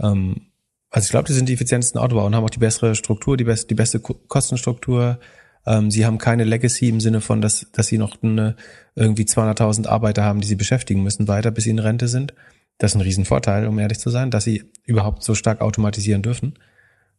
Ähm, 0.00 0.46
also 0.90 1.04
ich 1.04 1.10
glaube, 1.10 1.28
die 1.28 1.34
sind 1.34 1.48
die 1.48 1.52
effizientesten 1.52 2.00
Autobauer 2.00 2.26
und 2.26 2.34
haben 2.34 2.44
auch 2.44 2.50
die 2.50 2.58
bessere 2.58 2.94
Struktur, 2.96 3.36
die, 3.36 3.44
best, 3.44 3.70
die 3.70 3.74
beste 3.74 4.00
Kostenstruktur. 4.00 5.20
Ähm, 5.66 5.90
sie 5.90 6.06
haben 6.06 6.18
keine 6.18 6.44
Legacy 6.44 6.88
im 6.88 7.00
Sinne 7.00 7.20
von, 7.20 7.40
dass, 7.40 7.66
dass 7.72 7.88
sie 7.88 7.98
noch 7.98 8.22
eine, 8.22 8.56
irgendwie 8.94 9.24
200.000 9.24 9.86
Arbeiter 9.86 10.24
haben, 10.24 10.40
die 10.40 10.48
sie 10.48 10.56
beschäftigen 10.56 11.02
müssen 11.02 11.28
weiter, 11.28 11.50
bis 11.50 11.64
sie 11.64 11.70
in 11.70 11.78
Rente 11.78 12.08
sind. 12.08 12.34
Das 12.78 12.92
ist 12.92 12.94
ein 12.96 13.02
Riesenvorteil, 13.02 13.66
um 13.66 13.78
ehrlich 13.78 13.98
zu 13.98 14.10
sein, 14.10 14.30
dass 14.30 14.44
sie 14.44 14.70
überhaupt 14.84 15.22
so 15.22 15.34
stark 15.34 15.60
automatisieren 15.60 16.22
dürfen 16.22 16.58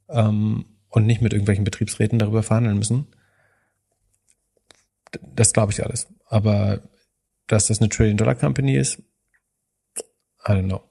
ähm, 0.10 0.66
und 0.90 1.06
nicht 1.06 1.22
mit 1.22 1.34
irgendwelchen 1.34 1.64
Betriebsräten 1.64 2.20
darüber 2.20 2.44
verhandeln 2.44 2.78
müssen 2.78 3.08
das 5.36 5.54
glaube 5.54 5.72
ich 5.72 5.84
alles. 5.84 6.08
Aber 6.26 6.82
dass 7.48 7.68
das 7.68 7.80
eine 7.80 7.90
Trillion-Dollar-Company 7.90 8.78
ist, 8.78 9.00
I 10.48 10.52
don't 10.52 10.66
know. 10.66 10.84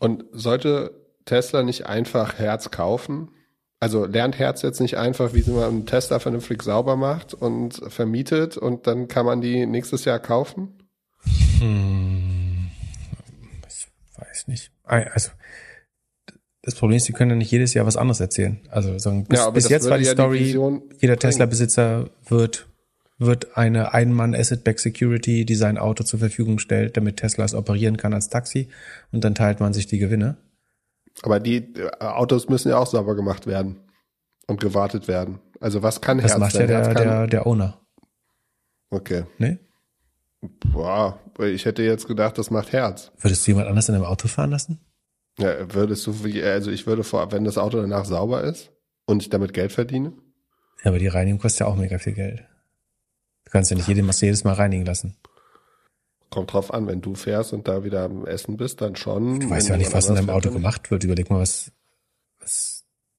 Und 0.00 0.24
sollte 0.32 0.92
Tesla 1.24 1.62
nicht 1.62 1.86
einfach 1.86 2.38
Herz 2.38 2.70
kaufen? 2.70 3.30
Also 3.82 4.04
lernt 4.04 4.38
Herz 4.38 4.62
jetzt 4.62 4.80
nicht 4.80 4.96
einfach, 4.96 5.34
wie 5.34 5.42
man 5.50 5.64
einen 5.64 5.86
Tesla 5.86 6.20
vernünftig 6.20 6.62
sauber 6.62 6.94
macht 6.94 7.34
und 7.34 7.82
vermietet 7.88 8.56
und 8.56 8.86
dann 8.86 9.08
kann 9.08 9.26
man 9.26 9.40
die 9.40 9.66
nächstes 9.66 10.04
Jahr 10.04 10.20
kaufen? 10.20 10.68
Hm, 11.58 12.70
ich 13.66 13.88
weiß 14.16 14.46
nicht. 14.46 14.70
Also 14.84 15.30
das 16.62 16.76
Problem 16.76 16.98
ist, 16.98 17.06
sie 17.06 17.12
können 17.12 17.32
ja 17.32 17.36
nicht 17.36 17.50
jedes 17.50 17.74
Jahr 17.74 17.84
was 17.84 17.96
anderes 17.96 18.20
erzählen. 18.20 18.60
Also 18.70 18.96
sagen, 18.98 19.24
bis, 19.24 19.40
ja, 19.40 19.50
bis 19.50 19.68
jetzt 19.68 19.90
war 19.90 19.98
die 19.98 20.04
ja 20.04 20.12
Story, 20.12 20.52
die 20.52 20.98
jeder 21.00 21.16
Tesla-Besitzer 21.16 22.08
wird 22.28 22.68
wird 23.18 23.56
eine 23.56 23.92
Ein-Mann 23.94 24.34
Asset-Back 24.34 24.78
Security, 24.78 25.44
die 25.44 25.54
sein 25.56 25.76
Auto 25.76 26.04
zur 26.04 26.20
Verfügung 26.20 26.60
stellt, 26.60 26.96
damit 26.96 27.16
Tesla 27.16 27.44
es 27.44 27.54
operieren 27.54 27.96
kann 27.96 28.14
als 28.14 28.28
Taxi 28.28 28.68
und 29.10 29.24
dann 29.24 29.34
teilt 29.34 29.58
man 29.58 29.72
sich 29.72 29.88
die 29.88 29.98
Gewinne. 29.98 30.36
Aber 31.22 31.40
die 31.40 31.56
äh, 31.56 31.90
Autos 32.00 32.48
müssen 32.48 32.70
ja 32.70 32.78
auch 32.78 32.86
sauber 32.86 33.14
gemacht 33.14 33.46
werden 33.46 33.80
und 34.46 34.60
gewartet 34.60 35.08
werden. 35.08 35.40
Also 35.60 35.82
was 35.82 36.00
kann 36.00 36.18
das 36.18 36.32
Herz 36.32 36.40
macht 36.40 36.54
ja 36.54 36.66
der, 36.66 36.94
der, 36.94 37.26
der 37.26 37.46
Owner. 37.46 37.80
Okay. 38.90 39.24
Nee? 39.38 39.58
Boah, 40.72 41.20
ich 41.38 41.64
hätte 41.64 41.82
jetzt 41.82 42.08
gedacht, 42.08 42.36
das 42.36 42.50
macht 42.50 42.72
Herz. 42.72 43.12
Würdest 43.18 43.46
du 43.46 43.52
jemand 43.52 43.68
anders 43.68 43.88
in 43.88 43.94
einem 43.94 44.04
Auto 44.04 44.26
fahren 44.26 44.50
lassen? 44.50 44.80
Ja, 45.38 45.72
würdest 45.72 46.06
du, 46.06 46.14
also 46.44 46.70
ich 46.70 46.86
würde 46.86 47.04
vor, 47.04 47.30
wenn 47.32 47.44
das 47.44 47.58
Auto 47.58 47.80
danach 47.80 48.04
sauber 48.04 48.42
ist 48.42 48.70
und 49.06 49.22
ich 49.22 49.30
damit 49.30 49.54
Geld 49.54 49.72
verdiene? 49.72 50.12
Ja, 50.82 50.90
aber 50.90 50.98
die 50.98 51.06
Reinigung 51.06 51.40
kostet 51.40 51.60
ja 51.60 51.66
auch 51.66 51.76
mega 51.76 51.98
viel 51.98 52.12
Geld. 52.12 52.44
Du 53.44 53.50
kannst 53.52 53.70
ja 53.70 53.76
nicht 53.76 53.88
jedes 53.88 54.44
Mal 54.44 54.54
reinigen 54.54 54.84
lassen. 54.84 55.16
Kommt 56.32 56.54
drauf 56.54 56.72
an, 56.72 56.86
wenn 56.86 57.02
du 57.02 57.14
fährst 57.14 57.52
und 57.52 57.68
da 57.68 57.84
wieder 57.84 58.04
am 58.04 58.24
Essen 58.24 58.56
bist, 58.56 58.80
dann 58.80 58.96
schon. 58.96 59.38
Du 59.38 59.50
weißt 59.50 59.68
ja 59.68 59.76
nicht, 59.76 59.92
was 59.92 60.08
in 60.08 60.14
deinem 60.14 60.30
Auto 60.30 60.50
gemacht 60.50 60.90
wird. 60.90 61.04
Überleg 61.04 61.28
mal, 61.28 61.40
was, 61.40 61.72
was 61.76 61.81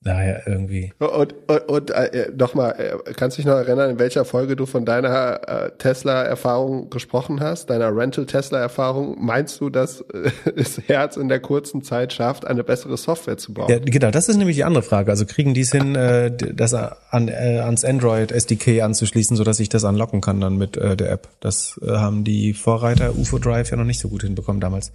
Daher 0.04 0.46
irgendwie. 0.46 0.92
Und, 1.00 1.34
und, 1.48 1.70
und 1.70 1.92
äh, 1.92 2.30
nochmal, 2.38 2.76
äh, 2.78 3.14
kannst 3.14 3.38
du 3.38 3.42
dich 3.42 3.46
noch 3.46 3.56
erinnern, 3.56 3.92
in 3.92 4.00
welcher 4.00 4.26
Folge 4.26 4.58
du 4.58 4.66
von 4.66 4.86
deiner 4.86 5.48
äh, 5.48 5.72
Tesla-Erfahrung 5.78 6.90
gesprochen 6.90 7.40
hast, 7.40 7.70
deiner 7.70 7.96
Rental-Tesla-Erfahrung? 7.96 9.16
Meinst 9.24 9.62
du, 9.62 9.70
dass 9.70 10.02
äh, 10.02 10.32
das 10.58 10.78
Herz 10.88 11.16
in 11.16 11.30
der 11.30 11.40
kurzen 11.40 11.84
Zeit 11.84 12.12
schafft, 12.12 12.46
eine 12.46 12.66
bessere 12.66 12.98
Software 12.98 13.38
zu 13.38 13.54
bauen? 13.54 13.70
Ja, 13.70 13.80
genau, 13.80 14.12
das 14.12 14.28
ist 14.28 14.36
nämlich 14.36 14.58
die 14.58 14.66
andere 14.66 14.84
Frage. 14.84 15.10
Also 15.10 15.26
kriegen 15.26 15.54
die 15.54 15.62
es 15.62 15.72
hin, 15.72 15.96
äh, 15.96 16.36
das 16.36 16.74
an, 16.74 17.30
äh, 17.30 17.60
ans 17.64 17.86
Android 17.86 18.34
SDK 18.34 18.82
anzuschließen, 18.82 19.38
sodass 19.38 19.62
ich 19.62 19.70
das 19.70 19.86
anlocken 19.86 20.20
kann 20.20 20.42
dann 20.42 20.58
mit 20.58 20.76
äh, 20.76 20.98
der 20.98 21.12
App? 21.12 21.30
Das 21.40 21.80
äh, 21.82 21.90
haben 21.90 22.26
die 22.26 22.54
Vorreiter 22.54 23.18
UFO 23.18 23.40
Drive 23.40 23.72
ja 23.72 23.78
noch 23.78 23.86
nicht 23.86 24.02
so 24.02 24.10
gut 24.10 24.24
hinbekommen 24.24 24.60
damals. 24.60 24.92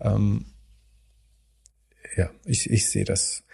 Ähm, 0.00 0.46
ja, 2.16 2.28
ich, 2.44 2.68
ich 2.68 2.90
sehe 2.90 3.04
das. 3.04 3.44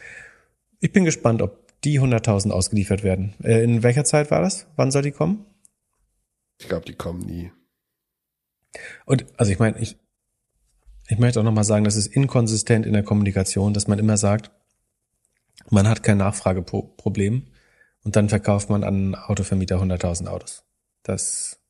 Ich 0.80 0.92
bin 0.92 1.04
gespannt, 1.04 1.42
ob 1.42 1.80
die 1.82 2.00
100.000 2.00 2.50
ausgeliefert 2.50 3.02
werden. 3.02 3.34
Äh, 3.42 3.62
in 3.64 3.82
welcher 3.82 4.04
Zeit 4.04 4.30
war 4.30 4.40
das? 4.40 4.66
Wann 4.76 4.90
soll 4.90 5.02
die 5.02 5.12
kommen? 5.12 5.44
Ich 6.58 6.68
glaube, 6.68 6.86
die 6.86 6.94
kommen 6.94 7.20
nie. 7.20 7.52
Und 9.04 9.26
also 9.36 9.52
ich 9.52 9.58
meine, 9.58 9.78
ich, 9.78 9.96
ich 11.08 11.18
möchte 11.18 11.40
auch 11.40 11.44
nochmal 11.44 11.64
sagen, 11.64 11.84
das 11.84 11.96
ist 11.96 12.08
inkonsistent 12.08 12.84
in 12.84 12.92
der 12.92 13.02
Kommunikation, 13.02 13.74
dass 13.74 13.88
man 13.88 13.98
immer 13.98 14.16
sagt, 14.16 14.50
Man 15.70 15.88
hat 15.88 16.02
kein 16.02 16.18
Nachfrageproblem 16.18 17.46
und 18.04 18.16
dann 18.16 18.28
verkauft 18.28 18.70
man 18.70 18.84
an 18.84 19.14
Autovermieter 19.14 19.76
100.000 19.76 20.28
Autos. 20.28 20.64
Das, 21.02 21.60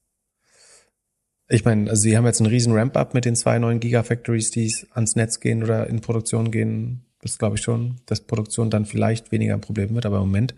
ich 1.48 1.64
meine, 1.64 1.90
also 1.90 2.02
sie 2.02 2.16
haben 2.16 2.26
jetzt 2.26 2.40
einen 2.40 2.50
riesen 2.50 2.74
Ramp-up 2.74 3.14
mit 3.14 3.24
den 3.24 3.34
zwei 3.34 3.58
neuen 3.58 3.80
Gigafactories, 3.80 4.50
die 4.50 4.72
ans 4.92 5.16
Netz 5.16 5.40
gehen 5.40 5.62
oder 5.62 5.86
in 5.88 6.00
Produktion 6.00 6.50
gehen. 6.50 7.06
Das 7.20 7.38
glaube 7.38 7.56
ich 7.56 7.62
schon, 7.62 7.96
dass 8.06 8.20
Produktion 8.20 8.70
dann 8.70 8.84
vielleicht 8.84 9.32
weniger 9.32 9.54
ein 9.54 9.60
Problem 9.60 9.94
wird, 9.94 10.06
aber 10.06 10.16
im 10.16 10.22
Moment 10.22 10.54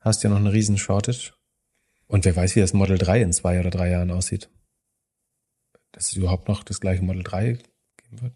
hast 0.00 0.22
du 0.22 0.28
ja 0.28 0.34
noch 0.34 0.40
eine 0.40 0.52
riesen 0.52 0.78
Shortage. 0.78 1.32
Und 2.06 2.24
wer 2.24 2.36
weiß, 2.36 2.54
wie 2.56 2.60
das 2.60 2.72
Model 2.72 2.98
3 2.98 3.22
in 3.22 3.32
zwei 3.32 3.58
oder 3.58 3.70
drei 3.70 3.90
Jahren 3.90 4.10
aussieht. 4.10 4.48
Dass 5.92 6.08
es 6.08 6.16
überhaupt 6.16 6.48
noch 6.48 6.62
das 6.62 6.80
gleiche 6.80 7.02
Model 7.02 7.22
3 7.22 7.58
geben 7.96 8.22
wird. 8.22 8.32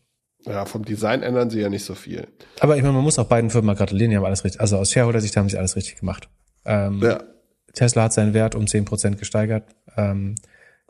Ja, 0.47 0.65
vom 0.65 0.85
Design 0.85 1.23
ändern 1.23 1.51
sie 1.51 1.61
ja 1.61 1.69
nicht 1.69 1.85
so 1.85 1.95
viel. 1.95 2.27
Aber 2.61 2.77
ich 2.77 2.83
meine, 2.83 2.95
man 2.95 3.03
muss 3.03 3.19
auch 3.19 3.27
beiden 3.27 3.51
Firmen 3.51 3.77
gratulieren, 3.77 4.11
die 4.11 4.17
haben 4.17 4.25
alles 4.25 4.45
richtig, 4.45 4.61
also 4.61 4.79
aus 4.79 4.93
Shareholder-Sicht 4.93 5.37
haben 5.37 5.49
sie 5.49 5.59
alles 5.59 5.77
richtig 5.77 5.99
gemacht. 5.99 6.29
Ähm, 6.65 7.01
ja. 7.03 7.23
Tesla 7.75 8.05
hat 8.05 8.13
seinen 8.13 8.35
Wert 8.35 8.55
um 8.55 8.67
zehn 8.67 8.85
Prozent 8.85 9.19
gesteigert, 9.19 9.75
ähm, 9.97 10.37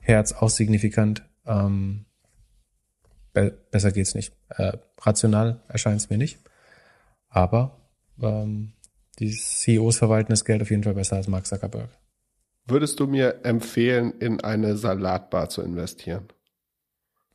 Herz 0.01 0.33
auch 0.33 0.51
signifikant. 0.51 1.23
Ähm, 1.47 2.05
be 3.33 3.59
besser 3.71 3.91
geht's 3.91 4.15
nicht. 4.15 4.33
Äh, 4.51 4.73
rational 5.01 5.61
erscheint 5.69 6.01
es 6.01 6.11
mir 6.11 6.19
nicht. 6.19 6.39
Aber 7.39 7.79
ähm, 8.21 8.73
die 9.21 9.31
CEOs 9.31 9.99
verwalten 9.99 10.33
das 10.33 10.45
Geld 10.45 10.61
auf 10.61 10.71
jeden 10.71 10.83
Fall 10.83 10.95
besser 10.95 11.15
als 11.17 11.29
Mark 11.29 11.47
Zuckerberg. 11.47 11.89
Würdest 12.67 12.99
du 12.99 13.07
mir 13.07 13.45
empfehlen, 13.45 14.13
in 14.19 14.41
eine 14.41 14.77
Salatbar 14.77 15.49
zu 15.49 15.63
investieren? 15.63 16.27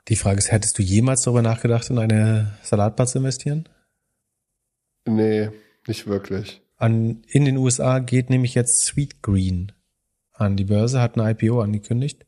Die 0.09 0.17
Frage 0.17 0.39
ist, 0.39 0.51
hättest 0.51 0.77
du 0.77 0.83
jemals 0.83 1.21
darüber 1.21 1.41
nachgedacht, 1.41 1.89
in 1.89 1.97
eine 1.99 2.57
Salatbar 2.63 3.07
zu 3.07 3.19
investieren? 3.19 3.69
Nee, 5.05 5.51
nicht 5.87 6.05
wirklich. 6.05 6.61
An, 6.75 7.23
in 7.29 7.45
den 7.45 7.55
USA 7.55 7.99
geht 7.99 8.29
nämlich 8.29 8.55
jetzt 8.55 8.83
Sweet 8.83 9.21
Green 9.21 9.71
an 10.33 10.57
die 10.57 10.65
Börse, 10.65 10.99
hat 10.99 11.17
ein 11.17 11.25
IPO 11.25 11.61
angekündigt. 11.61 12.25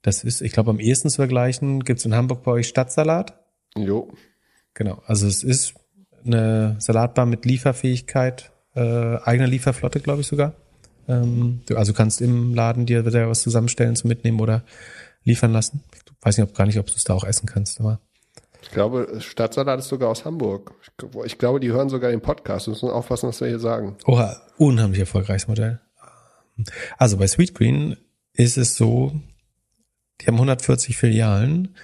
Das 0.00 0.24
ist, 0.24 0.40
ich 0.40 0.52
glaube, 0.52 0.70
am 0.70 0.80
ehesten 0.80 1.10
zu 1.10 1.16
vergleichen. 1.16 1.84
Gibt 1.84 1.98
es 1.98 2.06
in 2.06 2.14
Hamburg 2.14 2.42
bei 2.42 2.52
euch 2.52 2.68
Stadtsalat? 2.68 3.38
Jo. 3.76 4.10
Genau. 4.72 5.02
Also 5.04 5.26
es 5.26 5.44
ist 5.44 5.74
eine 6.24 6.76
Salatbar 6.78 7.26
mit 7.26 7.44
Lieferfähigkeit, 7.44 8.52
äh, 8.74 8.80
eigener 8.80 9.46
Lieferflotte, 9.46 10.00
glaube 10.00 10.22
ich 10.22 10.26
sogar. 10.26 10.54
Ähm, 11.08 11.62
du, 11.66 11.76
also 11.76 11.92
kannst 11.92 12.20
im 12.20 12.54
Laden 12.54 12.86
dir 12.86 13.04
wieder 13.04 13.28
was 13.28 13.42
zusammenstellen 13.42 13.96
zum 13.96 14.08
Mitnehmen 14.08 14.40
oder 14.40 14.62
liefern 15.24 15.52
lassen. 15.52 15.82
Ich 15.94 16.26
weiß 16.26 16.38
nicht, 16.38 16.48
ob 16.48 16.54
gar 16.54 16.66
nicht, 16.66 16.78
ob 16.78 16.86
du 16.86 16.94
es 16.94 17.04
da 17.04 17.14
auch 17.14 17.24
essen 17.24 17.46
kannst, 17.46 17.80
aber. 17.80 18.00
Ich 18.62 18.70
glaube, 18.70 19.16
Stadtsalat 19.18 19.80
ist 19.80 19.88
sogar 19.88 20.08
aus 20.08 20.24
Hamburg. 20.24 20.74
Ich, 21.24 21.38
glaube, 21.38 21.58
die 21.58 21.72
hören 21.72 21.88
sogar 21.88 22.10
den 22.10 22.20
Podcast. 22.20 22.68
Wir 22.68 22.70
müssen 22.70 22.90
aufpassen, 22.90 23.28
was 23.28 23.40
wir 23.40 23.48
hier 23.48 23.58
sagen. 23.58 23.96
Oha, 24.06 24.40
unheimlich 24.56 25.00
erfolgreiches 25.00 25.48
Modell. 25.48 25.80
Also 26.96 27.16
bei 27.16 27.26
Sweetgreen 27.26 27.96
ist 28.34 28.56
es 28.56 28.76
so, 28.76 29.12
die 30.20 30.26
haben 30.26 30.36
140 30.36 30.96
Filialen 30.96 31.74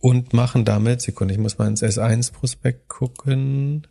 und 0.00 0.32
machen 0.32 0.64
damit, 0.64 1.02
Sekunde, 1.02 1.34
ich 1.34 1.40
muss 1.40 1.58
mal 1.58 1.68
ins 1.68 1.82
S1-Prospekt 1.82 2.88
gucken. 2.88 3.86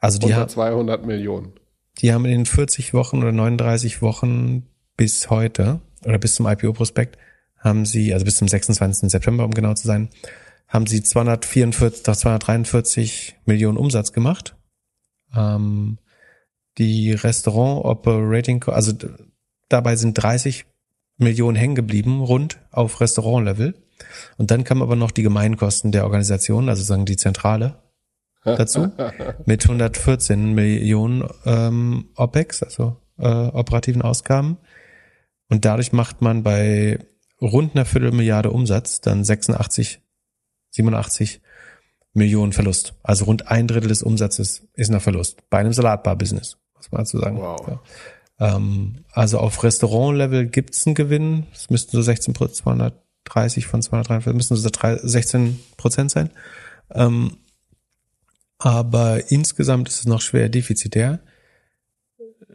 Also 0.00 0.18
die 0.18 0.34
haben 0.34 0.48
200 0.48 1.04
Millionen. 1.04 1.52
Die 1.98 2.12
haben 2.12 2.24
in 2.24 2.30
den 2.30 2.46
40 2.46 2.94
Wochen 2.94 3.18
oder 3.18 3.32
39 3.32 4.02
Wochen 4.02 4.66
bis 4.96 5.30
heute 5.30 5.80
oder 6.04 6.18
bis 6.18 6.36
zum 6.36 6.46
IPO-Prospekt 6.46 7.18
haben 7.58 7.84
sie, 7.84 8.12
also 8.12 8.24
bis 8.24 8.36
zum 8.36 8.46
26. 8.46 9.10
September, 9.10 9.44
um 9.44 9.50
genau 9.50 9.74
zu 9.74 9.86
sein, 9.86 10.10
haben 10.68 10.86
sie 10.86 11.02
244, 11.02 12.02
243 12.02 13.36
Millionen 13.46 13.78
Umsatz 13.78 14.12
gemacht. 14.12 14.56
Ähm, 15.34 15.98
die 16.78 17.12
Restaurant 17.12 17.84
Operating, 17.84 18.62
also 18.64 18.92
dabei 19.68 19.96
sind 19.96 20.14
30 20.14 20.66
Millionen 21.16 21.56
hängen 21.56 21.74
geblieben, 21.74 22.20
rund 22.20 22.60
auf 22.70 23.00
Restaurant-Level. 23.00 23.74
Und 24.36 24.50
dann 24.50 24.64
kamen 24.64 24.82
aber 24.82 24.96
noch 24.96 25.10
die 25.10 25.22
Gemeinkosten 25.22 25.92
der 25.92 26.04
Organisation, 26.04 26.68
also 26.68 26.82
sagen 26.82 27.04
die 27.04 27.16
Zentrale 27.16 27.82
dazu, 28.44 28.90
mit 29.46 29.64
114 29.64 30.54
Millionen 30.54 31.28
ähm, 31.44 32.10
OPEX, 32.16 32.62
also 32.62 32.96
äh, 33.18 33.26
operativen 33.26 34.02
Ausgaben. 34.02 34.58
Und 35.48 35.64
dadurch 35.64 35.92
macht 35.92 36.22
man 36.22 36.42
bei 36.42 36.98
rund 37.40 37.74
einer 37.74 37.84
Viertelmilliarde 37.84 38.50
Umsatz 38.50 39.00
dann 39.00 39.24
86, 39.24 40.00
87 40.70 41.40
Millionen 42.14 42.52
Verlust. 42.52 42.94
Also 43.02 43.26
rund 43.26 43.48
ein 43.48 43.66
Drittel 43.66 43.88
des 43.88 44.02
Umsatzes 44.02 44.66
ist 44.74 44.90
ein 44.90 45.00
Verlust. 45.00 45.48
Bei 45.50 45.58
einem 45.58 45.72
Salatbar-Business, 45.72 46.58
muss 46.74 46.90
man 46.90 47.00
dazu 47.02 47.18
sagen. 47.18 47.38
Wow. 47.38 47.68
Ja. 47.68 47.80
Ähm, 48.56 49.04
also 49.12 49.38
auf 49.38 49.62
Restaurant-Level 49.62 50.46
gibt's 50.46 50.86
einen 50.86 50.94
Gewinn. 50.94 51.46
Es 51.52 51.70
müssten 51.70 51.92
so 51.92 52.02
16 52.02 52.34
230 53.28 53.66
von 53.66 53.82
243, 53.82 54.34
müssen 54.34 54.56
so 54.56 54.68
16 54.68 55.58
Prozent 55.76 56.10
sein. 56.10 56.30
Ähm, 56.92 57.38
aber 58.58 59.30
insgesamt 59.30 59.88
ist 59.88 60.00
es 60.00 60.06
noch 60.06 60.20
schwer 60.20 60.48
defizitär 60.48 61.20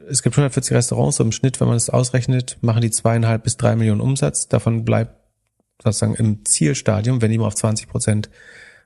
es 0.08 0.24
gibt 0.24 0.36
140 0.36 0.76
Restaurants, 0.76 1.18
so 1.18 1.24
im 1.24 1.32
Schnitt, 1.32 1.60
wenn 1.60 1.68
man 1.68 1.78
es 1.78 1.90
ausrechnet, 1.90 2.58
machen 2.62 2.82
die 2.82 2.92
zweieinhalb 2.92 3.44
bis 3.44 3.58
drei 3.58 3.76
Millionen 3.76 4.02
Umsatz. 4.02 4.48
Davon 4.48 4.86
bleibt 4.86 5.16
sozusagen 5.82 6.16
im 6.16 6.46
Zielstadium, 6.46 7.22
wenn 7.22 7.32
die 7.32 7.38
mal 7.38 7.48
auf 7.48 7.56
20 7.56 7.88
Prozent 7.88 8.30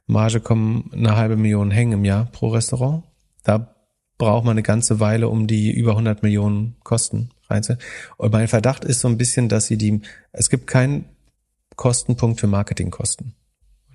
Marge 0.06 0.40
kommen, 0.40 0.90
eine 0.94 1.16
halbe 1.16 1.36
Million 1.36 1.72
hängen 1.72 1.94
im 1.94 2.06
Jahr 2.06 2.26
pro 2.26 2.50
Restaurant. 2.50 3.04
Da 3.44 3.76
braucht 4.18 4.46
man 4.46 4.52
eine 4.52 4.64
ganze 4.64 5.00
Weile, 5.00 5.28
um 5.28 5.48
die 5.48 5.72
über 5.72 5.92
100 5.92 6.24
Millionen 6.24 6.78
Kosten 6.84 7.30
reinzuholen. 7.50 7.84
Und 8.18 8.32
mein 8.32 8.48
Verdacht 8.48 8.86
ist 8.86 9.02
so 9.02 9.08
ein 9.08 9.18
bisschen, 9.18 9.50
dass 9.50 9.68
sie 9.68 9.78
die, 9.78 10.02
es 10.32 10.50
gibt 10.50 10.68
keinen 10.68 11.06
Kostenpunkt 11.78 12.41
für 12.41 12.48
Marketingkosten. 12.48 13.36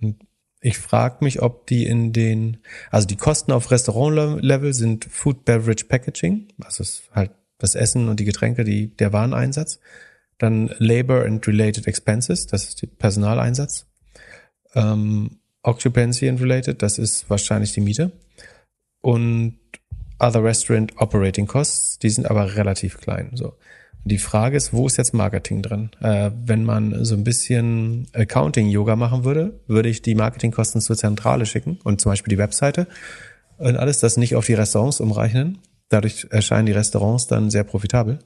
Und 0.00 0.16
ich 0.62 0.78
frage 0.78 1.24
mich, 1.24 1.42
ob 1.42 1.66
die 1.66 1.84
in 1.86 2.12
den, 2.12 2.58
also 2.90 3.06
die 3.06 3.16
Kosten 3.16 3.52
auf 3.52 3.70
Restaurant-Level 3.70 4.72
sind 4.72 5.04
Food 5.04 5.44
Beverage 5.44 5.84
Packaging, 5.86 6.48
also 6.62 6.82
ist 6.82 7.10
halt 7.12 7.32
das 7.58 7.74
Essen 7.74 8.08
und 8.08 8.18
die 8.18 8.24
Getränke, 8.24 8.64
die, 8.64 8.96
der 8.96 9.12
Wareneinsatz. 9.12 9.80
Dann 10.38 10.74
Labor 10.78 11.24
and 11.24 11.46
Related 11.46 11.86
Expenses, 11.86 12.46
das 12.46 12.64
ist 12.64 12.82
der 12.82 12.86
Personaleinsatz. 12.86 13.86
Ähm, 14.74 15.38
Occupancy 15.62 16.28
and 16.28 16.40
Related, 16.40 16.82
das 16.82 16.98
ist 16.98 17.28
wahrscheinlich 17.28 17.72
die 17.72 17.80
Miete. 17.80 18.12
Und 19.00 19.58
Other 20.18 20.42
Restaurant 20.42 20.92
Operating 21.00 21.46
Costs, 21.46 21.98
die 21.98 22.10
sind 22.10 22.30
aber 22.30 22.54
relativ 22.54 22.98
klein. 22.98 23.32
So. 23.34 23.56
Die 24.04 24.18
Frage 24.18 24.56
ist, 24.56 24.72
wo 24.72 24.86
ist 24.86 24.96
jetzt 24.96 25.14
Marketing 25.14 25.62
drin? 25.62 25.90
Äh, 26.00 26.32
wenn 26.44 26.64
man 26.64 27.04
so 27.04 27.14
ein 27.14 27.22
bisschen 27.22 28.08
Accounting-Yoga 28.12 28.96
machen 28.96 29.24
würde, 29.24 29.60
würde 29.68 29.88
ich 29.88 30.02
die 30.02 30.16
Marketingkosten 30.16 30.80
zur 30.80 30.96
Zentrale 30.96 31.46
schicken 31.46 31.78
und 31.84 32.00
zum 32.00 32.10
Beispiel 32.10 32.32
die 32.32 32.38
Webseite 32.38 32.88
und 33.58 33.76
alles 33.76 34.00
das 34.00 34.16
nicht 34.16 34.34
auf 34.34 34.46
die 34.46 34.54
Restaurants 34.54 35.00
umrechnen. 35.00 35.58
Dadurch 35.88 36.26
erscheinen 36.30 36.66
die 36.66 36.72
Restaurants 36.72 37.28
dann 37.28 37.50
sehr 37.50 37.64
profitabel, 37.64 38.18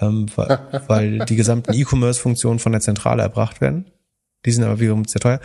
ähm, 0.00 0.26
weil, 0.36 0.60
weil 0.86 1.18
die 1.20 1.36
gesamten 1.36 1.72
E-Commerce-Funktionen 1.72 2.60
von 2.60 2.72
der 2.72 2.80
Zentrale 2.80 3.22
erbracht 3.22 3.60
werden. 3.60 3.86
Die 4.46 4.52
sind 4.52 4.62
aber 4.62 4.78
wiederum 4.78 5.06
sehr 5.06 5.20
teuer. 5.20 5.40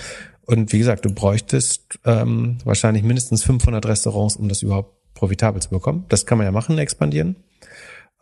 Und 0.45 0.73
wie 0.73 0.79
gesagt, 0.79 1.05
du 1.05 1.13
bräuchtest 1.13 1.99
ähm, 2.05 2.57
wahrscheinlich 2.65 3.03
mindestens 3.03 3.43
500 3.43 3.85
Restaurants, 3.85 4.35
um 4.35 4.49
das 4.49 4.61
überhaupt 4.61 5.13
profitabel 5.13 5.61
zu 5.61 5.69
bekommen. 5.69 6.05
Das 6.09 6.25
kann 6.25 6.37
man 6.37 6.45
ja 6.45 6.51
machen, 6.51 6.77
expandieren. 6.77 7.35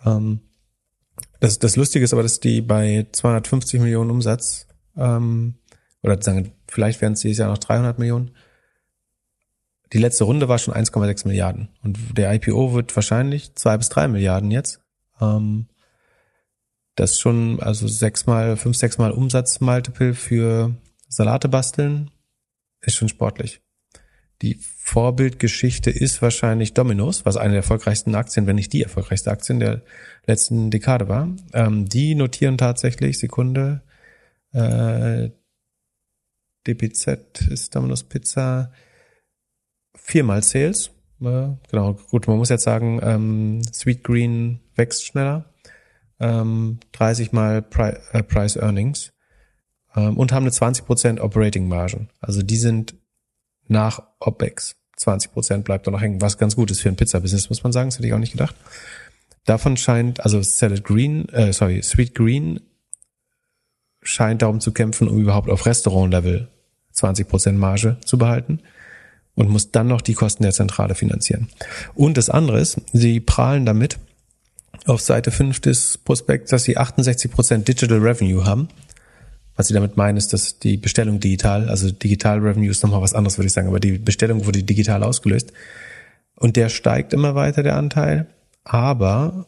Ähm, 0.05 0.41
das, 1.39 1.59
das 1.59 1.75
Lustige 1.75 2.03
ist 2.03 2.13
aber, 2.13 2.23
dass 2.23 2.39
die 2.39 2.61
bei 2.61 3.07
250 3.11 3.79
Millionen 3.79 4.11
Umsatz, 4.11 4.67
ähm, 4.95 5.55
oder 6.01 6.21
sagen, 6.21 6.53
vielleicht 6.67 7.01
werden 7.01 7.13
es 7.13 7.21
dieses 7.21 7.39
Jahr 7.39 7.49
noch 7.49 7.57
300 7.57 7.99
Millionen. 7.99 8.31
Die 9.93 9.99
letzte 9.99 10.25
Runde 10.25 10.49
war 10.49 10.57
schon 10.57 10.73
1,6 10.73 11.27
Milliarden. 11.27 11.69
Und 11.81 12.17
der 12.17 12.33
IPO 12.33 12.73
wird 12.73 12.95
wahrscheinlich 12.95 13.55
zwei 13.55 13.77
bis 13.77 13.89
drei 13.89 14.07
Milliarden 14.07 14.51
jetzt. 14.51 14.81
Ähm, 15.21 15.67
das 16.95 17.11
ist 17.11 17.19
schon, 17.19 17.59
also 17.61 17.87
sechsmal, 17.87 18.57
fünf, 18.57 18.75
sechsmal 18.75 19.11
Umsatzmultiple 19.11 20.13
für 20.13 20.75
Salate 21.07 21.47
basteln, 21.47 22.11
ist 22.81 22.95
schon 22.95 23.07
sportlich. 23.07 23.61
Die 24.41 24.59
Vorbildgeschichte 24.61 25.89
ist 25.89 26.21
wahrscheinlich 26.21 26.73
Domino's, 26.73 27.25
was 27.25 27.37
eine 27.37 27.53
der 27.53 27.61
erfolgreichsten 27.61 28.13
Aktien, 28.13 28.45
wenn 28.45 28.55
nicht 28.55 28.71
die 28.71 28.83
erfolgreichste 28.83 29.31
Aktie 29.31 29.53
in 29.53 29.59
der 29.59 29.81
letzten 30.25 30.69
Dekade 30.69 31.07
war. 31.09 31.29
Ähm, 31.53 31.85
die 31.89 32.13
notieren 32.13 32.57
tatsächlich, 32.57 33.17
Sekunde, 33.17 33.81
äh, 34.53 35.29
DPZ 36.67 37.41
ist 37.49 37.75
Domino's 37.75 38.03
Pizza, 38.03 38.71
viermal 39.95 40.43
Sales. 40.43 40.91
Äh, 41.21 41.49
genau, 41.71 41.93
gut, 42.11 42.27
man 42.27 42.37
muss 42.37 42.49
jetzt 42.49 42.63
sagen, 42.63 42.99
ähm, 43.01 43.61
Sweet 43.73 44.03
Green 44.03 44.59
wächst 44.75 45.05
schneller. 45.05 45.53
Ähm, 46.19 46.79
30 46.93 47.31
mal 47.31 47.61
Pri 47.61 47.93
äh, 48.11 48.23
Price 48.23 48.55
Earnings 48.55 49.13
ähm, 49.95 50.17
und 50.17 50.31
haben 50.31 50.43
eine 50.43 50.51
20% 50.51 51.19
Operating 51.19 51.67
Margin. 51.67 52.09
Also 52.19 52.41
die 52.41 52.57
sind 52.57 52.95
nach 53.67 54.01
OPEX 54.19 54.75
20 54.97 55.31
Prozent 55.31 55.65
bleibt 55.65 55.87
da 55.87 55.91
noch 55.91 56.01
hängen, 56.01 56.21
was 56.21 56.37
ganz 56.37 56.55
gut 56.55 56.71
ist 56.71 56.81
für 56.81 56.89
ein 56.89 56.95
Pizza-Business, 56.95 57.49
muss 57.49 57.63
man 57.63 57.71
sagen, 57.71 57.89
das 57.89 57.97
hätte 57.97 58.07
ich 58.07 58.13
auch 58.13 58.19
nicht 58.19 58.31
gedacht. 58.31 58.55
Davon 59.45 59.77
scheint, 59.77 60.19
also 60.21 60.41
Salad 60.41 60.83
Green, 60.83 61.29
äh, 61.29 61.53
sorry, 61.53 61.81
Sweet 61.81 62.15
Green 62.15 62.59
scheint 64.01 64.41
darum 64.41 64.59
zu 64.59 64.71
kämpfen, 64.71 65.07
um 65.07 65.19
überhaupt 65.19 65.49
auf 65.49 65.65
Restaurant-Level 65.65 66.47
20 66.91 67.27
Prozent 67.27 67.59
Marge 67.59 67.97
zu 68.03 68.17
behalten 68.17 68.59
und 69.35 69.49
muss 69.49 69.71
dann 69.71 69.87
noch 69.87 70.01
die 70.01 70.15
Kosten 70.15 70.43
der 70.43 70.51
Zentrale 70.51 70.95
finanzieren. 70.95 71.47
Und 71.93 72.17
das 72.17 72.29
andere 72.29 72.59
ist, 72.59 72.81
sie 72.91 73.19
prahlen 73.19 73.65
damit 73.65 73.99
auf 74.85 75.01
Seite 75.01 75.31
5 75.31 75.59
des 75.59 75.97
Prospekts, 75.99 76.49
dass 76.49 76.63
sie 76.63 76.77
68 76.77 77.31
Prozent 77.31 77.67
Digital 77.67 77.99
Revenue 77.99 78.45
haben. 78.45 78.67
Was 79.57 79.67
sie 79.67 79.73
damit 79.73 79.97
meinen, 79.97 80.17
ist, 80.17 80.33
dass 80.33 80.59
die 80.59 80.77
Bestellung 80.77 81.19
digital, 81.19 81.67
also 81.67 81.91
Digital 81.91 82.39
Revenue 82.39 82.69
ist 82.69 82.83
nochmal 82.83 83.01
was 83.01 83.15
anderes, 83.15 83.37
würde 83.37 83.47
ich 83.47 83.53
sagen, 83.53 83.67
aber 83.67 83.79
die 83.79 83.97
Bestellung 83.97 84.45
wurde 84.45 84.63
digital 84.63 85.03
ausgelöst. 85.03 85.51
Und 86.35 86.55
der 86.55 86.69
steigt 86.69 87.11
immer 87.11 87.33
weiter, 87.33 87.63
der 87.63 87.75
Anteil. 87.75 88.27
Aber, 88.63 89.47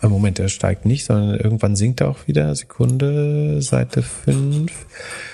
im 0.00 0.10
Moment, 0.10 0.38
der 0.38 0.48
steigt 0.48 0.86
nicht, 0.86 1.04
sondern 1.04 1.38
irgendwann 1.38 1.76
sinkt 1.76 2.00
er 2.00 2.08
auch 2.08 2.26
wieder. 2.26 2.54
Sekunde, 2.54 3.60
Seite 3.60 4.02
5. 4.02 4.72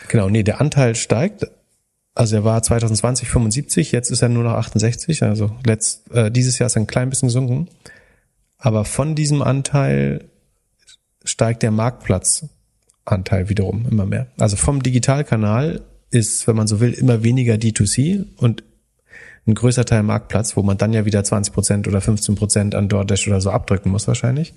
Genau, 0.09 0.29
nee, 0.29 0.43
der 0.43 0.61
Anteil 0.61 0.97
steigt. 0.97 1.47
Also 2.17 2.37
er 2.37 2.45
war 2.45 2.63
2020 2.63 3.29
75, 3.29 3.93
jetzt 3.93 4.11
ist 4.11 4.23
er 4.23 4.29
nur 4.29 4.43
noch 4.43 4.55
68. 4.55 5.23
Also 5.23 5.53
letzt, 5.65 6.11
äh, 6.11 6.31
dieses 6.33 6.59
Jahr 6.59 6.67
ist 6.67 6.77
er 6.77 6.83
ein 6.83 6.87
klein 6.89 7.11
bisschen 7.11 7.29
gesunken. 7.29 7.69
Aber 8.59 8.85
von 8.85 9.15
diesem 9.15 9.43
Anteil 9.43 10.25
steigt 11.25 11.63
der 11.63 11.71
Marktplatz 11.71 12.47
Anteil 13.07 13.49
wiederum 13.49 13.87
immer 13.91 14.05
mehr. 14.05 14.27
Also 14.39 14.57
vom 14.57 14.83
Digitalkanal 14.83 15.83
ist, 16.11 16.47
wenn 16.47 16.57
man 16.57 16.67
so 16.67 16.81
will, 16.81 16.93
immer 16.93 17.23
weniger 17.23 17.55
D2C 17.55 18.25
und 18.37 18.63
ein 19.47 19.55
größer 19.55 19.85
Teil 19.85 20.03
Marktplatz, 20.03 20.57
wo 20.57 20.63
man 20.63 20.77
dann 20.77 20.93
ja 20.93 21.05
wieder 21.05 21.23
20 21.23 21.55
Prozent 21.55 21.89
oder 21.89 22.01
15 22.01 22.35
Prozent 22.35 22.75
an 22.75 22.89
DoorDash 22.89 23.29
oder 23.29 23.41
so 23.41 23.51
abdrücken 23.51 23.91
muss 23.91 24.09
wahrscheinlich. 24.09 24.55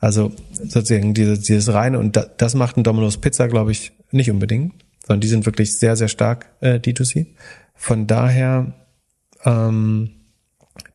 Also 0.00 0.32
sozusagen 0.52 1.14
dieses, 1.14 1.40
dieses 1.40 1.72
reine 1.72 1.98
und 1.98 2.18
das 2.36 2.54
macht 2.54 2.76
ein 2.76 2.84
Domino's 2.84 3.18
Pizza, 3.18 3.48
glaube 3.48 3.72
ich, 3.72 3.92
nicht 4.10 4.30
unbedingt, 4.30 4.74
sondern 5.06 5.20
die 5.20 5.28
sind 5.28 5.46
wirklich 5.46 5.78
sehr, 5.78 5.96
sehr 5.96 6.08
stark 6.08 6.50
äh, 6.60 6.78
D2C. 6.78 7.26
Von 7.74 8.06
daher 8.06 8.72
ähm, 9.44 10.10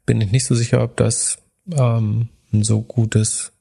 bin 0.05 0.21
ich 0.21 0.31
nicht 0.31 0.45
so 0.45 0.55
sicher, 0.55 0.83
ob 0.83 0.97
das 0.97 1.37
ähm, 1.71 2.29
ein 2.51 2.63
so 2.63 2.81
gutes 2.81 3.51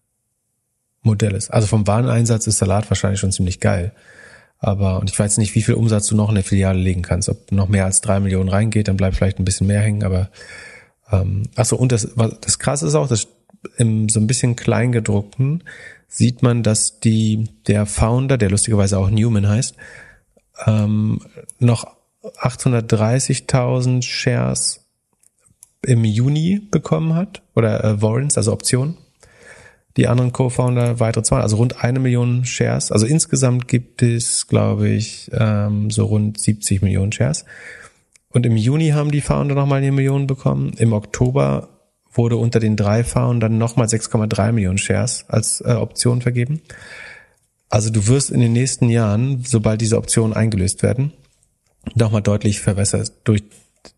Modell 1.03 1.35
ist. 1.35 1.51
Also 1.51 1.67
vom 1.67 1.87
Wareneinsatz 1.87 2.47
ist 2.47 2.59
Salat 2.59 2.91
wahrscheinlich 2.91 3.21
schon 3.21 3.33
ziemlich 3.33 3.61
geil. 3.61 3.93
Aber, 4.59 4.99
und 4.99 5.11
ich 5.11 5.19
weiß 5.19 5.39
nicht, 5.39 5.55
wie 5.55 5.63
viel 5.63 5.75
Umsatz 5.75 6.09
du 6.09 6.17
noch 6.17 6.29
in 6.29 6.35
der 6.35 6.45
Filiale 6.45 6.79
legen 6.79 7.03
kannst. 7.03 7.29
Ob 7.29 7.53
noch 7.53 7.69
mehr 7.69 7.85
als 7.85 8.01
drei 8.01 8.19
Millionen 8.19 8.49
reingeht, 8.49 8.89
dann 8.89 8.97
bleibt 8.97 9.17
vielleicht 9.17 9.39
ein 9.39 9.45
bisschen 9.45 9.69
mehr 9.69 9.81
hängen, 9.81 10.03
aber, 10.03 10.31
ähm, 11.13 11.45
ach 11.55 11.65
so, 11.65 11.77
und 11.77 11.93
das, 11.93 12.09
das 12.41 12.59
krasse 12.59 12.87
ist 12.87 12.95
auch, 12.95 13.09
dass 13.09 13.29
im 13.77 14.09
so 14.09 14.21
ein 14.21 14.27
bisschen 14.27 14.57
kleingedruckten 14.57 15.65
sieht 16.07 16.43
man, 16.43 16.63
dass 16.63 17.01
die, 17.01 17.49
der 17.67 17.87
Founder, 17.87 18.39
der 18.39 18.51
lustigerweise 18.51 18.99
auch 18.99 19.11
Newman 19.11 19.49
heißt, 19.49 19.77
ähm, 20.67 21.21
noch 21.59 21.87
830.000 22.41 24.03
Shares 24.03 24.81
im 25.83 26.05
Juni 26.05 26.61
bekommen 26.71 27.15
hat, 27.15 27.43
oder 27.55 27.85
äh, 27.85 28.03
Warrants, 28.03 28.37
also 28.37 28.53
Optionen 28.53 28.97
die 29.99 30.07
anderen 30.07 30.33
Co-Founder 30.33 31.01
weitere 31.01 31.25
zwei, 31.25 31.41
also 31.41 31.57
rund 31.57 31.83
eine 31.83 31.99
Million 31.99 32.45
Shares. 32.45 32.93
Also 32.93 33.05
insgesamt 33.05 33.67
gibt 33.67 34.01
es, 34.01 34.47
glaube 34.47 34.89
ich, 34.89 35.29
ähm, 35.33 35.91
so 35.91 36.07
rund 36.07 36.41
70 36.41 36.83
Millionen 36.83 37.11
Shares. 37.11 37.45
Und 38.31 38.47
im 38.47 38.57
Juni 38.57 38.91
haben 38.91 39.11
die 39.11 39.21
Founder 39.21 39.57
nochmal 39.57 39.79
eine 39.79 39.91
Million 39.91 40.29
bekommen. 40.29 40.73
Im 40.79 40.93
Oktober 40.93 41.71
wurde 42.13 42.37
unter 42.37 42.61
den 42.61 42.77
drei 42.77 43.03
Foundern 43.03 43.59
nochmal 43.59 43.89
6,3 43.89 44.53
Millionen 44.53 44.79
Shares 44.79 45.25
als 45.27 45.61
äh, 45.63 45.73
Option 45.73 46.23
vergeben. 46.23 46.61
Also 47.69 47.91
du 47.91 48.07
wirst 48.07 48.31
in 48.31 48.41
den 48.41 48.53
nächsten 48.53 48.89
Jahren, 48.91 49.43
sobald 49.45 49.81
diese 49.81 49.99
Optionen 49.99 50.33
eingelöst 50.33 50.85
werden, 50.85 51.13
nochmal 51.97 52.23
deutlich 52.23 52.61
verwässert 52.61 53.13
durch 53.25 53.43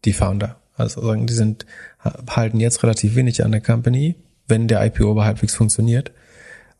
die 0.06 0.14
Founder. 0.14 0.56
Also 0.76 1.02
sagen, 1.02 1.26
die 1.26 1.34
sind, 1.34 1.66
halten 2.02 2.58
jetzt 2.58 2.82
relativ 2.82 3.16
wenig 3.16 3.44
an 3.44 3.52
der 3.52 3.60
Company, 3.60 4.16
wenn 4.50 4.68
der 4.68 4.84
IPO 4.84 5.12
aber 5.12 5.24
halbwegs 5.24 5.54
funktioniert, 5.54 6.12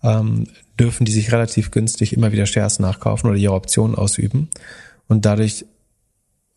ähm, 0.02 0.47
dürfen 0.78 1.05
die 1.05 1.12
sich 1.12 1.32
relativ 1.32 1.70
günstig 1.70 2.12
immer 2.12 2.32
wieder 2.32 2.47
Shares 2.47 2.78
nachkaufen 2.78 3.28
oder 3.28 3.38
ihre 3.38 3.55
Optionen 3.55 3.94
ausüben. 3.94 4.48
Und 5.09 5.24
dadurch 5.24 5.66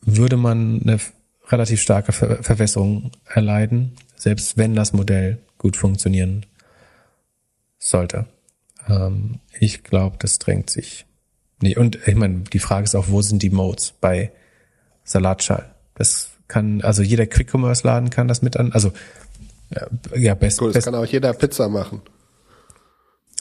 würde 0.01 0.37
man 0.37 0.81
eine 0.81 0.99
relativ 1.47 1.81
starke 1.81 2.11
Ver 2.11 2.43
Verwässerung 2.43 3.11
erleiden, 3.25 3.93
selbst 4.15 4.57
wenn 4.57 4.75
das 4.75 4.93
Modell 4.93 5.39
gut 5.57 5.75
funktionieren 5.77 6.45
sollte. 7.79 8.25
Ähm, 8.87 9.39
ich 9.59 9.83
glaube, 9.83 10.17
das 10.19 10.39
drängt 10.39 10.69
sich. 10.69 11.05
Nee, 11.61 11.77
und 11.77 11.99
ich 12.07 12.15
meine, 12.15 12.39
die 12.41 12.59
Frage 12.59 12.85
ist 12.85 12.95
auch, 12.95 13.09
wo 13.09 13.21
sind 13.21 13.41
die 13.43 13.49
Modes 13.49 13.93
bei 13.99 14.31
Salatschall? 15.03 15.73
Das 15.95 16.31
kann, 16.47 16.81
also 16.81 17.01
jeder 17.01 17.25
Quick-Commerce-Laden 17.25 18.09
kann 18.09 18.27
das 18.27 18.41
mit 18.41 18.57
an, 18.57 18.73
also 18.73 18.91
ja, 19.75 19.87
ja 20.15 20.35
best, 20.35 20.61
cool, 20.61 20.69
das 20.69 20.75
best. 20.75 20.85
kann 20.85 20.95
auch 20.95 21.05
jeder 21.05 21.33
Pizza 21.33 21.69
machen. 21.69 22.01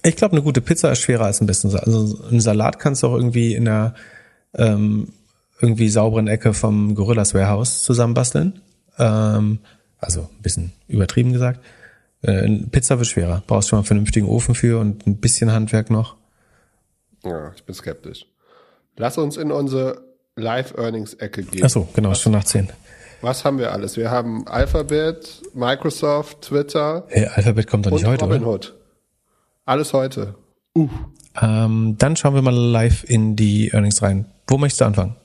Ich 0.04 0.16
glaube, 0.16 0.32
eine 0.32 0.42
gute 0.42 0.60
Pizza 0.60 0.90
ist 0.90 1.00
schwerer 1.00 1.26
als 1.26 1.40
ein 1.40 1.46
bisschen. 1.46 1.74
Also 1.76 2.18
ein 2.30 2.40
Salat 2.40 2.78
kannst 2.78 3.02
du 3.02 3.08
auch 3.08 3.14
irgendwie 3.14 3.54
in 3.54 3.66
der 3.66 3.94
ähm, 4.54 5.12
irgendwie 5.60 5.88
sauberen 5.88 6.26
Ecke 6.26 6.54
vom 6.54 6.94
Gorillas 6.94 7.34
Warehouse 7.34 7.84
zusammenbasteln. 7.84 8.60
Ähm, 8.98 9.60
also 9.98 10.22
ein 10.22 10.42
bisschen 10.42 10.72
übertrieben 10.88 11.32
gesagt. 11.32 11.60
Äh, 12.22 12.48
Pizza 12.70 12.98
wird 12.98 13.06
schwerer. 13.06 13.42
Brauchst 13.46 13.68
schon 13.68 13.76
mal 13.76 13.80
einen 13.80 13.86
vernünftigen 13.86 14.26
Ofen 14.26 14.54
für 14.54 14.80
und 14.80 15.06
ein 15.06 15.18
bisschen 15.18 15.52
Handwerk 15.52 15.90
noch. 15.90 16.16
Ja, 17.24 17.52
ich 17.54 17.62
bin 17.64 17.74
skeptisch. 17.74 18.26
Lass 18.96 19.18
uns 19.18 19.36
in 19.36 19.52
unsere 19.52 20.02
Live-Earnings-Ecke 20.36 21.44
gehen. 21.44 21.62
Ach 21.64 21.70
so, 21.70 21.88
genau, 21.94 22.14
schon 22.14 22.32
nach 22.32 22.44
zehn. 22.44 22.68
Was 23.22 23.44
haben 23.44 23.58
wir 23.58 23.72
alles? 23.72 23.96
Wir 23.96 24.10
haben 24.10 24.48
Alphabet, 24.48 25.42
Microsoft, 25.54 26.42
Twitter. 26.42 27.04
Hey, 27.08 27.26
Alphabet 27.26 27.68
kommt 27.68 27.86
doch 27.86 27.92
nicht 27.92 28.04
heute, 28.04 28.24
Robinhood. 28.24 28.70
Oder? 28.70 28.78
Alles 29.64 29.92
heute. 29.92 30.34
Uh. 30.76 30.88
Ähm, 31.40 31.94
dann 31.98 32.16
schauen 32.16 32.34
wir 32.34 32.42
mal 32.42 32.52
live 32.52 33.04
in 33.04 33.36
die 33.36 33.70
Earnings 33.72 34.02
rein. 34.02 34.26
Wo 34.48 34.58
möchtest 34.58 34.80
du 34.80 34.86
anfangen? 34.86 35.16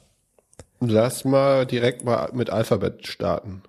Lass 0.79 1.25
mal 1.25 1.65
direkt 1.65 2.05
mal 2.05 2.29
mit 2.33 2.51
Alphabet 2.51 3.07
starten. 3.07 3.63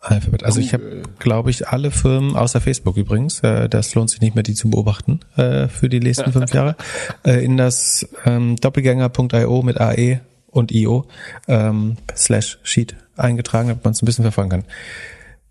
Alphabet. 0.00 0.44
Also 0.44 0.60
ich 0.60 0.72
habe, 0.72 1.02
glaube 1.18 1.50
ich, 1.50 1.68
alle 1.68 1.90
Firmen, 1.90 2.36
außer 2.36 2.62
Facebook 2.62 2.96
übrigens, 2.96 3.40
äh, 3.40 3.68
das 3.68 3.94
lohnt 3.94 4.08
sich 4.08 4.22
nicht 4.22 4.34
mehr, 4.34 4.42
die 4.42 4.54
zu 4.54 4.70
beobachten 4.70 5.20
äh, 5.36 5.68
für 5.68 5.90
die 5.90 6.00
nächsten 6.00 6.32
fünf 6.32 6.52
Jahre, 6.54 6.76
äh, 7.26 7.44
in 7.44 7.58
das 7.58 8.08
ähm, 8.24 8.56
Doppelgänger.io 8.56 9.62
mit 9.62 9.78
AE 9.78 10.20
und 10.50 10.72
IO 10.72 11.06
ähm, 11.48 11.96
slash 12.14 12.58
Sheet 12.62 12.96
eingetragen, 13.16 13.68
damit 13.68 13.84
man 13.84 13.92
es 13.92 14.02
ein 14.02 14.06
bisschen 14.06 14.24
verfolgen 14.24 14.50
kann. 14.50 14.64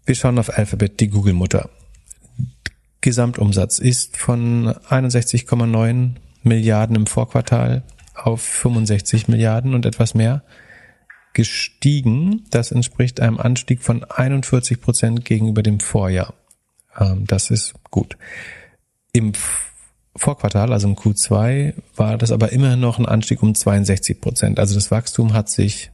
Wir 0.06 0.16
schauen 0.16 0.40
auf 0.40 0.58
Alphabet, 0.58 1.00
die 1.00 1.10
Google-Mutter. 1.10 1.70
Gesamtumsatz 3.02 3.80
ist 3.80 4.18
von 4.18 4.70
61,9 4.90 6.12
Milliarden 6.44 6.96
im 6.96 7.06
Vorquartal 7.06 7.84
auf 8.16 8.42
65 8.42 9.28
Milliarden 9.28 9.74
und 9.74 9.86
etwas 9.86 10.14
mehr 10.14 10.44
gestiegen. 11.34 12.46
Das 12.50 12.72
entspricht 12.72 13.20
einem 13.20 13.40
Anstieg 13.40 13.82
von 13.82 14.04
41 14.04 14.80
Prozent 14.80 15.26
gegenüber 15.26 15.64
dem 15.64 15.80
Vorjahr. 15.80 16.34
Ähm, 16.98 17.26
das 17.26 17.50
ist 17.50 17.74
gut. 17.90 18.18
Im 19.12 19.34
Vorquartal, 20.16 20.72
also 20.72 20.88
im 20.88 20.96
Q2, 20.96 21.74
war 21.96 22.18
das 22.18 22.32
aber 22.32 22.52
immer 22.52 22.76
noch 22.76 23.00
ein 23.00 23.06
Anstieg 23.06 23.42
um 23.42 23.56
62 23.56 24.22
Prozent. 24.22 24.60
Also 24.60 24.76
das 24.76 24.92
Wachstum 24.92 25.34
hat 25.34 25.50
sich 25.50 25.92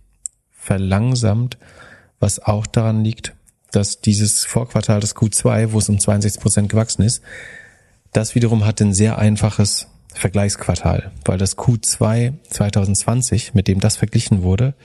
verlangsamt, 0.70 1.58
was 2.20 2.38
auch 2.38 2.68
daran 2.68 3.04
liegt, 3.04 3.34
dass 3.72 4.02
dieses 4.02 4.46
Vorquartal 4.46 5.00
des 5.00 5.16
Q2, 5.16 5.72
wo 5.72 5.80
es 5.80 5.90
um 5.90 5.98
62 5.98 6.40
Prozent 6.40 6.70
gewachsen 6.70 7.02
ist, 7.02 7.24
das 8.14 8.36
wiederum 8.36 8.66
hat 8.66 8.80
ein 8.82 8.94
sehr 8.94 9.18
einfaches 9.18 9.88
Vergleichsquartal, 10.14 11.12
weil 11.26 11.40
das 11.40 11.58
Q2 11.58 12.34
2020, 12.52 13.56
mit 13.56 13.68
dem 13.68 13.80
das 13.80 13.98
verglichen 13.98 14.44
wurde, 14.44 14.76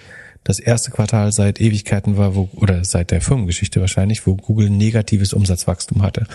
das 0.43 0.59
erste 0.59 0.91
Quartal 0.91 1.33
seit 1.33 1.61
Ewigkeiten 1.61 2.17
war, 2.17 2.35
wo, 2.35 2.49
oder 2.57 2.83
seit 2.85 3.11
der 3.11 3.21
Firmengeschichte 3.21 3.81
wahrscheinlich, 3.81 4.27
wo 4.27 4.37
Google 4.37 4.71
negatives 4.71 5.35
Umsatzwachstum 5.35 6.03
hatte. 6.03 6.27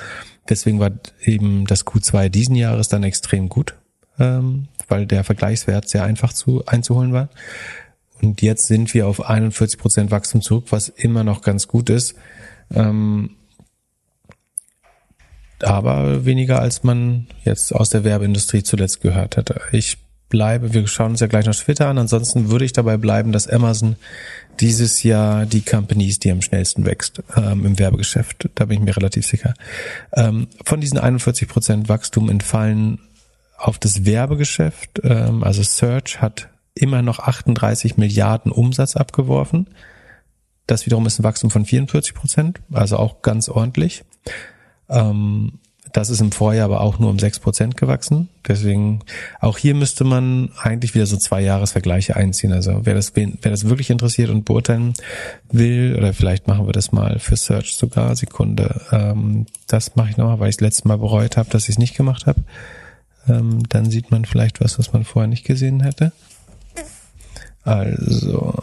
Deswegen 0.48 0.80
war 0.80 0.92
eben 1.24 1.66
das 1.66 1.88
Q2 1.88 2.30
diesen 2.30 2.56
Jahres 2.56 2.88
dann 2.88 3.04
extrem 3.04 3.50
gut, 3.50 3.74
ähm, 4.20 4.68
weil 4.88 5.08
der 5.08 5.24
Vergleichswert 5.24 5.90
sehr 5.90 6.04
einfach 6.04 6.34
zu 6.34 6.64
einzuholen 6.68 7.14
war. 7.14 7.30
Und 8.22 8.42
jetzt 8.42 8.68
sind 8.68 8.94
wir 8.94 9.08
auf 9.08 9.26
41 9.26 9.80
Prozent 9.80 10.12
Wachstum 10.12 10.42
zurück, 10.42 10.66
was 10.70 10.90
immer 10.90 11.24
noch 11.24 11.42
ganz 11.42 11.68
gut 11.68 11.90
ist. 11.90 12.16
Ähm, 12.74 13.32
aber 15.62 16.26
weniger 16.26 16.62
als 16.62 16.84
man 16.84 17.28
jetzt 17.44 17.74
aus 17.74 17.90
der 17.90 18.04
Werbeindustrie 18.04 18.64
zuletzt 18.64 19.02
gehört 19.02 19.38
hatte. 19.38 19.62
Ich 19.72 19.98
bleibe, 20.30 20.74
wir 20.74 20.88
schauen 20.88 21.12
uns 21.12 21.20
ja 21.20 21.28
gleich 21.28 21.46
noch 21.46 21.56
Twitter 21.56 21.88
an, 21.88 21.98
ansonsten 21.98 22.50
würde 22.50 22.66
ich 22.66 22.72
dabei 22.72 22.98
bleiben, 22.98 23.32
dass 23.32 23.48
Amazon 23.48 23.96
dieses 24.60 25.04
Jahr 25.04 25.46
die 25.46 25.62
Companies, 25.62 26.20
die 26.20 26.32
am 26.32 26.42
schnellsten 26.42 26.86
wächst 26.86 27.24
ähm, 27.36 27.66
im 27.66 27.80
Werbegeschäft. 27.80 28.50
Da 28.56 28.66
bin 28.66 28.78
ich 28.78 28.84
mir 28.84 28.96
relativ 28.96 29.26
sicher. 29.26 29.54
Ähm, 30.14 30.48
von 30.64 30.80
diesen 30.80 30.98
41 31.00 31.48
Prozent 31.48 31.90
Wachstum 31.90 32.30
entfallen 32.30 33.00
auf 33.58 33.80
das 33.80 34.06
Werbegeschäft. 34.06 35.02
Ähm, 35.04 35.44
also 35.44 35.64
Search 35.64 36.22
hat 36.22 36.50
immer 36.76 37.02
noch 37.02 37.20
38 37.20 37.98
Milliarden 37.98 38.52
Umsatz 38.52 38.96
abgeworfen. 38.96 39.68
Das 40.68 40.86
wiederum 40.86 41.06
ist 41.06 41.20
ein 41.20 41.24
Wachstum 41.24 41.50
von 41.50 41.66
44 41.66 42.14
Prozent, 42.14 42.62
also 42.72 42.98
auch 42.98 43.22
ganz 43.22 43.50
ordentlich. 43.50 44.04
Ähm, 44.88 45.60
das 45.94 46.10
ist 46.10 46.22
im 46.22 46.32
Vorjahr 46.32 46.66
aber 46.66 46.82
auch 46.82 47.00
nur 47.00 47.10
um 47.10 47.18
sechs 47.18 47.40
Prozent 47.40 47.78
gewachsen. 47.78 48.30
Deswegen, 48.48 49.00
auch 49.40 49.58
hier 49.58 49.74
müsste 49.74 50.04
man 50.04 50.52
eigentlich 50.62 50.94
wieder 50.94 51.06
so 51.06 51.18
zwei 51.18 51.42
Jahresvergleiche 51.42 52.16
einziehen. 52.16 52.54
Also 52.54 52.82
wer 52.84 52.94
das, 52.94 53.14
wer 53.16 53.52
das 53.52 53.68
wirklich 53.68 53.90
interessiert 53.90 54.30
und 54.30 54.46
beurteilen 54.46 54.94
will, 55.52 55.96
oder 55.98 56.14
vielleicht 56.14 56.48
machen 56.48 56.68
wir 56.68 56.74
das 56.74 56.92
mal 56.92 57.20
für 57.20 57.36
Search 57.36 57.76
sogar, 57.76 58.16
Sekunde. 58.16 58.82
Ähm, 58.92 59.48
das 59.68 59.96
mache 59.96 60.12
ich 60.12 60.18
nochmal, 60.18 60.40
weil 60.40 60.50
ich 60.50 60.58
das 60.58 60.62
letzte 60.62 60.88
Mal 60.88 60.98
bereut 60.98 61.38
habe, 61.38 61.50
dass 61.50 61.64
ich 61.64 61.70
es 61.70 61.80
nicht 61.80 61.96
gemacht 61.96 62.28
habe. 62.28 62.42
Ähm, 63.28 63.64
dann 63.70 63.90
sieht 63.90 64.12
man 64.12 64.26
vielleicht 64.26 64.62
was, 64.62 64.78
was 64.78 64.94
man 64.94 65.04
vorher 65.04 65.28
nicht 65.28 65.46
gesehen 65.46 65.82
hätte. 65.82 66.12
Also 67.70 68.54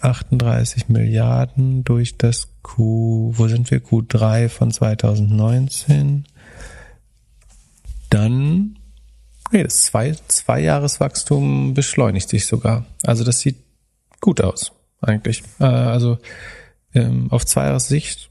38 0.00 0.88
Milliarden 0.88 1.84
durch 1.84 2.18
das 2.18 2.48
Q, 2.62 3.32
wo 3.34 3.48
sind 3.48 3.70
wir? 3.70 3.80
Q3 3.82 4.48
von 4.48 4.70
2019 4.70 6.26
dann, 8.10 8.78
nee, 9.52 9.62
das 9.64 9.84
zwei, 9.84 10.14
zwei 10.28 10.60
Jahreswachstum 10.60 11.74
beschleunigt 11.74 12.28
sich 12.28 12.46
sogar. 12.46 12.84
Also 13.04 13.24
das 13.24 13.40
sieht 13.40 13.56
gut 14.20 14.40
aus, 14.40 14.72
eigentlich. 15.00 15.42
Äh, 15.58 15.64
also 15.64 16.18
ähm, 16.94 17.28
auf 17.30 17.44
zwei 17.46 17.64
Jahres 17.64 17.88
Sicht 17.88 18.30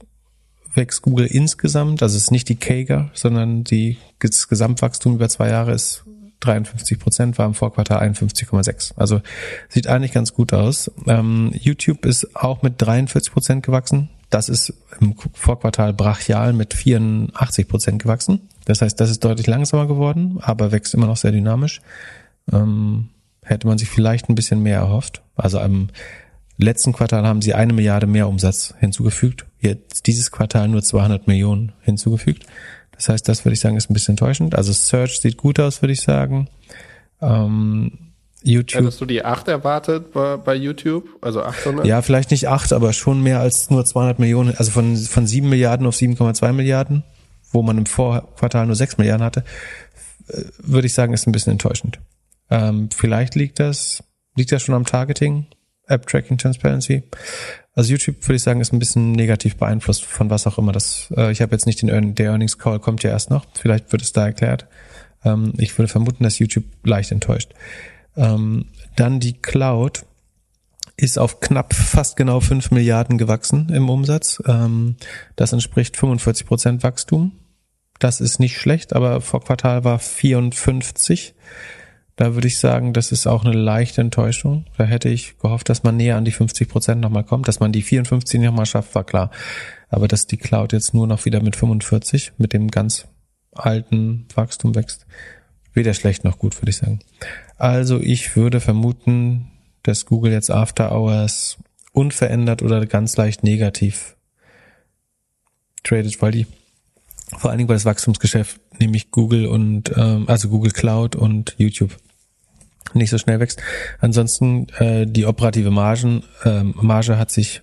wächst 0.74 1.02
Google 1.02 1.28
insgesamt, 1.28 2.04
also 2.04 2.18
es 2.18 2.24
ist 2.24 2.32
nicht 2.32 2.50
die 2.50 2.58
Kager, 2.58 3.10
sondern 3.14 3.64
die, 3.64 3.98
das 4.20 4.48
Gesamtwachstum 4.48 5.16
über 5.16 5.30
zwei 5.30 5.50
Jahre 5.50 5.72
ist 5.72 6.04
53 6.46 7.00
Prozent, 7.00 7.38
war 7.38 7.46
im 7.46 7.54
Vorquartal 7.54 8.00
51,6. 8.08 8.94
Also 8.96 9.22
sieht 9.70 9.88
eigentlich 9.88 10.12
ganz 10.12 10.34
gut 10.34 10.54
aus. 10.54 10.92
Ähm, 11.08 11.52
YouTube 11.54 12.06
ist 12.06 12.36
auch 12.36 12.62
mit 12.62 12.82
43 12.82 13.34
Prozent 13.34 13.66
gewachsen. 13.66 14.10
Das 14.30 14.50
ist 14.50 14.74
im 15.00 15.16
Vorquartal 15.34 15.94
brachial 15.94 16.54
mit 16.54 16.74
84 16.74 17.68
Prozent 17.68 18.02
gewachsen. 18.02 18.50
Das 18.66 18.82
heißt, 18.82 19.00
das 19.00 19.10
ist 19.10 19.24
deutlich 19.24 19.48
langsamer 19.48 19.88
geworden, 19.88 20.40
aber 20.42 20.72
wächst 20.72 20.94
immer 20.94 21.08
noch 21.08 21.18
sehr 21.18 21.32
dynamisch. 21.32 21.82
Ähm, 22.52 23.10
hätte 23.44 23.68
man 23.68 23.78
sich 23.78 23.90
vielleicht 23.90 24.30
ein 24.30 24.36
bisschen 24.36 24.62
mehr 24.62 24.78
erhofft. 24.78 25.22
Also 25.36 25.60
am 25.60 25.90
letzten 26.58 26.94
Quartal 26.94 27.26
haben 27.26 27.42
sie 27.42 27.54
eine 27.54 27.74
Milliarde 27.74 28.08
mehr 28.08 28.28
Umsatz 28.28 28.74
hinzugefügt. 28.80 29.46
Jetzt 29.60 30.08
dieses 30.08 30.32
Quartal 30.32 30.68
nur 30.68 30.84
200 30.84 31.28
Millionen 31.28 31.74
hinzugefügt. 31.82 32.46
Das 32.96 33.10
heißt, 33.10 33.28
das 33.28 33.46
würde 33.46 33.54
ich 33.54 33.60
sagen, 33.60 33.78
ist 33.78 33.90
ein 33.90 33.94
bisschen 33.94 34.14
enttäuschend. 34.14 34.56
Also 34.56 34.72
Search 34.74 35.20
sieht 35.20 35.38
gut 35.38 35.60
aus, 35.60 35.82
würde 35.82 35.94
ich 35.94 36.02
sagen. 36.02 36.50
Ähm, 37.22 37.92
YouTube. 38.44 38.84
Hättest 38.84 39.02
du 39.02 39.06
die 39.06 39.26
8 39.26 39.48
erwartet 39.48 40.14
bei, 40.14 40.38
bei 40.38 40.56
YouTube? 40.56 41.08
Also 41.22 41.42
800? 41.42 41.86
Ja, 41.86 42.02
vielleicht 42.02 42.32
nicht 42.32 42.48
8, 42.48 42.74
aber 42.74 42.94
schon 42.94 43.22
mehr 43.22 43.40
als 43.40 43.70
nur 43.70 43.84
200 43.86 44.20
Millionen. 44.20 44.56
Also 44.56 44.72
von, 44.72 44.96
von 44.96 45.26
7 45.28 45.50
Milliarden 45.50 45.88
auf 45.88 45.96
7,2 45.96 46.54
Milliarden 46.54 47.04
wo 47.56 47.64
man 47.64 47.80
im 47.80 47.88
Vorquartal 47.88 48.68
nur 48.68 48.76
6 48.76 49.00
Milliarden 49.00 49.26
hatte, 49.26 49.44
äh, 50.28 50.44
würde 50.60 50.86
ich 50.86 50.94
sagen, 50.94 51.14
ist 51.14 51.26
ein 51.26 51.32
bisschen 51.32 51.54
enttäuschend. 51.54 52.00
Ähm, 52.52 52.90
vielleicht 52.96 53.34
liegt 53.34 53.60
das, 53.60 54.04
liegt 54.36 54.52
das 54.52 54.62
schon 54.62 54.76
am 54.76 54.86
Targeting, 54.86 55.48
App 55.88 56.06
Tracking 56.06 56.38
Transparency. 56.38 57.04
Also 57.76 57.92
YouTube 57.92 58.16
würde 58.24 58.38
ich 58.38 58.44
sagen, 58.44 58.62
ist 58.62 58.72
ein 58.72 58.80
bisschen 58.80 59.12
negativ 59.12 59.58
beeinflusst 59.58 60.06
von 60.06 60.30
was 60.30 60.48
auch 60.48 60.58
immer 60.58 60.72
das. 60.72 61.14
Äh, 61.16 61.32
ich 61.32 61.42
habe 61.42 61.52
jetzt 61.52 61.66
nicht 61.66 61.82
den 61.82 62.16
der 62.16 62.32
Earnings 62.32 62.58
Call 62.58 62.80
kommt 62.80 63.04
ja 63.04 63.12
erst 63.12 63.30
noch. 63.30 63.46
Vielleicht 63.54 63.92
wird 63.92 64.02
es 64.02 64.14
da 64.14 64.26
erklärt. 64.26 64.66
Ähm, 65.26 65.54
ich 65.58 65.78
würde 65.78 65.90
vermuten, 65.90 66.24
dass 66.24 66.40
YouTube 66.40 66.64
leicht 66.84 67.12
enttäuscht. 67.12 67.54
Ähm, 68.16 68.68
dann 68.96 69.20
die 69.20 69.34
Cloud 69.34 70.06
ist 70.98 71.20
auf 71.20 71.42
knapp 71.42 71.74
fast 71.74 72.16
genau 72.16 72.40
5 72.40 72.72
Milliarden 72.72 73.18
gewachsen 73.18 73.70
im 73.70 73.90
Umsatz. 73.90 74.42
Ähm, 74.48 74.96
das 75.36 75.52
entspricht 75.52 75.98
45 75.98 76.46
Prozent 76.46 76.84
Wachstum. 76.84 77.34
Das 78.00 78.22
ist 78.22 78.40
nicht 78.40 78.58
schlecht, 78.58 78.94
aber 78.94 79.20
vor 79.20 79.44
Quartal 79.44 79.84
war 79.84 80.00
54. 80.00 81.34
Da 82.16 82.34
würde 82.34 82.48
ich 82.48 82.60
sagen, 82.60 82.94
das 82.94 83.12
ist 83.12 83.28
auch 83.28 83.44
eine 83.44 83.54
leichte 83.54 84.00
Enttäuschung. 84.00 84.66
Da 84.78 84.86
hätte 84.86 85.10
ich 85.10 85.38
gehofft, 85.38 85.68
dass 85.68 85.84
man 85.84 85.98
näher 85.98 86.16
an 86.16 86.24
die 86.24 86.32
50 86.32 86.70
Prozent 86.70 87.02
nochmal 87.02 87.26
kommt. 87.26 87.48
Dass 87.48 87.60
man 87.60 87.74
die 87.74 87.82
54 87.82 88.40
nochmal 88.40 88.66
schafft, 88.66 88.96
war 88.96 89.04
klar. 89.04 89.32
Aber 89.90 90.08
dass 90.08 90.26
die 90.26 90.38
Cloud 90.38 90.72
jetzt 90.72 90.94
nur 90.94 91.08
noch 91.08 91.26
wieder 91.26 91.44
mit 91.44 91.58
45, 91.58 92.34
mit 92.38 92.54
dem 92.54 92.72
ganz 92.72 93.08
alten 93.52 94.28
Wachstum 94.34 94.76
wächst, 94.76 95.06
weder 95.74 95.94
schlecht 95.94 96.24
noch 96.24 96.40
gut, 96.40 96.62
würde 96.62 96.70
ich 96.70 96.78
sagen. 96.78 97.00
Also 97.58 98.00
ich 98.00 98.36
würde 98.36 98.62
vermuten, 98.62 99.52
dass 99.84 100.06
Google 100.06 100.32
jetzt 100.32 100.52
After 100.52 100.92
Hours 100.92 101.58
unverändert 101.92 102.62
oder 102.62 102.86
ganz 102.86 103.16
leicht 103.18 103.44
negativ 103.44 104.16
tradet, 105.84 106.22
weil 106.22 106.32
die 106.32 106.48
vor 107.38 107.50
allen 107.50 107.58
Dingen 107.58 107.70
weil 107.70 107.76
das 107.76 107.86
Wachstumsgeschäft, 107.86 108.60
nämlich 108.80 109.12
Google 109.12 109.48
und 109.48 109.92
ähm, 109.98 110.26
also 110.28 110.50
Google 110.50 110.72
Cloud 110.72 111.16
und 111.16 111.56
YouTube 111.58 111.98
nicht 112.94 113.10
so 113.10 113.18
schnell 113.18 113.40
wächst. 113.40 113.62
Ansonsten 114.00 114.68
äh, 114.78 115.06
die 115.06 115.26
operative 115.26 115.72
Margen, 115.72 116.24
äh, 116.44 116.64
Marge 116.64 117.18
hat 117.18 117.32
sich 117.32 117.62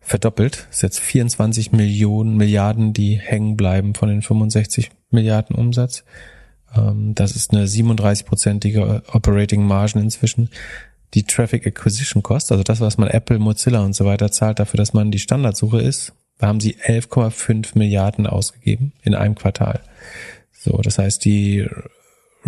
verdoppelt. 0.00 0.66
Ist 0.70 0.82
jetzt 0.82 1.00
24 1.00 1.72
Millionen 1.72 2.36
Milliarden, 2.36 2.92
die 2.92 3.18
hängen 3.18 3.56
bleiben 3.56 3.94
von 3.94 4.08
den 4.08 4.22
65 4.22 4.90
Milliarden 5.10 5.54
Umsatz. 5.54 6.04
Ähm, 6.76 7.14
das 7.14 7.36
ist 7.36 7.52
eine 7.52 7.66
37-prozentige 7.66 9.02
Operating 9.14 9.64
Margen 9.66 10.00
inzwischen. 10.00 10.50
Die 11.14 11.22
Traffic 11.22 11.66
Acquisition 11.66 12.22
Cost, 12.22 12.52
also 12.52 12.62
das, 12.62 12.80
was 12.80 12.98
man 12.98 13.08
Apple, 13.08 13.38
Mozilla 13.38 13.80
und 13.80 13.94
so 13.94 14.04
weiter 14.04 14.30
zahlt 14.30 14.58
dafür, 14.58 14.76
dass 14.76 14.92
man 14.92 15.10
die 15.10 15.18
Standardsuche 15.18 15.80
ist, 15.80 16.12
da 16.38 16.48
haben 16.48 16.60
sie 16.60 16.76
11,5 16.76 17.78
Milliarden 17.78 18.26
ausgegeben 18.26 18.92
in 19.02 19.14
einem 19.14 19.34
Quartal. 19.34 19.80
So, 20.52 20.76
das 20.78 20.98
heißt, 20.98 21.24
die 21.24 21.66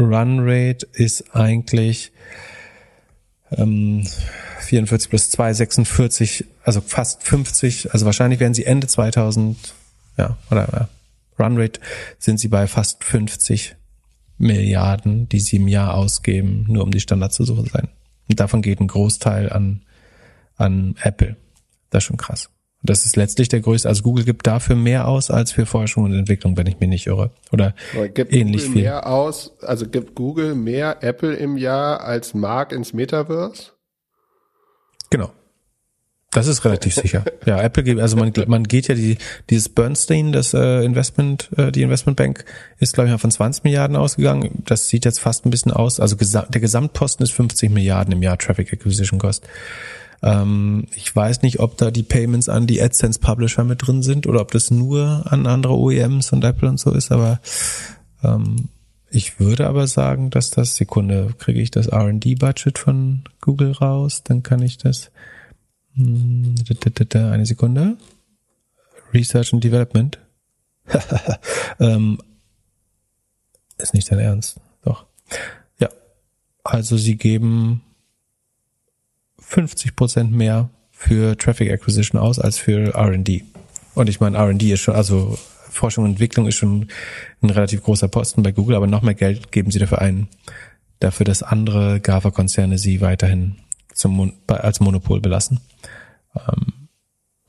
Run 0.01 0.41
Rate 0.41 0.87
ist 0.93 1.35
eigentlich 1.35 2.13
ähm, 3.53 4.07
44 4.61 5.11
plus 5.11 5.31
2, 5.31 5.55
46, 5.55 6.45
also 6.63 6.81
fast 6.81 7.23
50. 7.23 7.93
Also 7.93 8.07
wahrscheinlich 8.07 8.41
werden 8.41 8.55
sie 8.55 8.65
Ende 8.65 8.87
2000, 8.87 9.75
ja, 10.17 10.37
oder 10.51 10.69
ja, 10.73 10.89
Run 11.39 11.59
Rate 11.59 11.81
sind 12.19 12.41
sie 12.41 12.49
bei 12.49 12.67
fast 12.67 13.05
50 13.05 13.77
Milliarden, 14.39 15.29
die 15.29 15.41
sie 15.41 15.57
im 15.57 15.69
Jahr 15.69 15.95
ausgeben, 15.95 16.65
nur 16.69 16.85
um 16.85 16.91
die 16.91 17.01
Standard 17.01 17.33
zu 17.33 17.45
suchen 17.45 17.67
sein. 17.67 17.89
Und 18.29 18.41
davon 18.41 18.63
geht 18.63 18.81
ein 18.81 18.87
Großteil 18.87 19.53
an, 19.53 19.83
an 20.57 20.95
Apple. 21.03 21.37
Das 21.91 22.05
ist 22.05 22.07
schon 22.07 22.17
krass. 22.17 22.49
Das 22.83 23.05
ist 23.05 23.17
letztlich 23.17 23.49
der 23.49 23.61
größte. 23.61 23.89
Also 23.89 24.03
Google 24.03 24.25
gibt 24.25 24.47
dafür 24.47 24.75
mehr 24.75 25.07
aus 25.07 25.31
als 25.31 25.53
für 25.53 25.67
Forschung 25.67 26.05
und 26.05 26.15
Entwicklung, 26.15 26.57
wenn 26.57 26.67
ich 26.67 26.81
mich 26.81 26.89
nicht 26.89 27.07
irre. 27.07 27.31
Oder 27.53 27.75
gibt 28.15 28.33
ähnlich 28.33 28.63
Google 28.63 28.73
viel. 28.73 28.83
Mehr 28.83 29.07
aus, 29.07 29.53
also 29.61 29.87
gibt 29.87 30.15
Google 30.15 30.55
mehr 30.55 31.03
Apple 31.03 31.35
im 31.35 31.59
Jahr 31.59 32.01
als 32.01 32.33
Mark 32.33 32.73
ins 32.73 32.95
Metaverse? 32.95 33.73
Genau. 35.11 35.31
Das 36.31 36.47
ist 36.47 36.65
relativ 36.65 36.95
sicher. 36.95 37.25
Ja, 37.47 37.61
Apple 37.61 37.83
geht, 37.83 37.99
also 37.99 38.17
man, 38.17 38.33
man 38.47 38.65
geht 38.65 38.89
ja 38.89 38.95
die, 38.95 39.17
dieses 39.49 39.69
Bernstein, 39.71 40.31
das 40.31 40.55
äh, 40.55 40.85
Investment, 40.85 41.49
äh, 41.57 41.73
die 41.73 41.83
Investmentbank 41.83 42.45
ist, 42.79 42.93
glaube 42.93 43.09
ich, 43.09 43.13
mal 43.13 43.19
von 43.19 43.31
20 43.31 43.65
Milliarden 43.65 43.97
ausgegangen. 43.97 44.63
Das 44.67 44.89
sieht 44.89 45.05
jetzt 45.07 45.19
fast 45.19 45.47
ein 45.47 45.51
bisschen 45.51 45.73
aus. 45.73 45.99
Also 45.99 46.17
gesa 46.17 46.43
der 46.43 46.61
Gesamtposten 46.61 47.25
ist 47.25 47.33
50 47.33 47.71
Milliarden 47.71 48.13
im 48.13 48.23
Jahr 48.23 48.39
Traffic 48.39 48.73
Acquisition 48.73 49.19
Cost. 49.19 49.49
Ähm, 50.23 50.87
ich 50.95 51.15
weiß 51.15 51.43
nicht, 51.43 51.61
ob 51.61 51.77
da 51.79 51.91
die 51.91 52.03
Payments 52.03 52.49
an 52.49 52.67
die 52.67 52.83
AdSense 52.83 53.21
Publisher 53.21 53.65
mit 53.65 53.87
drin 53.87 54.03
sind 54.03 54.27
oder 54.27 54.41
ob 54.41 54.51
das 54.51 54.71
nur 54.71 55.25
an 55.27 55.47
andere 55.47 55.77
OEMs 55.77 56.33
und 56.33 56.45
Apple 56.45 56.69
und 56.69 56.79
so 56.79 56.93
ist, 56.93 57.11
aber 57.11 57.41
ähm, 58.23 58.69
ich 59.11 59.41
würde 59.41 59.67
aber 59.67 59.87
sagen, 59.87 60.31
dass 60.31 60.51
das, 60.51 60.77
Sekunde, 60.77 61.35
kriege 61.39 61.61
ich 61.61 61.71
das 61.71 61.89
R&D-Budget 61.89 62.79
von 62.79 63.25
Google 63.41 63.73
raus, 63.73 64.23
dann 64.23 64.43
kann 64.43 64.63
ich 64.63 64.79
das, 64.79 65.11
hm, 65.95 66.55
eine 67.15 67.47
Sekunde, 67.47 67.97
Research 69.13 69.53
and 69.53 69.65
Development, 69.65 70.19
ähm, 71.81 72.19
ist 73.79 73.95
nicht 73.95 74.11
dein 74.13 74.19
Ernst, 74.21 74.61
doch. 74.83 75.07
Ja, 75.79 75.89
also 76.63 76.97
sie 76.97 77.17
geben 77.17 77.83
50 79.51 79.97
Prozent 79.97 80.33
mehr 80.33 80.71
für 80.93 81.37
Traffic 81.37 81.73
Acquisition 81.73 82.21
aus 82.21 82.39
als 82.39 82.59
für 82.59 82.95
R&D. 82.95 83.45
Und 83.95 84.09
ich 84.09 84.21
meine, 84.21 84.37
R&D 84.37 84.73
ist 84.73 84.81
schon, 84.81 84.95
also 84.95 85.37
Forschung 85.69 86.05
und 86.05 86.11
Entwicklung 86.11 86.47
ist 86.47 86.55
schon 86.55 86.87
ein 87.43 87.51
relativ 87.51 87.83
großer 87.83 88.07
Posten 88.07 88.45
bei 88.45 88.53
Google, 88.53 88.77
aber 88.77 88.87
noch 88.87 89.03
mehr 89.03 89.15
Geld 89.15 89.51
geben 89.51 89.73
sie 89.73 89.81
dafür 89.81 90.01
ein, 90.01 90.29
dafür, 91.01 91.25
dass 91.25 91.43
andere 91.43 92.01
GAFA-Konzerne 92.01 92.79
sie 92.79 93.01
weiterhin 93.01 93.57
zum, 93.93 94.35
als 94.47 94.79
Monopol 94.79 95.21
belassen. 95.21 95.61
Ähm, 96.37 96.80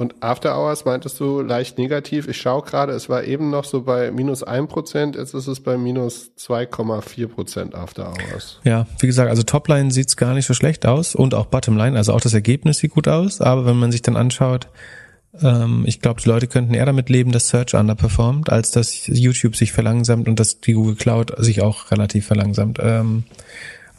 und 0.02 0.16
After 0.22 0.58
Hours 0.58 0.84
meintest 0.84 1.20
du 1.20 1.42
leicht 1.42 1.78
negativ. 1.78 2.28
Ich 2.28 2.38
schaue 2.38 2.64
gerade, 2.64 2.92
es 2.94 3.08
war 3.08 3.24
eben 3.24 3.52
noch 3.52 3.64
so 3.64 3.84
bei 3.84 4.12
minus 4.12 4.42
ein 4.42 4.68
Prozent, 4.68 5.16
jetzt 5.16 5.36
ist 5.36 5.48
es 5.48 5.60
bei 5.60 5.78
minus 5.78 6.32
2,4 6.40 7.28
Prozent 7.28 7.76
After 7.76 8.12
Hours. 8.12 8.60
Ja, 8.64 8.88
wie 9.00 9.08
gesagt, 9.08 9.30
also 9.30 9.44
Topline 9.44 9.92
sieht's 9.92 10.18
gar 10.18 10.34
nicht 10.34 10.48
so 10.48 10.56
schlecht 10.56 10.88
aus 10.88 11.14
und 11.14 11.36
auch 11.36 11.46
Bottomline, 11.46 11.96
also 11.96 12.14
auch 12.14 12.20
das 12.20 12.34
Ergebnis 12.34 12.80
sieht 12.80 12.92
gut 12.92 13.08
aus, 13.08 13.42
aber 13.42 13.66
wenn 13.68 13.78
man 13.78 13.92
sich 13.92 14.02
dann 14.02 14.18
anschaut, 14.18 14.68
ähm, 15.40 15.84
ich 15.86 16.02
glaube, 16.02 16.20
die 16.20 16.28
Leute 16.28 16.48
könnten 16.48 16.74
eher 16.74 16.88
damit 16.88 17.10
leben, 17.10 17.32
dass 17.32 17.50
Search 17.50 17.76
underperformt, 17.76 18.50
als 18.50 18.72
dass 18.72 19.06
YouTube 19.06 19.56
sich 19.56 19.72
verlangsamt 19.72 20.28
und 20.28 20.40
dass 20.40 20.62
die 20.62 20.74
Google 20.74 20.96
Cloud 20.96 21.34
sich 21.38 21.62
auch 21.62 21.92
relativ 21.92 22.26
verlangsamt. 22.26 22.80
Ähm, 22.82 23.24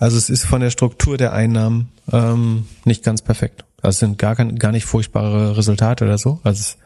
also 0.03 0.19
es 0.19 0.31
ist 0.31 0.45
von 0.45 0.61
der 0.61 0.71
Struktur 0.71 1.17
der 1.17 1.33
Einnahmen 1.33 1.91
ähm, 2.11 2.67
nicht 2.85 3.05
ganz 3.05 3.23
perfekt. 3.23 3.65
Also 3.77 3.91
es 3.91 3.99
sind 4.01 4.19
gar, 4.19 4.35
gar 4.35 4.73
nicht 4.73 4.85
furchtbare 4.85 5.57
Resultate 5.57 6.05
oder 6.05 6.19
so. 6.19 6.41
Also 6.43 6.59
es 6.59 6.67
ist 6.71 6.79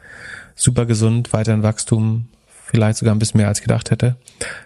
super 0.55 0.84
gesund, 0.84 1.32
weiterhin 1.32 1.62
Wachstum, 1.62 2.28
vielleicht 2.47 2.98
sogar 2.98 3.14
ein 3.14 3.18
bisschen 3.18 3.38
mehr 3.38 3.48
als 3.48 3.62
gedacht 3.62 3.90
hätte. 3.90 4.16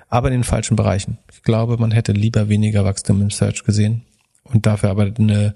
Aber 0.09 0.33
in 0.33 0.33
den 0.33 0.43
falschen 0.45 0.75
Bereichen. 0.75 1.19
Ich 1.33 1.45
glaube, 1.45 1.77
man 1.77 1.93
hätte 1.93 2.11
lieber 2.11 2.49
weniger 2.49 2.85
Wachstum 2.85 3.23
im 3.23 3.31
Search 3.31 3.63
gesehen 3.63 4.03
und 4.43 4.67
dafür 4.67 4.91
aber 4.91 5.05
eine 5.05 5.55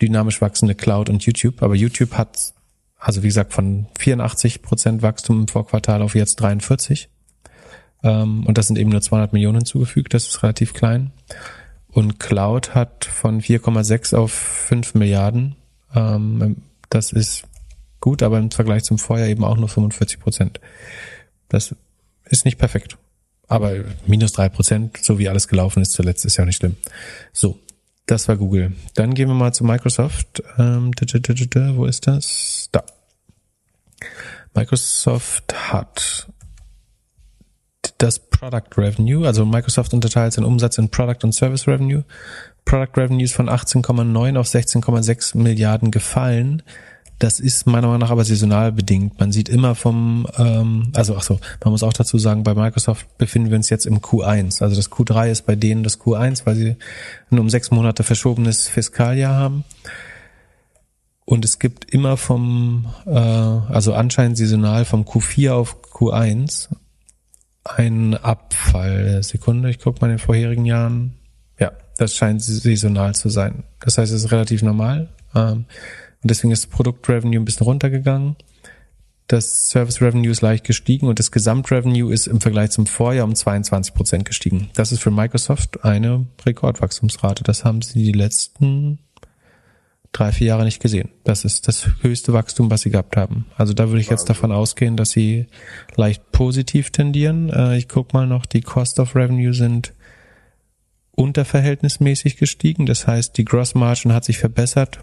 dynamisch 0.00 0.40
wachsende 0.40 0.76
Cloud 0.76 1.10
und 1.10 1.26
YouTube. 1.26 1.64
Aber 1.64 1.74
YouTube 1.74 2.12
hat, 2.12 2.54
also 2.96 3.24
wie 3.24 3.28
gesagt, 3.28 3.52
von 3.52 3.88
84 3.98 4.62
Prozent 4.62 5.02
Wachstum 5.02 5.40
im 5.40 5.48
Vorquartal 5.48 6.00
auf 6.00 6.14
jetzt 6.14 6.36
43. 6.36 7.08
Ähm, 8.04 8.46
und 8.46 8.56
das 8.56 8.68
sind 8.68 8.78
eben 8.78 8.90
nur 8.90 9.00
200 9.00 9.32
Millionen 9.32 9.58
hinzugefügt. 9.58 10.14
Das 10.14 10.28
ist 10.28 10.44
relativ 10.44 10.74
klein. 10.74 11.10
Und 11.94 12.20
Cloud 12.20 12.74
hat 12.74 13.04
von 13.04 13.40
4,6 13.40 14.14
auf 14.14 14.32
5 14.32 14.94
Milliarden 14.94 15.56
ähm, 15.94 16.56
das 16.90 17.12
ist 17.12 17.44
gut, 18.00 18.22
aber 18.22 18.38
im 18.38 18.50
Vergleich 18.50 18.84
zum 18.84 18.98
Vorjahr 18.98 19.28
eben 19.28 19.44
auch 19.44 19.56
nur 19.56 19.68
45 19.68 20.20
Prozent. 20.20 20.60
Das 21.48 21.74
ist 22.26 22.44
nicht 22.44 22.58
perfekt. 22.58 22.96
Aber 23.46 23.72
minus 24.06 24.32
drei 24.32 24.48
Prozent, 24.48 24.98
so 24.98 25.18
wie 25.18 25.28
alles 25.28 25.48
gelaufen 25.48 25.82
ist 25.82 25.92
zuletzt, 25.92 26.24
ist 26.24 26.36
ja 26.36 26.44
nicht 26.44 26.56
schlimm. 26.56 26.76
So, 27.32 27.58
das 28.06 28.28
war 28.28 28.36
Google. 28.36 28.72
Dann 28.94 29.14
gehen 29.14 29.28
wir 29.28 29.34
mal 29.34 29.52
zu 29.52 29.64
Microsoft. 29.64 30.42
Ähm, 30.58 30.92
wo 30.92 31.84
ist 31.84 32.06
das? 32.06 32.68
Da. 32.72 32.84
Microsoft 34.54 35.72
hat 35.72 36.28
das 37.98 38.18
Product 38.44 38.76
Revenue, 38.76 39.26
also 39.26 39.46
Microsoft 39.46 39.94
unterteilt 39.94 40.34
seinen 40.34 40.44
Umsatz 40.44 40.76
in 40.76 40.90
Product 40.90 41.16
und 41.22 41.32
Service 41.32 41.66
Revenue. 41.66 42.04
Product 42.66 42.90
Revenues 42.94 43.32
von 43.32 43.48
18,9 43.48 44.38
auf 44.38 44.46
16,6 44.46 45.38
Milliarden 45.38 45.90
gefallen. 45.90 46.62
Das 47.18 47.40
ist 47.40 47.66
meiner 47.66 47.86
Meinung 47.86 48.00
nach 48.00 48.10
aber 48.10 48.24
saisonal 48.24 48.70
bedingt. 48.72 49.18
Man 49.18 49.32
sieht 49.32 49.48
immer 49.48 49.74
vom, 49.74 50.26
ähm, 50.36 50.92
also 50.94 51.16
ach 51.16 51.22
so, 51.22 51.40
man 51.62 51.72
muss 51.72 51.82
auch 51.82 51.94
dazu 51.94 52.18
sagen, 52.18 52.42
bei 52.42 52.54
Microsoft 52.54 53.16
befinden 53.16 53.48
wir 53.48 53.56
uns 53.56 53.70
jetzt 53.70 53.86
im 53.86 54.00
Q1. 54.00 54.62
Also 54.62 54.76
das 54.76 54.90
Q3 54.90 55.30
ist 55.30 55.46
bei 55.46 55.56
denen 55.56 55.82
das 55.82 55.98
Q1, 55.98 56.44
weil 56.44 56.54
sie 56.54 56.76
ein 57.30 57.38
um 57.38 57.48
sechs 57.48 57.70
Monate 57.70 58.02
verschobenes 58.02 58.68
Fiskaljahr 58.68 59.36
haben. 59.36 59.64
Und 61.24 61.46
es 61.46 61.58
gibt 61.58 61.90
immer 61.94 62.18
vom, 62.18 62.92
äh, 63.06 63.10
also 63.10 63.94
anscheinend 63.94 64.36
saisonal 64.36 64.84
vom 64.84 65.04
Q4 65.04 65.52
auf 65.52 65.78
Q1 65.94 66.68
einen 67.64 68.14
Abfall. 68.14 69.22
Sekunde, 69.22 69.70
ich 69.70 69.78
gucke 69.78 70.00
mal 70.00 70.08
in 70.08 70.14
den 70.16 70.18
vorherigen 70.18 70.66
Jahren. 70.66 71.14
Ja, 71.58 71.72
das 71.96 72.14
scheint 72.14 72.42
saisonal 72.42 73.14
zu 73.14 73.28
sein. 73.28 73.64
Das 73.80 73.98
heißt, 73.98 74.12
es 74.12 74.24
ist 74.24 74.32
relativ 74.32 74.62
normal. 74.62 75.08
Ähm, 75.34 75.64
und 76.22 76.30
deswegen 76.30 76.52
ist 76.52 76.70
Produktrevenue 76.70 77.38
ein 77.38 77.44
bisschen 77.44 77.64
runtergegangen. 77.64 78.36
Das 79.26 79.70
Service 79.70 80.02
Revenue 80.02 80.30
ist 80.30 80.42
leicht 80.42 80.64
gestiegen 80.64 81.08
und 81.08 81.18
das 81.18 81.30
Gesamtrevenue 81.30 82.12
ist 82.12 82.26
im 82.26 82.42
Vergleich 82.42 82.70
zum 82.70 82.86
Vorjahr 82.86 83.24
um 83.24 83.34
22 83.34 83.94
Prozent 83.94 84.24
gestiegen. 84.26 84.68
Das 84.74 84.92
ist 84.92 85.02
für 85.02 85.10
Microsoft 85.10 85.82
eine 85.82 86.26
Rekordwachstumsrate. 86.44 87.42
Das 87.42 87.64
haben 87.64 87.80
sie 87.80 88.04
die 88.04 88.12
letzten 88.12 88.98
drei, 90.14 90.32
vier 90.32 90.46
Jahre 90.46 90.64
nicht 90.64 90.80
gesehen. 90.80 91.10
Das 91.24 91.44
ist 91.44 91.66
das 91.68 91.88
höchste 92.00 92.32
Wachstum, 92.32 92.70
was 92.70 92.82
sie 92.82 92.90
gehabt 92.90 93.16
haben. 93.16 93.46
Also 93.56 93.74
da 93.74 93.88
würde 93.88 94.00
ich 94.00 94.08
jetzt 94.08 94.30
davon 94.30 94.52
ausgehen, 94.52 94.96
dass 94.96 95.10
sie 95.10 95.46
leicht 95.96 96.30
positiv 96.32 96.90
tendieren. 96.90 97.50
Äh, 97.50 97.76
ich 97.76 97.88
guck 97.88 98.14
mal 98.14 98.26
noch, 98.26 98.46
die 98.46 98.62
Cost 98.62 99.00
of 99.00 99.16
Revenue 99.16 99.52
sind 99.52 99.92
unterverhältnismäßig 101.16 102.36
gestiegen. 102.36 102.86
Das 102.86 103.06
heißt, 103.06 103.36
die 103.36 103.44
Gross 103.44 103.74
Margin 103.74 104.12
hat 104.12 104.24
sich 104.24 104.38
verbessert, 104.38 105.00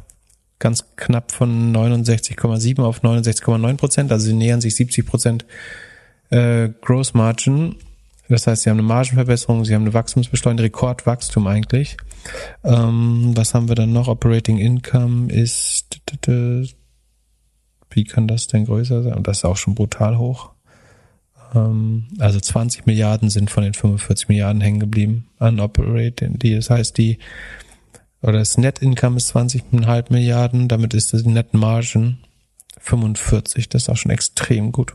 ganz 0.60 0.96
knapp 0.96 1.32
von 1.32 1.76
69,7 1.76 2.82
auf 2.82 3.04
69,9 3.04 3.78
Prozent. 3.78 4.12
Also 4.14 4.28
sie 4.28 4.34
nähern 4.34 4.62
sich 4.62 4.76
70 4.76 5.06
Prozent 5.06 5.46
äh, 6.30 6.70
Gross 6.82 7.14
Margin. 7.14 7.76
Das 8.32 8.48
heißt, 8.48 8.64
sie 8.64 8.70
haben 8.70 8.78
eine 8.78 8.88
Margenverbesserung, 8.88 9.66
sie 9.66 9.76
haben 9.76 9.82
eine 9.84 9.94
Wachstumsbeschleunigung, 9.94 10.66
Rekordwachstum 10.66 11.48
eigentlich. 11.48 11.98
Ähm, 12.64 13.34
was 13.36 13.54
haben 13.54 13.68
wir 13.68 13.76
dann 13.76 13.92
noch? 13.92 14.08
Operating 14.08 14.58
Income 14.58 15.32
ist, 15.32 16.02
wie 17.90 18.04
kann 18.06 18.28
das 18.28 18.48
denn 18.48 18.66
größer 18.66 19.04
sein? 19.04 19.22
Das 19.24 19.40
ist 19.40 19.46
auch 19.46 19.58
schon 19.58 19.76
brutal 19.76 20.18
hoch. 20.18 20.52
Ähm, 21.54 22.08
also 22.20 22.40
20 22.40 22.86
Milliarden 22.86 23.30
sind 23.30 23.52
von 23.52 23.64
den 23.64 23.74
45 23.74 24.30
Milliarden 24.30 24.62
hängen 24.62 24.80
geblieben 24.80 25.28
an 25.38 25.60
Operating. 25.60 26.40
Das 26.40 26.70
heißt, 26.70 26.98
die 26.98 27.18
oder 28.22 28.40
das 28.40 28.58
Net 28.58 28.80
Income 28.80 29.18
ist 29.18 29.36
20,5 29.36 30.06
Milliarden, 30.12 30.68
damit 30.68 30.94
ist 30.94 31.14
das 31.14 31.26
Net 31.26 31.54
Margin 31.54 32.20
45. 32.80 33.68
Das 33.68 33.84
ist 33.84 33.90
auch 33.90 33.98
schon 33.98 34.12
extrem 34.12 34.72
gut. 34.72 34.94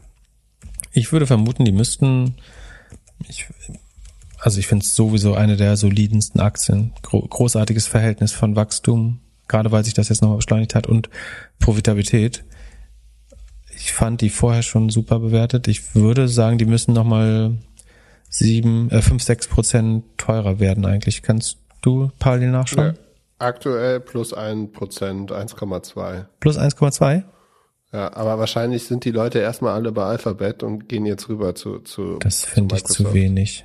Ich 0.93 1.13
würde 1.13 1.27
vermuten, 1.27 1.65
die 1.65 1.73
müssten, 1.73 2.37
ich, 3.29 3.47
also 4.39 4.59
ich 4.59 4.67
finde 4.67 4.85
es 4.85 4.95
sowieso 4.95 5.35
eine 5.35 5.57
der 5.57 5.77
solidensten 5.77 6.41
Aktien. 6.41 6.93
großartiges 7.03 7.87
Verhältnis 7.87 8.33
von 8.33 8.57
Wachstum, 8.57 9.21
gerade 9.49 9.73
weil 9.73 9.85
sich 9.85 9.95
das 9.95 10.09
jetzt 10.09 10.23
nochmal 10.23 10.39
beschleunigt 10.39 10.75
hat 10.75 10.87
und 10.87 11.09
Profitabilität 11.59 12.45
ich 13.77 13.93
fand 13.93 14.21
die 14.21 14.31
vorher 14.31 14.63
schon 14.63 14.89
super 14.89 15.21
bewertet. 15.21 15.69
Ich 15.69 15.95
würde 15.95 16.29
sagen, 16.29 16.59
die 16.59 16.65
müssen 16.65 16.95
nochmal 16.95 17.59
sieben, 18.29 18.91
äh, 18.91 19.03
fünf, 19.03 19.23
sechs 19.23 19.47
Prozent 19.47 20.05
teurer 20.17 20.59
werden 20.59 20.85
eigentlich. 20.85 21.23
Kannst 21.23 21.59
du 21.83 22.11
parallel 22.19 22.51
nachschauen? 22.51 22.95
Ja, 22.95 22.95
aktuell 23.39 24.01
plus 24.01 24.33
ein 24.33 24.73
Prozent, 24.73 25.31
1,2. 25.31 26.27
Plus 26.41 26.59
1,2? 26.59 27.23
Ja, 27.97 28.13
aber 28.13 28.39
wahrscheinlich 28.39 28.85
sind 28.85 29.07
die 29.07 29.11
Leute 29.11 29.39
erstmal 29.39 29.73
alle 29.73 29.91
bei 29.91 30.05
Alphabet 30.05 30.63
und 30.63 30.87
gehen 30.87 31.07
jetzt 31.07 31.31
rüber 31.31 31.55
zu, 31.55 31.79
zu 31.79 32.19
Das 32.19 32.45
finde 32.45 32.77
ich 32.77 32.85
zu 32.85 33.15
wenig. 33.15 33.65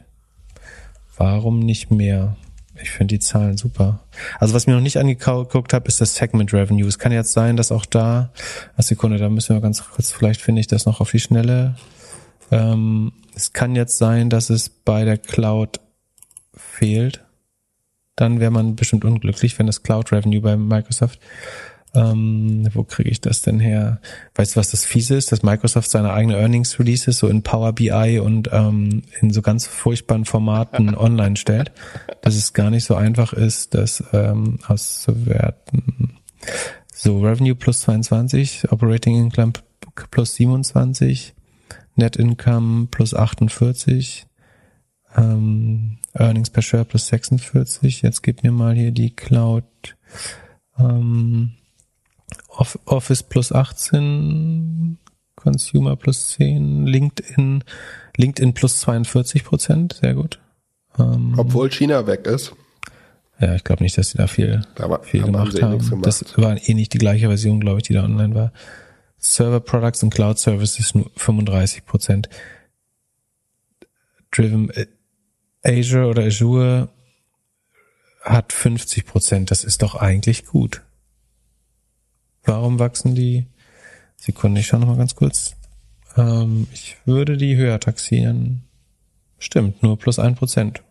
Warum 1.17 1.59
nicht 1.59 1.91
mehr? 1.91 2.37
Ich 2.81 2.91
finde 2.91 3.15
die 3.15 3.19
Zahlen 3.19 3.57
super. 3.57 4.05
Also 4.39 4.53
was 4.53 4.63
ich 4.63 4.67
mir 4.67 4.75
noch 4.75 4.81
nicht 4.81 4.95
angeguckt 4.95 5.73
habe, 5.73 5.85
ist 5.89 5.99
das 5.99 6.15
Segment 6.15 6.53
Revenue. 6.53 6.87
Es 6.87 6.97
kann 6.97 7.11
jetzt 7.11 7.33
sein, 7.33 7.57
dass 7.57 7.73
auch 7.73 7.85
da, 7.85 8.31
eine 8.77 8.83
Sekunde, 8.83 9.17
da 9.17 9.27
müssen 9.27 9.53
wir 9.53 9.59
ganz 9.59 9.83
kurz, 9.83 10.13
vielleicht 10.13 10.39
finde 10.39 10.61
ich 10.61 10.67
das 10.67 10.85
noch 10.85 11.01
auf 11.01 11.11
die 11.11 11.19
Schnelle. 11.19 11.75
Ähm, 12.51 13.11
es 13.35 13.51
kann 13.51 13.75
jetzt 13.75 13.97
sein, 13.97 14.29
dass 14.29 14.49
es 14.49 14.69
bei 14.69 15.03
der 15.03 15.17
Cloud 15.17 15.81
fehlt. 16.53 17.25
Dann 18.15 18.39
wäre 18.39 18.51
man 18.51 18.77
bestimmt 18.77 19.03
unglücklich, 19.03 19.59
wenn 19.59 19.67
das 19.67 19.83
Cloud 19.83 20.13
Revenue 20.13 20.39
bei 20.39 20.55
Microsoft 20.55 21.19
ähm, 21.93 22.67
wo 22.73 22.83
kriege 22.83 23.09
ich 23.09 23.19
das 23.19 23.41
denn 23.41 23.59
her? 23.59 23.99
Weißt 24.35 24.55
du, 24.55 24.59
was 24.59 24.71
das 24.71 24.85
fiese 24.85 25.15
ist? 25.15 25.31
Dass 25.31 25.43
Microsoft 25.43 25.89
seine 25.89 26.13
eigene 26.13 26.37
Earnings 26.37 26.79
Releases 26.79 27.17
so 27.17 27.27
in 27.27 27.43
Power 27.43 27.73
BI 27.73 28.19
und 28.19 28.49
ähm, 28.53 29.03
in 29.19 29.31
so 29.31 29.41
ganz 29.41 29.67
furchtbaren 29.67 30.25
Formaten 30.25 30.95
online 30.97 31.35
stellt. 31.35 31.71
Dass 32.21 32.35
es 32.35 32.53
gar 32.53 32.69
nicht 32.69 32.85
so 32.85 32.95
einfach 32.95 33.33
ist, 33.33 33.73
das 33.73 34.03
ähm, 34.13 34.59
auszuwerten. 34.67 36.17
So, 36.93 37.19
Revenue 37.19 37.55
plus 37.55 37.81
22, 37.81 38.71
Operating 38.71 39.17
Income 39.17 39.53
plus 40.11 40.35
27, 40.35 41.33
Net 41.95 42.15
Income 42.15 42.87
plus 42.89 43.13
48, 43.13 44.27
ähm, 45.17 45.97
Earnings 46.13 46.49
per 46.49 46.61
Share 46.61 46.85
plus 46.85 47.07
46. 47.07 48.01
Jetzt 48.01 48.21
gib 48.21 48.43
mir 48.43 48.51
mal 48.51 48.75
hier 48.75 48.91
die 48.91 49.15
Cloud. 49.15 49.65
Ähm, 50.77 51.53
Office 52.57 53.23
plus 53.23 53.51
18, 53.51 54.97
Consumer 55.35 55.95
plus 55.95 56.31
10, 56.31 56.85
LinkedIn, 56.85 57.63
LinkedIn 58.17 58.53
plus 58.53 58.79
42 58.81 59.43
Prozent, 59.43 59.93
sehr 59.93 60.13
gut. 60.13 60.39
Ähm, 60.99 61.35
Obwohl 61.37 61.69
China 61.71 62.05
weg 62.07 62.25
ist. 62.25 62.53
Ja, 63.39 63.55
ich 63.55 63.63
glaube 63.63 63.81
nicht, 63.81 63.97
dass 63.97 64.11
sie 64.11 64.17
da 64.17 64.27
viel, 64.27 64.61
da 64.75 64.99
viel 64.99 65.23
gemacht 65.23 65.61
haben. 65.61 65.79
Gemacht. 65.79 66.05
Das 66.05 66.37
war 66.37 66.57
eh 66.61 66.73
nicht 66.75 66.93
die 66.93 66.99
gleiche 66.99 67.27
Version, 67.27 67.59
glaube 67.59 67.79
ich, 67.79 67.83
die 67.83 67.93
da 67.93 68.03
online 68.03 68.35
war. 68.35 68.51
Server 69.17 69.59
Products 69.59 70.03
und 70.03 70.13
Cloud 70.13 70.37
Services 70.37 70.93
nur 70.93 71.09
35 71.15 71.85
Prozent. 71.85 72.29
Driven 74.31 74.69
äh, 74.71 74.87
Azure 75.63 76.07
oder 76.07 76.23
Azure 76.23 76.89
hat 78.21 78.53
50 78.53 79.05
Prozent. 79.05 79.49
Das 79.49 79.63
ist 79.63 79.81
doch 79.81 79.95
eigentlich 79.95 80.45
gut. 80.45 80.81
Warum 82.43 82.79
wachsen 82.79 83.15
die? 83.15 83.47
Sekunde, 84.17 84.61
ich 84.61 84.67
schaue 84.67 84.81
noch 84.81 84.87
mal 84.87 84.97
ganz 84.97 85.15
kurz. 85.15 85.55
Ähm, 86.17 86.67
ich 86.73 86.97
würde 87.05 87.37
die 87.37 87.55
höher 87.55 87.79
taxieren. 87.79 88.63
Stimmt, 89.39 89.81
nur 89.81 89.97
plus 89.97 90.19
ein 90.19 90.35
Prozent. 90.35 90.81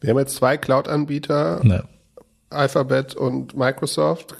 Wir 0.00 0.10
haben 0.10 0.18
jetzt 0.18 0.36
zwei 0.36 0.56
Cloud-Anbieter, 0.56 1.60
Ne. 1.64 1.84
Alphabet 2.50 3.14
und 3.14 3.56
Microsoft. 3.56 4.36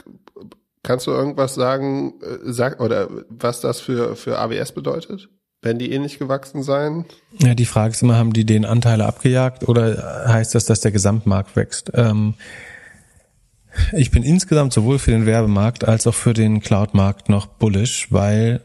Kannst 0.83 1.07
du 1.07 1.11
irgendwas 1.11 1.55
sagen, 1.55 2.15
äh, 2.23 2.39
sag, 2.45 2.81
oder 2.81 3.09
was 3.29 3.61
das 3.61 3.81
für, 3.81 4.17
für 4.17 4.39
AWS 4.39 4.73
bedeutet? 4.73 5.29
Werden 5.61 5.79
die 5.79 5.91
ähnlich 5.91 6.19
gewachsen 6.19 6.63
sein? 6.63 7.05
Ja, 7.41 7.55
die 7.55 7.67
Frage 7.67 7.91
ist 7.93 8.03
immer, 8.03 8.17
haben 8.17 8.33
die 8.33 8.47
den 8.47 8.65
Anteile 8.65 9.07
abgejagt 9.07 9.69
oder 9.69 10.25
heißt 10.29 10.55
das, 10.55 10.67
dass 10.67 10.81
der 10.81 10.93
Gesamtmarkt 10.93 11.57
wächst? 11.57 11.91
Ähm, 11.95 12.35
ich 13.93 14.11
bin 14.11 14.23
insgesamt 14.23 14.73
sowohl 14.73 14.99
für 14.99 15.11
den 15.11 15.27
Werbemarkt 15.27 15.87
als 15.87 16.07
auch 16.07 16.15
für 16.15 16.35
den 16.35 16.61
Cloud-Markt 16.61 17.29
noch 17.29 17.47
bullish, 17.47 18.11
weil 18.11 18.61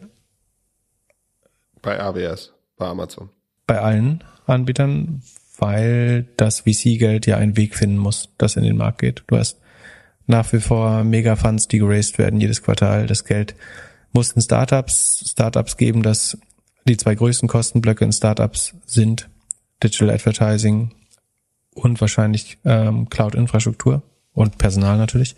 Bei 1.82 2.00
AWS, 2.00 2.54
bei 2.78 2.86
Amazon. 2.88 3.30
bei 3.68 3.80
allen 3.80 4.24
Anbietern, 4.46 5.22
weil 5.58 6.28
das 6.38 6.62
VC-Geld 6.62 7.26
ja 7.26 7.38
einen 7.38 7.56
Weg 7.58 7.76
finden 7.76 7.98
muss, 7.98 8.30
das 8.38 8.56
in 8.56 8.64
den 8.64 8.78
Markt 8.78 9.00
geht. 9.00 9.24
Du 9.28 9.38
hast 9.38 9.60
nach 10.26 10.52
wie 10.54 10.60
vor 10.60 11.04
Mega-Funds, 11.04 11.68
die 11.68 11.80
geraced 11.80 12.18
werden 12.18 12.40
jedes 12.40 12.64
Quartal. 12.64 13.08
Das 13.08 13.26
Geld 13.26 13.56
mussten 14.14 14.42
Startups, 14.42 15.26
Startups 15.32 15.76
geben, 15.78 16.02
dass 16.04 16.38
die 16.88 16.98
zwei 16.98 17.16
größten 17.16 17.48
Kostenblöcke 17.50 18.06
in 18.06 18.12
Startups 18.14 18.74
sind 18.86 19.30
Digital 19.84 20.12
Advertising 20.12 20.92
und 21.74 22.00
wahrscheinlich 22.00 22.58
ähm, 22.64 23.10
Cloud-Infrastruktur 23.10 24.02
und 24.34 24.58
Personal 24.58 24.98
natürlich. 24.98 25.36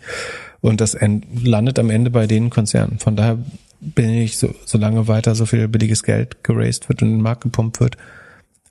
Und 0.60 0.80
das 0.80 0.94
end, 0.94 1.26
landet 1.44 1.78
am 1.78 1.90
Ende 1.90 2.10
bei 2.10 2.26
den 2.26 2.50
Konzernen. 2.50 2.98
Von 2.98 3.16
daher 3.16 3.38
bin 3.80 4.10
ich, 4.10 4.38
so, 4.38 4.54
solange 4.64 5.06
weiter 5.08 5.34
so 5.34 5.46
viel 5.46 5.68
billiges 5.68 6.02
Geld 6.02 6.42
geraced 6.42 6.88
wird 6.88 7.02
und 7.02 7.08
in 7.08 7.14
den 7.16 7.22
Markt 7.22 7.42
gepumpt 7.42 7.80
wird, 7.80 7.96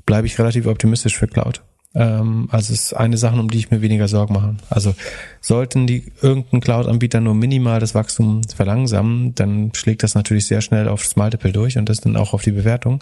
bleibe 0.05 0.27
ich 0.27 0.37
relativ 0.39 0.67
optimistisch 0.67 1.17
für 1.17 1.27
Cloud. 1.27 1.61
Ähm, 1.95 2.49
also 2.51 2.73
es 2.73 2.87
ist 2.87 2.93
eine 2.93 3.17
Sache, 3.17 3.39
um 3.39 3.49
die 3.49 3.57
ich 3.57 3.71
mir 3.71 3.81
weniger 3.81 4.07
Sorgen 4.07 4.33
mache. 4.33 4.55
Also 4.69 4.93
sollten 5.41 5.87
die 5.87 6.11
irgendein 6.21 6.59
Cloud-Anbieter 6.59 7.21
nur 7.21 7.35
minimal 7.35 7.79
das 7.79 7.95
Wachstum 7.95 8.41
verlangsamen, 8.43 9.33
dann 9.35 9.71
schlägt 9.73 10.03
das 10.03 10.15
natürlich 10.15 10.45
sehr 10.45 10.61
schnell 10.61 10.87
aufs 10.87 11.15
Multiple 11.15 11.53
durch 11.53 11.77
und 11.77 11.87
das 11.87 12.01
dann 12.01 12.17
auch 12.17 12.33
auf 12.33 12.43
die 12.43 12.51
Bewertung. 12.51 13.01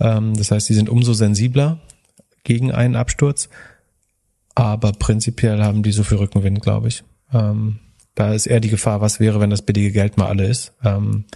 Ähm, 0.00 0.34
das 0.36 0.50
heißt, 0.50 0.66
sie 0.66 0.74
sind 0.74 0.88
umso 0.88 1.12
sensibler 1.12 1.78
gegen 2.42 2.72
einen 2.72 2.96
Absturz, 2.96 3.48
aber 4.56 4.92
prinzipiell 4.92 5.62
haben 5.62 5.82
die 5.82 5.92
so 5.92 6.02
viel 6.02 6.16
Rückenwind, 6.16 6.62
glaube 6.62 6.88
ich. 6.88 7.04
Ähm, 7.32 7.78
da 8.14 8.32
ist 8.32 8.46
eher 8.46 8.60
die 8.60 8.70
Gefahr, 8.70 9.02
was 9.02 9.20
wäre, 9.20 9.38
wenn 9.38 9.50
das 9.50 9.62
billige 9.62 9.92
Geld 9.92 10.16
mal 10.16 10.28
alle 10.28 10.46
ist. 10.46 10.72
Ähm, 10.82 11.26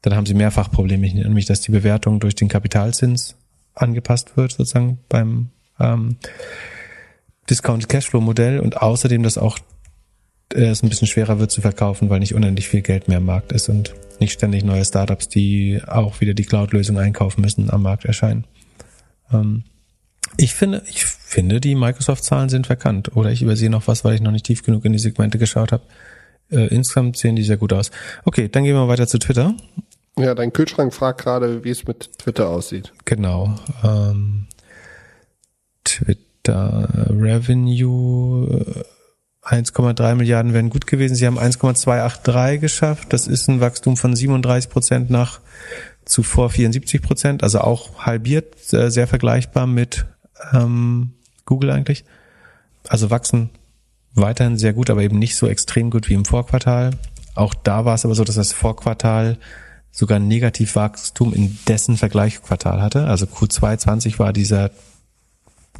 dann 0.00 0.16
haben 0.16 0.26
sie 0.26 0.34
mehrfach 0.34 0.70
Probleme, 0.70 1.06
nämlich 1.06 1.44
dass 1.44 1.60
die 1.60 1.70
Bewertung 1.70 2.18
durch 2.18 2.34
den 2.34 2.48
Kapitalzins 2.48 3.36
angepasst 3.74 4.36
wird, 4.38 4.52
sozusagen 4.52 4.98
beim 5.10 5.50
ähm, 5.78 6.16
Discounted 7.48 7.90
Cashflow 7.90 8.22
Modell 8.22 8.58
und 8.58 8.78
außerdem, 8.80 9.22
dass 9.22 9.36
auch 9.36 9.58
äh, 10.54 10.64
es 10.64 10.82
ein 10.82 10.88
bisschen 10.88 11.08
schwerer 11.08 11.38
wird 11.38 11.50
zu 11.50 11.60
verkaufen, 11.60 12.08
weil 12.08 12.20
nicht 12.20 12.34
unendlich 12.34 12.68
viel 12.68 12.80
Geld 12.80 13.06
mehr 13.06 13.18
im 13.18 13.26
Markt 13.26 13.52
ist 13.52 13.68
und 13.68 13.94
nicht 14.18 14.32
ständig 14.32 14.64
neue 14.64 14.84
Startups, 14.86 15.28
die 15.28 15.82
auch 15.86 16.22
wieder 16.22 16.32
die 16.32 16.44
Cloud-Lösung 16.44 16.98
einkaufen 16.98 17.42
müssen, 17.42 17.70
am 17.70 17.82
Markt 17.82 18.06
erscheinen. 18.06 18.46
Ähm, 19.30 19.64
ich 20.38 20.54
finde, 20.54 20.82
ich 20.88 21.04
finde, 21.32 21.60
die 21.60 21.74
Microsoft-Zahlen 21.74 22.48
sind 22.48 22.66
verkannt. 22.66 23.16
Oder 23.16 23.30
ich 23.30 23.42
übersehe 23.42 23.70
noch 23.70 23.88
was, 23.88 24.04
weil 24.04 24.14
ich 24.14 24.20
noch 24.20 24.30
nicht 24.30 24.46
tief 24.46 24.62
genug 24.62 24.84
in 24.84 24.92
die 24.92 24.98
Segmente 24.98 25.38
geschaut 25.38 25.72
habe. 25.72 25.82
Äh, 26.50 26.66
insgesamt 26.68 27.16
sehen 27.16 27.36
die 27.36 27.42
sehr 27.42 27.56
gut 27.56 27.72
aus. 27.72 27.90
Okay, 28.24 28.48
dann 28.48 28.64
gehen 28.64 28.74
wir 28.74 28.88
weiter 28.88 29.06
zu 29.06 29.18
Twitter. 29.18 29.54
Ja, 30.18 30.34
dein 30.34 30.52
Kühlschrank 30.52 30.92
fragt 30.92 31.22
gerade, 31.22 31.64
wie 31.64 31.70
es 31.70 31.86
mit 31.86 32.18
Twitter 32.18 32.50
aussieht. 32.50 32.92
Genau. 33.06 33.56
Ähm, 33.82 34.46
Twitter 35.84 36.88
Revenue 37.08 38.84
äh, 39.44 39.54
1,3 39.54 40.14
Milliarden 40.14 40.52
wären 40.52 40.70
gut 40.70 40.86
gewesen. 40.86 41.16
Sie 41.16 41.26
haben 41.26 41.38
1,283 41.38 42.60
geschafft. 42.60 43.12
Das 43.12 43.26
ist 43.26 43.48
ein 43.48 43.60
Wachstum 43.60 43.96
von 43.96 44.14
37 44.14 44.70
Prozent 44.70 45.10
nach 45.10 45.40
zuvor 46.04 46.50
74 46.50 47.00
Prozent, 47.00 47.42
also 47.42 47.60
auch 47.60 48.04
halbiert, 48.04 48.72
äh, 48.72 48.90
sehr 48.90 49.06
vergleichbar 49.06 49.66
mit 49.66 50.04
ähm, 50.52 51.14
Google 51.44 51.70
eigentlich. 51.70 52.04
Also 52.88 53.10
wachsen 53.10 53.50
weiterhin 54.14 54.58
sehr 54.58 54.72
gut, 54.72 54.90
aber 54.90 55.02
eben 55.02 55.18
nicht 55.18 55.36
so 55.36 55.46
extrem 55.46 55.90
gut 55.90 56.08
wie 56.08 56.14
im 56.14 56.24
Vorquartal. 56.24 56.90
Auch 57.34 57.54
da 57.54 57.84
war 57.84 57.94
es 57.94 58.04
aber 58.04 58.14
so, 58.14 58.24
dass 58.24 58.34
das 58.34 58.52
Vorquartal 58.52 59.38
sogar 59.90 60.18
Negativwachstum 60.18 61.32
in 61.34 61.58
dessen 61.68 61.96
Vergleichsquartal 61.96 62.80
hatte. 62.80 63.06
Also 63.06 63.26
Q2 63.26 63.76
20 63.78 64.18
war 64.18 64.32
dieser 64.32 64.70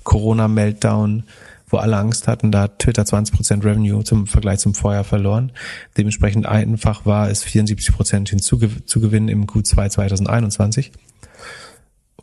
Corona-Meltdown, 0.05 1.25
wo 1.69 1.79
alle 1.79 1.97
Angst 1.97 2.29
hatten, 2.29 2.53
da 2.53 2.63
hat 2.63 2.79
Twitter 2.81 3.03
20% 3.03 3.65
Revenue 3.65 4.05
zum 4.05 4.27
Vergleich 4.27 4.59
zum 4.59 4.75
Vorjahr 4.75 5.05
verloren. 5.05 5.53
Dementsprechend 5.97 6.45
einfach 6.47 7.07
war 7.07 7.31
es 7.31 7.45
74% 7.45 8.29
hinzugewinnen 8.29 9.29
im 9.29 9.47
Q2 9.47 9.89
2021. 9.89 10.93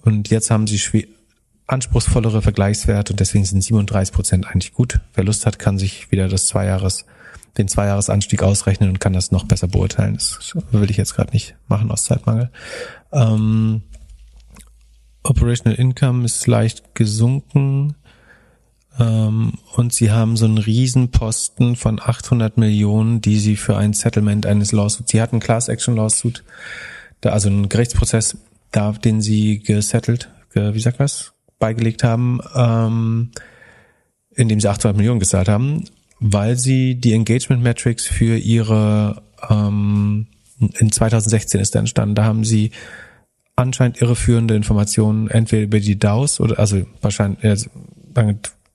Und 0.03 0.29
jetzt 0.29 0.51
haben 0.51 0.67
sie 0.67 0.77
anspruchsvollere 1.69 2.41
Vergleichswerte 2.41 3.13
und 3.13 3.19
deswegen 3.19 3.45
sind 3.45 3.63
37% 3.63 4.45
eigentlich 4.45 4.73
gut. 4.73 4.99
Wer 5.13 5.23
Lust 5.23 5.45
hat, 5.45 5.59
kann 5.59 5.77
sich 5.77 6.11
wieder 6.11 6.27
das 6.27 6.47
Zweijahres, 6.47 7.05
den 7.57 7.67
Zweijahresanstieg 7.67 8.41
ausrechnen 8.41 8.89
und 8.89 8.99
kann 8.99 9.13
das 9.13 9.31
noch 9.31 9.45
besser 9.45 9.67
beurteilen. 9.67 10.15
Das 10.15 10.55
will 10.71 10.89
ich 10.89 10.97
jetzt 10.97 11.15
gerade 11.15 11.31
nicht 11.31 11.55
machen 11.67 11.91
aus 11.91 12.05
Zeitmangel. 12.05 12.49
Ähm, 13.11 13.83
Operational 15.23 15.77
Income 15.77 16.25
ist 16.25 16.47
leicht 16.47 16.95
gesunken 16.95 17.95
ähm, 18.97 19.53
und 19.75 19.93
sie 19.93 20.11
haben 20.11 20.37
so 20.37 20.45
einen 20.45 20.57
Riesenposten 20.57 21.75
von 21.75 21.99
800 21.99 22.57
Millionen, 22.57 23.21
die 23.21 23.37
sie 23.37 23.55
für 23.55 23.77
ein 23.77 23.93
Settlement 23.93 24.47
eines 24.47 24.71
Lawsuits, 24.71 25.11
sie 25.11 25.21
hatten 25.21 25.39
Class 25.39 25.67
Action 25.67 25.95
Lawsuit, 25.95 26.43
da 27.21 27.29
also 27.31 27.49
einen 27.49 27.69
Gerichtsprozess, 27.69 28.37
da 28.71 28.91
den 28.93 29.21
sie 29.21 29.59
gesettelt, 29.59 30.31
ge, 30.51 30.73
wie 30.73 30.79
sagt 30.79 30.99
das, 30.99 31.33
beigelegt 31.59 32.03
haben, 32.03 32.39
ähm, 32.55 33.31
in 34.35 34.47
dem 34.47 34.59
sie 34.59 34.69
800 34.69 34.97
Millionen 34.97 35.19
gezahlt 35.19 35.49
haben, 35.49 35.83
weil 36.19 36.57
sie 36.57 36.95
die 36.95 37.13
Engagement 37.13 37.61
Metrics 37.61 38.05
für 38.05 38.37
ihre 38.37 39.21
ähm, 39.49 40.27
in 40.77 40.91
2016 40.91 41.61
ist 41.61 41.75
da 41.75 41.79
entstanden. 41.79 42.15
Da 42.15 42.25
haben 42.25 42.43
sie 42.43 42.71
anscheinend 43.55 44.01
irreführende 44.01 44.55
Informationen 44.55 45.29
entweder 45.29 45.63
über 45.63 45.79
die 45.79 45.99
DAOs 45.99 46.39
oder 46.39 46.59
also 46.59 46.85
wahrscheinlich 47.01 47.43
also, 47.43 47.69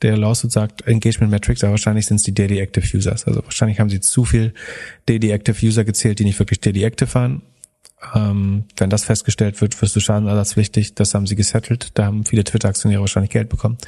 der 0.02 0.16
Lawsuit 0.18 0.52
sagt 0.52 0.86
Engagement 0.86 1.30
Metrics, 1.30 1.64
aber 1.64 1.72
wahrscheinlich 1.72 2.06
sind 2.06 2.16
es 2.16 2.22
die 2.24 2.34
Daily 2.34 2.58
Active 2.58 2.96
Users. 2.96 3.26
Also 3.26 3.42
wahrscheinlich 3.42 3.80
haben 3.80 3.90
sie 3.90 4.00
zu 4.00 4.24
viel 4.24 4.52
Daily 5.06 5.30
Active 5.30 5.66
User 5.66 5.84
gezählt, 5.84 6.18
die 6.18 6.24
nicht 6.24 6.38
wirklich 6.38 6.60
Daily 6.60 6.84
Active 6.84 7.12
waren. 7.14 7.42
Ähm, 8.14 8.64
wenn 8.76 8.90
das 8.90 9.04
festgestellt 9.04 9.60
wird, 9.60 9.80
wirst 9.80 9.96
du 9.96 10.00
schadenersatzpflichtig. 10.00 10.94
Das 10.94 11.14
haben 11.14 11.26
sie 11.26 11.36
gesettelt. 11.36 11.90
Da 11.94 12.06
haben 12.06 12.24
viele 12.24 12.44
Twitter-Aktionäre 12.44 13.00
wahrscheinlich 13.00 13.30
Geld 13.30 13.48
bekommen. 13.48 13.78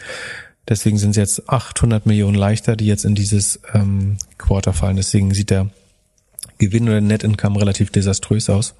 Deswegen 0.69 0.99
sind 0.99 1.11
es 1.11 1.17
jetzt 1.17 1.49
800 1.49 2.07
Millionen 2.07 2.35
leichter, 2.35 2.77
die 2.77 2.87
jetzt 2.87 3.05
in 3.05 3.15
dieses 3.15 3.61
ähm, 3.73 4.19
Quarter 4.39 4.73
fallen. 4.73 4.97
Deswegen 4.97 5.33
sieht 5.33 5.51
der 5.51 5.71
Gewinn 6.59 6.89
oder 6.89 7.01
Net 7.01 7.23
Income 7.23 7.61
relativ 7.61 7.91
desaströs 7.91 8.51
aus. 8.51 8.75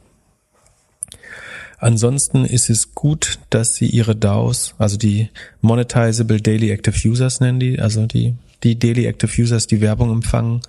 Ansonsten 1.79 2.45
ist 2.45 2.71
es 2.71 2.95
gut, 2.95 3.39
dass 3.51 3.75
sie 3.75 3.87
ihre 3.87 4.17
DAOs, 4.17 4.75
also 4.79 4.97
die 4.97 5.29
Monetizable 5.61 6.41
Daily 6.41 6.71
Active 6.71 7.09
Users 7.09 7.41
nennen 7.41 7.61
die, 7.61 7.79
also 7.79 8.07
die, 8.07 8.35
die 8.63 8.79
Daily 8.79 9.05
Active 9.05 9.43
Users, 9.43 9.67
die 9.67 9.83
Werbung 9.83 10.11
empfangen, 10.11 10.63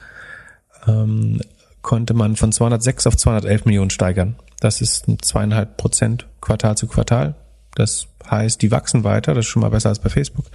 ähm, 0.86 1.42
konnte 1.82 2.14
man 2.14 2.36
von 2.36 2.52
206 2.52 3.08
auf 3.08 3.16
211 3.16 3.66
Millionen 3.66 3.90
steigern. 3.90 4.36
Das 4.60 4.82
ist 4.82 5.08
ein 5.08 5.20
zweieinhalb 5.22 5.78
Prozent 5.78 6.28
Quartal 6.42 6.78
zu 6.78 6.88
Quartal. 6.88 7.36
Das 7.76 8.08
heißt, 8.30 8.62
die 8.62 8.72
wachsen 8.72 9.04
weiter, 9.04 9.34
das 9.34 9.46
ist 9.46 9.52
schon 9.52 9.62
mal 9.62 9.70
besser 9.70 9.90
als 9.90 10.00
bei 10.00 10.10
Facebook. 10.10 10.46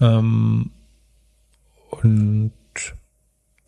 Ähm, 0.00 0.70
und 1.90 2.52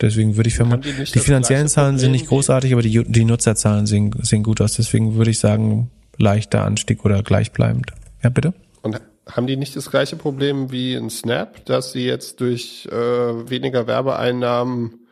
Deswegen 0.00 0.36
würde 0.36 0.48
ich 0.48 0.56
vermuten, 0.56 0.82
die, 0.82 1.04
die 1.04 1.18
finanziellen 1.18 1.68
Zahlen 1.68 1.98
sind 1.98 2.12
nicht 2.12 2.26
großartig, 2.28 2.72
aber 2.72 2.82
die, 2.82 3.02
die 3.04 3.24
Nutzerzahlen 3.24 3.86
sehen, 3.86 4.14
sehen 4.22 4.42
gut 4.42 4.60
aus. 4.60 4.74
Deswegen 4.74 5.14
würde 5.16 5.30
ich 5.30 5.38
sagen, 5.38 5.90
leichter 6.18 6.64
Anstieg 6.64 7.04
oder 7.04 7.22
gleichbleibend. 7.22 7.92
Ja, 8.22 8.28
bitte? 8.28 8.52
Und 8.82 9.00
haben 9.26 9.46
die 9.46 9.56
nicht 9.56 9.74
das 9.74 9.90
gleiche 9.90 10.16
Problem 10.16 10.70
wie 10.70 10.94
in 10.94 11.08
Snap, 11.08 11.64
dass 11.64 11.92
sie 11.92 12.04
jetzt 12.04 12.40
durch 12.40 12.86
äh, 12.92 12.94
weniger 12.94 13.86
Werbeeinnahmen 13.86 15.05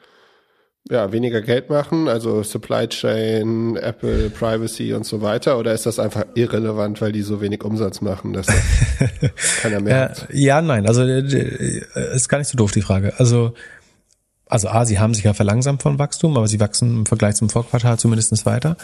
ja, 0.90 1.12
weniger 1.12 1.40
Geld 1.40 1.70
machen, 1.70 2.08
also 2.08 2.42
Supply 2.42 2.86
Chain, 2.88 3.76
Apple, 3.76 4.28
Privacy 4.30 4.92
und 4.92 5.06
so 5.06 5.22
weiter, 5.22 5.58
oder 5.58 5.72
ist 5.72 5.86
das 5.86 5.98
einfach 5.98 6.24
irrelevant, 6.34 7.00
weil 7.00 7.12
die 7.12 7.22
so 7.22 7.40
wenig 7.40 7.64
Umsatz 7.64 8.02
machen, 8.02 8.34
dass 8.34 8.46
das 8.46 9.30
keiner 9.62 9.80
mehr 9.80 10.00
hat? 10.00 10.28
Ja, 10.32 10.60
nein, 10.60 10.86
also 10.86 11.02
äh, 11.02 11.84
ist 12.14 12.28
gar 12.28 12.38
nicht 12.38 12.48
so 12.48 12.56
doof 12.58 12.72
die 12.72 12.82
Frage. 12.82 13.14
Also 13.18 13.54
also 14.46 14.68
A, 14.68 14.84
sie 14.84 14.98
haben 14.98 15.14
sich 15.14 15.24
ja 15.24 15.34
verlangsamt 15.34 15.82
von 15.82 15.98
Wachstum, 15.98 16.36
aber 16.36 16.48
sie 16.48 16.60
wachsen 16.60 16.98
im 16.98 17.06
Vergleich 17.06 17.34
zum 17.34 17.48
Vorquartal 17.48 17.98
zumindest 17.98 18.46
weiter. 18.46 18.76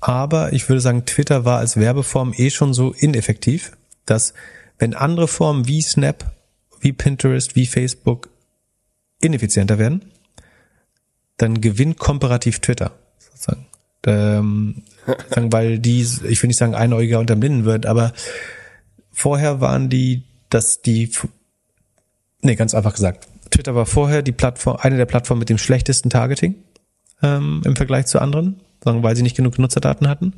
Aber 0.00 0.52
ich 0.52 0.68
würde 0.68 0.80
sagen, 0.80 1.04
Twitter 1.04 1.44
war 1.44 1.58
als 1.58 1.76
Werbeform 1.76 2.34
eh 2.36 2.50
schon 2.50 2.74
so 2.74 2.92
ineffektiv, 2.92 3.76
dass 4.06 4.34
wenn 4.78 4.94
andere 4.94 5.28
Formen 5.28 5.68
wie 5.68 5.82
Snap, 5.82 6.32
wie 6.80 6.92
Pinterest, 6.92 7.54
wie 7.54 7.66
Facebook 7.66 8.28
ineffizienter 9.20 9.78
werden, 9.78 10.10
dann 11.36 11.60
gewinnt 11.60 11.98
komparativ 11.98 12.60
Twitter 12.60 12.92
sozusagen. 13.18 13.66
Ähm, 14.06 14.82
sagen, 15.30 15.52
weil 15.52 15.78
die, 15.78 16.00
ich 16.00 16.42
will 16.42 16.48
nicht 16.48 16.58
sagen 16.58 16.74
einäugiger 16.74 17.18
unterm 17.18 17.40
Linden 17.40 17.64
wird, 17.64 17.86
aber 17.86 18.12
vorher 19.12 19.60
waren 19.60 19.88
die, 19.88 20.24
dass 20.50 20.82
die, 20.82 21.10
nee, 22.42 22.54
ganz 22.54 22.74
einfach 22.74 22.92
gesagt, 22.92 23.28
Twitter 23.50 23.74
war 23.74 23.86
vorher 23.86 24.22
die 24.22 24.32
Plattform, 24.32 24.76
eine 24.80 24.96
der 24.96 25.06
Plattformen 25.06 25.40
mit 25.40 25.48
dem 25.48 25.58
schlechtesten 25.58 26.10
Targeting 26.10 26.56
ähm, 27.22 27.62
im 27.64 27.76
Vergleich 27.76 28.06
zu 28.06 28.20
anderen, 28.20 28.60
weil 28.82 29.16
sie 29.16 29.22
nicht 29.22 29.36
genug 29.36 29.58
Nutzerdaten 29.58 30.08
hatten. 30.08 30.34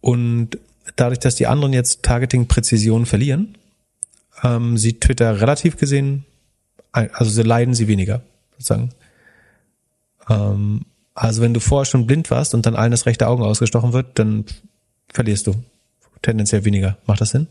Und 0.00 0.58
dadurch, 0.96 1.18
dass 1.18 1.36
die 1.36 1.46
anderen 1.46 1.72
jetzt 1.72 2.02
Targeting-Präzision 2.02 3.06
verlieren, 3.06 3.56
ähm, 4.42 4.76
sieht 4.78 5.02
Twitter 5.02 5.40
relativ 5.40 5.76
gesehen, 5.76 6.24
also 6.92 7.30
sie 7.30 7.42
leiden 7.42 7.74
sie 7.74 7.88
weniger, 7.88 8.22
sozusagen. 8.52 8.90
Ähm, 10.30 10.82
also 11.14 11.42
wenn 11.42 11.52
du 11.52 11.60
vorher 11.60 11.84
schon 11.84 12.06
blind 12.06 12.30
warst 12.30 12.54
und 12.54 12.64
dann 12.66 12.76
allen 12.76 12.90
das 12.90 13.06
rechte 13.06 13.26
Augen 13.28 13.42
ausgestochen 13.42 13.92
wird, 13.92 14.18
dann 14.18 14.44
verlierst 15.12 15.46
du. 15.46 15.54
Tendenziell 16.22 16.66
weniger. 16.66 16.98
Macht 17.06 17.22
das 17.22 17.30
Sinn? 17.30 17.46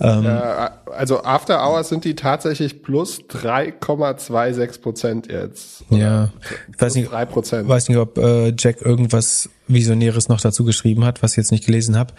Ähm, 0.00 0.24
ja, 0.24 0.72
also 0.92 1.22
After 1.22 1.64
Hours 1.64 1.88
sind 1.88 2.04
die 2.04 2.16
tatsächlich 2.16 2.82
plus 2.82 3.20
3,26 3.20 4.80
Prozent 4.80 5.28
jetzt. 5.28 5.84
Ja, 5.90 6.30
ich 6.72 6.80
weiß 6.80 6.96
nicht, 6.96 7.12
3 7.12 7.68
weiß 7.68 7.88
nicht, 7.88 7.98
ob 7.98 8.18
äh, 8.18 8.52
Jack 8.58 8.82
irgendwas 8.82 9.48
Visionäres 9.68 10.28
noch 10.28 10.40
dazu 10.40 10.64
geschrieben 10.64 11.04
hat, 11.04 11.22
was 11.22 11.32
ich 11.32 11.36
jetzt 11.36 11.52
nicht 11.52 11.66
gelesen 11.66 11.96
habe. 11.96 12.12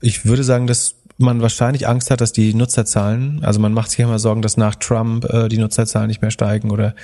Ich 0.00 0.26
würde 0.26 0.42
sagen, 0.42 0.66
dass 0.66 0.96
man 1.16 1.40
wahrscheinlich 1.40 1.86
Angst 1.86 2.10
hat, 2.10 2.20
dass 2.20 2.32
die 2.32 2.52
Nutzerzahlen, 2.52 3.44
also 3.44 3.60
man 3.60 3.72
macht 3.72 3.90
sich 3.90 4.00
immer 4.00 4.18
Sorgen, 4.18 4.42
dass 4.42 4.56
nach 4.56 4.74
Trump 4.74 5.24
äh, 5.26 5.48
die 5.48 5.58
Nutzerzahlen 5.58 6.08
nicht 6.08 6.22
mehr 6.22 6.32
steigen 6.32 6.72
oder 6.72 6.94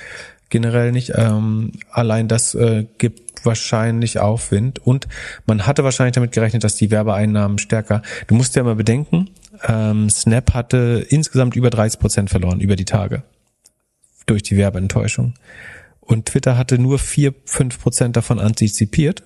generell 0.53 0.91
nicht. 0.91 1.11
Ähm, 1.15 1.71
allein 1.91 2.27
das 2.27 2.53
äh, 2.53 2.85
gibt 2.99 3.43
wahrscheinlich 3.43 4.19
Aufwind 4.19 4.79
und 4.79 5.07
man 5.47 5.65
hatte 5.65 5.83
wahrscheinlich 5.83 6.13
damit 6.13 6.31
gerechnet, 6.31 6.63
dass 6.63 6.75
die 6.75 6.91
Werbeeinnahmen 6.91 7.57
stärker. 7.57 8.03
Du 8.27 8.35
musst 8.35 8.55
ja 8.55 8.63
mal 8.63 8.75
bedenken, 8.75 9.31
ähm, 9.67 10.09
Snap 10.11 10.53
hatte 10.53 11.05
insgesamt 11.09 11.55
über 11.55 11.71
30 11.71 11.99
Prozent 11.99 12.29
verloren 12.29 12.61
über 12.61 12.75
die 12.75 12.85
Tage 12.85 13.23
durch 14.27 14.43
die 14.43 14.55
Werbeenttäuschung. 14.55 15.33
Und 15.99 16.27
Twitter 16.27 16.55
hatte 16.57 16.77
nur 16.77 16.99
vier, 16.99 17.33
fünf 17.45 17.81
Prozent 17.81 18.15
davon 18.15 18.39
antizipiert 18.39 19.23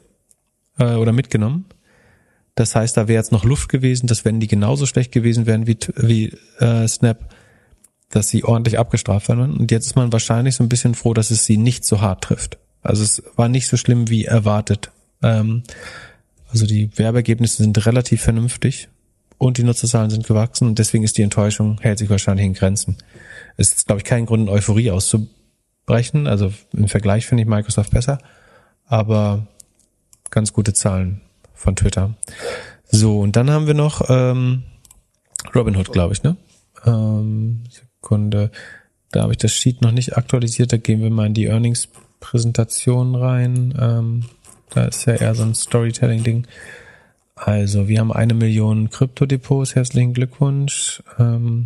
äh, 0.80 0.96
oder 0.96 1.12
mitgenommen. 1.12 1.66
Das 2.56 2.74
heißt, 2.74 2.96
da 2.96 3.10
wäre 3.10 3.20
jetzt 3.20 3.34
noch 3.34 3.44
Luft 3.44 3.68
gewesen, 3.68 4.08
dass 4.08 4.24
wenn 4.24 4.40
die 4.40 4.48
genauso 4.48 4.86
schlecht 4.86 5.12
gewesen 5.12 5.46
wären 5.46 5.68
wie, 5.68 5.78
wie 5.98 6.34
äh, 6.60 6.88
Snap, 6.88 7.30
dass 8.10 8.30
sie 8.30 8.44
ordentlich 8.44 8.80
abgestraft 8.80 9.30
werden. 9.30 9.58
Und 9.58 9.72
jetzt 9.72 9.88
ist 9.88 9.96
man 9.96 10.14
wahrscheinlich 10.14 10.56
so 10.56 10.64
ein 10.64 10.70
bisschen 10.70 10.96
froh, 10.96 11.14
dass 11.14 11.32
es 11.32 11.46
sie 11.46 11.58
nicht 11.58 11.86
so 11.86 12.02
hart 12.02 12.24
trifft. 12.24 12.58
Also 12.82 13.04
es 13.04 13.22
war 13.36 13.50
nicht 13.50 13.68
so 13.68 13.78
schlimm 13.78 14.10
wie 14.10 14.26
erwartet. 14.26 14.92
Ähm, 15.22 15.64
also 16.50 16.66
die 16.66 16.90
Werbeergebnisse 16.98 17.64
sind 17.64 17.86
relativ 17.86 18.22
vernünftig 18.22 18.88
und 19.38 19.58
die 19.58 19.64
Nutzerzahlen 19.64 20.10
sind 20.10 20.26
gewachsen 20.26 20.68
und 20.68 20.80
deswegen 20.80 21.04
ist 21.04 21.18
die 21.18 21.22
Enttäuschung, 21.22 21.80
hält 21.82 22.00
sich 22.00 22.10
wahrscheinlich 22.10 22.46
in 22.46 22.54
Grenzen. 22.54 22.98
Es 23.58 23.74
ist, 23.74 23.88
glaube 23.88 24.00
ich, 24.00 24.06
kein 24.06 24.26
Grund, 24.26 24.50
Euphorie 24.50 24.92
auszubrechen. 24.92 26.28
Also 26.28 26.54
im 26.74 26.88
Vergleich 26.88 27.26
finde 27.26 27.44
ich 27.44 27.50
Microsoft 27.50 27.92
besser, 27.92 28.20
aber 28.86 29.48
ganz 30.30 30.54
gute 30.54 30.74
Zahlen 30.74 31.22
von 31.54 31.76
Twitter. 31.76 32.16
So, 32.90 33.20
und 33.20 33.36
dann 33.36 33.50
haben 33.50 33.68
wir 33.68 33.74
noch 33.74 34.10
ähm, 34.10 34.64
Robinhood, 35.54 35.92
glaube 35.92 36.14
ich, 36.14 36.24
ne? 36.24 36.38
Ähm, 36.86 37.64
Sekunde. 38.08 38.52
Da 39.12 39.24
habe 39.24 39.34
ich 39.34 39.38
das 39.38 39.52
Sheet 39.52 39.82
noch 39.82 39.92
nicht 39.92 40.16
aktualisiert. 40.18 40.72
Da 40.72 40.78
gehen 40.78 41.02
wir 41.02 41.10
mal 41.10 41.28
in 41.28 41.34
die 41.34 41.48
Earnings-Präsentation 41.48 43.16
rein. 43.16 43.74
Ähm, 43.80 44.26
da 44.70 44.86
ist 44.86 45.06
ja 45.06 45.16
eher 45.16 45.36
so 45.36 45.44
ein 45.44 45.54
Storytelling-Ding. 45.54 46.48
Also, 47.36 47.88
wir 47.88 48.00
haben 48.00 48.14
eine 48.14 48.34
Million 48.34 48.90
Kryptodepots. 48.90 49.76
Herzlichen 49.76 50.14
Glückwunsch. 50.14 51.04
Ähm, 51.20 51.66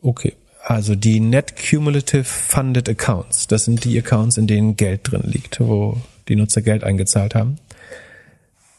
okay. 0.00 0.34
Also 0.64 0.94
die 0.94 1.18
Net 1.18 1.54
Cumulative 1.56 2.22
Funded 2.22 2.88
Accounts, 2.88 3.48
das 3.48 3.64
sind 3.64 3.84
die 3.84 3.98
Accounts, 3.98 4.36
in 4.36 4.46
denen 4.46 4.76
Geld 4.76 5.10
drin 5.10 5.24
liegt, 5.24 5.58
wo 5.58 6.00
die 6.28 6.36
Nutzer 6.36 6.62
Geld 6.62 6.84
eingezahlt 6.84 7.34
haben, 7.34 7.56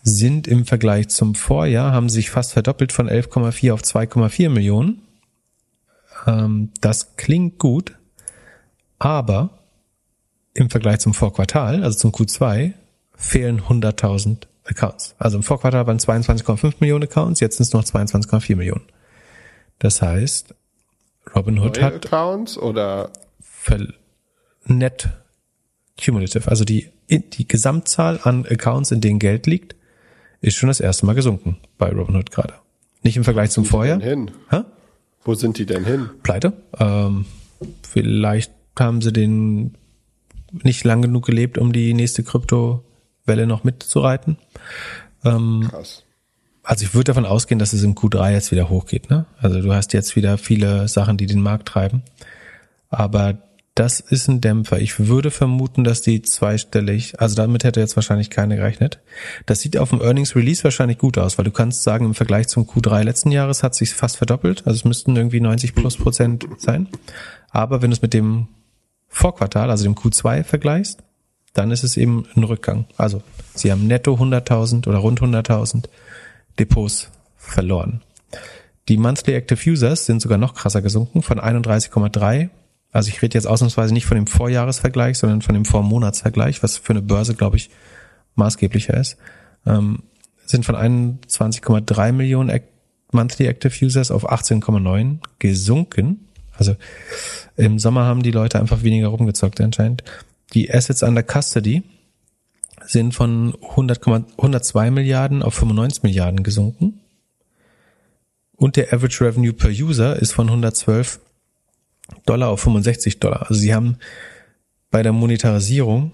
sind 0.01 0.47
im 0.47 0.65
Vergleich 0.65 1.09
zum 1.09 1.35
Vorjahr, 1.35 1.91
haben 1.91 2.07
sich 2.07 2.29
fast 2.29 2.53
verdoppelt 2.53 2.93
von 2.93 3.09
11,4 3.09 3.73
auf 3.73 3.81
2,4 3.81 4.47
Millionen. 4.47 5.01
Ähm, 6.25 6.71
das 6.81 7.15
klingt 7.15 7.59
gut, 7.59 7.95
aber 8.99 9.59
im 10.53 10.69
Vergleich 10.69 10.99
zum 10.99 11.13
Vorquartal, 11.13 11.83
also 11.83 11.97
zum 11.97 12.11
Q2, 12.11 12.73
fehlen 13.15 13.61
100.000 13.61 14.47
Accounts. 14.65 15.15
Also 15.17 15.37
im 15.37 15.43
Vorquartal 15.43 15.87
waren 15.87 15.97
22,5 15.97 16.75
Millionen 16.79 17.03
Accounts, 17.03 17.39
jetzt 17.39 17.57
sind 17.57 17.65
es 17.65 17.73
noch 17.73 17.83
22,4 17.83 18.55
Millionen. 18.55 18.85
Das 19.79 20.01
heißt, 20.01 20.53
Robinhood 21.35 21.77
Neue 21.77 21.85
hat 21.85 22.05
Accounts 22.05 22.57
oder 22.57 23.09
net 24.65 25.09
cumulative, 25.97 26.49
also 26.49 26.63
die 26.63 26.89
die 27.09 27.47
Gesamtzahl 27.47 28.19
an 28.23 28.45
Accounts, 28.45 28.91
in 28.91 29.01
denen 29.01 29.19
Geld 29.19 29.45
liegt, 29.45 29.75
ist 30.41 30.55
schon 30.55 30.67
das 30.67 30.79
erste 30.79 31.05
Mal 31.05 31.13
gesunken 31.13 31.57
bei 31.77 31.89
Robinhood 31.91 32.31
gerade. 32.31 32.55
Nicht 33.03 33.17
im 33.17 33.23
Vergleich 33.23 33.51
zum 33.51 33.65
Vorjahr. 33.65 33.99
Hin? 33.99 34.31
Ha? 34.49 34.65
Wo 35.25 35.35
sind 35.35 35.57
die 35.57 35.65
denn 35.65 35.85
hin? 35.85 36.09
Pleite. 36.21 36.53
Ähm, 36.79 37.25
vielleicht 37.87 38.51
haben 38.77 39.01
sie 39.01 39.13
den 39.13 39.75
nicht 40.51 40.83
lang 40.83 41.01
genug 41.01 41.25
gelebt, 41.25 41.57
um 41.57 41.73
die 41.73 41.93
nächste 41.93 42.23
Kryptowelle 42.23 43.47
noch 43.47 43.63
mitzureiten. 43.63 44.37
Ähm, 45.23 45.67
Krass. 45.69 46.03
Also 46.63 46.85
ich 46.85 46.93
würde 46.93 47.05
davon 47.05 47.25
ausgehen, 47.25 47.59
dass 47.59 47.73
es 47.73 47.83
im 47.83 47.95
Q3 47.95 48.31
jetzt 48.31 48.51
wieder 48.51 48.69
hochgeht. 48.69 49.09
Ne? 49.09 49.25
Also 49.39 49.61
du 49.61 49.73
hast 49.73 49.91
jetzt 49.93 50.15
wieder 50.15 50.37
viele 50.37 50.87
Sachen, 50.87 51.17
die 51.17 51.25
den 51.25 51.41
Markt 51.41 51.67
treiben. 51.67 52.03
Aber 52.89 53.37
das 53.75 53.99
ist 53.99 54.27
ein 54.27 54.39
Dämpfer. 54.39 54.79
Ich 54.79 55.07
würde 55.07 55.31
vermuten, 55.31 55.83
dass 55.83 56.01
die 56.01 56.21
zweistellig, 56.21 57.19
also 57.19 57.35
damit 57.35 57.63
hätte 57.63 57.79
jetzt 57.79 57.95
wahrscheinlich 57.95 58.29
keine 58.29 58.55
gerechnet. 58.55 58.99
Das 59.47 59.61
sieht 59.61 59.77
auf 59.77 59.89
dem 59.89 60.01
Earnings 60.01 60.35
Release 60.35 60.63
wahrscheinlich 60.63 60.99
gut 60.99 61.17
aus, 61.17 61.37
weil 61.37 61.45
du 61.45 61.51
kannst 61.51 61.81
sagen, 61.81 62.05
im 62.05 62.13
Vergleich 62.13 62.47
zum 62.47 62.65
Q3 62.65 63.03
letzten 63.03 63.31
Jahres 63.31 63.63
hat 63.63 63.73
sich 63.73 63.95
fast 63.95 64.17
verdoppelt. 64.17 64.67
Also 64.67 64.77
es 64.77 64.85
müssten 64.85 65.15
irgendwie 65.15 65.39
90 65.39 65.73
plus 65.73 65.97
Prozent 65.97 66.45
sein. 66.57 66.87
Aber 67.49 67.81
wenn 67.81 67.89
du 67.89 67.95
es 67.95 68.01
mit 68.03 68.13
dem 68.13 68.47
Vorquartal, 69.07 69.71
also 69.71 69.83
dem 69.83 69.95
Q2 69.95 70.43
vergleichst, 70.43 70.99
dann 71.53 71.71
ist 71.71 71.83
es 71.83 71.97
eben 71.97 72.27
ein 72.35 72.43
Rückgang. 72.43 72.85
Also 72.97 73.23
sie 73.55 73.71
haben 73.71 73.87
netto 73.87 74.13
100.000 74.13 74.87
oder 74.87 74.99
rund 74.99 75.19
100.000 75.19 75.85
Depots 76.59 77.09
verloren. 77.37 78.01
Die 78.87 78.97
Monthly 78.97 79.33
Active 79.33 79.71
Users 79.71 80.05
sind 80.05 80.21
sogar 80.21 80.37
noch 80.37 80.53
krasser 80.53 80.81
gesunken 80.81 81.23
von 81.23 81.39
31,3 81.39 82.49
also 82.94 83.10
ich 83.10 83.22
rede 83.22 83.34
jetzt 83.34 83.48
ausnahmsweise 83.48 83.94
nicht 83.94 84.06
von 84.06 84.15
dem 84.15 84.28
Vorjahresvergleich, 84.28 85.18
sondern 85.18 85.41
von 85.41 85.56
dem 85.56 85.65
Vormonatsvergleich, 85.65 86.61
was 86.61 86.78
für 86.78 86.94
eine 86.94 87.02
Börse, 87.02 87.34
glaube 87.34 87.57
ich, 87.57 87.72
maßgeblicher 88.36 88.95
ist. 88.95 89.18
Ähm, 89.65 90.03
sind 90.45 90.65
von 90.65 90.76
21,3 90.76 92.11
Millionen 92.11 92.61
Monthly 93.11 93.48
Active 93.48 93.86
Users 93.86 94.11
auf 94.11 94.30
18,9 94.30 95.18
gesunken. 95.40 96.28
Also 96.56 96.76
im 97.57 97.80
Sommer 97.80 98.06
haben 98.06 98.22
die 98.22 98.32
Leute 98.32 98.60
einfach 98.60 98.84
weniger 98.84 99.07
rumgezockt 99.07 99.60
anscheinend. 99.60 100.03
Die 100.53 100.72
Assets 100.72 101.02
under 101.02 101.24
Custody 101.24 101.82
sind 102.86 103.15
von 103.15 103.56
100, 103.70 104.06
102 104.06 104.91
Milliarden 104.91 105.41
auf 105.41 105.56
95 105.56 106.03
Milliarden 106.03 106.44
gesunken. 106.44 106.99
Und 108.56 108.76
der 108.76 108.94
Average 108.94 109.26
Revenue 109.26 109.53
per 109.53 109.72
User 109.72 110.15
ist 110.15 110.34
von 110.34 110.48
112 110.48 111.20
Dollar 112.26 112.49
auf 112.49 112.61
65 112.61 113.19
Dollar. 113.19 113.44
Also 113.44 113.56
sie 113.56 113.73
haben 113.73 113.98
bei 114.91 115.03
der 115.03 115.14
Monetarisierung 115.14 116.14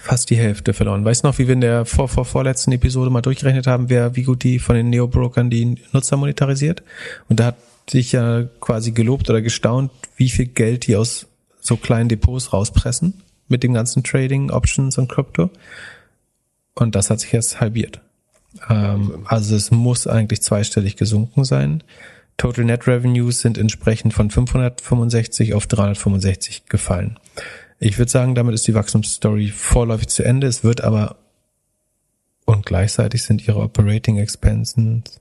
fast 0.00 0.30
die 0.30 0.36
Hälfte 0.36 0.74
verloren. 0.74 1.04
Weißt 1.04 1.24
du 1.24 1.28
noch, 1.28 1.38
wie 1.38 1.46
wir 1.46 1.54
in 1.54 1.60
der 1.60 1.84
vor, 1.84 2.08
vor, 2.08 2.24
vorletzten 2.24 2.72
Episode 2.72 3.10
mal 3.10 3.22
durchgerechnet 3.22 3.66
haben, 3.66 3.88
wer, 3.88 4.16
wie 4.16 4.24
gut 4.24 4.42
die 4.42 4.58
von 4.58 4.76
den 4.76 4.90
Neo-Brokern 4.90 5.50
die 5.50 5.76
Nutzer 5.92 6.16
monetarisiert? 6.16 6.82
Und 7.28 7.40
da 7.40 7.46
hat 7.46 7.56
sich 7.88 8.12
ja 8.12 8.44
quasi 8.60 8.92
gelobt 8.92 9.30
oder 9.30 9.40
gestaunt, 9.40 9.90
wie 10.16 10.28
viel 10.28 10.46
Geld 10.46 10.86
die 10.86 10.96
aus 10.96 11.26
so 11.60 11.76
kleinen 11.76 12.08
Depots 12.08 12.52
rauspressen 12.52 13.22
mit 13.48 13.62
den 13.62 13.74
ganzen 13.74 14.04
Trading 14.04 14.50
Options 14.50 14.98
und 14.98 15.08
Krypto. 15.08 15.50
Und 16.74 16.94
das 16.94 17.10
hat 17.10 17.20
sich 17.20 17.32
jetzt 17.32 17.60
halbiert. 17.60 18.00
Ähm, 18.68 19.24
also 19.26 19.56
es 19.56 19.70
muss 19.70 20.06
eigentlich 20.06 20.42
zweistellig 20.42 20.96
gesunken 20.96 21.44
sein. 21.44 21.82
Total 22.38 22.64
Net 22.64 22.86
Revenues 22.86 23.40
sind 23.40 23.58
entsprechend 23.58 24.14
von 24.14 24.30
565 24.30 25.54
auf 25.54 25.66
365 25.66 26.66
gefallen. 26.66 27.18
Ich 27.80 27.98
würde 27.98 28.10
sagen, 28.10 28.34
damit 28.34 28.54
ist 28.54 28.66
die 28.66 28.74
Wachstumsstory 28.74 29.48
vorläufig 29.48 30.08
zu 30.08 30.24
Ende. 30.24 30.46
Es 30.46 30.64
wird 30.64 30.82
aber 30.82 31.16
und 32.44 32.64
gleichzeitig 32.64 33.24
sind 33.24 33.46
ihre 33.46 33.60
Operating 33.60 34.16
Expenses. 34.16 35.20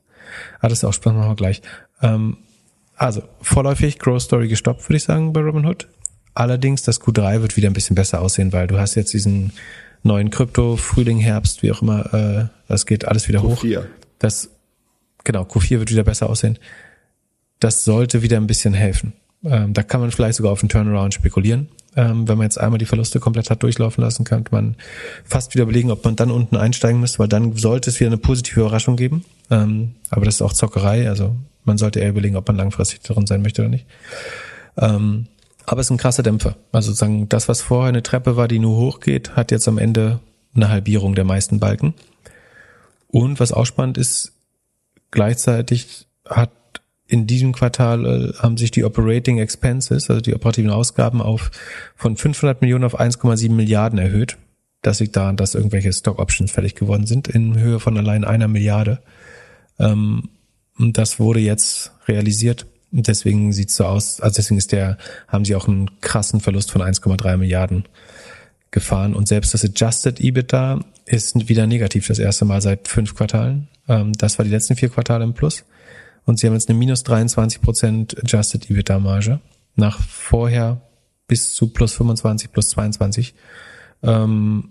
Ah, 0.61 0.69
das 0.69 0.79
ist 0.79 0.83
auch 0.85 0.93
spannend, 0.93 1.19
machen 1.19 1.31
wir 1.31 1.35
gleich. 1.35 1.61
Ähm, 2.01 2.37
also 2.95 3.21
vorläufig 3.41 3.99
Growth 3.99 4.21
Story 4.21 4.47
gestoppt, 4.47 4.87
würde 4.87 4.97
ich 4.97 5.03
sagen, 5.03 5.33
bei 5.33 5.41
Robinhood. 5.41 5.87
Allerdings 6.35 6.83
das 6.83 7.01
Q3 7.01 7.41
wird 7.41 7.57
wieder 7.57 7.69
ein 7.69 7.73
bisschen 7.73 7.95
besser 7.95 8.21
aussehen, 8.21 8.53
weil 8.53 8.67
du 8.67 8.79
hast 8.79 8.95
jetzt 8.95 9.11
diesen 9.11 9.51
neuen 10.03 10.29
Krypto, 10.29 10.77
Frühling, 10.77 11.17
Herbst, 11.17 11.63
wie 11.63 11.71
auch 11.71 11.81
immer, 11.81 12.13
äh, 12.13 12.45
das 12.67 12.85
geht 12.85 13.05
alles 13.05 13.27
wieder 13.27 13.39
Q4. 13.39 13.79
hoch. 13.79 13.85
Das, 14.19 14.49
genau, 15.23 15.43
Q4 15.43 15.79
wird 15.79 15.91
wieder 15.91 16.03
besser 16.03 16.29
aussehen. 16.29 16.57
Das 17.59 17.83
sollte 17.83 18.21
wieder 18.21 18.37
ein 18.37 18.47
bisschen 18.47 18.73
helfen. 18.73 19.13
Ähm, 19.43 19.73
da 19.73 19.83
kann 19.83 20.01
man 20.01 20.11
vielleicht 20.11 20.35
sogar 20.35 20.51
auf 20.51 20.61
einen 20.61 20.69
Turnaround 20.69 21.13
spekulieren. 21.13 21.69
Ähm, 21.95 22.27
wenn 22.27 22.37
man 22.37 22.45
jetzt 22.45 22.59
einmal 22.59 22.77
die 22.77 22.85
Verluste 22.85 23.19
komplett 23.19 23.49
hat 23.49 23.63
durchlaufen 23.63 24.03
lassen, 24.03 24.23
könnte 24.23 24.51
man 24.51 24.75
fast 25.23 25.53
wieder 25.53 25.63
überlegen, 25.63 25.91
ob 25.91 26.03
man 26.05 26.15
dann 26.15 26.31
unten 26.31 26.55
einsteigen 26.55 26.99
müsste, 26.99 27.19
weil 27.19 27.27
dann 27.27 27.55
sollte 27.55 27.89
es 27.89 27.99
wieder 27.99 28.09
eine 28.09 28.17
positive 28.17 28.61
Überraschung 28.61 28.95
geben. 28.95 29.25
Ähm, 29.49 29.95
aber 30.09 30.25
das 30.25 30.35
ist 30.35 30.41
auch 30.41 30.53
Zockerei, 30.53 31.09
also 31.09 31.35
man 31.63 31.77
sollte 31.77 31.99
eher 31.99 32.09
überlegen, 32.09 32.35
ob 32.35 32.47
man 32.47 32.57
langfristig 32.57 33.01
drin 33.01 33.25
sein 33.25 33.41
möchte 33.41 33.61
oder 33.61 33.69
nicht. 33.69 33.85
Ähm, 34.77 35.27
aber 35.65 35.81
es 35.81 35.87
ist 35.87 35.91
ein 35.91 35.97
krasser 35.97 36.23
Dämpfer. 36.23 36.55
Also 36.71 36.91
sozusagen 36.91 37.27
das, 37.29 37.49
was 37.49 37.61
vorher 37.61 37.89
eine 37.89 38.03
Treppe 38.03 38.37
war, 38.37 38.47
die 38.47 38.59
nur 38.59 38.77
hochgeht, 38.77 39.35
hat 39.35 39.51
jetzt 39.51 39.67
am 39.67 39.77
Ende 39.77 40.19
eine 40.55 40.69
Halbierung 40.69 41.15
der 41.15 41.25
meisten 41.25 41.59
Balken. 41.59 41.93
Und 43.07 43.39
was 43.39 43.51
auch 43.51 43.65
spannend 43.65 43.97
ist, 43.97 44.33
gleichzeitig 45.11 46.07
hat 46.25 46.51
in 47.07 47.25
diesem 47.25 47.53
Quartal 47.53 48.05
äh, 48.05 48.33
haben 48.37 48.57
sich 48.57 48.71
die 48.71 48.83
Operating 48.83 49.37
Expenses, 49.39 50.09
also 50.09 50.21
die 50.21 50.35
operativen 50.35 50.71
Ausgaben 50.71 51.21
auf 51.21 51.51
von 51.95 52.17
500 52.17 52.61
Millionen 52.61 52.83
auf 52.83 52.99
1,7 52.99 53.51
Milliarden 53.51 53.97
erhöht. 53.97 54.37
Das 54.81 54.99
liegt 54.99 55.15
daran, 55.15 55.37
dass 55.37 55.55
irgendwelche 55.55 55.91
Stock 55.91 56.19
Options 56.19 56.51
fällig 56.51 56.75
geworden 56.75 57.07
sind 57.07 57.27
in 57.27 57.57
Höhe 57.57 57.79
von 57.79 57.97
allein 57.97 58.25
einer 58.25 58.47
Milliarde. 58.47 58.99
Ähm, 59.79 60.29
und 60.77 60.97
das 60.97 61.19
wurde 61.19 61.39
jetzt 61.39 61.91
realisiert. 62.07 62.65
Und 62.91 63.07
deswegen 63.07 63.51
sieht 63.51 63.69
es 63.69 63.75
so 63.75 63.85
aus, 63.85 64.21
also 64.21 64.35
deswegen 64.35 64.57
ist 64.57 64.71
der, 64.71 64.97
haben 65.27 65.45
sie 65.45 65.55
auch 65.55 65.67
einen 65.67 65.89
krassen 66.01 66.39
Verlust 66.39 66.71
von 66.71 66.81
1,3 66.81 67.37
Milliarden 67.37 67.85
gefahren. 68.71 69.13
Und 69.13 69.27
selbst 69.27 69.53
das 69.53 69.65
Adjusted 69.65 70.19
EBITDA 70.19 70.81
ist 71.05 71.49
wieder 71.49 71.67
negativ, 71.67 72.07
das 72.07 72.19
erste 72.19 72.45
Mal 72.45 72.61
seit 72.61 72.87
fünf 72.87 73.15
Quartalen. 73.15 73.67
Ähm, 73.87 74.13
das 74.13 74.37
war 74.37 74.45
die 74.45 74.51
letzten 74.51 74.75
vier 74.75 74.89
Quartale 74.89 75.23
im 75.23 75.33
Plus. 75.33 75.63
Und 76.27 76.39
sie 76.39 76.45
haben 76.45 76.53
jetzt 76.53 76.69
eine 76.69 76.77
minus 76.77 77.03
23 77.03 77.61
Prozent 77.61 78.17
Adjusted 78.21 78.69
EBITDA 78.69 78.99
Marge. 78.99 79.39
Nach 79.75 79.99
vorher 79.99 80.81
bis 81.25 81.55
zu 81.55 81.69
plus 81.69 81.93
25, 81.93 82.51
plus 82.51 82.69
22. 82.69 83.33
Ähm, 84.03 84.69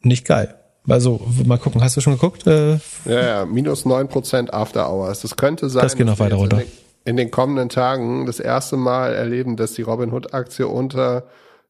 nicht 0.00 0.26
geil. 0.26 0.54
Also 0.88 1.20
mal 1.44 1.58
gucken, 1.58 1.82
hast 1.82 1.96
du 1.98 2.00
schon 2.00 2.14
geguckt? 2.14 2.46
Äh, 2.46 2.78
ja, 3.04 3.22
ja, 3.22 3.44
minus 3.44 3.84
neun 3.84 4.08
Prozent 4.08 4.52
After 4.54 4.90
Hours. 4.90 5.20
Das 5.20 5.36
könnte 5.36 5.68
sein, 5.68 5.82
das 5.82 5.96
geht 5.96 6.06
noch 6.06 6.18
weiter 6.18 6.36
runter. 6.36 6.60
In 6.60 6.64
den, 6.64 6.72
in 7.04 7.16
den, 7.16 7.30
kommenden 7.30 7.68
Tagen 7.68 8.24
das 8.24 8.40
erste 8.40 8.78
Mal 8.78 9.12
erleben, 9.12 9.56
dass 9.56 9.74
die 9.74 9.82
Robinhood-Aktie 9.82 10.66
unter 10.66 11.24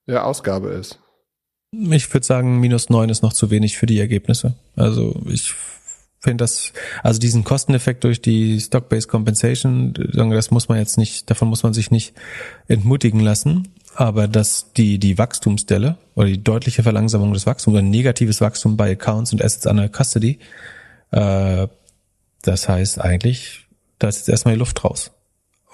der 0.07 0.25
Ausgabe 0.25 0.69
ist. 0.69 1.01
Ich 1.73 2.13
würde 2.15 2.25
sagen, 2.25 2.61
minus 2.61 2.91
neun 2.91 3.09
ist 3.09 3.23
noch 3.23 3.33
zu 3.33 3.51
wenig 3.51 3.77
für 3.77 3.87
die 3.87 3.99
Ergebnisse. 3.99 4.55
Also 4.77 5.17
ich 5.27 5.55
finde 6.25 6.43
das, 6.43 6.73
also 7.03 7.21
diesen 7.21 7.45
Kosteneffekt 7.45 8.03
durch 8.03 8.21
die 8.21 8.61
Stock-Based 8.61 9.09
Compensation, 9.09 9.95
das 9.95 10.51
muss 10.51 10.69
man 10.69 10.79
jetzt 10.79 10.99
nicht, 10.99 11.31
davon 11.31 11.49
muss 11.49 11.63
man 11.63 11.73
sich 11.73 11.91
nicht 11.91 12.15
entmutigen 12.67 13.21
lassen. 13.21 13.69
Aber 13.95 14.27
dass 14.27 14.73
die, 14.73 14.99
die 14.99 15.19
Wachstumsdelle 15.19 15.99
oder 16.17 16.27
die 16.27 16.43
deutliche 16.43 16.83
Verlangsamung 16.83 17.33
des 17.33 17.47
Wachstums 17.47 17.75
oder 17.75 17.83
negatives 17.83 18.41
Wachstum 18.41 18.77
bei 18.77 18.91
Accounts 18.91 19.33
und 19.33 19.45
Assets 19.45 19.67
under 19.67 19.89
Custody, 19.89 20.41
äh, 21.13 21.69
das 22.43 22.69
heißt 22.69 23.01
eigentlich, 23.01 23.69
da 24.01 24.09
ist 24.09 24.19
jetzt 24.19 24.29
erstmal 24.29 24.55
die 24.55 24.59
Luft 24.59 24.83
raus. 24.83 25.13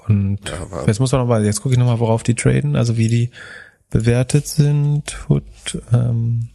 Und 0.07 0.41
ja, 0.45 0.85
jetzt 0.87 1.01
muss 1.01 1.13
man 1.13 1.23
nochmal, 1.23 1.45
jetzt 1.45 1.63
gucke 1.63 1.75
ich 1.75 1.79
nochmal, 1.79 2.01
worauf 2.01 2.23
die 2.23 2.35
traden, 2.35 2.77
also 2.77 2.99
wie 2.99 3.09
die 3.09 3.31
bewertet 3.89 4.47
sind. 4.47 5.17
Hood, 5.29 5.45
ähm, 5.93 6.51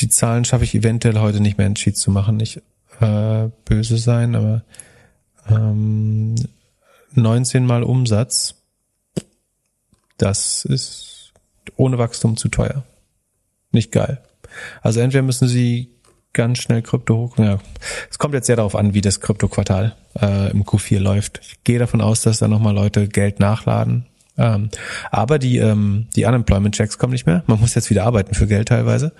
die 0.00 0.08
Zahlen 0.08 0.44
schaffe 0.44 0.64
ich 0.64 0.74
eventuell 0.74 1.18
heute 1.18 1.40
nicht 1.40 1.58
mehr 1.58 1.74
Sheets 1.76 2.00
zu 2.00 2.10
machen, 2.10 2.36
nicht 2.36 2.62
äh, 3.00 3.48
böse 3.64 3.98
sein, 3.98 4.34
aber 4.34 4.62
ähm, 5.48 6.34
19 7.14 7.64
mal 7.66 7.82
Umsatz, 7.82 8.54
das 10.16 10.64
ist 10.64 11.32
ohne 11.76 11.98
Wachstum 11.98 12.36
zu 12.36 12.48
teuer. 12.48 12.84
Nicht 13.70 13.92
geil. 13.92 14.20
Also 14.82 15.00
entweder 15.00 15.22
müssen 15.22 15.48
sie 15.48 15.90
ganz 16.32 16.58
schnell 16.58 16.82
Krypto 16.82 17.16
hoch. 17.16 17.38
Ja, 17.38 17.58
es 18.10 18.18
kommt 18.18 18.34
jetzt 18.34 18.46
sehr 18.46 18.56
darauf 18.56 18.74
an, 18.74 18.94
wie 18.94 19.00
das 19.00 19.20
Krypto-Quartal 19.20 19.96
äh, 20.20 20.50
im 20.50 20.64
Q4 20.64 20.98
läuft. 20.98 21.40
Ich 21.42 21.64
gehe 21.64 21.78
davon 21.78 22.00
aus, 22.00 22.22
dass 22.22 22.38
da 22.38 22.48
nochmal 22.48 22.74
Leute 22.74 23.08
Geld 23.08 23.40
nachladen. 23.40 24.06
Ähm, 24.36 24.70
aber 25.10 25.38
die, 25.38 25.58
ähm, 25.58 26.06
die 26.14 26.24
Unemployment-Checks 26.24 26.98
kommen 26.98 27.12
nicht 27.12 27.26
mehr. 27.26 27.42
Man 27.46 27.60
muss 27.60 27.74
jetzt 27.74 27.90
wieder 27.90 28.04
arbeiten 28.04 28.34
für 28.34 28.46
Geld 28.46 28.68
teilweise. 28.68 29.12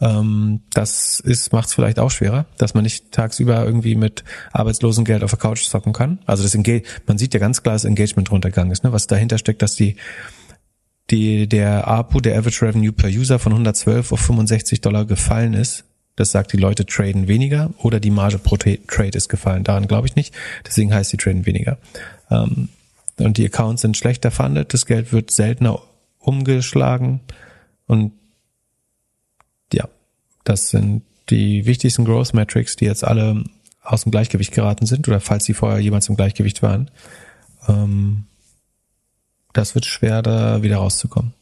Ähm, 0.00 0.62
das 0.72 1.20
ist 1.20 1.52
macht 1.52 1.68
es 1.68 1.74
vielleicht 1.74 1.98
auch 1.98 2.10
schwerer, 2.10 2.46
dass 2.56 2.74
man 2.74 2.84
nicht 2.84 3.12
tagsüber 3.12 3.64
irgendwie 3.64 3.96
mit 3.96 4.24
Arbeitslosengeld 4.52 5.22
auf 5.22 5.30
der 5.30 5.38
Couch 5.38 5.64
zocken 5.64 5.92
kann. 5.92 6.20
Also 6.26 6.42
das 6.42 6.54
Engage 6.54 6.84
man 7.06 7.18
sieht 7.18 7.34
ja 7.34 7.40
ganz 7.40 7.62
klar, 7.62 7.74
dass 7.74 7.84
Engagement 7.84 8.30
runtergegangen 8.30 8.72
ist, 8.72 8.84
ne? 8.84 8.92
was 8.92 9.06
dahinter 9.06 9.38
steckt, 9.38 9.62
dass 9.62 9.74
die 9.74 9.96
die 11.10 11.48
der 11.48 11.88
APU, 11.88 12.20
der 12.20 12.38
Average 12.38 12.64
Revenue 12.64 12.92
per 12.92 13.10
User 13.10 13.38
von 13.38 13.52
112 13.52 14.12
auf 14.12 14.20
65 14.20 14.80
Dollar 14.80 15.04
gefallen 15.04 15.54
ist. 15.54 15.84
Das 16.16 16.32
sagt, 16.32 16.52
die 16.52 16.56
Leute 16.56 16.86
traden 16.86 17.28
weniger 17.28 17.70
oder 17.78 17.98
die 17.98 18.10
Marge 18.10 18.38
pro 18.38 18.56
Trade 18.56 19.16
ist 19.16 19.28
gefallen. 19.28 19.64
Daran 19.64 19.88
glaube 19.88 20.06
ich 20.06 20.16
nicht. 20.16 20.34
Deswegen 20.66 20.92
heißt, 20.92 21.12
die 21.12 21.16
traden 21.16 21.46
weniger. 21.46 21.78
Ähm, 22.30 22.68
und 23.18 23.38
die 23.38 23.46
Accounts 23.46 23.82
sind 23.82 23.96
schlechter 23.96 24.30
funded. 24.30 24.72
Das 24.72 24.86
Geld 24.86 25.12
wird 25.12 25.30
seltener 25.30 25.80
umgeschlagen. 26.18 27.20
Und 27.86 28.12
das 30.44 30.70
sind 30.70 31.02
die 31.28 31.66
wichtigsten 31.66 32.04
Growth 32.04 32.34
Metrics, 32.34 32.76
die 32.76 32.86
jetzt 32.86 33.04
alle 33.04 33.44
aus 33.82 34.02
dem 34.02 34.12
Gleichgewicht 34.12 34.52
geraten 34.52 34.86
sind 34.86 35.08
oder 35.08 35.20
falls 35.20 35.44
sie 35.44 35.54
vorher 35.54 35.80
jemals 35.80 36.08
im 36.08 36.16
Gleichgewicht 36.16 36.62
waren. 36.62 36.90
Ähm, 37.68 38.24
das 39.52 39.74
wird 39.74 39.86
schwer, 39.86 40.22
da 40.22 40.62
wieder 40.62 40.76
rauszukommen. 40.76 41.34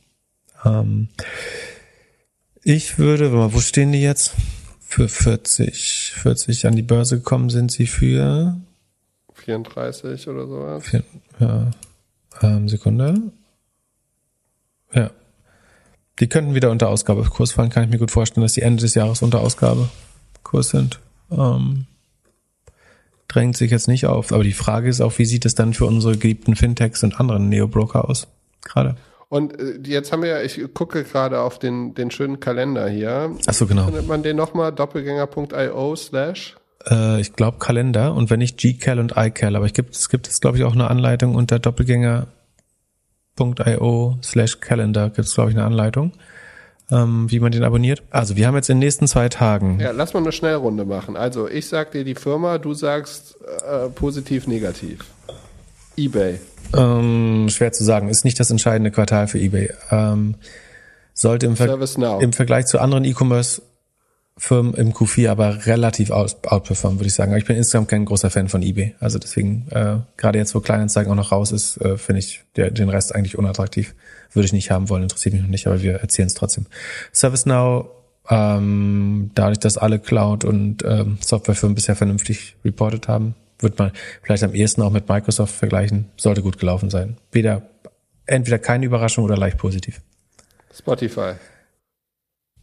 Ähm, 0.64 1.08
ich 2.62 2.98
würde, 2.98 3.32
wo 3.32 3.60
stehen 3.60 3.92
die 3.92 4.02
jetzt? 4.02 4.34
Für 4.80 5.08
40, 5.08 6.14
40 6.16 6.66
an 6.66 6.74
die 6.74 6.82
Börse 6.82 7.18
gekommen 7.18 7.50
sind 7.50 7.70
sie 7.70 7.86
für 7.86 8.58
34 9.34 10.28
oder 10.28 10.46
sowas. 10.46 10.84
Vier, 10.84 11.04
ja, 11.38 11.70
ähm, 12.40 12.68
Sekunde. 12.68 13.20
Ja, 14.94 15.10
die 16.20 16.28
könnten 16.28 16.54
wieder 16.54 16.70
unter 16.70 16.88
Ausgabekurs 16.88 17.52
fallen, 17.52 17.70
kann 17.70 17.84
ich 17.84 17.90
mir 17.90 17.98
gut 17.98 18.10
vorstellen, 18.10 18.42
dass 18.42 18.52
die 18.52 18.62
Ende 18.62 18.82
des 18.82 18.94
Jahres 18.94 19.22
unter 19.22 19.40
Ausgabekurs 19.40 20.70
sind. 20.70 21.00
Ähm, 21.30 21.86
drängt 23.28 23.56
sich 23.56 23.70
jetzt 23.70 23.88
nicht 23.88 24.06
auf. 24.06 24.32
Aber 24.32 24.42
die 24.42 24.52
Frage 24.52 24.88
ist 24.88 25.00
auch, 25.00 25.18
wie 25.18 25.26
sieht 25.26 25.44
es 25.44 25.54
dann 25.54 25.74
für 25.74 25.84
unsere 25.84 26.16
geliebten 26.16 26.56
Fintechs 26.56 27.04
und 27.04 27.20
anderen 27.20 27.48
Neo-Broker 27.48 28.08
aus? 28.08 28.26
Gerade. 28.64 28.96
Und 29.28 29.58
äh, 29.60 29.78
jetzt 29.84 30.10
haben 30.10 30.22
wir 30.22 30.30
ja, 30.30 30.42
ich 30.42 30.60
gucke 30.74 31.04
gerade 31.04 31.40
auf 31.40 31.58
den, 31.58 31.94
den 31.94 32.10
schönen 32.10 32.40
Kalender 32.40 32.88
hier. 32.88 33.30
Ach 33.46 33.54
so, 33.54 33.66
genau. 33.66 33.84
Findet 33.84 34.08
man 34.08 34.22
den 34.22 34.36
nochmal? 34.36 34.72
Doppelgänger.io 34.72 35.96
slash? 35.96 36.56
Äh, 36.90 37.20
ich 37.20 37.34
glaube 37.34 37.58
Kalender 37.58 38.14
und 38.14 38.30
wenn 38.30 38.38
nicht 38.38 38.56
GCal 38.58 38.98
und 38.98 39.14
iCal, 39.16 39.56
aber 39.56 39.66
ich 39.66 39.74
gibt, 39.74 39.94
es 39.94 40.08
gibt 40.08 40.26
jetzt 40.26 40.40
glaube 40.40 40.56
ich 40.58 40.64
auch 40.64 40.72
eine 40.72 40.88
Anleitung 40.88 41.34
unter 41.34 41.58
Doppelgänger 41.58 42.28
.io 43.38 44.18
slash 44.22 44.60
calendar 44.60 45.10
gibt 45.10 45.28
es, 45.28 45.34
glaube 45.34 45.50
ich, 45.50 45.56
eine 45.56 45.64
Anleitung, 45.66 46.12
ähm, 46.90 47.30
wie 47.30 47.40
man 47.40 47.52
den 47.52 47.64
abonniert. 47.64 48.02
Also 48.10 48.36
wir 48.36 48.46
haben 48.46 48.54
jetzt 48.54 48.70
in 48.70 48.76
den 48.76 48.86
nächsten 48.86 49.06
zwei 49.06 49.28
Tagen. 49.28 49.78
Ja, 49.80 49.90
lass 49.90 50.14
mal 50.14 50.20
eine 50.20 50.32
Schnellrunde 50.32 50.84
machen. 50.84 51.16
Also 51.16 51.48
ich 51.48 51.68
sag 51.68 51.92
dir 51.92 52.04
die 52.04 52.14
Firma, 52.14 52.58
du 52.58 52.74
sagst 52.74 53.36
äh, 53.42 53.88
positiv, 53.88 54.46
negativ. 54.46 55.04
eBay. 55.96 56.38
Ähm, 56.76 57.48
schwer 57.48 57.72
zu 57.72 57.84
sagen, 57.84 58.08
ist 58.08 58.24
nicht 58.24 58.38
das 58.38 58.50
entscheidende 58.50 58.90
Quartal 58.90 59.26
für 59.28 59.38
eBay. 59.38 59.72
Ähm, 59.90 60.34
sollte 61.14 61.46
im, 61.46 61.56
Ver 61.56 61.78
im 62.20 62.32
Vergleich 62.32 62.66
zu 62.66 62.78
anderen 62.78 63.04
E-Commerce 63.04 63.62
Firmen 64.38 64.74
im 64.74 64.92
Q4 64.92 65.30
aber 65.30 65.66
relativ 65.66 66.10
out, 66.10 66.36
outperformen, 66.46 67.00
würde 67.00 67.08
ich 67.08 67.14
sagen. 67.14 67.36
Ich 67.36 67.44
bin 67.44 67.56
insgesamt 67.56 67.88
kein 67.88 68.04
großer 68.04 68.30
Fan 68.30 68.48
von 68.48 68.62
eBay. 68.62 68.94
Also 69.00 69.18
deswegen, 69.18 69.66
äh, 69.70 69.96
gerade 70.16 70.38
jetzt, 70.38 70.54
wo 70.54 70.60
Kleinanzeigen 70.60 71.10
auch 71.10 71.16
noch 71.16 71.32
raus 71.32 71.50
ist, 71.50 71.76
äh, 71.78 71.98
finde 71.98 72.20
ich 72.20 72.44
der, 72.56 72.70
den 72.70 72.88
Rest 72.88 73.14
eigentlich 73.14 73.36
unattraktiv. 73.36 73.94
Würde 74.32 74.46
ich 74.46 74.52
nicht 74.52 74.70
haben 74.70 74.88
wollen, 74.88 75.02
interessiert 75.02 75.34
mich 75.34 75.42
noch 75.42 75.50
nicht, 75.50 75.66
aber 75.66 75.82
wir 75.82 75.96
erzählen 75.96 76.28
es 76.28 76.34
trotzdem. 76.34 76.66
ServiceNow, 77.12 77.86
ähm, 78.30 79.30
dadurch, 79.34 79.58
dass 79.58 79.76
alle 79.76 79.98
Cloud- 79.98 80.44
und 80.44 80.84
ähm, 80.84 81.18
Softwarefirmen 81.20 81.74
bisher 81.74 81.96
vernünftig 81.96 82.56
reported 82.64 83.08
haben, 83.08 83.34
wird 83.58 83.78
man 83.78 83.90
vielleicht 84.22 84.44
am 84.44 84.54
ehesten 84.54 84.82
auch 84.82 84.90
mit 84.90 85.08
Microsoft 85.08 85.54
vergleichen. 85.54 86.06
Sollte 86.16 86.42
gut 86.42 86.58
gelaufen 86.58 86.90
sein. 86.90 87.16
Weder, 87.32 87.62
entweder 88.26 88.58
keine 88.58 88.86
Überraschung 88.86 89.24
oder 89.24 89.36
leicht 89.36 89.58
positiv. 89.58 90.00
Spotify. 90.72 91.32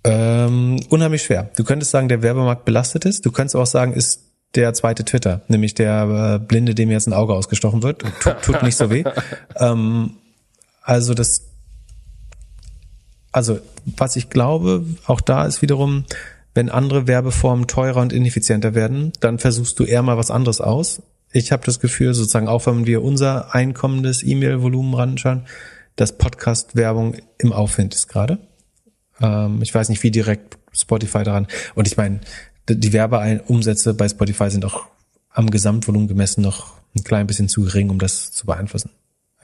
Ähm, 0.06 0.80
unheimlich 0.90 1.24
schwer. 1.24 1.50
Du 1.58 1.64
könntest 1.64 1.92
sagen, 1.92 2.08
der 2.08 2.22
Werbemarkt 2.22 2.64
belastet 2.64 3.06
ist. 3.06 3.26
Du 3.26 3.32
könntest 3.32 3.56
auch 3.56 3.66
sagen, 3.66 3.94
ist 3.94 4.22
der 4.54 4.74
zweite 4.74 5.04
Twitter, 5.04 5.42
nämlich 5.48 5.74
der 5.74 6.40
äh, 6.42 6.46
Blinde, 6.46 6.76
dem 6.76 6.92
jetzt 6.92 7.08
ein 7.08 7.14
Auge 7.14 7.34
ausgestochen 7.34 7.84
wird. 7.84 8.04
Tut, 8.22 8.42
tut 8.42 8.64
nicht 8.64 8.78
so 8.78 8.90
weh. 8.90 9.04
ähm, 9.56 10.12
also 10.82 11.14
das, 11.14 11.50
also 13.32 13.60
was 13.98 14.16
ich 14.16 14.30
glaube, 14.30 14.86
auch 15.08 15.22
da 15.22 15.46
ist 15.46 15.62
wiederum, 15.62 16.06
wenn 16.54 16.70
andere 16.70 17.08
Werbeformen 17.08 17.68
teurer 17.68 18.02
und 18.02 18.14
ineffizienter 18.14 18.76
werden, 18.76 19.12
dann 19.20 19.40
versuchst 19.40 19.80
du 19.80 19.84
eher 19.84 20.04
mal 20.04 20.18
was 20.18 20.32
anderes 20.32 20.62
aus. 20.62 21.02
Ich 21.34 21.52
habe 21.52 21.66
das 21.66 21.80
Gefühl, 21.80 22.14
sozusagen 22.14 22.48
auch 22.48 22.66
wenn 22.68 22.86
wir 22.86 23.04
unser 23.04 23.54
einkommendes 23.54 24.24
E-Mail-Volumen 24.24 24.94
ranschauen, 24.94 25.46
dass 25.96 26.18
Podcast-Werbung 26.18 27.16
im 27.40 27.52
Aufwind 27.52 27.94
ist 27.94 28.08
gerade. 28.08 28.38
Ähm, 29.22 29.62
ich 29.62 29.74
weiß 29.74 29.90
nicht, 29.90 30.04
wie 30.04 30.12
direkt 30.12 30.58
Spotify 30.72 31.24
daran. 31.24 31.48
Und 31.76 31.88
ich 31.88 31.98
meine, 31.98 32.22
die 32.68 32.94
Werbeumsätze 32.94 33.94
bei 33.94 34.08
Spotify 34.10 34.50
sind 34.50 34.66
auch 34.66 34.86
am 35.32 35.50
Gesamtvolumen 35.50 36.08
gemessen 36.08 36.42
noch 36.42 36.74
ein 36.96 37.04
klein 37.04 37.28
bisschen 37.28 37.50
zu 37.50 37.64
gering, 37.64 37.90
um 37.90 38.00
das 38.00 38.32
zu 38.32 38.46
beeinflussen. 38.46 38.92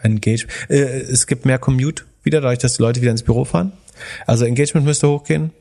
Engage. 0.01 0.47
Äh, 0.69 1.01
es 1.01 1.27
gibt 1.27 1.45
mehr 1.45 1.59
Commute 1.59 2.05
wieder, 2.23 2.41
dadurch, 2.41 2.59
dass 2.59 2.77
die 2.77 2.81
Leute 2.81 3.01
wieder 3.01 3.11
ins 3.11 3.23
Büro 3.23 3.45
fahren. 3.45 3.73
Also 4.25 4.45
Engagement 4.45 4.85
müsste 4.85 5.09
hochgehen. 5.09 5.51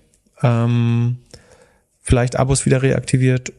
Ähm, 0.42 1.18
vielleicht 2.00 2.36
Abos 2.36 2.66
wieder 2.66 2.82
reaktiviert. 2.82 3.52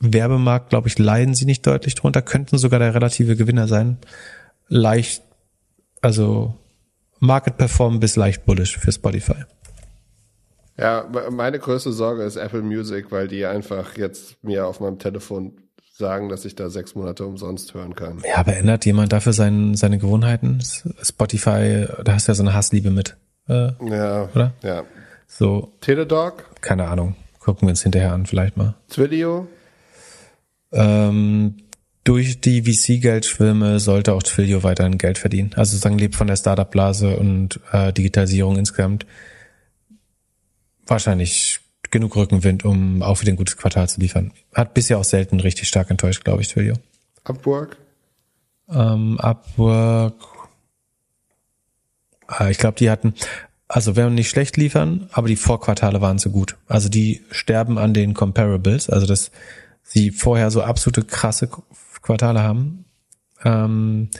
Werbemarkt, 0.00 0.70
glaube 0.70 0.88
ich, 0.88 0.98
leiden 0.98 1.34
sie 1.34 1.44
nicht 1.44 1.66
deutlich 1.66 1.94
drunter, 1.94 2.22
könnten 2.22 2.58
sogar 2.58 2.80
der 2.80 2.94
relative 2.94 3.36
Gewinner 3.36 3.68
sein. 3.68 3.98
Leicht, 4.68 5.22
also 6.00 6.58
Market 7.20 7.56
Perform 7.56 8.00
bis 8.00 8.16
leicht 8.16 8.44
bullish 8.44 8.76
für 8.78 8.90
Spotify. 8.90 9.44
Ja, 10.78 11.06
meine 11.30 11.58
größte 11.58 11.92
Sorge 11.92 12.22
ist 12.22 12.36
Apple 12.36 12.62
Music, 12.62 13.10
weil 13.10 13.28
die 13.28 13.44
einfach 13.44 13.96
jetzt 13.96 14.42
mir 14.42 14.66
auf 14.66 14.80
meinem 14.80 14.98
Telefon 14.98 15.58
sagen, 15.92 16.28
dass 16.28 16.44
ich 16.44 16.56
da 16.56 16.70
sechs 16.70 16.94
Monate 16.94 17.26
umsonst 17.26 17.74
hören 17.74 17.94
kann. 17.94 18.22
Ja, 18.26 18.36
aber 18.36 18.56
ändert 18.56 18.86
jemand 18.86 19.12
dafür 19.12 19.32
sein, 19.32 19.74
seine 19.74 19.98
Gewohnheiten? 19.98 20.60
Spotify, 21.02 21.86
da 22.02 22.14
hast 22.14 22.28
du 22.28 22.32
ja 22.32 22.34
so 22.34 22.42
eine 22.42 22.54
Hassliebe 22.54 22.90
mit. 22.90 23.16
Äh, 23.48 23.72
ja, 23.88 24.28
oder? 24.34 24.54
Ja. 24.62 24.84
So. 25.26 25.72
Teledog? 25.80 26.44
Keine 26.60 26.88
Ahnung. 26.88 27.16
Gucken 27.38 27.68
wir 27.68 27.70
uns 27.70 27.82
hinterher 27.82 28.12
an, 28.12 28.26
vielleicht 28.26 28.56
mal. 28.56 28.74
Twilio? 28.88 29.48
Ähm, 30.72 31.56
durch 32.04 32.40
die 32.40 32.62
VC-Geldschwimme 32.62 33.78
sollte 33.78 34.14
auch 34.14 34.22
Twilio 34.22 34.62
weiterhin 34.62 34.98
Geld 34.98 35.18
verdienen. 35.18 35.50
Also 35.56 35.72
sozusagen 35.72 35.98
lebt 35.98 36.16
von 36.16 36.26
der 36.26 36.36
Startup-Blase 36.36 37.16
und 37.16 37.60
äh, 37.72 37.92
Digitalisierung 37.92 38.56
insgesamt 38.56 39.06
wahrscheinlich 40.86 41.60
genug 41.90 42.16
Rückenwind, 42.16 42.64
um 42.64 43.02
auch 43.02 43.20
wieder 43.20 43.32
ein 43.32 43.36
gutes 43.36 43.56
Quartal 43.56 43.88
zu 43.88 44.00
liefern. 44.00 44.32
Hat 44.54 44.74
bisher 44.74 44.98
auch 44.98 45.04
selten 45.04 45.40
richtig 45.40 45.68
stark 45.68 45.90
enttäuscht, 45.90 46.24
glaube 46.24 46.42
ich, 46.42 46.48
Twilio. 46.48 46.74
Upwork? 47.24 47.76
Ähm, 48.68 49.18
Upwork. 49.20 50.14
Äh, 52.40 52.50
ich 52.50 52.58
glaube, 52.58 52.78
die 52.78 52.90
hatten, 52.90 53.14
also 53.68 53.96
werden 53.96 54.14
nicht 54.14 54.30
schlecht 54.30 54.56
liefern, 54.56 55.08
aber 55.12 55.28
die 55.28 55.36
Vorquartale 55.36 56.00
waren 56.00 56.18
zu 56.18 56.30
gut. 56.30 56.56
Also 56.66 56.88
die 56.88 57.22
sterben 57.30 57.78
an 57.78 57.94
den 57.94 58.14
Comparables, 58.14 58.90
also 58.90 59.06
dass 59.06 59.30
sie 59.82 60.10
vorher 60.10 60.50
so 60.50 60.62
absolute 60.62 61.04
krasse 61.04 61.48
Quartale 62.00 62.42
haben. 62.42 62.86
Ähm, 63.44 64.10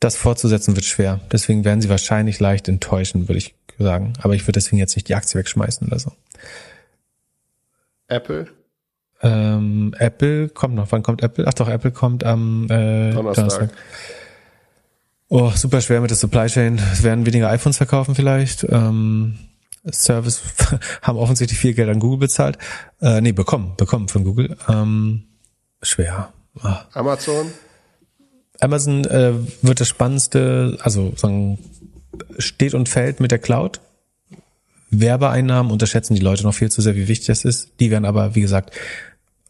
das 0.00 0.16
fortzusetzen 0.16 0.74
wird 0.74 0.84
schwer. 0.84 1.20
Deswegen 1.30 1.64
werden 1.64 1.80
sie 1.80 1.88
wahrscheinlich 1.88 2.40
leicht 2.40 2.68
enttäuschen, 2.68 3.28
würde 3.28 3.38
ich 3.38 3.54
sagen. 3.82 4.14
Aber 4.22 4.34
ich 4.34 4.42
würde 4.42 4.52
deswegen 4.52 4.78
jetzt 4.78 4.96
nicht 4.96 5.08
die 5.08 5.14
Aktie 5.14 5.38
wegschmeißen 5.38 5.86
oder 5.86 5.98
so. 5.98 6.12
Apple? 8.08 8.48
Ähm, 9.22 9.94
Apple 9.98 10.48
kommt 10.48 10.74
noch. 10.74 10.90
Wann 10.90 11.02
kommt 11.02 11.22
Apple? 11.22 11.46
Ach 11.46 11.54
doch, 11.54 11.68
Apple 11.68 11.92
kommt 11.92 12.24
am 12.24 12.64
äh, 12.64 13.12
Donnerstag. 13.12 13.48
Donnerstag. 13.48 13.70
Oh, 15.28 15.50
super 15.54 15.80
schwer 15.80 16.00
mit 16.00 16.10
der 16.10 16.16
Supply 16.16 16.46
Chain. 16.46 16.78
Es 16.92 17.02
werden 17.02 17.24
weniger 17.24 17.48
iPhones 17.48 17.78
verkaufen 17.78 18.14
vielleicht. 18.14 18.64
Ähm, 18.68 19.38
Service 19.90 20.42
haben 21.02 21.16
offensichtlich 21.18 21.58
viel 21.58 21.74
Geld 21.74 21.88
an 21.88 22.00
Google 22.00 22.18
bezahlt. 22.18 22.58
Äh, 23.00 23.20
nee, 23.20 23.32
bekommen, 23.32 23.74
bekommen 23.76 24.08
von 24.08 24.24
Google. 24.24 24.56
Ähm, 24.68 25.24
schwer. 25.80 26.32
Ah. 26.60 26.82
Amazon? 26.92 27.50
Amazon 28.60 29.04
äh, 29.06 29.32
wird 29.62 29.80
das 29.80 29.88
spannendste, 29.88 30.78
also 30.82 31.14
sagen, 31.16 31.58
steht 32.38 32.74
und 32.74 32.88
fällt 32.88 33.20
mit 33.20 33.30
der 33.30 33.38
Cloud. 33.38 33.80
Werbeeinnahmen 34.90 35.72
unterschätzen 35.72 36.14
die 36.14 36.20
Leute 36.20 36.42
noch 36.42 36.54
viel 36.54 36.70
zu 36.70 36.82
sehr, 36.82 36.96
wie 36.96 37.08
wichtig 37.08 37.26
das 37.28 37.44
ist. 37.44 37.72
Die 37.80 37.90
werden 37.90 38.04
aber, 38.04 38.34
wie 38.34 38.42
gesagt, 38.42 38.72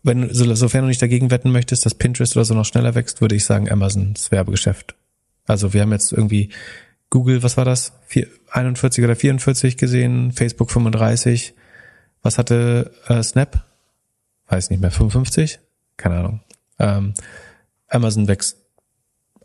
wenn, 0.05 0.33
sofern 0.33 0.83
du 0.83 0.89
nicht 0.89 1.03
dagegen 1.03 1.31
wetten 1.31 1.53
möchtest, 1.53 1.87
dass 1.87 1.95
Pinterest 1.95 2.37
oder 2.37 2.45
so 2.45 2.55
noch 2.55 2.65
schneller 2.65 2.95
wächst, 2.95 3.21
würde 3.21 3.35
ich 3.35 3.45
sagen, 3.45 3.71
Amazons 3.71 4.31
Werbegeschäft. 4.31 4.95
Also 5.47 5.73
wir 5.73 5.83
haben 5.83 5.93
jetzt 5.93 6.13
irgendwie 6.13 6.51
Google, 7.11 7.43
was 7.43 7.57
war 7.57 7.65
das? 7.65 7.93
41 8.51 9.05
oder 9.05 9.17
44 9.17 9.77
gesehen, 9.77 10.33
Facebook 10.33 10.71
35. 10.71 11.55
Was 12.23 12.39
hatte 12.39 12.93
äh, 13.09 13.23
Snap? 13.23 13.65
Weiß 14.49 14.71
nicht 14.71 14.81
mehr, 14.81 14.91
55? 14.91 15.59
Keine 15.97 16.17
Ahnung. 16.17 16.41
Ähm, 16.79 17.15
Amazon 17.89 18.29
wächst 18.29 18.59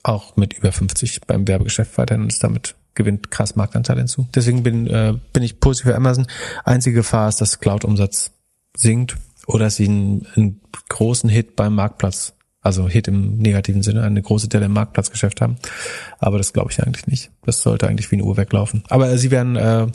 auch 0.03 0.37
mit 0.37 0.53
über 0.53 0.71
50 0.71 1.21
beim 1.21 1.47
Werbegeschäft 1.47 1.97
weiterhin 1.97 2.23
und 2.23 2.31
ist 2.31 2.43
damit 2.43 2.75
gewinnt 2.97 3.31
krass 3.31 3.55
Marktanteil 3.55 3.97
hinzu. 3.97 4.27
Deswegen 4.35 4.63
bin, 4.63 4.87
äh, 4.87 5.13
bin 5.31 5.43
ich 5.43 5.61
positiv 5.61 5.91
für 5.91 5.95
Amazon. 5.95 6.27
Einzige 6.65 6.97
Gefahr 6.97 7.29
ist, 7.29 7.39
dass 7.39 7.59
Cloud-Umsatz 7.59 8.31
sinkt 8.75 9.15
oder 9.45 9.69
sie 9.69 9.87
einen, 9.87 10.27
einen 10.35 10.61
großen 10.89 11.29
Hit 11.29 11.55
beim 11.55 11.75
Marktplatz, 11.75 12.33
also 12.61 12.89
Hit 12.89 13.07
im 13.07 13.37
negativen 13.37 13.83
Sinne, 13.83 14.03
eine 14.03 14.21
große 14.21 14.49
Delle 14.49 14.65
im 14.65 14.73
Marktplatzgeschäft 14.73 15.39
haben. 15.39 15.57
Aber 16.19 16.37
das 16.37 16.51
glaube 16.51 16.71
ich 16.71 16.83
eigentlich 16.83 17.07
nicht. 17.07 17.31
Das 17.45 17.61
sollte 17.61 17.87
eigentlich 17.87 18.11
wie 18.11 18.17
eine 18.17 18.25
Uhr 18.25 18.35
weglaufen. 18.35 18.83
Aber 18.89 19.17
sie 19.17 19.31
werden 19.31 19.55
äh, 19.55 19.87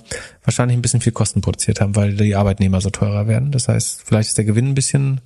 wahrscheinlich 0.45 0.79
ein 0.79 0.83
bisschen 0.83 1.03
viel 1.03 1.12
Kosten 1.12 1.43
produziert 1.43 1.81
haben, 1.81 1.97
weil 1.97 2.15
die 2.15 2.35
Arbeitnehmer 2.35 2.81
so 2.81 2.89
teurer 2.89 3.27
werden. 3.27 3.51
Das 3.51 3.69
heißt, 3.69 4.03
vielleicht 4.05 4.29
ist 4.29 4.39
der 4.39 4.47
Gewinn 4.47 4.69
ein 4.69 4.74
bisschen 4.74 5.20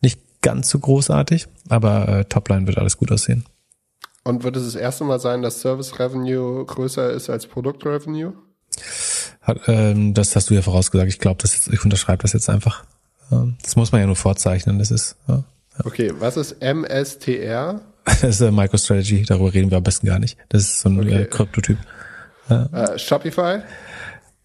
nicht 0.00 0.20
ganz 0.40 0.68
so 0.68 0.78
großartig, 0.78 1.46
aber 1.68 2.08
äh, 2.08 2.24
Topline 2.26 2.66
wird 2.66 2.78
alles 2.78 2.96
gut 2.96 3.10
aussehen. 3.10 3.44
Und 4.24 4.42
wird 4.42 4.56
es 4.56 4.64
das 4.64 4.74
erste 4.74 5.04
Mal 5.04 5.20
sein, 5.20 5.42
dass 5.42 5.60
Service 5.60 5.98
Revenue 5.98 6.64
größer 6.64 7.10
ist 7.10 7.28
als 7.28 7.46
Produkt 7.46 7.84
Revenue? 7.84 8.32
Hat, 9.42 9.60
ähm, 9.66 10.14
das 10.14 10.34
hast 10.34 10.48
du 10.48 10.54
ja 10.54 10.62
vorausgesagt. 10.62 11.08
Ich 11.10 11.18
glaube, 11.18 11.44
ich 11.44 11.84
unterschreibe 11.84 12.22
das 12.22 12.32
jetzt 12.32 12.48
einfach. 12.48 12.84
Ähm, 13.30 13.56
das 13.62 13.76
muss 13.76 13.92
man 13.92 14.00
ja 14.00 14.06
nur 14.06 14.16
vorzeichnen. 14.16 14.78
Das 14.78 14.90
ist. 14.90 15.16
Ja, 15.28 15.44
ja. 15.78 15.84
Okay, 15.84 16.12
was 16.18 16.36
ist 16.36 16.62
MSTR? 16.62 17.80
Das 18.04 18.22
ist 18.22 18.40
äh, 18.42 18.50
MicroStrategy. 18.50 19.24
Darüber 19.24 19.54
reden 19.54 19.70
wir 19.70 19.78
am 19.78 19.82
besten 19.82 20.06
gar 20.06 20.18
nicht. 20.18 20.36
Das 20.50 20.60
ist 20.62 20.80
so 20.80 20.90
ein 20.90 21.00
okay. 21.00 21.22
äh, 21.22 21.24
Kryptotyp. 21.24 21.78
Ja. 22.50 22.66
Äh, 22.66 22.98
Shopify? 22.98 23.60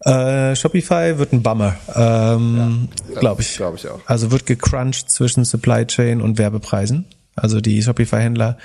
Äh, 0.00 0.56
Shopify 0.56 1.18
wird 1.18 1.34
ein 1.34 1.42
Bummer, 1.42 1.76
ähm, 1.94 2.88
ja, 3.12 3.20
glaube 3.20 3.42
ich. 3.42 3.58
Glaube 3.58 3.76
ich 3.76 3.86
auch. 3.86 4.00
Also 4.06 4.30
wird 4.30 4.46
gecrunched 4.46 5.10
zwischen 5.10 5.44
Supply 5.44 5.86
Chain 5.86 6.22
und 6.22 6.38
Werbepreisen. 6.38 7.04
Also 7.36 7.60
die 7.60 7.82
Shopify-Händler 7.82 8.56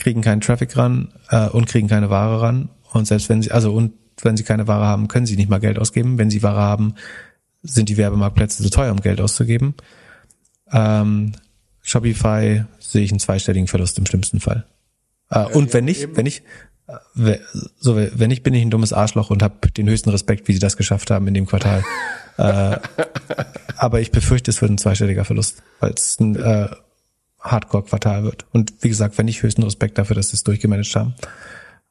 kriegen 0.00 0.22
keinen 0.22 0.40
Traffic 0.40 0.76
ran 0.76 1.12
äh, 1.28 1.48
und 1.48 1.66
kriegen 1.66 1.88
keine 1.88 2.10
Ware 2.10 2.42
ran. 2.42 2.70
Und 2.92 3.06
selbst 3.06 3.28
wenn 3.28 3.42
sie, 3.42 3.52
also 3.52 3.72
und 3.72 3.92
wenn 4.22 4.36
sie 4.36 4.44
keine 4.44 4.66
Ware 4.66 4.86
haben, 4.86 5.08
können 5.08 5.26
sie 5.26 5.36
nicht 5.36 5.48
mal 5.48 5.60
Geld 5.60 5.78
ausgeben. 5.78 6.18
Wenn 6.18 6.30
sie 6.30 6.42
Ware 6.42 6.60
haben, 6.60 6.94
sind 7.62 7.88
die 7.88 7.96
Werbemarktplätze 7.96 8.62
zu 8.62 8.70
teuer, 8.70 8.92
um 8.92 9.00
Geld 9.00 9.20
auszugeben. 9.20 9.74
Ähm, 10.72 11.32
Shopify 11.82 12.64
sehe 12.78 13.02
ich 13.02 13.10
einen 13.10 13.20
zweistelligen 13.20 13.68
Verlust 13.68 13.98
im 13.98 14.06
schlimmsten 14.06 14.40
Fall. 14.40 14.66
Äh, 15.30 15.36
ja, 15.36 15.44
und 15.46 15.72
wenn 15.72 15.84
nicht, 15.84 16.16
wenn 16.16 16.26
ich, 16.26 16.42
äh, 16.86 17.38
so 17.78 17.96
wenn 17.96 18.28
nicht, 18.28 18.42
bin 18.42 18.54
ich 18.54 18.62
ein 18.62 18.70
dummes 18.70 18.92
Arschloch 18.92 19.30
und 19.30 19.42
habe 19.42 19.70
den 19.70 19.88
höchsten 19.88 20.10
Respekt, 20.10 20.48
wie 20.48 20.52
sie 20.52 20.58
das 20.58 20.76
geschafft 20.76 21.10
haben 21.10 21.26
in 21.28 21.34
dem 21.34 21.46
Quartal. 21.46 21.84
äh, 22.38 22.76
aber 23.76 24.00
ich 24.00 24.10
befürchte, 24.10 24.50
es 24.50 24.60
wird 24.60 24.70
ein 24.70 24.78
zweistelliger 24.78 25.24
Verlust, 25.24 25.62
weil 25.80 25.92
es 25.92 26.18
ein 26.20 26.36
äh, 26.36 26.68
Hardcore-Quartal 27.40 28.24
wird. 28.24 28.46
Und 28.52 28.72
wie 28.80 28.88
gesagt, 28.88 29.18
wenn 29.18 29.28
ich 29.28 29.42
höchsten 29.42 29.62
Respekt 29.62 29.98
dafür, 29.98 30.16
dass 30.16 30.28
sie 30.30 30.34
es 30.36 30.44
durchgemanagt 30.44 30.94
haben. 30.94 31.14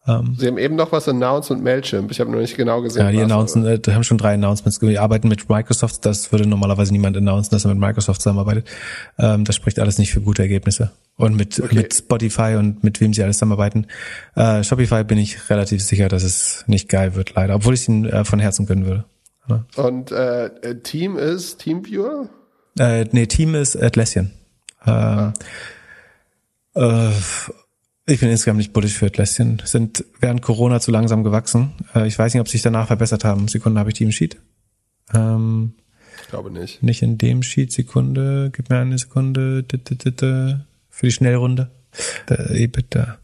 Ähm, 0.08 0.36
Sie 0.40 0.48
haben 0.48 0.58
eben 0.58 0.76
noch 0.76 0.92
was 0.94 1.10
announced 1.10 1.50
mit 1.52 1.62
Mailchimp. 1.62 2.10
Ich 2.10 2.20
habe 2.22 2.32
noch 2.32 2.40
nicht 2.40 2.56
genau 2.56 2.82
gesehen. 2.82 3.04
ja, 3.04 3.12
die 3.12 3.22
announcen, 3.22 3.66
äh, 3.66 3.80
haben 3.90 4.04
schon 4.04 4.18
drei 4.18 4.36
Announcements. 4.36 4.82
Wir 4.82 5.02
arbeiten 5.02 5.28
mit 5.28 5.50
Microsoft. 5.50 6.06
Das 6.06 6.32
würde 6.32 6.48
normalerweise 6.48 6.94
niemand 6.94 7.18
announcen, 7.18 7.52
dass 7.52 7.66
er 7.66 7.72
mit 7.74 7.80
Microsoft 7.80 8.22
zusammenarbeitet. 8.22 8.66
Ähm, 9.18 9.44
das 9.44 9.56
spricht 9.56 9.78
alles 9.80 9.98
nicht 9.98 10.14
für 10.14 10.22
gute 10.22 10.42
Ergebnisse. 10.42 10.92
Und 11.18 11.36
mit, 11.36 11.60
Okay. 11.60 11.76
mit 11.76 11.94
Spotify 11.94 12.56
und 12.58 12.82
mit 12.84 13.02
wem 13.02 13.14
sie 13.14 13.22
alles 13.24 13.38
zusammenarbeiten. 13.38 13.88
Äh, 14.36 14.64
Shopify 14.64 15.04
bin 15.04 15.18
ich 15.18 15.50
relativ 15.50 15.84
sicher, 15.84 16.08
dass 16.08 16.24
es 16.24 16.64
nicht 16.68 16.88
geil 16.88 17.16
wird, 17.16 17.34
leider. 17.36 17.56
Obwohl 17.56 17.74
ich 17.74 17.82
es 17.82 17.90
ihnen 17.90 18.06
äh, 18.06 18.24
von 18.24 18.40
Herzen 18.40 18.66
gönnen 18.66 18.86
würde. 18.86 19.04
Ja. 19.50 19.66
Und 19.76 20.12
äh, 20.12 20.46
äh, 20.46 20.76
Team 20.82 21.18
ist 21.18 21.60
Teamviewer? 21.60 22.30
Äh, 22.80 23.06
nee, 23.12 23.26
Team 23.26 23.54
ist 23.56 23.76
Atlassian. 23.76 24.32
Ähm, 24.86 25.34
äh, 26.76 27.10
ich 28.06 28.20
bin 28.20 28.30
insgesamt 28.30 28.58
nicht 28.58 28.74
bullish 28.74 28.94
für 28.94 29.08
Atlassian. 29.08 29.62
Sind 29.66 30.04
während 30.20 30.42
Corona 30.42 30.80
zu 30.80 30.92
langsam 30.92 31.24
gewachsen. 31.24 31.74
Äh, 31.94 32.08
ich 32.08 32.18
weiß 32.18 32.34
nicht, 32.34 32.42
ob 32.42 32.48
sie 32.48 32.54
sich 32.54 32.62
danach 32.64 32.88
verbessert 32.88 33.24
haben. 33.24 33.48
Sekunde 33.48 33.80
habe 33.80 33.90
ich 33.90 33.96
die 33.96 34.04
im 34.04 34.12
Sheet. 34.12 34.38
Ähm, 35.14 35.74
Ich 36.22 36.30
glaube 36.30 36.52
nicht. 36.52 36.82
nicht 36.82 37.02
in 37.02 37.18
dem 37.18 37.44
Sheet. 37.44 37.72
Sekunde. 37.72 38.52
Gib 38.56 38.70
mir 38.70 38.80
eine 38.80 38.98
Sekunde. 38.98 39.64
Für 40.90 41.06
die 41.06 41.12
Schnellrunde. 41.12 41.70
Da, 42.28 42.36
bitte. 42.68 43.18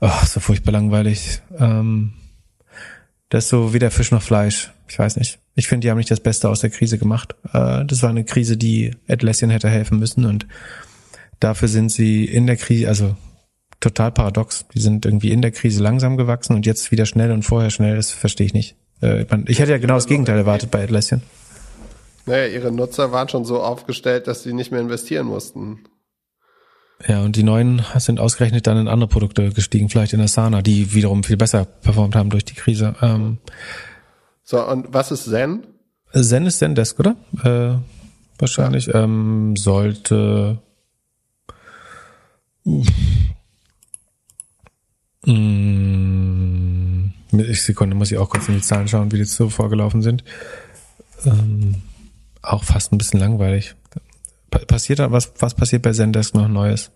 Oh, 0.00 0.10
so 0.26 0.40
furchtbar 0.40 0.72
langweilig. 0.72 1.40
Ähm, 1.58 2.12
das 3.30 3.44
ist 3.44 3.50
so 3.50 3.72
weder 3.72 3.90
Fisch 3.90 4.10
noch 4.10 4.22
Fleisch. 4.22 4.72
Ich 4.88 4.98
weiß 4.98 5.16
nicht. 5.16 5.38
Ich 5.54 5.68
finde, 5.68 5.84
die 5.86 5.90
haben 5.90 5.98
nicht 5.98 6.10
das 6.10 6.20
Beste 6.20 6.48
aus 6.48 6.60
der 6.60 6.70
Krise 6.70 6.98
gemacht. 6.98 7.34
Äh, 7.52 7.84
das 7.86 8.02
war 8.02 8.10
eine 8.10 8.24
Krise, 8.24 8.56
die 8.56 8.90
Atlassian 9.08 9.50
hätte 9.50 9.68
helfen 9.68 9.98
müssen 9.98 10.24
und 10.24 10.46
dafür 11.44 11.68
sind 11.68 11.92
sie 11.92 12.24
in 12.24 12.46
der 12.46 12.56
Krise, 12.56 12.88
also 12.88 13.16
total 13.80 14.10
paradox. 14.10 14.66
Die 14.74 14.80
sind 14.80 15.04
irgendwie 15.04 15.30
in 15.30 15.42
der 15.42 15.50
Krise 15.50 15.82
langsam 15.82 16.16
gewachsen 16.16 16.54
und 16.54 16.64
jetzt 16.64 16.90
wieder 16.90 17.06
schnell 17.06 17.30
und 17.30 17.42
vorher 17.42 17.70
schnell. 17.70 17.96
Das 17.96 18.10
verstehe 18.10 18.46
ich 18.46 18.54
nicht. 18.54 18.76
Äh, 19.02 19.26
ich 19.46 19.58
hätte 19.58 19.72
ja 19.72 19.78
genau 19.78 19.94
das 19.94 20.06
Gegenteil 20.06 20.38
erwartet 20.38 20.70
bei 20.70 20.82
Atlassian. 20.82 21.22
Naja, 22.26 22.46
ihre 22.46 22.72
Nutzer 22.72 23.12
waren 23.12 23.28
schon 23.28 23.44
so 23.44 23.62
aufgestellt, 23.62 24.26
dass 24.26 24.42
sie 24.42 24.54
nicht 24.54 24.72
mehr 24.72 24.80
investieren 24.80 25.26
mussten. 25.26 25.80
Ja, 27.06 27.22
und 27.22 27.36
die 27.36 27.42
neuen 27.42 27.82
sind 27.98 28.18
ausgerechnet 28.18 28.66
dann 28.66 28.78
in 28.78 28.88
andere 28.88 29.08
Produkte 29.08 29.50
gestiegen, 29.50 29.90
vielleicht 29.90 30.14
in 30.14 30.20
Asana, 30.22 30.62
die 30.62 30.94
wiederum 30.94 31.22
viel 31.22 31.36
besser 31.36 31.66
performt 31.66 32.16
haben 32.16 32.30
durch 32.30 32.46
die 32.46 32.54
Krise. 32.54 32.94
Ähm, 33.02 33.38
So, 34.42 34.66
und 34.66 34.94
was 34.94 35.10
ist 35.10 35.24
Zen? 35.24 35.66
Zen 36.12 36.46
ist 36.46 36.58
Zendesk, 36.58 36.98
oder? 37.00 37.16
Äh, 37.42 37.78
wahrscheinlich. 38.38 38.88
Ähm, 38.94 39.56
sollte. 39.56 40.62
Mm, 45.26 47.10
ich 47.32 47.62
Sekunde 47.62 47.96
muss 47.96 48.10
ich 48.12 48.18
auch 48.18 48.28
kurz 48.28 48.48
in 48.48 48.54
die 48.54 48.60
Zahlen 48.60 48.88
schauen, 48.88 49.12
wie 49.12 49.18
die 49.18 49.24
so 49.24 49.48
vorgelaufen 49.48 50.02
sind. 50.02 50.24
Ähm, 51.24 51.76
auch 52.42 52.64
fast 52.64 52.92
ein 52.92 52.98
bisschen 52.98 53.20
langweilig. 53.20 53.74
Pa 54.50 54.58
passiert 54.60 54.98
da 54.98 55.10
was? 55.10 55.32
Was 55.38 55.54
passiert 55.54 55.82
bei 55.82 55.92
Zendesk 55.92 56.34
noch 56.34 56.48
Neues? 56.48 56.90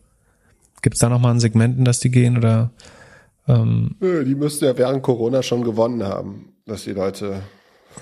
Gibt 0.83 0.95
es 0.97 1.01
da 1.01 1.09
noch 1.09 1.21
mal 1.21 1.31
ein 1.33 1.41
Segmenten, 1.41 1.85
dass 1.85 2.01
die 2.01 2.11
gehen 2.11 2.37
oder? 2.37 2.71
Ähm, 3.49 3.97
Nö, 4.01 4.25
Die 4.25 4.35
müssten 4.35 4.67
ja 4.67 4.77
während 4.77 5.03
Corona 5.03 5.43
schon 5.43 5.65
gewonnen 5.65 6.03
haben, 6.05 6.53
dass 6.67 6.85
die 6.85 6.93
Leute 6.93 7.43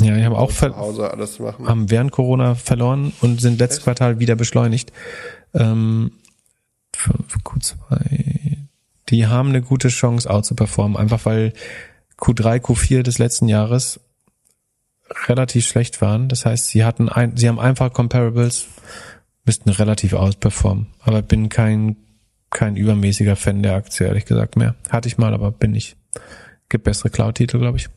ja, 0.01 0.15
die 0.15 0.25
haben 0.25 0.35
auch 0.35 0.53
zu 0.53 0.77
Hause 0.77 1.11
alles 1.11 1.39
machen. 1.39 1.67
haben 1.67 1.91
während 1.91 2.13
Corona 2.13 2.55
verloren 2.55 3.13
und 3.23 3.41
sind 3.41 3.59
letztes 3.59 3.85
Quartal 3.85 4.19
wieder 4.19 4.35
beschleunigt. 4.37 4.93
Ähm, 5.55 6.11
Q2, 7.45 8.57
die 9.09 9.27
haben 9.27 9.51
eine 9.51 9.63
gute 9.63 9.89
Chance, 9.89 10.29
out 10.29 10.45
zu 10.45 10.55
performen, 10.55 10.97
einfach 10.97 11.25
weil 11.25 11.53
Q3, 12.19 12.61
Q4 12.61 13.03
des 13.03 13.19
letzten 13.19 13.49
Jahres 13.49 14.01
relativ 15.29 15.67
schlecht 15.67 16.01
waren. 16.01 16.29
Das 16.29 16.47
heißt, 16.47 16.69
sie 16.69 16.85
hatten 16.85 17.09
ein, 17.09 17.37
sie 17.37 17.49
haben 17.49 17.61
einfach 17.61 17.93
Comparables, 17.93 18.67
müssten 19.45 19.71
relativ 19.71 20.15
outperformen. 20.15 20.89
Aber 21.01 21.23
bin 21.23 21.49
kein, 21.49 21.97
kein 22.51 22.77
übermäßiger 22.77 23.37
Fan 23.37 23.63
der 23.63 23.75
Aktie, 23.75 24.07
ehrlich 24.07 24.25
gesagt 24.25 24.57
mehr. 24.57 24.75
Hatte 24.91 25.09
ich 25.09 25.19
mal, 25.19 25.35
aber 25.35 25.53
bin 25.53 25.73
nicht. 25.73 25.97
Gibt 26.69 26.85
bessere 26.85 27.11
Cloud-Titel, 27.11 27.59
glaube 27.59 27.79
ich. 27.79 27.89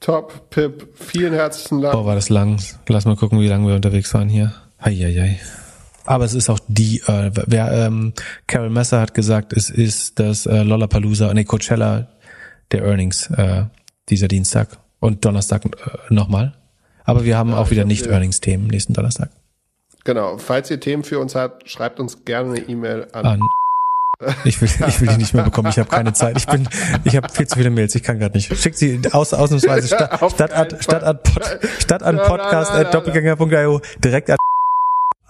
Top, 0.00 0.50
Pip, 0.50 0.88
vielen 0.94 1.32
herzlichen 1.32 1.80
Dank. 1.80 1.94
Boah, 1.94 2.06
war 2.06 2.14
das 2.14 2.28
lang. 2.28 2.60
Lass 2.86 3.06
mal 3.06 3.16
gucken, 3.16 3.40
wie 3.40 3.48
lange 3.48 3.66
wir 3.66 3.74
unterwegs 3.74 4.12
waren 4.14 4.28
hier. 4.28 4.54
Eieiei. 4.78 5.40
Aber 6.06 6.24
es 6.24 6.34
ist 6.34 6.48
auch 6.48 6.60
die, 6.68 7.00
äh, 7.06 7.30
wer, 7.46 7.72
ähm, 7.72 8.12
Carol 8.46 8.70
Messer 8.70 9.00
hat 9.00 9.14
gesagt, 9.14 9.52
es 9.52 9.70
ist 9.70 10.18
das 10.18 10.46
äh, 10.46 10.62
Lollapalooza, 10.62 11.32
nee, 11.34 11.44
Coachella 11.44 12.08
der 12.72 12.84
Earnings 12.84 13.28
äh, 13.30 13.64
dieser 14.08 14.28
Dienstag 14.28 14.68
und 15.00 15.24
Donnerstag 15.24 15.64
äh, 15.64 15.68
nochmal. 16.14 16.54
Aber 17.04 17.24
wir 17.24 17.36
haben 17.36 17.54
auch 17.54 17.70
wieder 17.70 17.82
hab 17.82 17.88
nicht 17.88 18.04
hier- 18.04 18.12
Earnings-Themen 18.12 18.66
nächsten 18.66 18.92
Donnerstag. 18.92 19.30
Genau, 20.04 20.38
falls 20.38 20.70
ihr 20.70 20.78
Themen 20.78 21.02
für 21.02 21.18
uns 21.18 21.34
habt, 21.34 21.68
schreibt 21.68 21.98
uns 21.98 22.24
gerne 22.24 22.54
eine 22.54 22.68
E-Mail 22.68 23.08
an. 23.12 23.26
An 23.26 23.40
ich 24.44 24.60
will, 24.62 24.68
ich 24.86 25.00
will 25.00 25.08
die 25.08 25.16
nicht 25.18 25.34
mehr 25.34 25.42
bekommen. 25.42 25.68
Ich 25.68 25.78
habe 25.78 25.88
keine 25.90 26.12
Zeit. 26.12 26.38
Ich 26.38 26.46
bin, 26.46 26.68
ich 27.04 27.16
habe 27.16 27.28
viel 27.28 27.46
zu 27.46 27.56
viele 27.56 27.70
Mails. 27.70 27.94
Ich 27.94 28.02
kann 28.02 28.18
gerade 28.18 28.34
nicht. 28.36 28.56
Schickt 28.56 28.78
sie 28.78 29.00
aus, 29.12 29.34
ausnahmsweise 29.34 29.86
statt, 29.94 30.18
statt, 30.32 30.52
an, 30.52 30.68
statt, 30.80 31.02
an, 31.02 31.18
statt 31.78 32.02
an 32.02 32.16
Podcast 32.16 32.70
at 32.70 32.94
doppelgänger.io 32.94 33.80
direkt 34.02 34.30
an 34.30 34.38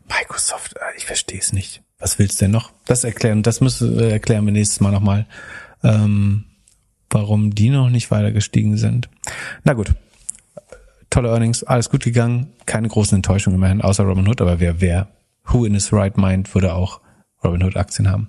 Microsoft, 0.08 0.76
äh, 0.76 0.96
ich 0.96 1.06
verstehe 1.06 1.40
es 1.40 1.52
nicht. 1.52 1.82
Was 1.98 2.18
willst 2.18 2.40
du 2.40 2.44
denn 2.44 2.52
noch? 2.52 2.72
Das 2.84 3.04
erklären, 3.04 3.42
das 3.42 3.60
müssen 3.60 3.98
äh, 3.98 4.10
erklären 4.10 4.44
wir 4.44 4.52
nächstes 4.52 4.80
Mal 4.80 4.92
nochmal, 4.92 5.26
ähm, 5.82 6.44
warum 7.11 7.55
die 7.55 7.70
noch 7.70 7.90
nicht 7.90 8.11
weiter 8.11 8.32
gestiegen 8.32 8.77
sind. 8.77 9.09
Na 9.65 9.73
gut. 9.73 9.94
Tolle 11.11 11.28
Earnings, 11.28 11.62
alles 11.62 11.89
gut 11.89 12.03
gegangen, 12.03 12.53
keine 12.66 12.89
großen 12.89 13.16
Enttäuschungen 13.16 13.59
immerhin, 13.59 13.81
außer 13.81 14.03
Robinhood, 14.05 14.40
aber 14.40 14.59
wer, 14.61 14.81
wer, 14.81 15.09
who 15.47 15.65
in 15.65 15.74
his 15.74 15.93
right 15.93 16.16
mind 16.19 16.53
würde 16.55 16.74
auch 16.74 17.01
Robinhood 17.44 17.77
Aktien 17.77 18.11
haben. 18.11 18.28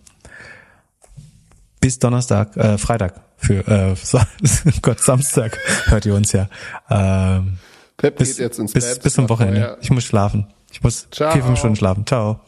Bis 1.81 1.99
Donnerstag, 1.99 2.55
äh, 2.55 2.77
Freitag 2.77 3.21
für, 3.37 3.67
äh, 3.67 3.95
so, 4.01 4.19
Gott, 4.81 4.99
Samstag 4.99 5.57
hört 5.85 6.05
ihr 6.05 6.15
uns 6.15 6.31
ja. 6.31 6.47
Ähm, 6.89 7.57
Pip 7.97 8.17
bis, 8.17 8.29
geht 8.29 8.39
jetzt 8.39 8.59
ins 8.59 8.73
bis, 8.73 8.93
Bett. 8.93 9.03
bis 9.03 9.13
zum 9.13 9.27
Wochenende. 9.29 9.77
Ich 9.81 9.89
muss 9.89 10.03
schlafen. 10.03 10.47
Ich 10.71 10.83
muss 10.83 11.07
Ciao. 11.09 11.31
vier, 11.31 11.43
fünf 11.43 11.57
Stunden 11.57 11.75
schlafen. 11.75 12.05
Ciao. 12.05 12.41